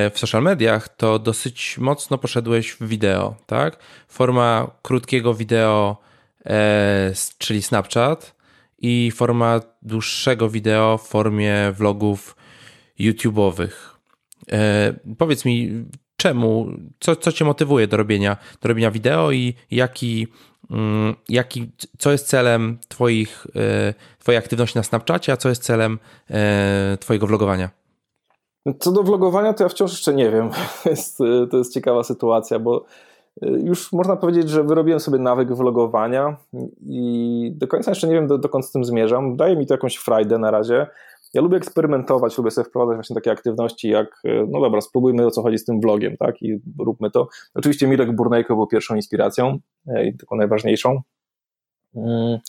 w 0.10 0.20
social 0.20 0.44
mediach, 0.44 0.90
to 0.90 1.20
dosyć 1.20 1.78
mocno 1.78 2.18
poszedłeś 2.18 2.72
w 2.72 2.88
wideo, 2.88 3.36
tak? 3.46 3.80
Forma 4.08 4.72
krótkiego 4.82 5.34
wideo, 5.34 5.98
e, 6.46 7.14
czyli 7.38 7.62
Snapchat 7.62 8.36
i 8.78 9.12
forma 9.16 9.60
dłuższego 9.82 10.50
wideo 10.50 10.98
w 10.98 11.08
formie 11.08 11.72
vlogów 11.72 12.36
YouTube'owych. 13.00 13.72
Powiedz 15.18 15.46
mi, 15.46 15.86
czemu, 16.18 16.68
co, 17.00 17.16
co 17.16 17.32
Cię 17.32 17.46
motywuje 17.46 17.88
do 17.88 17.98
robienia, 17.98 18.38
do 18.62 18.70
robienia 18.70 18.92
wideo 18.92 19.32
i 19.32 19.54
jaki 19.72 20.28
jaki, 21.30 21.72
co 21.98 22.12
jest 22.12 22.28
celem 22.28 22.78
twoich, 22.88 23.48
e, 23.56 23.94
twojej 24.20 24.40
aktywności 24.40 24.78
na 24.78 24.84
Snapchacie, 24.84 25.34
a 25.34 25.38
co 25.38 25.50
jest 25.50 25.64
celem 25.64 26.00
e, 26.30 26.98
twojego 27.00 27.28
vlogowania? 27.28 27.70
Co 28.80 28.92
do 28.92 29.04
vlogowania, 29.04 29.54
to 29.54 29.64
ja 29.64 29.70
wciąż 29.70 29.92
jeszcze 29.92 30.14
nie 30.14 30.32
wiem. 30.32 30.50
To 30.84 30.90
jest, 30.90 31.18
to 31.52 31.58
jest 31.58 31.74
ciekawa 31.74 32.04
sytuacja, 32.04 32.60
bo 32.60 32.86
e, 33.42 33.50
już 33.50 33.94
można 33.94 34.16
powiedzieć, 34.16 34.50
że 34.50 34.64
wyrobiłem 34.64 35.00
sobie 35.00 35.20
nawyk 35.20 35.54
vlogowania 35.54 36.38
i 36.82 37.52
do 37.56 37.68
końca 37.68 37.92
jeszcze 37.92 38.08
nie 38.08 38.14
wiem, 38.14 38.28
dokąd 38.28 38.66
z 38.66 38.72
tym 38.72 38.86
zmierzam. 38.86 39.36
Daje 39.36 39.56
mi 39.56 39.68
to 39.68 39.74
jakąś 39.74 39.96
frajdę 39.96 40.38
na 40.38 40.52
razie. 40.52 40.88
Ja 41.36 41.42
lubię 41.42 41.58
eksperymentować, 41.58 42.38
lubię 42.38 42.52
sobie 42.52 42.66
wprowadzać 42.66 42.96
właśnie 42.96 43.16
takie 43.16 43.32
aktywności 43.32 43.90
jak, 43.90 44.22
no 44.48 44.62
dobra, 44.62 44.82
spróbujmy 44.82 45.26
o 45.26 45.32
co 45.32 45.42
chodzi 45.42 45.58
z 45.58 45.66
tym 45.66 45.82
vlogiem, 45.82 46.18
tak, 46.18 46.42
i 46.42 46.60
róbmy 46.80 47.12
to. 47.12 47.28
Oczywiście 47.54 47.88
Mirek 47.88 48.16
Burnejko 48.16 48.56
był 48.56 48.68
pierwszą 48.68 48.96
inspiracją 48.96 49.60
e, 49.88 50.06
i 50.06 50.18
taką 50.18 50.36
najważniejszą, 50.36 51.02
mm, 51.96 52.40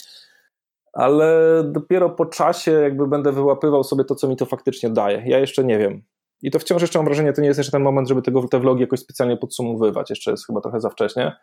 ale 0.92 1.62
dopiero 1.64 2.10
po 2.10 2.26
czasie 2.26 2.72
jakby 2.72 3.06
będę 3.06 3.32
wyłapywał 3.32 3.84
sobie 3.84 4.04
to, 4.04 4.14
co 4.14 4.28
mi 4.28 4.36
to 4.36 4.46
faktycznie 4.46 4.90
daje. 4.90 5.22
Ja 5.26 5.38
jeszcze 5.38 5.64
nie 5.64 5.78
wiem. 5.78 6.02
I 6.42 6.50
to 6.50 6.58
wciąż 6.58 6.82
jeszcze 6.82 6.98
mam 6.98 7.06
wrażenie, 7.06 7.32
to 7.32 7.40
nie 7.40 7.48
jest 7.48 7.58
jeszcze 7.58 7.72
ten 7.72 7.82
moment, 7.82 8.08
żeby 8.08 8.22
tego, 8.22 8.48
te 8.48 8.60
vlogi 8.60 8.80
jakoś 8.80 9.00
specjalnie 9.00 9.36
podsumowywać, 9.36 10.10
jeszcze 10.10 10.30
jest 10.30 10.46
chyba 10.46 10.60
trochę 10.60 10.80
za 10.80 10.90
wcześnie. 10.90 11.36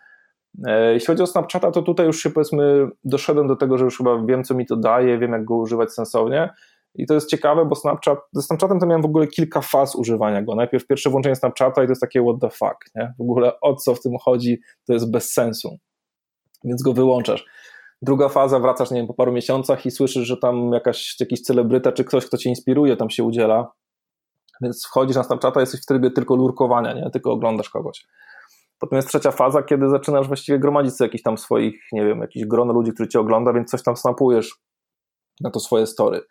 E, 0.67 0.93
jeśli 0.93 1.07
chodzi 1.07 1.23
o 1.23 1.27
Snapchata, 1.27 1.71
to 1.71 1.81
tutaj 1.81 2.05
już 2.05 2.23
się 2.23 2.29
powiedzmy 2.29 2.87
doszedłem 3.03 3.47
do 3.47 3.55
tego, 3.55 3.77
że 3.77 3.85
już 3.85 3.97
chyba 3.97 4.25
wiem, 4.25 4.43
co 4.43 4.55
mi 4.55 4.65
to 4.65 4.75
daje, 4.75 5.17
wiem, 5.17 5.31
jak 5.31 5.45
go 5.45 5.55
używać 5.55 5.93
sensownie. 5.93 6.49
I 6.95 7.05
to 7.05 7.13
jest 7.13 7.29
ciekawe, 7.29 7.65
bo 7.65 7.75
Snapchat, 7.75 8.19
ze 8.33 8.41
Snapchatem 8.41 8.79
to 8.79 8.85
miałem 8.85 9.01
w 9.01 9.05
ogóle 9.05 9.27
kilka 9.27 9.61
faz 9.61 9.95
używania 9.95 10.41
go. 10.41 10.55
Najpierw 10.55 10.87
pierwsze 10.87 11.09
włączenie 11.09 11.35
Snapchata 11.35 11.83
i 11.83 11.85
to 11.85 11.91
jest 11.91 12.01
takie 12.01 12.21
what 12.23 12.35
the 12.41 12.49
fuck, 12.49 12.95
nie? 12.95 13.13
W 13.19 13.21
ogóle 13.21 13.59
o 13.61 13.75
co 13.75 13.95
w 13.95 14.01
tym 14.01 14.11
chodzi, 14.21 14.61
to 14.87 14.93
jest 14.93 15.11
bez 15.11 15.33
sensu. 15.33 15.77
Więc 16.63 16.83
go 16.83 16.93
wyłączasz. 16.93 17.45
Druga 18.01 18.29
faza, 18.29 18.59
wracasz, 18.59 18.91
nie 18.91 18.97
wiem, 18.97 19.07
po 19.07 19.13
paru 19.13 19.31
miesiącach 19.31 19.85
i 19.85 19.91
słyszysz, 19.91 20.27
że 20.27 20.37
tam 20.37 20.71
jakaś, 20.73 21.15
jakiś 21.19 21.41
celebryta 21.41 21.91
czy 21.91 22.03
ktoś, 22.03 22.25
kto 22.25 22.37
cię 22.37 22.49
inspiruje, 22.49 22.97
tam 22.97 23.09
się 23.09 23.23
udziela. 23.23 23.71
Więc 24.61 24.85
wchodzisz 24.85 25.15
na 25.15 25.23
Snapchata, 25.23 25.59
jesteś 25.59 25.81
w 25.81 25.85
trybie 25.85 26.11
tylko 26.11 26.35
lurkowania, 26.35 26.93
nie? 26.93 27.09
Tylko 27.09 27.31
oglądasz 27.31 27.69
kogoś. 27.69 28.05
Potem 28.79 28.95
jest 28.97 29.07
trzecia 29.07 29.31
faza, 29.31 29.63
kiedy 29.63 29.89
zaczynasz 29.89 30.27
właściwie 30.27 30.59
gromadzić 30.59 30.95
sobie 30.95 31.07
jakiś 31.07 31.21
tam 31.21 31.37
swoich, 31.37 31.83
nie 31.91 32.05
wiem, 32.05 32.19
jakiś 32.19 32.45
grono 32.45 32.73
ludzi, 32.73 32.93
który 32.93 33.09
cię 33.09 33.19
ogląda, 33.19 33.53
więc 33.53 33.71
coś 33.71 33.83
tam 33.83 33.97
snapujesz 33.97 34.55
na 35.41 35.51
to 35.51 35.59
swoje 35.59 35.87
story. 35.87 36.21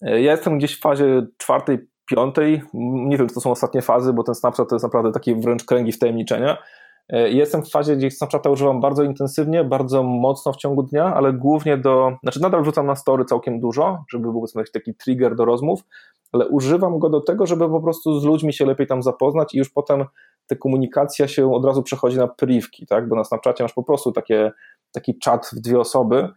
Ja 0.00 0.32
jestem 0.32 0.58
gdzieś 0.58 0.76
w 0.76 0.80
fazie 0.80 1.26
czwartej, 1.36 1.78
piątej. 2.10 2.62
Nie 2.74 3.18
wiem, 3.18 3.28
czy 3.28 3.34
to 3.34 3.40
są 3.40 3.50
ostatnie 3.50 3.82
fazy, 3.82 4.12
bo 4.12 4.22
ten 4.22 4.34
Snapchat 4.34 4.68
to 4.68 4.74
jest 4.74 4.82
naprawdę 4.82 5.12
taki 5.12 5.34
wręcz 5.34 5.64
kręgi 5.64 5.92
wtajemniczenia. 5.92 6.58
Jestem 7.08 7.62
w 7.62 7.70
fazie, 7.70 7.96
gdzie 7.96 8.10
Snapchata 8.10 8.50
używam 8.50 8.80
bardzo 8.80 9.02
intensywnie, 9.02 9.64
bardzo 9.64 10.02
mocno 10.02 10.52
w 10.52 10.56
ciągu 10.56 10.82
dnia, 10.82 11.14
ale 11.14 11.32
głównie 11.32 11.76
do. 11.76 12.16
Znaczy, 12.22 12.42
nadal 12.42 12.62
wrzucam 12.62 12.86
na 12.86 12.96
story 12.96 13.24
całkiem 13.24 13.60
dużo, 13.60 14.04
żeby 14.12 14.32
był 14.32 14.44
taki 14.72 14.94
trigger 14.94 15.36
do 15.36 15.44
rozmów, 15.44 15.80
ale 16.32 16.48
używam 16.48 16.98
go 16.98 17.10
do 17.10 17.20
tego, 17.20 17.46
żeby 17.46 17.68
po 17.68 17.80
prostu 17.80 18.20
z 18.20 18.24
ludźmi 18.24 18.52
się 18.52 18.66
lepiej 18.66 18.86
tam 18.86 19.02
zapoznać 19.02 19.54
i 19.54 19.58
już 19.58 19.70
potem 19.70 20.04
ta 20.46 20.56
komunikacja 20.56 21.28
się 21.28 21.52
od 21.52 21.64
razu 21.64 21.82
przechodzi 21.82 22.18
na 22.18 22.28
privki, 22.28 22.86
tak? 22.86 23.08
Bo 23.08 23.16
na 23.16 23.24
Snapchacie 23.24 23.64
masz 23.64 23.72
po 23.72 23.82
prostu 23.82 24.12
takie, 24.12 24.52
taki 24.92 25.18
czat 25.18 25.50
w 25.52 25.60
dwie 25.60 25.80
osoby. 25.80 26.28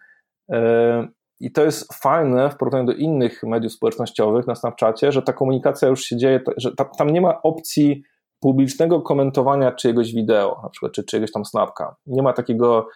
I 1.39 1.51
to 1.51 1.63
jest 1.63 1.93
fajne 1.93 2.49
w 2.49 2.57
porównaniu 2.57 2.85
do 2.85 2.93
innych 2.93 3.43
mediów 3.43 3.73
społecznościowych 3.73 4.47
na 4.47 4.55
Snapchacie, 4.55 5.11
że 5.11 5.21
ta 5.21 5.33
komunikacja 5.33 5.87
już 5.87 6.01
się 6.01 6.17
dzieje, 6.17 6.39
że 6.57 6.71
tam 6.97 7.09
nie 7.09 7.21
ma 7.21 7.41
opcji 7.41 8.03
publicznego 8.39 9.01
komentowania 9.01 9.71
czyjegoś 9.71 10.13
wideo, 10.13 10.59
na 10.63 10.69
przykład, 10.69 10.91
czy 10.91 11.03
czyjegoś 11.03 11.31
tam 11.31 11.45
snapka. 11.45 11.95
Nie 12.05 12.21
ma 12.21 12.33
takiego, 12.33 12.87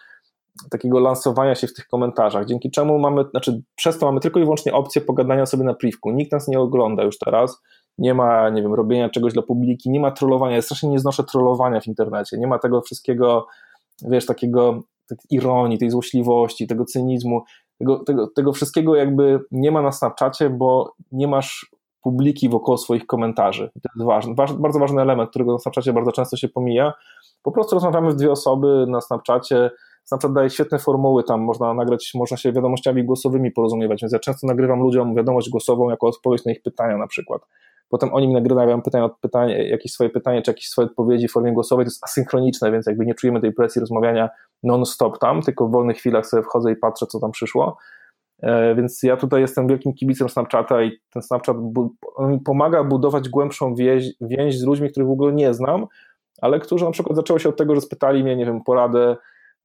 takiego 0.70 1.00
lansowania 1.00 1.54
się 1.54 1.66
w 1.66 1.74
tych 1.74 1.86
komentarzach, 1.86 2.46
dzięki 2.46 2.70
czemu 2.70 2.98
mamy, 2.98 3.24
znaczy 3.30 3.62
przez 3.74 3.98
to 3.98 4.06
mamy 4.06 4.20
tylko 4.20 4.40
i 4.40 4.42
wyłącznie 4.42 4.72
opcję 4.72 5.02
pogadania 5.02 5.46
sobie 5.46 5.64
na 5.64 5.74
privku. 5.74 6.10
Nikt 6.10 6.32
nas 6.32 6.48
nie 6.48 6.60
ogląda 6.60 7.02
już 7.02 7.18
teraz, 7.18 7.62
nie 7.98 8.14
ma, 8.14 8.50
nie 8.50 8.62
wiem, 8.62 8.74
robienia 8.74 9.08
czegoś 9.08 9.32
dla 9.32 9.42
publiki, 9.42 9.90
nie 9.90 10.00
ma 10.00 10.10
trollowania, 10.10 10.56
ja 10.56 10.62
strasznie 10.62 10.88
nie 10.88 10.98
znoszę 10.98 11.24
trollowania 11.24 11.80
w 11.80 11.86
internecie, 11.86 12.38
nie 12.38 12.46
ma 12.46 12.58
tego 12.58 12.82
wszystkiego, 12.82 13.46
wiesz, 14.08 14.26
takiego 14.26 14.82
ironii, 15.30 15.78
tej 15.78 15.90
złośliwości, 15.90 16.66
tego 16.66 16.84
cynizmu 16.84 17.42
tego, 17.82 18.04
tego, 18.04 18.28
tego 18.36 18.52
wszystkiego 18.52 18.96
jakby 18.96 19.40
nie 19.50 19.70
ma 19.70 19.82
na 19.82 19.92
Snapchacie, 19.92 20.50
bo 20.50 20.94
nie 21.12 21.28
masz 21.28 21.70
publiki 22.02 22.48
wokoło 22.48 22.78
swoich 22.78 23.06
komentarzy. 23.06 23.70
To 23.82 23.88
jest 23.96 24.06
ważny, 24.06 24.34
bardzo 24.58 24.78
ważny 24.78 25.02
element, 25.02 25.30
którego 25.30 25.52
na 25.52 25.58
Snapchacie 25.58 25.92
bardzo 25.92 26.12
często 26.12 26.36
się 26.36 26.48
pomija. 26.48 26.92
Po 27.42 27.52
prostu 27.52 27.74
rozmawiamy 27.74 28.10
w 28.10 28.16
dwie 28.16 28.30
osoby 28.30 28.84
na 28.88 29.00
Snapchacie. 29.00 29.70
Snapchat 30.04 30.32
daje 30.32 30.50
świetne 30.50 30.78
formuły, 30.78 31.24
tam 31.24 31.40
można 31.40 31.74
nagrać, 31.74 32.10
można 32.14 32.36
się 32.36 32.52
wiadomościami 32.52 33.04
głosowymi 33.04 33.50
porozumiewać, 33.50 34.02
więc 34.02 34.12
ja 34.12 34.18
często 34.18 34.46
nagrywam 34.46 34.80
ludziom 34.80 35.14
wiadomość 35.14 35.50
głosową 35.50 35.90
jako 35.90 36.06
odpowiedź 36.06 36.44
na 36.44 36.52
ich 36.52 36.62
pytania 36.62 36.98
na 36.98 37.06
przykład. 37.06 37.42
Potem 37.92 38.14
oni 38.14 38.28
mi 38.28 38.34
nagrywają 38.34 38.82
pytania, 38.82 39.08
pytanie, 39.20 39.68
jakieś 39.68 39.92
swoje 39.92 40.10
pytanie, 40.10 40.42
czy 40.42 40.50
jakieś 40.50 40.68
swoje 40.68 40.88
odpowiedzi 40.88 41.28
w 41.28 41.32
formie 41.32 41.52
głosowej, 41.52 41.86
to 41.86 41.88
jest 41.88 42.04
asynchroniczne, 42.04 42.72
więc 42.72 42.86
jakby 42.86 43.06
nie 43.06 43.14
czujemy 43.14 43.40
tej 43.40 43.52
presji 43.52 43.80
rozmawiania 43.80 44.28
non-stop 44.62 45.18
tam, 45.18 45.42
tylko 45.42 45.68
w 45.68 45.70
wolnych 45.70 45.96
chwilach 45.96 46.26
sobie 46.26 46.42
wchodzę 46.42 46.72
i 46.72 46.76
patrzę, 46.76 47.06
co 47.06 47.20
tam 47.20 47.30
przyszło. 47.30 47.76
E, 48.42 48.74
więc 48.74 49.02
ja 49.02 49.16
tutaj 49.16 49.40
jestem 49.40 49.68
wielkim 49.68 49.94
kibicem 49.94 50.28
Snapchata 50.28 50.82
i 50.82 51.00
ten 51.10 51.22
Snapchat 51.22 51.56
mi 52.18 52.40
pomaga 52.40 52.84
budować 52.84 53.28
głębszą 53.28 53.74
więź, 53.74 54.06
więź 54.20 54.58
z 54.58 54.64
ludźmi, 54.64 54.90
których 54.90 55.08
w 55.08 55.12
ogóle 55.12 55.32
nie 55.32 55.54
znam, 55.54 55.86
ale 56.40 56.60
którzy 56.60 56.84
na 56.84 56.90
przykład 56.90 57.16
zaczęło 57.16 57.38
się 57.38 57.48
od 57.48 57.56
tego, 57.56 57.74
że 57.74 57.80
spytali 57.80 58.24
mnie, 58.24 58.36
nie 58.36 58.46
wiem, 58.46 58.62
poradę, 58.64 59.16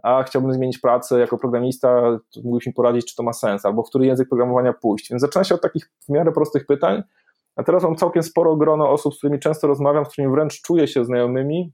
a 0.04 0.24
chciałbym 0.24 0.54
zmienić 0.54 0.78
pracę 0.78 1.20
jako 1.20 1.38
programista, 1.38 2.20
mógłbyś 2.44 2.68
mi 2.68 2.74
poradzić, 2.74 3.06
czy 3.06 3.16
to 3.16 3.24
ma 3.24 3.34
sens, 3.34 3.66
albo 3.66 3.84
w 3.84 3.90
który 3.90 4.06
język 4.06 4.30
programowania 4.30 4.74
pójść. 4.74 5.10
Więc 5.10 5.22
zaczyna 5.22 5.44
się 5.44 5.56
od 5.56 5.62
takich 5.62 5.90
w 6.06 6.10
miarę 6.10 6.32
prostych 6.32 6.66
pytań, 6.66 7.04
a 7.58 7.64
teraz 7.64 7.84
mam 7.84 7.96
całkiem 7.96 8.24
sporo 8.24 8.56
grono 8.56 8.90
osób, 8.90 9.14
z 9.14 9.18
którymi 9.18 9.40
często 9.40 9.68
rozmawiam, 9.68 10.06
z 10.06 10.10
którymi 10.10 10.34
wręcz 10.34 10.62
czuję 10.62 10.88
się 10.88 11.06
znajomymi. 11.06 11.74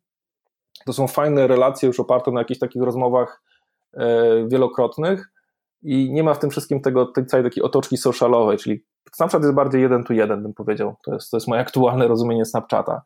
To 0.86 0.94
są 0.94 1.08
fajne 1.08 1.48
relacje 1.48 1.88
już 1.88 2.00
oparte 2.00 2.32
na 2.32 2.40
jakichś 2.40 2.60
takich 2.60 2.82
rozmowach 2.82 3.42
e, 3.94 4.48
wielokrotnych 4.48 5.32
i 5.82 6.14
nie 6.14 6.24
ma 6.24 6.34
w 6.34 6.40
tym 6.40 6.50
wszystkim 6.50 6.82
tego, 6.82 7.06
tej 7.06 7.26
całej 7.26 7.44
takiej 7.44 7.64
otoczki 7.64 7.98
socialowej, 7.98 8.58
czyli 8.58 8.84
Snapchat 9.16 9.42
jest 9.42 9.56
bardziej 9.56 9.82
jeden 9.82 10.04
tu 10.04 10.14
jeden, 10.14 10.44
bym 10.44 10.54
powiedział. 10.54 10.96
To 11.06 11.14
jest, 11.14 11.32
to 11.32 11.38
jest 11.38 11.48
moje 11.48 11.62
aktualne 11.62 12.08
rozumienie 12.08 12.46
Snapchata. 12.46 13.02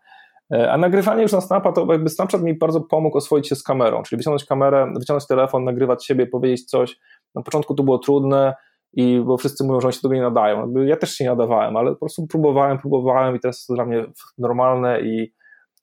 E, 0.53 0.71
a 0.71 0.77
nagrywanie 0.77 1.21
już 1.21 1.31
na 1.31 1.41
Snapa, 1.41 1.71
to 1.71 1.87
jakby 1.91 2.09
Snapchat 2.09 2.41
mi 2.41 2.53
bardzo 2.53 2.81
pomógł 2.81 3.17
oswoić 3.17 3.47
się 3.47 3.55
z 3.55 3.63
kamerą, 3.63 4.03
czyli 4.03 4.17
wyciągnąć 4.17 4.45
kamerę, 4.45 4.93
wyciągnąć 4.99 5.27
telefon, 5.27 5.63
nagrywać 5.63 6.05
siebie, 6.05 6.27
powiedzieć 6.27 6.65
coś. 6.65 6.99
Na 7.35 7.41
początku 7.41 7.75
to 7.75 7.83
było 7.83 7.97
trudne, 7.97 8.55
i 8.97 9.21
bo 9.25 9.37
wszyscy 9.37 9.63
mówią, 9.63 9.81
że 9.81 9.87
oni 9.87 9.93
się 9.93 9.99
do 10.03 10.09
mnie 10.09 10.17
nie 10.17 10.25
nadają. 10.25 10.73
Ja 10.85 10.97
też 10.97 11.11
się 11.11 11.23
nie 11.23 11.29
nadawałem, 11.29 11.77
ale 11.77 11.91
po 11.91 11.97
prostu 11.97 12.27
próbowałem, 12.27 12.77
próbowałem 12.77 13.35
i 13.35 13.39
teraz 13.39 13.65
to 13.65 13.73
dla 13.73 13.85
mnie 13.85 14.05
normalne 14.37 15.01
i, 15.01 15.33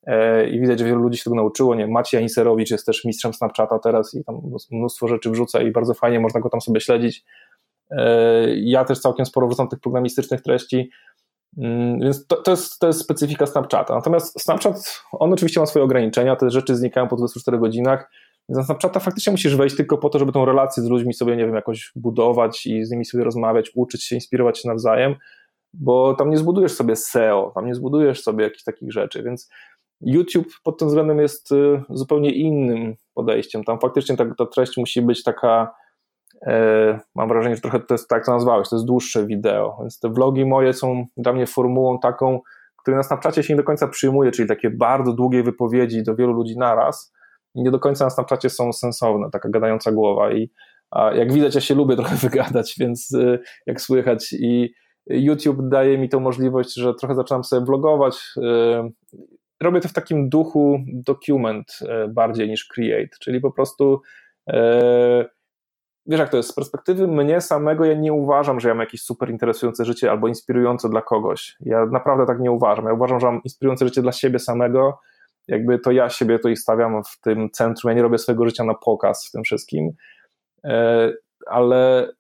e, 0.07 0.49
i 0.49 0.61
widać, 0.61 0.79
że 0.79 0.85
wielu 0.85 1.01
ludzi 1.01 1.19
się 1.19 1.25
tego 1.25 1.37
nauczyło. 1.37 1.75
Nie, 1.75 1.87
Maciej 1.87 2.21
Aniserowicz 2.21 2.71
jest 2.71 2.87
też 2.87 3.05
mistrzem 3.05 3.35
Snapchata 3.35 3.79
teraz 3.79 4.15
i 4.15 4.25
tam 4.25 4.41
mnóstwo 4.71 5.09
rzeczy 5.09 5.31
wrzuca 5.31 5.63
i 5.63 5.71
bardzo 5.71 5.95
fajnie 5.95 6.21
można 6.21 6.41
go 6.41 6.51
tam 6.51 6.61
sobie 6.61 6.81
śledzić. 6.81 7.25
E, 7.91 8.47
ja 8.57 8.85
też 8.85 8.99
całkiem 8.99 9.27
sporo 9.27 9.47
wrzucam 9.47 9.69
tych 9.69 9.81
programistycznych 9.81 10.43
treści, 10.43 10.91
mm, 11.59 12.01
więc 12.01 12.27
to, 12.27 12.37
to, 12.37 12.51
jest, 12.51 12.79
to 12.79 12.87
jest 12.87 13.01
specyfika 13.01 13.47
Snapchata. 13.47 13.95
Natomiast 13.95 14.43
Snapchat, 14.43 15.03
on 15.13 15.33
oczywiście 15.33 15.61
ma 15.61 15.67
swoje 15.67 15.85
ograniczenia, 15.85 16.37
te 16.37 16.51
rzeczy 16.51 16.77
znikają 16.77 17.09
po 17.09 17.17
24 17.17 17.59
godzinach, 17.59 18.11
więc 18.49 18.59
na 18.59 18.65
Snapchata 18.65 19.01
faktycznie 19.01 19.31
musisz 19.31 19.57
wejść 19.57 19.77
tylko 19.77 19.99
po 19.99 20.09
to, 20.09 20.19
żeby 20.19 20.33
tą 20.33 20.45
relację 20.45 20.83
z 20.83 20.87
ludźmi 20.87 21.15
sobie, 21.15 21.37
nie 21.37 21.47
wiem, 21.47 21.55
jakoś 21.55 21.93
budować 21.97 22.67
i 22.67 22.85
z 22.85 22.91
nimi 22.91 23.05
sobie 23.05 23.25
rozmawiać, 23.25 23.71
uczyć 23.75 24.05
się, 24.05 24.15
inspirować 24.15 24.63
się 24.63 24.69
nawzajem, 24.69 25.15
bo 25.75 26.15
tam 26.15 26.31
nie 26.31 26.37
zbudujesz 26.37 26.73
sobie 26.73 26.97
SEO, 26.97 27.53
tam 27.55 27.67
nie 27.67 27.75
zbudujesz 27.75 28.23
sobie 28.23 28.45
jakichś 28.45 28.65
takich 28.65 28.93
rzeczy, 28.93 29.23
więc 29.23 29.51
YouTube 30.01 30.49
pod 30.65 30.79
tym 30.79 30.89
względem 30.89 31.19
jest 31.19 31.53
y, 31.53 31.83
zupełnie 31.91 32.31
innym 32.31 32.95
podejściem. 33.15 33.65
Tam 33.65 33.81
faktycznie 33.81 34.17
ta, 34.17 34.25
ta 34.39 34.47
treść 34.47 34.77
musi 34.77 35.03
być 35.03 35.23
taka, 35.23 35.75
e, 36.47 37.01
mam 37.15 37.29
wrażenie, 37.29 37.55
że 37.55 37.61
trochę 37.61 37.81
to 37.81 37.95
jest 37.95 38.09
tak, 38.09 38.27
to 38.27 38.33
nazwałeś, 38.33 38.69
to 38.69 38.77
jest 38.77 38.87
dłuższe 38.87 39.27
wideo, 39.27 39.77
więc 39.81 40.01
te 40.01 40.09
vlogi 40.09 40.45
moje 40.45 40.73
są 40.73 41.07
dla 41.17 41.33
mnie 41.33 41.47
formułą 41.47 41.99
taką, 41.99 42.41
której 42.83 42.97
na 42.97 43.03
Snapchacie 43.03 43.43
się 43.43 43.55
nie 43.55 43.57
do 43.57 43.65
końca 43.65 43.89
przyjmuje, 43.89 44.31
czyli 44.31 44.49
takie 44.49 44.71
bardzo 44.71 45.13
długie 45.13 45.43
wypowiedzi 45.43 46.03
do 46.03 46.15
wielu 46.15 46.33
ludzi 46.33 46.59
naraz, 46.59 47.13
nie 47.55 47.71
do 47.71 47.79
końca 47.79 48.05
na 48.05 48.11
Snapchacie 48.11 48.51
są 48.51 48.73
sensowne, 48.73 49.31
taka 49.33 49.49
gadająca 49.49 49.93
głowa 49.93 50.33
i 50.33 50.51
jak 51.15 51.33
widać 51.33 51.55
ja 51.55 51.61
się 51.61 51.75
lubię 51.75 51.97
trochę 51.97 52.17
wygadać, 52.29 52.75
więc 52.79 53.13
y, 53.13 53.39
jak 53.67 53.81
słychać 53.81 54.33
i 54.33 54.75
YouTube 55.07 55.59
daje 55.69 55.99
mi 55.99 56.09
tą 56.09 56.21
możliwość, 56.21 56.75
że 56.75 56.95
trochę 56.95 57.15
zaczynam 57.15 57.45
sobie 57.45 57.67
vlogować. 57.67 58.33
Y, 58.37 59.21
robię 59.63 59.81
to 59.81 59.89
w 59.89 59.93
takim 59.93 60.29
duchu 60.29 60.79
document 60.89 61.79
y, 61.83 62.09
bardziej 62.09 62.49
niż 62.49 62.65
create, 62.65 63.17
czyli 63.21 63.41
po 63.41 63.53
prostu 63.53 64.01
wiesz 66.07 66.21
jak 66.21 66.31
to 66.31 66.37
jest, 66.37 66.49
z 66.49 66.53
perspektywy 66.53 67.09
mnie 67.09 67.41
samego 67.41 67.85
ja 67.85 67.95
nie 67.95 68.13
uważam, 68.13 68.61
że 68.61 68.69
ja 68.69 68.75
mam 68.75 68.81
jakieś 68.81 69.03
super 69.03 69.31
interesujące 69.31 69.85
życie 69.85 70.11
albo 70.11 70.29
inspirujące 70.29 70.89
dla 70.89 71.03
kogoś. 71.03 71.57
Ja 71.61 71.87
naprawdę 71.87 72.27
tak 72.27 72.41
nie 72.41 72.51
uważam. 72.51 72.85
Ja 72.85 72.93
uważam, 72.93 73.21
że 73.21 73.27
mam 73.27 73.41
inspirujące 73.45 73.85
życie 73.85 74.03
dla 74.03 74.13
siebie 74.13 74.39
samego, 74.39 74.99
jakby 75.49 75.79
to 75.79 75.91
ja 75.91 76.09
siebie 76.09 76.37
tutaj 76.37 76.57
stawiam 76.57 77.03
w 77.05 77.21
tym 77.21 77.51
centrum, 77.51 77.91
ja 77.91 77.97
nie 77.97 78.03
robię 78.03 78.19
swojego 78.19 78.45
życia 78.45 78.65
na 78.65 78.75
pokaz 78.75 79.29
w 79.29 79.31
tym 79.31 79.43
wszystkim, 79.43 79.91
e, 80.65 81.13
ale 81.47 82.13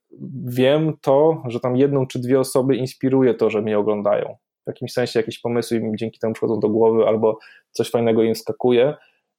wiem 0.46 0.92
to, 1.00 1.42
że 1.46 1.60
tam 1.60 1.76
jedną 1.76 2.06
czy 2.06 2.18
dwie 2.18 2.40
osoby 2.40 2.76
inspiruje 2.76 3.34
to, 3.34 3.50
że 3.50 3.62
mnie 3.62 3.78
oglądają. 3.78 4.36
W 4.64 4.66
jakimś 4.66 4.92
sensie 4.92 5.18
jakieś 5.18 5.40
pomysły 5.40 5.76
im 5.76 5.96
dzięki 5.96 6.18
temu 6.18 6.34
przychodzą 6.34 6.60
do 6.60 6.68
głowy 6.68 7.06
albo 7.06 7.38
coś 7.70 7.90
fajnego 7.90 8.22
im 8.22 8.34
skakuje. 8.34 8.94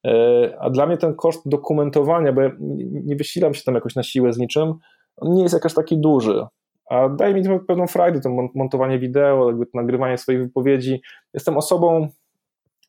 E, 0.06 0.56
a 0.60 0.70
dla 0.70 0.86
mnie 0.86 0.96
ten 0.96 1.14
koszt 1.14 1.42
dokumentowania, 1.48 2.32
bo 2.32 2.40
ja 2.40 2.50
nie 3.04 3.16
wysilam 3.16 3.54
się 3.54 3.62
tam 3.64 3.74
jakoś 3.74 3.94
na 3.94 4.02
siłę 4.02 4.32
z 4.32 4.38
niczym, 4.38 4.74
on 5.16 5.34
nie 5.34 5.42
jest 5.42 5.54
jakoś 5.54 5.74
taki 5.74 5.98
duży. 5.98 6.46
A 6.90 7.08
daje 7.08 7.34
mi 7.34 7.42
pewną 7.68 7.86
frajdę, 7.86 8.20
to 8.20 8.30
montowanie 8.54 8.98
wideo, 8.98 9.46
jakby 9.48 9.66
to 9.66 9.70
nagrywanie 9.74 10.18
swoich 10.18 10.38
wypowiedzi. 10.38 11.02
Jestem 11.34 11.56
osobą, 11.56 12.08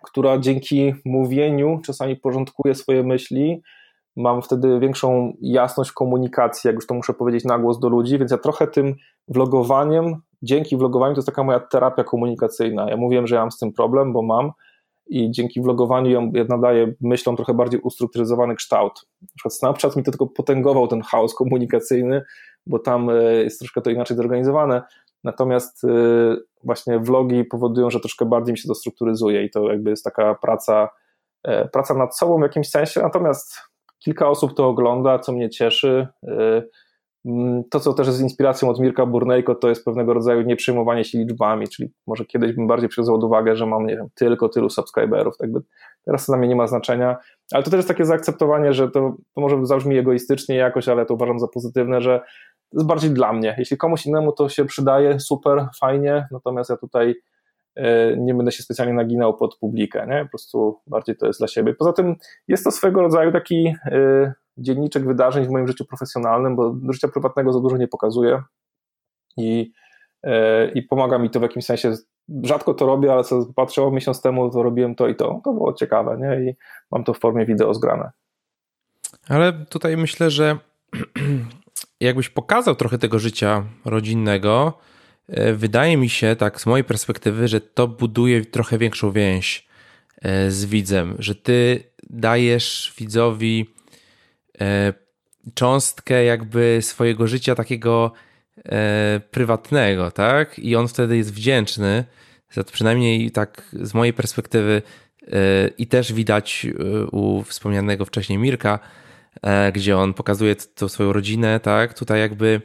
która 0.03 0.38
dzięki 0.38 0.94
mówieniu 1.06 1.80
czasami 1.86 2.15
porządkuje 2.15 2.76
swoje 2.76 3.03
myśli. 3.03 3.61
Mam 4.15 4.41
wtedy 4.41 4.80
większą 4.80 5.34
jasność 5.41 5.91
komunikacji, 5.91 6.68
jak 6.68 6.76
już 6.76 6.88
to 6.88 6.94
muszę 6.94 7.14
powiedzieć 7.14 7.45
na 7.45 7.60
głos 7.60 7.80
do 7.80 7.90
ludzi, 7.90 8.18
więc 8.18 8.32
ja 8.32 8.38
trochę 8.38 8.68
tym 8.68 8.95
vlogowaniem, 9.28 10.15
dzięki 10.41 10.78
vlogowaniu 10.78 11.15
to 11.15 11.19
jest 11.19 11.26
taka 11.26 11.44
moja 11.44 11.60
terapia 11.60 12.03
komunikacyjna. 12.03 12.90
Ja 12.90 12.98
mówiłem, 12.98 13.28
że 13.28 13.36
ja 13.36 13.41
mam 13.41 13.52
z 13.52 13.57
tym 13.57 13.74
problem, 13.74 14.14
bo 14.14 14.22
mam 14.22 14.52
i 15.10 15.32
dzięki 15.32 15.61
vlogowaniu 15.61 16.32
ja 16.34 16.44
nadaję 16.49 16.94
myślom 17.02 17.36
trochę 17.36 17.53
bardziej 17.53 17.80
ustrukturyzowany 17.80 18.56
kształt. 18.56 19.06
Na 19.22 19.28
przykład 19.36 19.53
Snapchat 19.53 19.95
mi 19.95 20.03
to 20.03 20.11
tylko 20.11 20.28
potęgował 20.28 20.88
ten 20.88 21.02
chaos 21.02 21.36
komunikacyjny, 21.36 22.22
bo 22.68 22.80
tam 22.80 23.10
e, 23.10 23.24
jest 23.24 23.60
troszkę 23.60 23.82
to 23.82 23.90
inaczej 23.90 24.18
zorganizowane, 24.18 24.82
Natomiast 25.28 25.84
y, 25.84 25.88
właśnie 26.64 26.99
vlogi 26.99 27.45
powodują, 27.45 27.90
że 27.90 27.99
troszkę 27.99 28.26
bardziej 28.26 28.54
mi 28.54 28.58
się 28.58 28.68
to 28.68 28.76
strukturyzuje 28.76 29.44
i 29.44 29.49
to 29.49 29.72
jakby 29.72 29.90
jest 29.90 30.04
taka 30.04 30.36
praca, 30.36 30.90
e, 31.44 31.68
praca 31.68 31.94
nad 31.94 32.18
sobą 32.18 32.40
w 32.40 32.41
jakimś 32.41 32.70
sensie. 32.70 33.02
Natomiast 33.02 33.60
kilka 33.99 34.30
osób 34.30 34.54
to 34.54 34.68
ogląda, 34.68 35.20
co 35.20 35.32
mnie 35.32 35.49
cieszy. 35.49 36.08
Y, 36.24 36.70
mm, 37.26 37.64
to, 37.70 37.80
co 37.80 37.94
też 37.94 38.08
jest 38.08 38.22
inspiracją 38.22 38.70
od 38.70 38.80
Mirka 38.80 39.06
Burnejko, 39.06 39.56
to 39.56 39.70
jest 39.70 39.86
pewnego 39.86 40.14
rodzaju 40.14 40.41
nieprzejmowanie 40.41 41.04
się 41.04 41.18
liczbami, 41.18 41.68
czyli 41.68 41.90
może 42.08 42.26
kiedyś 42.26 42.54
bym 42.54 42.68
bardziej 42.68 42.90
przyjął 42.90 43.16
pod 43.16 43.24
uwagę, 43.24 43.56
że 43.56 43.66
mam, 43.66 43.86
nie 43.86 43.95
wiem, 43.95 44.08
tylko 44.16 44.49
tylu 44.49 44.70
subscriberów, 44.70 45.38
tak 45.38 45.52
by 45.52 45.60
teraz 46.06 46.26
to 46.26 46.32
dla 46.32 46.38
mnie 46.38 46.48
nie 46.48 46.56
ma 46.56 46.68
znaczenia, 46.68 47.18
ale 47.52 47.64
to 47.64 47.70
też 47.70 47.78
jest 47.78 47.88
takie 47.88 48.06
zaakceptowanie, 48.06 48.74
że 48.74 48.91
to, 48.91 49.16
to 49.36 49.41
może 49.41 49.66
zabrzmi 49.66 49.98
egoistycznie 49.98 50.56
jakoś, 50.56 50.88
ale 50.88 51.06
to 51.06 51.14
uważam 51.14 51.40
za 51.40 51.48
pozytywne, 51.48 52.02
że 52.02 52.22
to 52.72 52.77
jest 52.77 52.88
bardziej 52.88 53.11
dla 53.11 53.34
mnie. 53.34 53.56
Jeśli 53.57 53.77
komuś 53.77 54.06
innemu 54.06 54.31
to 54.31 54.49
się 54.49 54.65
przydaje, 54.65 55.19
super, 55.19 55.68
fajnie, 55.80 56.27
natomiast 56.31 56.69
ja 56.69 56.77
tutaj 56.77 57.15
e, 57.76 58.18
nie 58.18 58.34
będę 58.34 58.52
się 58.52 58.64
specjalnie 58.64 58.94
naginał 58.94 59.38
pod 59.38 59.56
publikę, 59.56 60.07
nie? 60.10 60.23
po 60.23 60.30
prostu 60.30 60.80
bardziej 60.88 61.18
to 61.18 61.27
jest 61.27 61.39
dla 61.39 61.48
siebie. 61.48 61.73
Poza 61.73 61.94
tym 61.94 62.15
jest 62.48 62.64
to 62.64 62.72
swego 62.72 63.02
rodzaju 63.02 63.31
taki 63.31 63.76
e, 63.85 64.34
dzienniczek 64.57 65.06
wydarzeń 65.06 65.45
w 65.45 65.49
moim 65.49 65.68
życiu 65.68 65.85
profesjonalnym, 65.85 66.56
bo 66.56 66.76
życia 66.89 67.07
prywatnego 67.07 67.53
za 67.53 67.60
dużo 67.60 67.77
nie 67.77 67.88
pokazuję 67.88 68.44
i, 69.38 69.72
e, 70.23 70.72
i 70.72 70.81
pomaga 70.81 71.18
mi 71.18 71.30
to 71.30 71.39
w 71.39 71.44
jakimś 71.44 71.65
sensie. 71.65 71.94
Rzadko 72.44 72.73
to 72.73 72.85
robię, 72.85 73.14
ale 73.14 73.23
co 73.23 73.45
patrzę, 73.56 73.84
o 73.84 73.91
miesiąc 73.91 74.22
temu 74.22 74.49
to 74.49 74.64
robiłem 74.64 74.95
to 74.95 75.07
i 75.07 75.15
to. 75.15 75.41
To 75.44 75.53
było 75.53 75.73
ciekawe, 75.73 76.18
nie? 76.18 76.49
I 76.49 76.56
mam 76.91 77.03
to 77.03 77.14
w 77.14 77.19
formie 77.19 77.45
wideo 77.45 77.73
zgrane. 77.73 78.11
Ale 79.30 79.53
tutaj 79.53 79.98
myślę, 79.98 80.30
że 80.31 80.57
jakbyś 81.99 82.30
pokazał 82.30 82.76
trochę 82.76 82.98
tego 82.98 83.20
życia 83.20 83.64
rodzinnego, 83.86 84.78
e, 85.28 85.54
wydaje 85.54 85.98
mi 85.98 86.10
się, 86.10 86.36
tak 86.36 86.62
z 86.62 86.66
mojej 86.66 86.84
perspektywy, 86.84 87.48
że 87.48 87.62
to 87.62 87.88
buduje 87.88 88.45
trochę 88.45 88.78
większą 88.78 89.12
więź 89.12 89.68
e, 90.22 90.52
z 90.52 90.66
widzem, 90.66 91.16
że 91.20 91.36
ty 91.36 91.84
dajesz 92.10 92.94
widzowi 92.98 93.66
e, 94.62 94.94
cząstkę 95.54 96.24
jakby 96.24 96.80
swojego 96.82 97.28
życia 97.28 97.56
takiego 97.56 98.12
prywatnego, 99.32 100.12
tak? 100.12 100.60
I 100.60 100.76
on 100.76 100.88
wtedy 100.88 101.18
jest 101.18 101.34
wdzięczny 101.34 102.04
za 102.52 102.64
to 102.64 102.72
przynajmniej 102.72 103.32
tak 103.32 103.70
z 103.74 103.94
mojej 103.94 104.14
perspektywy 104.14 104.82
i 105.78 105.88
też 105.88 106.14
widać 106.14 106.68
u 107.12 107.44
wspomnianego 107.44 108.06
wcześniej 108.06 108.40
Mirka, 108.40 108.80
gdzie 109.73 109.97
on 109.97 110.14
pokazuje 110.14 110.55
tą 110.55 110.88
swoją 110.88 111.14
rodzinę, 111.14 111.59
tak? 111.59 111.93
Tutaj 111.93 112.19
jakby 112.19 112.61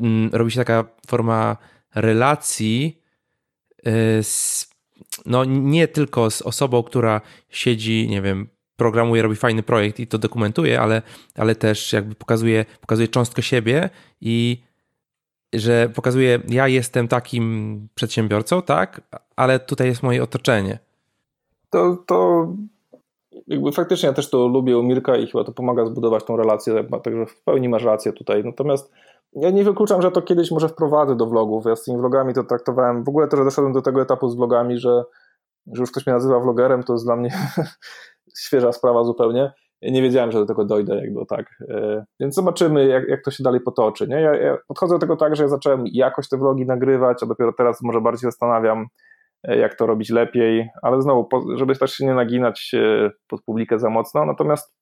mm, 0.00 0.30
robi 0.32 0.50
się 0.50 0.56
taka 0.56 0.84
forma 1.06 1.56
relacji 1.94 3.00
e, 3.84 4.22
z, 4.22 4.68
no 5.26 5.44
nie 5.44 5.88
tylko 5.88 6.30
z 6.30 6.42
osobą, 6.42 6.82
która 6.82 7.20
siedzi, 7.48 8.08
nie 8.08 8.22
wiem, 8.22 8.48
programuje, 8.76 9.22
robi 9.22 9.36
fajny 9.36 9.62
projekt 9.62 10.00
i 10.00 10.06
to 10.06 10.18
dokumentuje, 10.18 10.80
ale, 10.80 11.02
ale 11.34 11.54
też 11.54 11.92
jakby 11.92 12.14
pokazuje, 12.14 12.64
pokazuje 12.80 13.08
cząstkę 13.08 13.42
siebie 13.42 13.90
i 14.20 14.62
że 15.54 15.88
pokazuje, 15.94 16.40
ja 16.48 16.68
jestem 16.68 17.08
takim 17.08 17.88
przedsiębiorcą, 17.94 18.62
tak, 18.62 19.00
ale 19.36 19.60
tutaj 19.60 19.86
jest 19.86 20.02
moje 20.02 20.22
otoczenie. 20.22 20.78
To, 21.70 21.96
to 22.06 22.48
jakby 23.46 23.72
faktycznie 23.72 24.06
ja 24.06 24.12
też 24.12 24.30
to 24.30 24.48
lubię 24.48 24.78
u 24.78 24.82
Mirka 24.82 25.16
i 25.16 25.26
chyba 25.26 25.44
to 25.44 25.52
pomaga 25.52 25.86
zbudować 25.86 26.24
tą 26.24 26.36
relację, 26.36 26.84
także 27.02 27.26
w 27.26 27.42
pełni 27.42 27.68
masz 27.68 27.84
rację 27.84 28.12
tutaj. 28.12 28.44
Natomiast 28.44 28.92
ja 29.32 29.50
nie 29.50 29.64
wykluczam, 29.64 30.02
że 30.02 30.10
to 30.10 30.22
kiedyś 30.22 30.50
może 30.50 30.68
wprowadzę 30.68 31.16
do 31.16 31.26
vlogów. 31.26 31.64
Ja 31.66 31.76
z 31.76 31.84
tymi 31.84 31.98
vlogami 31.98 32.34
to 32.34 32.44
traktowałem, 32.44 33.04
w 33.04 33.08
ogóle 33.08 33.28
to, 33.28 33.36
że 33.36 33.44
doszedłem 33.44 33.72
do 33.72 33.82
tego 33.82 34.02
etapu 34.02 34.28
z 34.28 34.36
vlogami, 34.36 34.78
że, 34.78 35.04
że 35.72 35.80
już 35.80 35.90
ktoś 35.90 36.06
mnie 36.06 36.14
nazywa 36.14 36.40
vlogerem, 36.40 36.82
to 36.82 36.92
jest 36.92 37.04
dla 37.04 37.16
mnie 37.16 37.30
świeża 38.46 38.72
sprawa 38.72 39.04
zupełnie. 39.04 39.52
Ja 39.80 39.90
nie 39.90 40.02
wiedziałem, 40.02 40.32
że 40.32 40.38
do 40.38 40.46
tego 40.46 40.64
dojdę, 40.64 40.96
jakby 40.96 41.26
tak. 41.26 41.46
E, 41.68 42.04
więc 42.20 42.34
zobaczymy, 42.34 42.86
jak, 42.86 43.08
jak 43.08 43.24
to 43.24 43.30
się 43.30 43.42
dalej 43.42 43.60
potoczy. 43.60 44.08
Nie? 44.08 44.20
Ja, 44.20 44.36
ja 44.36 44.58
podchodzę 44.68 44.94
do 44.94 44.98
tego 44.98 45.16
tak, 45.16 45.36
że 45.36 45.42
ja 45.42 45.48
zacząłem 45.48 45.84
jakoś 45.86 46.28
te 46.28 46.36
vlogi 46.36 46.66
nagrywać, 46.66 47.22
a 47.22 47.26
dopiero 47.26 47.52
teraz 47.52 47.82
może 47.82 48.00
bardziej 48.00 48.30
zastanawiam, 48.30 48.86
jak 49.48 49.74
to 49.74 49.86
robić 49.86 50.10
lepiej, 50.10 50.68
ale 50.82 51.02
znowu, 51.02 51.28
żeby 51.56 51.76
też 51.76 51.92
się 51.92 52.06
nie 52.06 52.14
naginać 52.14 52.72
pod 53.28 53.42
publikę 53.42 53.78
za 53.78 53.90
mocno. 53.90 54.24
Natomiast 54.24 54.74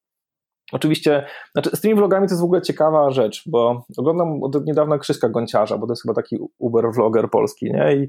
oczywiście, 0.73 1.27
znaczy 1.53 1.77
z 1.77 1.81
tymi 1.81 1.95
vlogami 1.95 2.27
to 2.27 2.33
jest 2.33 2.43
w 2.43 2.45
ogóle 2.45 2.63
ciekawa 2.63 3.11
rzecz, 3.11 3.43
bo 3.47 3.85
oglądam 3.99 4.43
od 4.43 4.67
niedawna 4.67 4.99
Krzyśka 4.99 5.29
Gonciarza, 5.29 5.79
bo 5.79 5.87
to 5.87 5.93
jest 5.93 6.03
chyba 6.03 6.15
taki 6.15 6.37
uber 6.59 6.85
vloger 6.95 7.31
polski, 7.31 7.73
nie? 7.73 7.97
I 7.97 8.09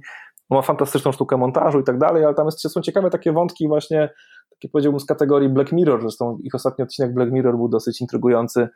ma 0.49 0.61
fantastyczną 0.61 1.11
sztukę 1.11 1.37
montażu 1.37 1.79
i 1.79 1.83
tak 1.83 1.97
dalej, 1.97 2.25
ale 2.25 2.33
tam 2.33 2.45
jest, 2.45 2.71
są 2.71 2.81
ciekawe 2.81 3.09
takie 3.09 3.31
wątki 3.31 3.67
właśnie, 3.67 4.09
takie 4.49 4.69
powiedziałbym 4.69 4.99
z 4.99 5.05
kategorii 5.05 5.49
Black 5.49 5.71
Mirror, 5.71 6.01
zresztą 6.01 6.37
ich 6.43 6.55
ostatni 6.55 6.83
odcinek 6.83 7.13
Black 7.13 7.31
Mirror 7.31 7.55
był 7.55 7.69
dosyć 7.69 8.01
intrygujący, 8.01 8.69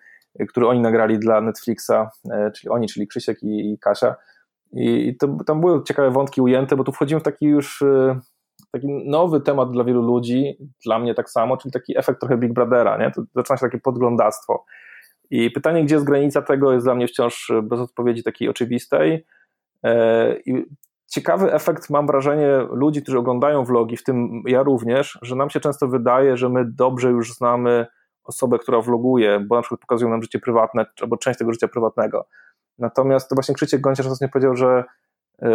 który 0.50 0.68
oni 0.68 0.80
nagrali 0.80 1.20
dla 1.20 1.42
Netflixa, 1.42 1.92
czyli 2.56 2.70
oni, 2.70 2.88
czyli 2.88 3.08
Krzysiek 3.08 3.38
i 3.44 3.78
Kasia 3.82 4.16
i 4.74 5.16
to, 5.20 5.38
tam 5.46 5.62
były 5.62 5.84
ciekawe 5.84 6.12
wątki 6.12 6.42
ujęte, 6.42 6.76
bo 6.76 6.84
tu 6.84 6.92
wchodzimy 6.92 7.20
w 7.20 7.24
taki 7.24 7.46
już 7.46 7.84
taki 8.72 8.88
nowy 9.06 9.42
temat 9.42 9.72
dla 9.72 9.84
wielu 9.84 10.02
ludzi, 10.02 10.58
dla 10.86 11.00
mnie 11.00 11.14
tak 11.14 11.30
samo, 11.30 11.58
czyli 11.58 11.72
taki 11.72 11.98
efekt 11.98 12.20
trochę 12.20 12.38
Big 12.38 12.54
Brothera, 12.54 12.98
nie? 12.98 13.12
To 13.12 13.22
zaczyna 13.36 13.58
się 13.58 13.62
takie 13.62 13.80
podglądactwo. 13.80 14.66
I 15.30 15.52
pytanie, 15.52 15.84
gdzie 15.84 15.96
jest 15.96 16.08
granica 16.08 16.42
tego, 16.42 16.74
jest 16.74 16.86
dla 16.86 16.96
mnie 16.96 17.08
wciąż 17.08 17.52
bez 17.64 17.80
odpowiedzi 17.80 18.24
takiej 18.24 18.50
oczywistej. 18.50 19.26
E, 19.84 20.36
I 20.46 20.66
ciekawy 21.08 21.54
efekt, 21.54 21.90
mam 21.90 22.08
wrażenie, 22.08 22.58
ludzi, 22.72 23.02
którzy 23.02 23.18
oglądają 23.18 23.64
vlogi, 23.64 23.98
w 23.98 24.04
tym 24.04 24.44
ja 24.46 24.64
również, 24.64 25.20
że 25.22 25.36
nam 25.36 25.50
się 25.50 25.60
często 25.60 25.88
wydaje, 25.88 26.38
że 26.38 26.50
my 26.50 26.66
dobrze 26.66 27.10
już 27.10 27.34
znamy 27.34 27.88
osobę, 28.24 28.60
która 28.60 28.82
vloguje, 28.82 29.40
bo 29.40 29.56
na 29.56 29.62
przykład 29.62 29.82
pokazują 29.82 30.12
nam 30.12 30.24
życie 30.24 30.40
prywatne, 30.40 30.86
albo 31.02 31.18
część 31.18 31.40
tego 31.40 31.54
życia 31.54 31.68
prywatnego. 31.68 32.28
Natomiast 32.80 33.30
to 33.30 33.36
właśnie 33.36 33.56
Krzysiek 33.56 33.82
Gonciarz 33.82 34.08
ostatnio 34.08 34.30
powiedział, 34.30 34.56
że 34.56 34.84
E, 35.42 35.50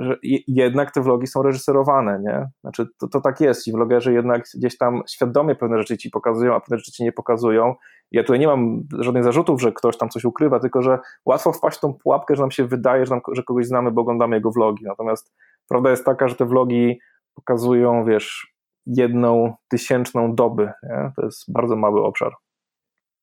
że 0.00 0.18
jednak 0.48 0.90
te 0.90 1.02
vlogi 1.02 1.26
są 1.26 1.42
reżyserowane, 1.42 2.20
nie? 2.20 2.48
Znaczy 2.60 2.86
to, 2.98 3.08
to 3.08 3.20
tak 3.20 3.40
jest, 3.40 3.64
ci 3.64 3.72
vlogerzy 3.72 4.12
jednak 4.12 4.42
gdzieś 4.54 4.78
tam 4.78 5.02
świadomie 5.08 5.54
pewne 5.54 5.78
rzeczy 5.78 5.98
ci 5.98 6.10
pokazują, 6.10 6.54
a 6.54 6.60
pewne 6.60 6.78
rzeczy 6.78 6.92
ci 6.92 7.04
nie 7.04 7.12
pokazują. 7.12 7.74
Ja 8.10 8.22
tutaj 8.22 8.38
nie 8.38 8.46
mam 8.46 8.82
żadnych 8.98 9.24
zarzutów, 9.24 9.60
że 9.60 9.72
ktoś 9.72 9.98
tam 9.98 10.08
coś 10.08 10.24
ukrywa, 10.24 10.60
tylko 10.60 10.82
że 10.82 10.98
łatwo 11.24 11.52
wpaść 11.52 11.78
w 11.78 11.80
tą 11.80 11.94
pułapkę, 11.94 12.36
że 12.36 12.42
nam 12.42 12.50
się 12.50 12.64
wydaje, 12.64 13.06
że, 13.06 13.14
nam, 13.14 13.20
że 13.32 13.42
kogoś 13.42 13.66
znamy, 13.66 13.90
bo 13.90 14.00
oglądamy 14.00 14.36
jego 14.36 14.50
vlogi. 14.50 14.84
Natomiast 14.84 15.34
prawda 15.68 15.90
jest 15.90 16.04
taka, 16.04 16.28
że 16.28 16.34
te 16.34 16.46
vlogi 16.46 17.00
pokazują, 17.34 18.04
wiesz, 18.04 18.54
jedną 18.86 19.54
tysięczną 19.68 20.34
doby, 20.34 20.70
nie? 20.82 21.12
To 21.16 21.24
jest 21.24 21.52
bardzo 21.52 21.76
mały 21.76 22.04
obszar. 22.04 22.32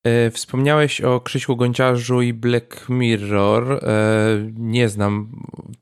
E, 0.03 0.31
wspomniałeś 0.31 1.01
o 1.01 1.19
Krzyśku 1.19 1.55
Gonciarzu 1.55 2.21
i 2.21 2.33
Black 2.33 2.89
Mirror. 2.89 3.71
E, 3.71 3.79
nie 4.57 4.89
znam 4.89 5.29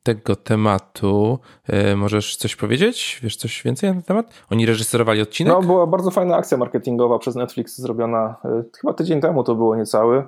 tego 0.04 0.36
tematu. 0.36 1.40
E, 1.68 1.96
możesz 1.96 2.36
coś 2.36 2.56
powiedzieć? 2.56 3.20
Wiesz 3.24 3.36
coś 3.36 3.64
więcej 3.64 3.90
na 3.90 3.94
ten 3.94 4.04
temat? 4.04 4.46
Oni 4.52 4.66
reżyserowali 4.66 5.22
odcinek? 5.22 5.54
No, 5.54 5.62
była 5.62 5.88
bardzo 5.88 6.12
fajna 6.12 6.36
akcja 6.36 6.58
marketingowa 6.58 7.20
przez 7.20 7.36
Netflix 7.36 7.78
zrobiona 7.78 8.36
chyba 8.82 8.94
tydzień 8.94 9.22
temu 9.22 9.44
to 9.44 9.56
było 9.56 9.76
niecały. 9.76 10.28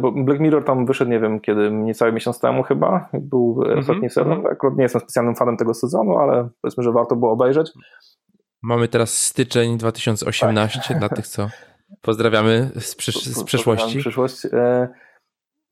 Bo 0.00 0.12
Black 0.12 0.40
Mirror 0.40 0.64
tam 0.64 0.86
wyszedł, 0.86 1.10
nie 1.10 1.20
wiem 1.20 1.40
kiedy, 1.40 1.70
niecały 1.70 2.12
miesiąc 2.12 2.40
temu 2.40 2.62
chyba. 2.62 3.08
Był 3.12 3.62
mm 3.62 3.76
-hmm, 3.76 3.80
ostatni 3.80 4.10
sezon. 4.10 4.32
Mm 4.32 4.44
-hmm. 4.44 4.52
Akurat 4.52 4.76
nie 4.76 4.82
jestem 4.82 5.00
specjalnym 5.00 5.34
fanem 5.34 5.56
tego 5.56 5.74
sezonu, 5.74 6.18
ale 6.18 6.48
powiedzmy, 6.60 6.84
że 6.84 6.92
warto 6.92 7.16
było 7.16 7.32
obejrzeć. 7.32 7.72
Mamy 8.62 8.88
teraz 8.88 9.22
styczeń 9.22 9.78
2018 9.78 10.80
tak. 10.88 10.98
dla 10.98 11.08
tych, 11.08 11.26
co 11.26 11.48
Pozdrawiamy 12.02 12.70
z, 12.80 12.94
przysz 12.94 13.24
z 13.24 13.44
przeszłości. 13.44 13.98
Przyszłość. 13.98 14.44
E, 14.44 14.88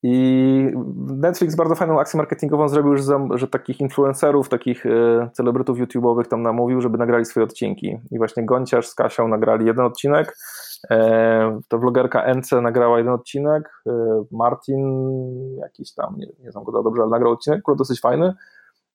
I 0.03 0.67
Netflix 0.97 1.55
bardzo 1.57 1.75
fajną 1.75 2.01
akcję 2.01 2.19
marketingową 2.19 2.69
zrobił, 2.69 2.93
już, 2.93 3.03
że 3.35 3.49
takich 3.49 3.81
influencerów, 3.81 4.49
takich 4.49 4.87
e, 4.87 5.31
celebrytów 5.33 5.79
YouTube'owych 5.79 6.25
tam 6.25 6.43
namówił, 6.43 6.81
żeby 6.81 6.99
nagrali 6.99 7.25
swoje 7.25 7.45
odcinki. 7.45 7.99
I 8.11 8.19
właśnie 8.19 8.47
Gonciarz 8.47 8.87
z 8.87 8.95
Kasią 8.95 9.29
nagrali 9.29 9.67
jeden 9.67 9.85
odcinek, 9.85 10.37
e, 10.91 11.61
to 11.69 11.79
vlogerka 11.79 12.35
NC 12.35 12.53
nagrała 12.53 12.99
jeden 12.99 13.13
odcinek, 13.13 13.83
Martin 14.31 15.11
jakiś 15.61 15.95
tam, 15.95 16.17
nie, 16.17 16.27
nie 16.39 16.53
znam 16.53 16.65
go 16.65 16.83
dobrze, 16.83 17.03
ale 17.03 17.11
nagrał 17.11 17.33
odcinek, 17.33 17.63
który 17.63 17.77
dosyć 17.77 18.01
fajny 18.01 18.35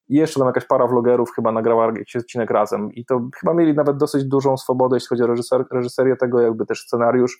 i 0.09 0.15
jeszcze 0.15 0.39
tam 0.39 0.47
jakaś 0.47 0.65
para 0.65 0.87
vlogerów 0.87 1.31
chyba 1.35 1.51
nagrała 1.51 1.85
jakiś 1.85 2.15
odcinek 2.15 2.51
razem 2.51 2.93
i 2.93 3.05
to 3.05 3.21
chyba 3.39 3.53
mieli 3.53 3.73
nawet 3.73 3.97
dosyć 3.97 4.25
dużą 4.25 4.57
swobodę, 4.57 4.95
jeśli 4.95 5.07
chodzi 5.07 5.23
o 5.23 5.27
reżyser, 5.27 5.65
reżyserię 5.71 6.15
tego, 6.15 6.41
jakby 6.41 6.65
też 6.65 6.81
scenariusz 6.81 7.39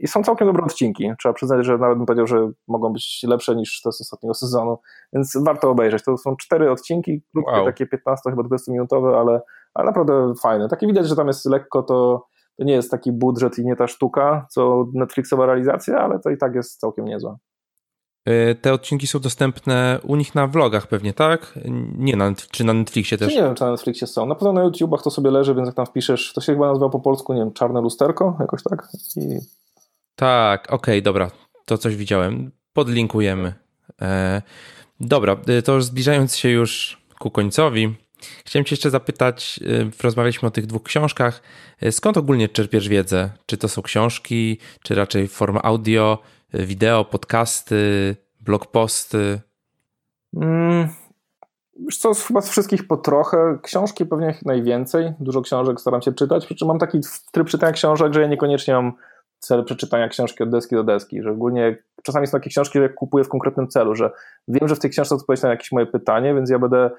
i 0.00 0.08
są 0.08 0.22
całkiem 0.22 0.46
dobre 0.46 0.64
odcinki. 0.64 1.12
Trzeba 1.18 1.32
przyznać, 1.32 1.66
że 1.66 1.78
nawet 1.78 1.98
bym 1.98 2.06
powiedział, 2.06 2.26
że 2.26 2.50
mogą 2.68 2.92
być 2.92 3.24
lepsze 3.28 3.56
niż 3.56 3.80
te 3.82 3.92
z 3.92 4.00
ostatniego 4.00 4.34
sezonu, 4.34 4.78
więc 5.12 5.36
warto 5.44 5.70
obejrzeć. 5.70 6.04
To 6.04 6.18
są 6.18 6.36
cztery 6.36 6.70
odcinki, 6.70 7.22
krótkie, 7.32 7.52
wow. 7.52 7.64
takie 7.64 7.86
15 7.86 8.30
chyba 8.30 8.42
20 8.42 8.72
minutowe, 8.72 9.18
ale, 9.18 9.40
ale 9.74 9.86
naprawdę 9.86 10.32
fajne. 10.42 10.68
Takie 10.68 10.86
widać, 10.86 11.08
że 11.08 11.16
tam 11.16 11.26
jest 11.26 11.46
lekko 11.46 11.82
to 11.82 12.26
to 12.56 12.64
nie 12.64 12.72
jest 12.72 12.90
taki 12.90 13.12
budżet 13.12 13.58
i 13.58 13.64
nie 13.64 13.76
ta 13.76 13.86
sztuka, 13.86 14.46
co 14.50 14.86
Netflixowa 14.94 15.46
realizacja, 15.46 15.98
ale 15.98 16.18
to 16.18 16.30
i 16.30 16.38
tak 16.38 16.54
jest 16.54 16.80
całkiem 16.80 17.04
niezła. 17.04 17.36
Y, 18.28 18.54
te 18.54 18.72
odcinki 18.72 19.06
są 19.06 19.18
dostępne 19.18 20.00
u 20.02 20.16
nich 20.16 20.34
na 20.34 20.46
vlogach 20.46 20.86
pewnie, 20.86 21.12
tak? 21.12 21.58
Nie 21.98 22.16
na, 22.16 22.34
czy 22.50 22.64
na 22.64 22.72
Netflixie 22.72 23.18
też? 23.18 23.34
Nie 23.34 23.42
wiem, 23.42 23.54
czy 23.54 23.64
na 23.64 23.70
Netflixie 23.70 24.06
są. 24.06 24.26
Na 24.26 24.34
pewno 24.34 24.52
na 24.52 24.62
YouTubach 24.62 25.02
to 25.02 25.10
sobie 25.10 25.30
leży, 25.30 25.54
więc 25.54 25.66
jak 25.66 25.74
tam 25.74 25.86
wpiszesz, 25.86 26.32
to 26.32 26.40
się 26.40 26.52
chyba 26.52 26.68
nazywa 26.68 26.88
po 26.88 27.00
polsku, 27.00 27.32
nie 27.32 27.40
wiem, 27.40 27.52
czarne 27.52 27.80
lusterko, 27.80 28.36
jakoś 28.40 28.62
tak? 28.62 28.88
I... 29.16 29.38
Tak, 30.16 30.64
okej, 30.66 30.76
okay, 30.76 31.02
dobra. 31.02 31.30
To 31.64 31.78
coś 31.78 31.96
widziałem. 31.96 32.50
Podlinkujemy. 32.72 33.54
E, 34.02 34.42
dobra, 35.00 35.36
y, 35.48 35.62
to 35.62 35.72
już 35.72 35.84
zbliżając 35.84 36.36
się 36.36 36.48
już 36.48 37.02
ku 37.18 37.30
końcowi, 37.30 37.94
chciałem 38.44 38.64
Cię 38.64 38.72
jeszcze 38.72 38.90
zapytać, 38.90 39.60
y, 39.62 40.02
rozmawialiśmy 40.02 40.48
o 40.48 40.50
tych 40.50 40.66
dwóch 40.66 40.82
książkach. 40.82 41.42
Skąd 41.90 42.16
ogólnie 42.16 42.48
czerpiesz 42.48 42.88
wiedzę? 42.88 43.30
Czy 43.46 43.56
to 43.56 43.68
są 43.68 43.82
książki, 43.82 44.58
czy 44.82 44.94
raczej 44.94 45.28
forma 45.28 45.62
audio? 45.62 46.18
Wideo, 46.54 47.04
podcasty, 47.04 48.16
blogposty? 48.40 49.40
Mm, 50.36 50.88
wiesz 51.80 51.98
co, 51.98 52.14
chyba 52.14 52.40
z 52.40 52.50
wszystkich 52.50 52.86
po 52.86 52.96
trochę. 52.96 53.58
Książki 53.62 54.06
pewnie 54.06 54.38
najwięcej. 54.44 55.12
Dużo 55.20 55.42
książek 55.42 55.80
staram 55.80 56.02
się 56.02 56.12
czytać, 56.12 56.44
przy 56.44 56.54
czym 56.54 56.68
mam 56.68 56.78
taki 56.78 57.00
tryb 57.32 57.48
czytania 57.48 57.72
książek, 57.72 58.14
że 58.14 58.20
ja 58.20 58.26
niekoniecznie 58.26 58.74
mam 58.74 58.92
cel 59.38 59.64
przeczytania 59.64 60.08
książki 60.08 60.42
od 60.42 60.50
deski 60.50 60.74
do 60.74 60.84
deski, 60.84 61.22
że 61.22 61.30
ogólnie 61.30 61.78
czasami 62.02 62.26
są 62.26 62.32
takie 62.32 62.50
książki, 62.50 62.78
że 62.78 62.88
kupuję 62.88 63.24
w 63.24 63.28
konkretnym 63.28 63.68
celu, 63.68 63.94
że 63.94 64.10
wiem, 64.48 64.68
że 64.68 64.76
w 64.76 64.78
tej 64.78 64.90
książce 64.90 65.14
odpowiedź 65.14 65.42
na 65.42 65.50
jakieś 65.50 65.72
moje 65.72 65.86
pytanie, 65.86 66.34
więc 66.34 66.50
ja 66.50 66.58
będę 66.58 66.90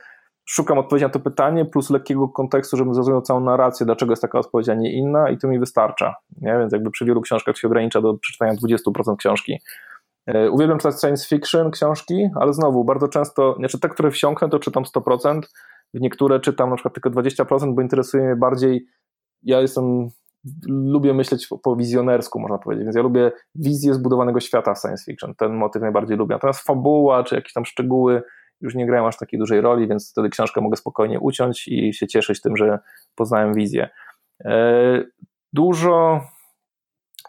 szukam 0.46 0.78
odpowiedzi 0.78 1.06
na 1.06 1.10
to 1.10 1.20
pytanie 1.20 1.66
plus 1.66 1.90
lekkiego 1.90 2.30
kontekstu, 2.30 2.78
żebym 2.78 2.94
zrozumiał 2.94 3.22
całą 3.22 3.40
narrację, 3.40 3.86
dlaczego 3.86 4.12
jest 4.12 4.22
taka 4.22 4.40
odpowiedź, 4.40 4.70
a 4.70 4.74
nie 4.74 4.94
inna 4.94 5.30
i 5.30 5.38
to 5.38 5.48
mi 5.48 5.60
wystarcza. 5.60 6.16
Nie? 6.42 6.58
Więc 6.60 6.74
jakby 6.74 6.92
przy 6.92 7.06
wielu 7.06 7.22
książkach 7.22 7.58
się 7.58 7.68
ogranicza 7.68 8.02
do 8.02 8.14
przeczytania 8.14 8.54
20% 8.54 9.16
książki. 9.18 9.60
E, 10.28 10.52
uwielbiam 10.52 10.78
czytać 10.78 11.02
science 11.02 11.28
fiction 11.28 11.72
książki, 11.72 12.30
ale 12.36 12.54
znowu 12.54 12.84
bardzo 12.84 13.08
często, 13.08 13.56
znaczy 13.60 13.80
te, 13.80 13.90
które 13.90 14.12
wsiąknę, 14.12 14.50
to 14.50 14.60
czytam 14.60 14.84
100%, 14.84 15.42
w 15.94 16.02
niektóre 16.02 16.40
czytam 16.40 16.70
na 16.70 16.76
przykład 16.76 16.94
tylko 16.94 17.10
20%, 17.10 17.76
bo 17.76 17.82
interesuje 17.82 18.24
mnie 18.24 18.36
bardziej, 18.36 18.88
ja 19.44 19.62
jestem, 19.62 20.10
lubię 20.68 21.14
myśleć 21.14 21.48
po 21.64 21.76
wizjonersku, 21.76 22.40
można 22.40 22.58
powiedzieć, 22.58 22.84
więc 22.84 22.96
ja 22.96 23.02
lubię 23.02 23.32
wizję 23.56 23.94
zbudowanego 23.94 24.40
świata 24.40 24.74
w 24.74 24.80
science 24.80 25.04
fiction, 25.06 25.36
ten 25.36 25.54
motyw 25.54 25.82
najbardziej 25.82 26.18
lubię. 26.18 26.36
Natomiast 26.36 26.60
fabuła, 26.60 27.24
czy 27.24 27.36
jakieś 27.36 27.54
tam 27.54 27.66
szczegóły, 27.66 28.22
już 28.62 28.76
nie 28.76 28.86
grają 28.86 29.08
aż 29.08 29.18
takiej 29.18 29.40
dużej 29.40 29.62
roli, 29.62 29.88
więc 29.88 30.12
wtedy 30.12 30.30
książkę 30.30 30.62
mogę 30.62 30.78
spokojnie 30.78 31.20
uciąć 31.20 31.68
i 31.68 31.94
się 31.94 32.08
cieszyć 32.08 32.42
tym, 32.42 32.58
że 32.58 32.80
poznałem 33.16 33.54
wizję. 33.54 33.90
E, 34.46 35.04
dużo 35.54 36.22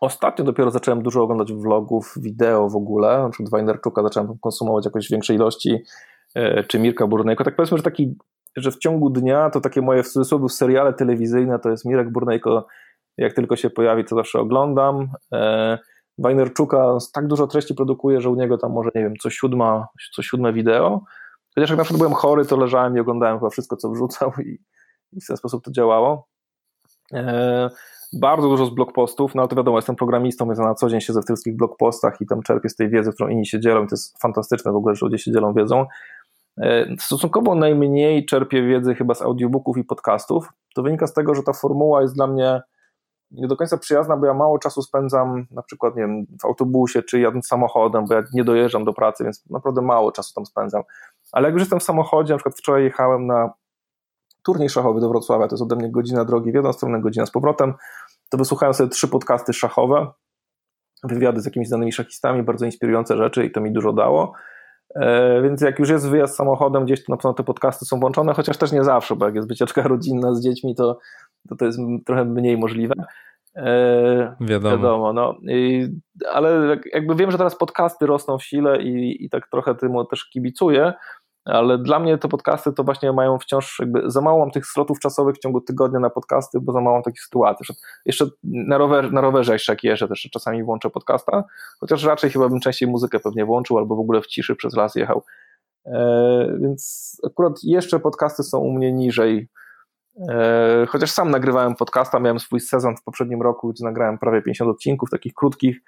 Ostatnio 0.00 0.44
dopiero 0.44 0.70
zacząłem 0.70 1.02
dużo 1.02 1.22
oglądać 1.22 1.52
vlogów, 1.52 2.14
wideo 2.16 2.68
w 2.68 2.76
ogóle, 2.76 3.18
na 3.18 3.30
przykład 3.30 3.50
Wajnerczuka 3.50 4.02
zacząłem 4.02 4.38
konsumować 4.38 4.84
jakoś 4.84 5.06
w 5.06 5.10
większej 5.10 5.36
ilości, 5.36 5.82
e, 6.34 6.64
czy 6.64 6.78
Mirka 6.78 7.06
Burnejko. 7.06 7.44
Tak 7.44 7.56
powiedzmy, 7.56 7.76
że 7.76 7.82
taki, 7.82 8.14
że 8.56 8.70
w 8.70 8.78
ciągu 8.78 9.10
dnia 9.10 9.50
to 9.50 9.60
takie 9.60 9.82
moje 9.82 10.02
w 10.02 10.08
cudzysłowie 10.08 10.48
seriale 10.48 10.92
telewizyjne 10.92 11.58
to 11.58 11.70
jest 11.70 11.84
Mirek 11.84 12.12
Burnejko, 12.12 12.66
jak 13.16 13.32
tylko 13.32 13.56
się 13.56 13.70
pojawi, 13.70 14.04
to 14.04 14.16
zawsze 14.16 14.38
oglądam. 14.38 15.08
Wajnerczuka 16.18 16.98
tak 17.12 17.26
dużo 17.26 17.46
treści 17.46 17.74
produkuje, 17.74 18.20
że 18.20 18.30
u 18.30 18.34
niego 18.34 18.58
tam 18.58 18.72
może, 18.72 18.90
nie 18.94 19.02
wiem, 19.02 19.14
co 19.22 19.30
siódma, 19.30 19.86
co 20.14 20.22
siódme 20.22 20.52
wideo. 20.52 21.00
Chociaż 21.54 21.70
jak 21.70 21.78
na 21.78 21.84
przykład 21.84 21.98
byłem 21.98 22.14
chory, 22.14 22.44
to 22.44 22.56
leżałem 22.56 22.96
i 22.96 23.00
oglądałem 23.00 23.38
chyba 23.38 23.50
wszystko, 23.50 23.76
co 23.76 23.90
wrzucał 23.90 24.32
i, 24.44 24.58
i 25.12 25.20
w 25.20 25.26
ten 25.26 25.36
sposób 25.36 25.64
to 25.64 25.70
działało. 25.70 26.28
E, 27.12 27.70
bardzo 28.12 28.48
dużo 28.48 28.66
z 28.66 28.74
blogpostów, 28.74 29.34
no 29.34 29.42
ale 29.42 29.48
to 29.48 29.56
wiadomo, 29.56 29.78
jestem 29.78 29.96
programistą, 29.96 30.46
więc 30.46 30.58
na 30.58 30.74
co 30.74 30.88
dzień 30.88 31.00
siedzę 31.00 31.22
w 31.22 31.24
tych 31.24 31.34
wszystkich 31.34 31.56
blogpostach 31.56 32.20
i 32.20 32.26
tam 32.26 32.42
czerpię 32.42 32.68
z 32.68 32.76
tej 32.76 32.90
wiedzy, 32.90 33.12
którą 33.12 33.28
inni 33.28 33.46
się 33.46 33.60
dzielą 33.60 33.84
i 33.84 33.86
to 33.86 33.92
jest 33.94 34.22
fantastyczne 34.22 34.72
w 34.72 34.76
ogóle, 34.76 34.94
że 34.94 35.06
ludzie 35.06 35.18
się 35.18 35.32
dzielą 35.32 35.54
wiedzą. 35.54 35.86
E, 36.62 36.86
stosunkowo 36.98 37.54
najmniej 37.54 38.26
czerpię 38.26 38.62
wiedzy 38.62 38.94
chyba 38.94 39.14
z 39.14 39.22
audiobooków 39.22 39.76
i 39.76 39.84
podcastów. 39.84 40.48
To 40.74 40.82
wynika 40.82 41.06
z 41.06 41.14
tego, 41.14 41.34
że 41.34 41.42
ta 41.42 41.52
formuła 41.52 42.02
jest 42.02 42.14
dla 42.14 42.26
mnie 42.26 42.62
nie 43.30 43.48
do 43.48 43.56
końca 43.56 43.78
przyjazna, 43.78 44.16
bo 44.16 44.26
ja 44.26 44.34
mało 44.34 44.58
czasu 44.58 44.82
spędzam 44.82 45.46
na 45.50 45.62
przykład 45.62 45.96
nie 45.96 46.02
wiem, 46.02 46.26
w 46.42 46.44
autobusie 46.44 47.02
czy 47.02 47.20
jadąc 47.20 47.46
samochodem, 47.46 48.04
bo 48.08 48.14
ja 48.14 48.22
nie 48.32 48.44
dojeżdżam 48.44 48.84
do 48.84 48.92
pracy, 48.92 49.24
więc 49.24 49.50
naprawdę 49.50 49.82
mało 49.82 50.12
czasu 50.12 50.34
tam 50.34 50.46
spędzam. 50.46 50.82
Ale 51.32 51.48
jak 51.48 51.52
już 51.54 51.62
jestem 51.62 51.80
w 51.80 51.82
samochodzie, 51.82 52.34
na 52.34 52.38
przykład 52.38 52.58
wczoraj 52.58 52.84
jechałem 52.84 53.26
na 53.26 53.52
turniej 54.42 54.68
szachowy 54.68 55.00
do 55.00 55.08
Wrocławia, 55.08 55.48
to 55.48 55.54
jest 55.54 55.62
ode 55.62 55.76
mnie 55.76 55.90
godzina 55.90 56.24
drogi 56.24 56.52
w 56.52 56.54
jedną 56.54 56.72
stronę, 56.72 57.00
godzina 57.00 57.26
z 57.26 57.30
powrotem, 57.30 57.74
to 58.30 58.38
wysłuchałem 58.38 58.74
sobie 58.74 58.90
trzy 58.90 59.08
podcasty 59.08 59.52
szachowe, 59.52 60.06
wywiady 61.04 61.40
z 61.40 61.44
jakimiś 61.44 61.68
znanymi 61.68 61.92
szachistami, 61.92 62.42
bardzo 62.42 62.64
inspirujące 62.64 63.16
rzeczy 63.16 63.44
i 63.44 63.50
to 63.50 63.60
mi 63.60 63.72
dużo 63.72 63.92
dało. 63.92 64.32
E, 64.94 65.42
więc 65.42 65.60
jak 65.60 65.78
już 65.78 65.88
jest 65.88 66.08
wyjazd 66.08 66.36
samochodem, 66.36 66.84
gdzieś 66.84 67.04
to 67.04 67.12
na 67.12 67.16
pewno 67.16 67.34
te 67.34 67.44
podcasty 67.44 67.84
są 67.84 68.00
włączone, 68.00 68.34
chociaż 68.34 68.56
też 68.56 68.72
nie 68.72 68.84
zawsze, 68.84 69.16
bo 69.16 69.26
jak 69.26 69.34
jest 69.34 69.48
wycieczka 69.48 69.82
rodzinna 69.88 70.34
z 70.34 70.40
dziećmi, 70.40 70.74
to 70.74 70.98
to, 71.48 71.56
to 71.56 71.64
jest 71.64 71.78
trochę 72.06 72.24
mniej 72.24 72.58
możliwe. 72.58 72.94
E, 73.56 74.36
wiadomo. 74.40 74.76
wiadomo 74.76 75.12
no. 75.12 75.36
I, 75.48 75.88
ale 76.32 76.76
jakby 76.92 77.14
wiem, 77.14 77.30
że 77.30 77.38
teraz 77.38 77.56
podcasty 77.56 78.06
rosną 78.06 78.38
w 78.38 78.44
sile 78.44 78.82
i, 78.82 79.24
i 79.24 79.30
tak 79.30 79.48
trochę 79.50 79.74
tym 79.74 79.92
też 80.10 80.24
kibicuję, 80.30 80.92
ale 81.44 81.78
dla 81.78 81.98
mnie 81.98 82.18
te 82.18 82.28
podcasty 82.28 82.72
to 82.72 82.84
właśnie 82.84 83.12
mają 83.12 83.38
wciąż 83.38 83.78
jakby 83.80 84.10
za 84.10 84.20
mało 84.20 84.38
mam 84.38 84.50
tych 84.50 84.66
slotów 84.66 85.00
czasowych 85.00 85.36
w 85.36 85.38
ciągu 85.38 85.60
tygodnia 85.60 86.00
na 86.00 86.10
podcasty, 86.10 86.60
bo 86.60 86.72
za 86.72 86.80
mało 86.80 86.96
mam 86.96 87.02
takich 87.02 87.22
sytuacji. 87.22 87.66
Jeszcze 88.06 88.26
na, 88.42 88.78
rower, 88.78 89.12
na 89.12 89.20
rowerze 89.20 89.52
jeszcze 89.52 89.72
jak 89.72 89.84
jeżdżę, 89.84 90.08
też 90.08 90.28
czasami 90.32 90.64
włączę 90.64 90.90
podcasta, 90.90 91.44
chociaż 91.80 92.04
raczej 92.04 92.30
chyba 92.30 92.48
bym 92.48 92.60
częściej 92.60 92.88
muzykę 92.88 93.20
pewnie 93.20 93.44
włączył 93.44 93.78
albo 93.78 93.96
w 93.96 94.00
ogóle 94.00 94.20
w 94.20 94.26
ciszy 94.26 94.56
przez 94.56 94.74
las 94.76 94.94
jechał. 94.94 95.22
E, 95.86 96.58
więc 96.60 97.12
akurat 97.26 97.52
jeszcze 97.64 98.00
podcasty 98.00 98.42
są 98.42 98.58
u 98.58 98.72
mnie 98.72 98.92
niżej. 98.92 99.48
E, 100.28 100.86
chociaż 100.88 101.10
sam 101.10 101.30
nagrywałem 101.30 101.74
podcasta, 101.74 102.20
miałem 102.20 102.38
swój 102.38 102.60
sezon 102.60 102.96
w 102.96 103.02
poprzednim 103.02 103.42
roku, 103.42 103.72
gdzie 103.72 103.84
nagrałem 103.84 104.18
prawie 104.18 104.42
50 104.42 104.70
odcinków, 104.70 105.10
takich 105.10 105.34
krótkich, 105.34 105.80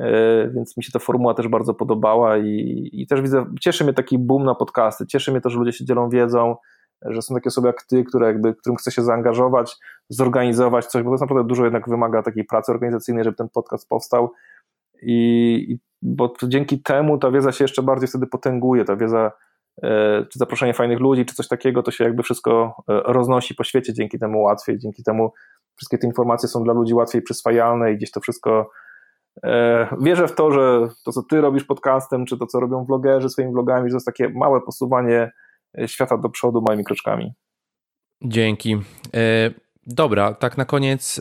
E, 0.00 0.50
więc 0.54 0.76
mi 0.76 0.84
się 0.84 0.92
ta 0.92 0.98
formuła 0.98 1.34
też 1.34 1.48
bardzo 1.48 1.74
podobała 1.74 2.38
i, 2.38 2.88
i 2.92 3.06
też 3.06 3.20
widzę, 3.22 3.46
cieszy 3.60 3.84
mnie 3.84 3.92
taki 3.92 4.18
boom 4.18 4.44
na 4.44 4.54
podcasty, 4.54 5.06
cieszy 5.06 5.30
mnie 5.30 5.40
to, 5.40 5.50
że 5.50 5.58
ludzie 5.58 5.72
się 5.72 5.84
dzielą 5.84 6.08
wiedzą, 6.08 6.56
że 7.02 7.22
są 7.22 7.34
takie 7.34 7.48
osoby 7.48 7.66
jak 7.66 7.82
ty, 7.82 8.04
które 8.04 8.26
jakby, 8.26 8.54
którym 8.54 8.76
chce 8.76 8.90
się 8.90 9.02
zaangażować, 9.02 9.76
zorganizować 10.08 10.86
coś, 10.86 11.02
bo 11.02 11.16
to 11.16 11.24
naprawdę 11.24 11.48
dużo 11.48 11.64
jednak 11.64 11.88
wymaga 11.88 12.22
takiej 12.22 12.44
pracy 12.44 12.72
organizacyjnej, 12.72 13.24
żeby 13.24 13.36
ten 13.36 13.48
podcast 13.48 13.88
powstał 13.88 14.32
i, 15.02 15.78
bo 16.02 16.32
dzięki 16.42 16.82
temu 16.82 17.18
ta 17.18 17.30
wiedza 17.30 17.52
się 17.52 17.64
jeszcze 17.64 17.82
bardziej 17.82 18.08
wtedy 18.08 18.26
potęguje, 18.26 18.84
ta 18.84 18.96
wiedza 18.96 19.32
czy 20.32 20.38
zaproszenie 20.38 20.74
fajnych 20.74 21.00
ludzi, 21.00 21.26
czy 21.26 21.34
coś 21.34 21.48
takiego, 21.48 21.82
to 21.82 21.90
się 21.90 22.04
jakby 22.04 22.22
wszystko 22.22 22.74
e, 22.88 23.00
roznosi 23.04 23.54
po 23.54 23.64
świecie 23.64 23.94
dzięki 23.94 24.18
temu 24.18 24.42
łatwiej, 24.42 24.78
dzięki 24.78 25.02
temu 25.02 25.32
wszystkie 25.76 25.98
te 25.98 26.06
informacje 26.06 26.48
są 26.48 26.64
dla 26.64 26.72
ludzi 26.72 26.94
łatwiej 26.94 27.22
przyswajalne 27.22 27.92
i 27.92 27.96
gdzieś 27.96 28.10
to 28.10 28.20
wszystko 28.20 28.70
E, 29.44 29.88
wierzę 30.00 30.28
w 30.28 30.34
to, 30.34 30.50
że 30.50 30.88
to, 31.04 31.12
co 31.12 31.22
ty 31.22 31.40
robisz 31.40 31.64
podcastem, 31.64 32.26
czy 32.26 32.38
to, 32.38 32.46
co 32.46 32.60
robią 32.60 32.84
vlogerzy 32.84 33.28
swoimi 33.28 33.52
vlogami, 33.52 33.88
że 33.88 33.92
to 33.92 33.96
jest 33.96 34.06
takie 34.06 34.28
małe 34.28 34.60
posuwanie 34.60 35.32
e, 35.78 35.88
świata 35.88 36.18
do 36.18 36.28
przodu 36.28 36.62
małymi 36.62 36.84
kroczkami. 36.84 37.32
Dzięki. 38.22 38.74
E, 39.14 39.50
dobra, 39.86 40.34
tak 40.34 40.58
na 40.58 40.64
koniec, 40.64 41.20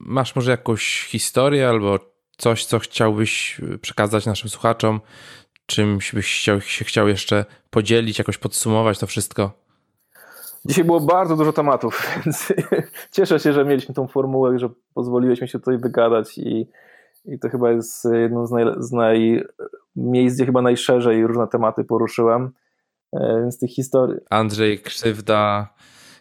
masz 0.00 0.36
może 0.36 0.50
jakąś 0.50 1.06
historię 1.06 1.68
albo 1.68 1.98
coś, 2.36 2.64
co 2.64 2.78
chciałbyś 2.78 3.60
przekazać 3.80 4.26
naszym 4.26 4.50
słuchaczom? 4.50 5.00
Czymś 5.70 6.14
byś 6.14 6.40
chciał, 6.40 6.60
się 6.60 6.84
chciał 6.84 7.08
jeszcze 7.08 7.44
podzielić, 7.70 8.18
jakoś 8.18 8.38
podsumować 8.38 8.98
to 8.98 9.06
wszystko? 9.06 9.52
Dzisiaj 10.64 10.84
było 10.84 11.00
bardzo 11.00 11.36
dużo 11.36 11.52
tematów, 11.52 12.06
więc 12.24 12.52
cieszę 13.12 13.40
się, 13.40 13.52
że 13.52 13.64
mieliśmy 13.64 13.94
tą 13.94 14.06
formułę, 14.06 14.58
że 14.58 14.68
pozwoliłeś 14.94 15.40
mi 15.40 15.48
się 15.48 15.58
tutaj 15.58 15.78
wygadać 15.78 16.38
i 16.38 16.66
i 17.24 17.38
to 17.38 17.48
chyba 17.48 17.70
jest 17.70 18.08
jedną 18.12 18.46
z, 18.46 18.50
naj, 18.50 18.64
z 18.78 18.92
naj, 18.92 19.44
miejsc, 19.96 20.36
gdzie 20.36 20.46
chyba 20.46 20.62
najszerzej 20.62 21.26
różne 21.26 21.48
tematy 21.48 21.84
poruszyłem. 21.84 22.50
E, 23.12 23.40
więc 23.40 23.58
tych 23.58 23.70
historii. 23.70 24.20
Andrzej 24.30 24.78
Krzywda, 24.78 25.68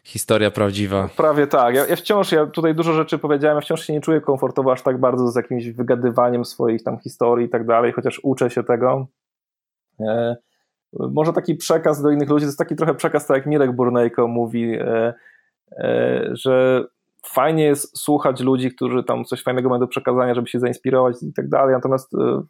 historia 0.04 0.52
prawdziwa. 0.52 1.10
Prawie 1.18 1.48
tak. 1.48 1.76
Ja, 1.76 1.88
ja, 1.88 1.96
wciąż, 1.96 2.32
ja 2.32 2.46
tutaj 2.46 2.76
dużo 2.76 2.94
rzeczy 2.94 3.18
powiedziałem, 3.18 3.56
ja 3.56 3.62
wciąż 3.62 3.82
się 3.82 3.94
nie 3.94 4.02
czuję 4.02 4.22
komfortowo 4.22 4.72
aż 4.72 4.82
tak 4.82 5.00
bardzo 5.00 5.28
z 5.28 5.36
jakimś 5.36 5.70
wygadywaniem 5.70 6.46
swoich 6.46 6.84
tam 6.84 7.00
historii 7.00 7.46
i 7.46 7.50
tak 7.50 7.66
dalej, 7.66 7.94
chociaż 7.94 8.20
uczę 8.24 8.50
się 8.50 8.64
tego. 8.64 9.08
E, 10.00 10.36
może 10.94 11.34
taki 11.34 11.56
przekaz 11.56 12.02
do 12.02 12.12
innych 12.12 12.30
ludzi, 12.30 12.44
to 12.44 12.48
jest 12.48 12.58
taki 12.58 12.76
trochę 12.76 12.96
przekaz, 12.96 13.28
tak 13.28 13.38
jak 13.38 13.46
Mirek 13.46 13.72
Burnejko 13.72 14.28
mówi, 14.28 14.76
e, 14.80 15.14
e, 15.72 16.30
że 16.32 16.84
fajnie 17.26 17.64
jest 17.64 17.98
słuchać 17.98 18.42
ludzi, 18.42 18.72
którzy 18.72 19.04
tam 19.04 19.26
coś 19.26 19.44
fajnego 19.44 19.70
mają 19.70 19.80
do 19.80 19.88
przekazania, 19.88 20.36
żeby 20.36 20.48
się 20.48 20.60
zainspirować 20.60 21.16
i 21.24 21.34
tak 21.34 21.50
dalej, 21.50 21.76
natomiast 21.76 22.12
to 22.12 22.44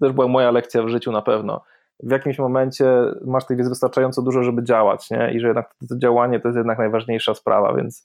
też 0.00 0.12
była 0.12 0.28
moja 0.28 0.50
lekcja 0.50 0.82
w 0.82 0.88
życiu 0.88 1.12
na 1.12 1.22
pewno. 1.22 1.62
W 2.02 2.10
jakimś 2.10 2.38
momencie 2.38 2.86
masz 3.24 3.46
tej 3.46 3.56
wiedzy 3.56 3.70
wystarczająco 3.70 4.22
dużo, 4.22 4.42
żeby 4.42 4.62
działać, 4.62 5.10
nie? 5.10 5.32
I 5.32 5.40
że 5.40 5.46
jednak 5.46 5.74
to 5.88 5.98
działanie 5.98 6.40
to 6.40 6.48
jest 6.48 6.56
jednak 6.56 6.78
najważniejsza 6.78 7.34
sprawa, 7.34 7.74
więc 7.74 8.04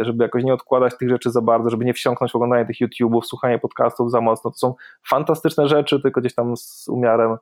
żeby 0.00 0.24
jakoś 0.24 0.44
nie 0.44 0.54
odkładać 0.54 0.98
tych 0.98 1.08
rzeczy 1.08 1.30
za 1.30 1.40
bardzo, 1.40 1.70
żeby 1.70 1.84
nie 1.84 1.94
wsiąknąć 1.94 2.32
w 2.32 2.36
oglądanie 2.36 2.66
tych 2.66 2.76
YouTube'ów, 2.76 3.20
słuchanie 3.24 3.58
podcastów 3.58 4.10
za 4.10 4.20
mocno. 4.20 4.50
To 4.50 4.56
są 4.56 4.74
fantastyczne 5.08 5.68
rzeczy, 5.68 6.02
tylko 6.02 6.20
gdzieś 6.20 6.34
tam 6.34 6.56
z 6.56 6.88
umiarem 6.88 7.36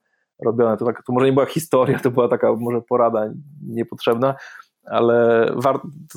robione. 0.44 0.76
To, 0.76 0.84
tak, 0.84 1.02
to 1.06 1.12
może 1.12 1.26
nie 1.26 1.32
była 1.32 1.46
historia, 1.46 1.98
to 1.98 2.10
była 2.10 2.28
taka 2.28 2.52
może 2.52 2.80
porada 2.80 3.30
niepotrzebna, 3.62 4.34
ale 4.84 5.46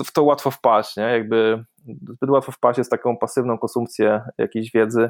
w 0.06 0.12
to 0.12 0.24
łatwo 0.24 0.52
wpaść, 0.52 0.98
nie? 0.98 1.04
Jakby 1.04 1.66
zbyt 1.86 2.30
łatwo 2.30 2.52
wpaść 2.52 2.78
jest 2.78 2.92
taką 2.92 3.18
pasywną 3.18 3.58
konsumpcję 3.58 4.22
jakiejś 4.38 4.72
wiedzy 4.72 5.10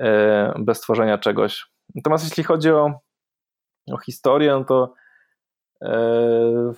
e, 0.00 0.54
bez 0.58 0.80
tworzenia 0.80 1.18
czegoś. 1.18 1.66
Natomiast 1.94 2.24
jeśli 2.24 2.44
chodzi 2.44 2.70
o, 2.70 3.00
o 3.92 3.98
historię, 3.98 4.52
no 4.52 4.64
to 4.64 4.94
e, 5.82 6.72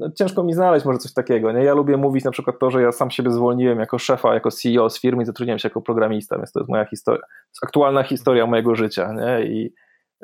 no 0.00 0.10
ciężko 0.10 0.42
mi 0.44 0.52
znaleźć 0.52 0.86
może 0.86 0.98
coś 0.98 1.12
takiego. 1.12 1.52
Nie? 1.52 1.64
Ja 1.64 1.74
lubię 1.74 1.96
mówić 1.96 2.24
na 2.24 2.30
przykład 2.30 2.58
to, 2.58 2.70
że 2.70 2.82
ja 2.82 2.92
sam 2.92 3.10
siebie 3.10 3.30
zwolniłem 3.30 3.78
jako 3.78 3.98
szefa, 3.98 4.34
jako 4.34 4.50
CEO 4.50 4.90
z 4.90 5.00
firmy 5.00 5.22
i 5.22 5.26
zatrudniłem 5.26 5.58
się 5.58 5.68
jako 5.68 5.82
programista, 5.82 6.36
więc 6.36 6.52
to 6.52 6.60
jest 6.60 6.70
moja 6.70 6.84
historia, 6.84 7.20
to 7.20 7.26
jest 7.50 7.64
aktualna 7.64 8.02
historia 8.02 8.46
mojego 8.46 8.74
życia 8.74 9.12
nie? 9.12 9.46
i 9.46 9.74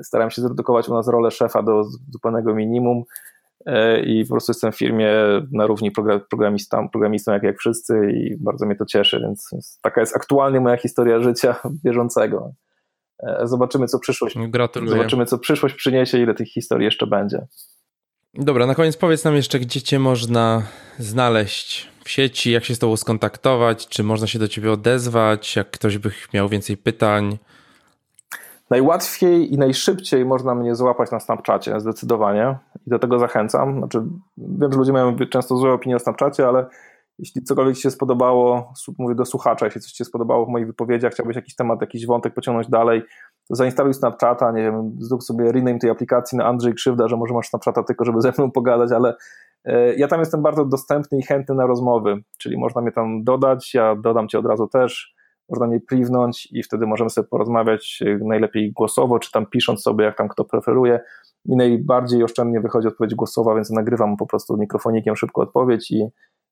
staram 0.03 0.31
się 0.31 0.43
zredukować 0.43 0.89
u 0.89 0.94
nas 0.94 1.09
rolę 1.09 1.31
szefa 1.31 1.62
do 1.62 1.85
zupełnego 2.12 2.55
minimum 2.55 3.05
E, 3.66 4.01
i 4.01 4.24
po 4.24 4.35
prostu 4.35 4.51
jestem 4.51 4.73
w 4.73 4.78
firmie 4.78 5.12
na 5.53 5.66
równi 5.66 5.90
programistą, 6.31 6.89
programistą 6.89 7.32
jak, 7.32 7.43
jak 7.43 7.59
wszyscy 7.59 8.12
i 8.15 8.36
bardzo 8.36 8.66
mnie 8.66 8.77
to 8.77 8.85
cieszy, 8.86 9.20
więc, 9.20 9.48
więc 9.53 9.78
taka 9.82 10.01
jest 10.01 10.16
aktualnie 10.16 10.61
moja 10.61 10.77
historia 10.77 11.20
życia 11.20 11.57
bieżącego. 11.85 12.53
E, 13.23 13.47
zobaczymy, 13.47 13.86
co 13.86 13.98
przyszłość. 13.98 14.36
Gratuluję. 14.48 14.90
Zobaczymy, 14.90 15.27
co 15.27 15.39
przyszłość 15.39 15.74
przyniesie, 15.74 16.19
ile 16.19 16.35
tych 16.35 16.48
historii 16.48 16.85
jeszcze 16.85 17.07
będzie. 17.07 17.47
Dobra, 18.38 18.66
na 18.66 18.74
koniec 18.74 18.96
powiedz 18.96 19.24
nam 19.24 19.34
jeszcze, 19.34 19.58
gdzie 19.58 19.82
cię 19.82 19.98
można 19.98 20.62
znaleźć 20.98 21.90
w 22.04 22.10
sieci, 22.10 22.50
jak 22.50 22.64
się 22.64 22.74
z 22.74 22.78
tobą 22.78 22.96
skontaktować, 22.96 23.88
czy 23.88 24.02
można 24.02 24.26
się 24.26 24.38
do 24.38 24.48
ciebie 24.48 24.72
odezwać, 24.72 25.56
jak 25.56 25.70
ktoś 25.70 25.98
by 25.98 26.10
miał 26.34 26.48
więcej 26.48 26.76
pytań. 26.76 27.38
Najłatwiej 28.70 29.54
i 29.54 29.58
najszybciej 29.58 30.24
można 30.24 30.54
mnie 30.54 30.74
złapać 30.74 31.10
na 31.10 31.20
Snapchacie, 31.20 31.80
zdecydowanie. 31.80 32.58
I 32.86 32.90
do 32.90 32.98
tego 32.98 33.18
zachęcam. 33.18 33.78
Znaczy, 33.78 34.02
wiem, 34.38 34.72
że 34.72 34.78
ludzie 34.78 34.92
mają 34.92 35.16
często 35.30 35.56
złe 35.56 35.72
opinie 35.72 35.96
o 35.96 35.98
Snapchacie, 35.98 36.48
ale 36.48 36.66
jeśli 37.18 37.43
cokolwiek 37.43 37.76
Ci 37.76 37.82
się 37.82 37.90
spodobało, 37.90 38.72
mówię 38.98 39.14
do 39.14 39.24
słuchacza, 39.24 39.66
jeśli 39.66 39.80
coś 39.80 39.90
Ci 39.90 39.97
się 39.97 40.05
spodobało 40.05 40.47
w 40.47 40.48
moich 40.48 40.66
wypowiedziach, 40.66 41.12
chciałbyś 41.12 41.36
jakiś 41.36 41.55
temat, 41.55 41.80
jakiś 41.80 42.06
wątek 42.06 42.34
pociągnąć 42.34 42.68
dalej, 42.68 43.02
to 43.48 43.55
zainstaluj 43.55 43.94
Snapchata, 43.94 44.52
nie 44.52 44.62
wiem, 44.62 44.97
zrób 44.98 45.22
sobie 45.22 45.52
rename 45.52 45.78
tej 45.78 45.90
aplikacji 45.90 46.38
na 46.38 46.44
Andrzej 46.44 46.74
Krzywda, 46.74 47.09
że 47.09 47.16
może 47.16 47.34
masz 47.34 47.48
Snapchata 47.48 47.82
tylko, 47.82 48.05
żeby 48.05 48.20
ze 48.20 48.32
mną 48.38 48.51
pogadać, 48.51 48.93
ale 48.93 49.16
e, 49.64 49.94
ja 49.94 50.09
tam 50.09 50.20
jestem 50.20 50.43
bardzo 50.43 50.64
dostępny 50.64 51.18
i 51.18 51.22
chętny 51.22 51.55
na 51.55 51.66
rozmowy, 51.66 52.22
czyli 52.38 52.59
można 52.59 52.80
mnie 52.80 52.93
tam 52.93 53.24
dodać, 53.24 53.74
ja 53.74 53.97
dodam 53.97 54.28
Cię 54.28 54.38
od 54.38 54.47
razu 54.47 54.68
też, 54.68 55.16
można 55.48 55.66
mnie 55.66 55.80
priwnąć 55.80 56.48
i 56.52 56.62
wtedy 56.62 56.86
możemy 56.86 57.10
sobie 57.10 57.28
porozmawiać 57.28 58.02
e, 58.06 58.18
najlepiej 58.24 58.72
głosowo, 58.72 59.18
czy 59.18 59.30
tam 59.32 59.47
pisząc 59.47 59.82
sobie, 59.82 60.05
jak 60.05 60.16
tam 60.16 60.28
kto 60.28 60.44
preferuje. 60.44 61.01
Mi 61.44 61.56
najbardziej 61.56 62.24
oszczędnie 62.24 62.60
wychodzi 62.60 62.88
odpowiedź 62.88 63.14
głosowa, 63.14 63.55
więc 63.55 63.70
nagrywam 63.70 64.16
po 64.16 64.26
prostu 64.26 64.56
mikrofonikiem 64.56 65.16
szybko 65.16 65.43
odpowiedź 65.43 65.90
i, 65.90 66.06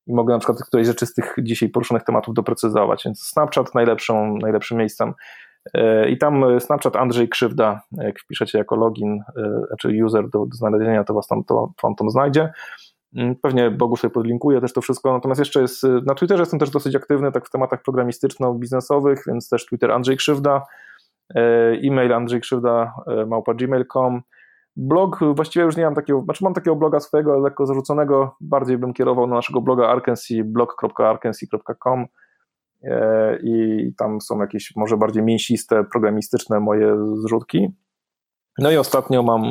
i 0.07 0.15
mogę 0.15 0.35
na 0.35 0.39
przykład 0.39 0.59
którejś 0.67 0.87
rzeczy 0.87 1.07
z 1.07 1.15
tych 1.15 1.35
dzisiaj 1.43 1.69
poruszonych 1.69 2.03
tematów 2.03 2.35
doprecyzować. 2.35 3.03
Więc 3.05 3.23
Snapchat 3.23 3.75
najlepszą, 3.75 4.37
najlepszym 4.37 4.79
miejscem. 4.79 5.15
E, 5.75 6.09
I 6.09 6.19
tam 6.19 6.45
Snapchat 6.61 6.97
Andrzej 6.97 7.29
Krzywda, 7.29 7.81
jak 7.93 8.21
wpiszecie 8.21 8.59
jako 8.59 8.77
login, 8.77 9.21
e, 9.37 9.77
czy 9.81 10.05
user 10.05 10.31
do, 10.31 10.47
do 10.47 10.57
znalezienia, 10.57 11.05
to 11.05 11.15
was 11.15 11.27
tam 11.27 11.45
to, 11.45 11.73
to 11.83 11.95
tam 11.99 12.11
znajdzie. 12.11 12.53
Mm, 13.17 13.37
pewnie 13.43 13.71
Bogu 13.71 13.97
sobie 13.97 14.15
podlinkuję 14.15 14.61
też 14.61 14.73
to 14.73 14.81
wszystko. 14.81 15.13
Natomiast 15.13 15.39
jeszcze 15.39 15.61
jest, 15.61 15.83
na 16.07 16.15
Twitterze 16.15 16.43
jestem 16.43 16.61
też 16.61 16.71
dosyć 16.71 16.97
aktywny, 16.97 17.33
tak 17.33 17.47
w 17.47 17.51
tematach 17.51 17.83
programistyczno-biznesowych, 17.83 19.23
więc 19.27 19.49
też 19.49 19.67
Twitter 19.67 19.91
Andrzej 19.91 20.17
Krzywda, 20.17 20.63
e, 21.35 21.41
e-mail 21.85 22.13
andrzejkrzywda 22.13 22.95
e, 23.07 23.27
małpa 23.27 23.55
gmail.com. 23.55 24.23
Blog, 24.77 25.21
właściwie 25.35 25.65
już 25.65 25.77
nie 25.77 25.85
mam 25.85 25.95
takiego, 25.95 26.23
znaczy 26.23 26.45
mam 26.45 26.55
takiego 26.55 26.77
bloga 26.77 27.01
swojego, 27.01 27.39
lekko 27.39 27.67
zarzuconego, 27.67 28.37
bardziej 28.41 28.79
bym 28.79 28.93
kierował 28.93 29.27
na 29.27 29.35
naszego 29.35 29.61
bloga 29.61 29.89
Arkansas, 29.89 30.37
blog.arkansas.com 30.45 32.07
e, 32.83 33.39
i 33.43 33.93
tam 33.99 34.21
są 34.21 34.41
jakieś 34.41 34.73
może 34.77 34.97
bardziej 34.97 35.23
mięsiste, 35.23 35.85
programistyczne 35.85 36.61
moje 36.61 36.97
zrzutki. 37.15 37.69
No 38.59 38.71
i 38.71 38.77
ostatnio 38.77 39.23
mam 39.23 39.43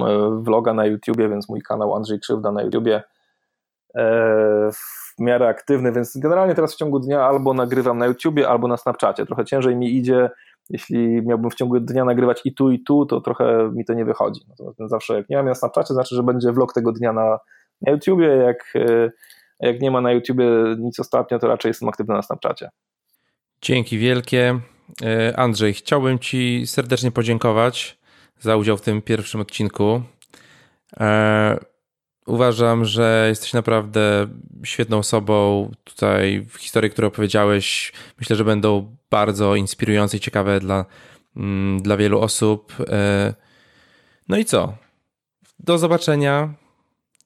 vloga 0.44 0.74
na 0.74 0.86
YouTubie, 0.86 1.30
więc 1.30 1.50
mój 1.50 1.62
kanał 1.62 1.96
Andrzej 1.96 2.20
Krzywda 2.20 2.52
na 2.52 2.62
YouTubie 2.62 3.04
E, 3.98 4.72
w 4.72 5.20
miarę 5.20 5.48
aktywny, 5.48 5.92
więc 5.92 6.18
generalnie 6.18 6.56
teraz 6.56 6.74
w 6.74 6.78
ciągu 6.78 7.00
dnia 7.00 7.22
albo 7.22 7.54
nagrywam 7.54 7.98
na 7.98 8.06
YouTubie, 8.06 8.50
albo 8.50 8.68
na 8.68 8.78
Snapchacie. 8.78 9.26
Trochę 9.26 9.46
ciężej 9.46 9.76
mi 9.76 9.98
idzie 9.98 10.30
jeśli 10.70 11.22
miałbym 11.22 11.52
w 11.52 11.56
ciągu 11.56 11.80
dnia 11.80 12.06
nagrywać 12.06 12.42
i 12.46 12.54
tu, 12.54 12.72
i 12.72 12.84
tu, 12.84 13.06
to 13.06 13.22
trochę 13.22 13.72
mi 13.74 13.86
to 13.86 13.94
nie 13.94 14.06
wychodzi. 14.06 14.42
Natomiast 14.50 14.80
zawsze 14.80 15.14
jak 15.16 15.30
nie 15.30 15.38
mam 15.38 15.46
na 15.46 15.56
Snapchacie, 15.56 15.94
znaczy, 15.94 16.16
że 16.16 16.24
będzie 16.24 16.52
vlog 16.52 16.74
tego 16.74 16.92
dnia 16.92 17.14
na, 17.14 17.38
na 17.82 17.92
YouTubie, 17.92 18.28
jak, 18.28 18.74
jak 19.60 19.82
nie 19.82 19.92
ma 19.92 20.02
na 20.02 20.12
YouTubie 20.12 20.46
nic 20.80 21.00
ostatnio, 21.00 21.40
to 21.40 21.48
raczej 21.48 21.70
jestem 21.70 21.90
aktywny 21.90 22.16
na 22.16 22.22
Snapchacie. 22.22 22.70
Dzięki 23.62 23.98
wielkie. 23.98 24.60
Andrzej, 25.36 25.74
chciałbym 25.74 26.20
Ci 26.20 26.68
serdecznie 26.68 27.12
podziękować 27.12 28.00
za 28.40 28.56
udział 28.58 28.78
w 28.78 28.82
tym 28.82 29.02
pierwszym 29.02 29.42
odcinku. 29.42 30.02
Uważam, 32.26 32.86
że 32.86 33.26
jesteś 33.30 33.54
naprawdę 33.54 34.28
świetną 34.64 34.98
osobą. 34.98 35.70
Tutaj 35.84 36.46
w 36.50 36.56
historii, 36.56 36.92
które 36.92 37.08
opowiedziałeś, 37.08 37.94
myślę, 38.20 38.36
że 38.36 38.44
będą 38.44 38.96
bardzo 39.12 39.56
inspirujące 39.56 40.18
i 40.18 40.20
ciekawe 40.20 40.60
dla, 40.60 40.86
mm, 41.38 41.82
dla 41.82 41.98
wielu 41.98 42.20
osób. 42.20 42.74
E, 42.90 43.34
no 44.30 44.38
i 44.38 44.46
co? 44.46 44.74
Do 45.60 45.78
zobaczenia 45.78 46.54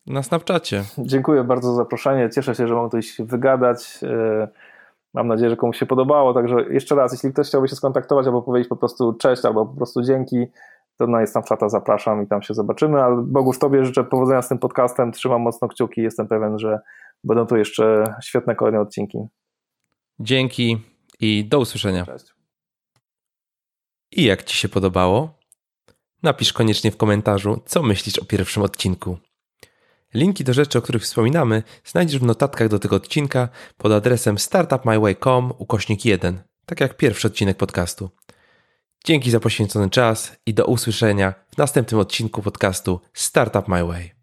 na 0.08 0.24
Snapchacie. 0.24 0.84
Dziękuję 0.98 1.44
bardzo 1.44 1.70
za 1.70 1.76
zaproszenie. 1.76 2.30
Cieszę 2.36 2.56
się, 2.56 2.68
że 2.68 2.76
mam 2.76 2.90
coś 2.90 3.18
wygadać. 3.20 4.00
E, 4.04 4.48
mam 5.14 5.28
nadzieję, 5.28 5.50
że 5.50 5.56
komuś 5.56 5.78
się 5.78 5.86
podobało. 5.86 6.34
Także 6.34 6.56
jeszcze 6.70 6.96
raz, 6.96 7.12
jeśli 7.12 7.34
ktoś 7.34 7.48
chciałby 7.48 7.68
się 7.68 7.76
skontaktować 7.76 8.26
albo 8.26 8.42
powiedzieć 8.42 8.70
po 8.70 8.76
prostu 8.76 9.14
cześć 9.14 9.46
albo 9.46 9.66
po 9.66 9.78
prostu 9.78 10.02
dzięki, 10.02 10.48
to 10.98 11.08
na 11.08 11.26
Snapchata 11.26 11.70
zapraszam 11.70 12.24
i 12.24 12.28
tam 12.28 12.42
się 12.42 12.54
zobaczymy. 12.54 13.04
Ale 13.04 13.24
Bogusz, 13.28 13.60
Tobie 13.60 13.86
życzę 13.86 14.04
powodzenia 14.04 14.42
z 14.42 14.50
tym 14.50 14.60
podcastem. 14.60 15.12
Trzymam 15.12 15.42
mocno 15.42 15.68
kciuki. 15.68 16.02
Jestem 16.02 16.28
pewien, 16.28 16.60
że 16.60 16.80
będą 17.24 17.46
tu 17.46 17.58
jeszcze 17.58 18.16
świetne 18.24 18.56
kolejne 18.56 18.82
odcinki. 18.82 19.18
Dzięki 20.20 20.78
i 21.20 21.46
do 21.46 21.60
usłyszenia. 21.60 22.06
Cześć. 22.06 22.34
I 24.12 24.24
jak 24.24 24.44
Ci 24.44 24.58
się 24.58 24.70
podobało? 24.70 25.38
Napisz 26.24 26.54
koniecznie 26.54 26.92
w 26.92 26.98
komentarzu, 26.98 27.62
co 27.66 27.84
myślisz 27.84 28.20
o 28.20 28.26
pierwszym 28.26 28.64
odcinku. 28.64 29.18
Linki 30.14 30.44
do 30.44 30.54
rzeczy, 30.54 30.78
o 30.78 30.82
których 30.82 31.02
wspominamy, 31.02 31.64
znajdziesz 31.86 32.20
w 32.20 32.24
notatkach 32.24 32.70
do 32.70 32.80
tego 32.80 32.96
odcinka 32.96 33.50
pod 33.78 33.92
adresem 33.92 34.38
startupmyway.com 34.38 35.54
ukośnik 35.58 36.06
1, 36.06 36.44
tak 36.66 36.82
jak 36.82 36.98
pierwszy 36.98 37.28
odcinek 37.28 37.58
podcastu. 37.58 38.10
Dzięki 39.08 39.32
za 39.32 39.40
poświęcony 39.40 39.90
czas 39.90 40.32
i 40.46 40.54
do 40.54 40.66
usłyszenia 40.66 41.34
w 41.54 41.58
następnym 41.58 42.00
odcinku 42.02 42.42
podcastu 42.42 43.02
Startup 43.14 43.68
My 43.68 43.84
Way. 43.86 44.17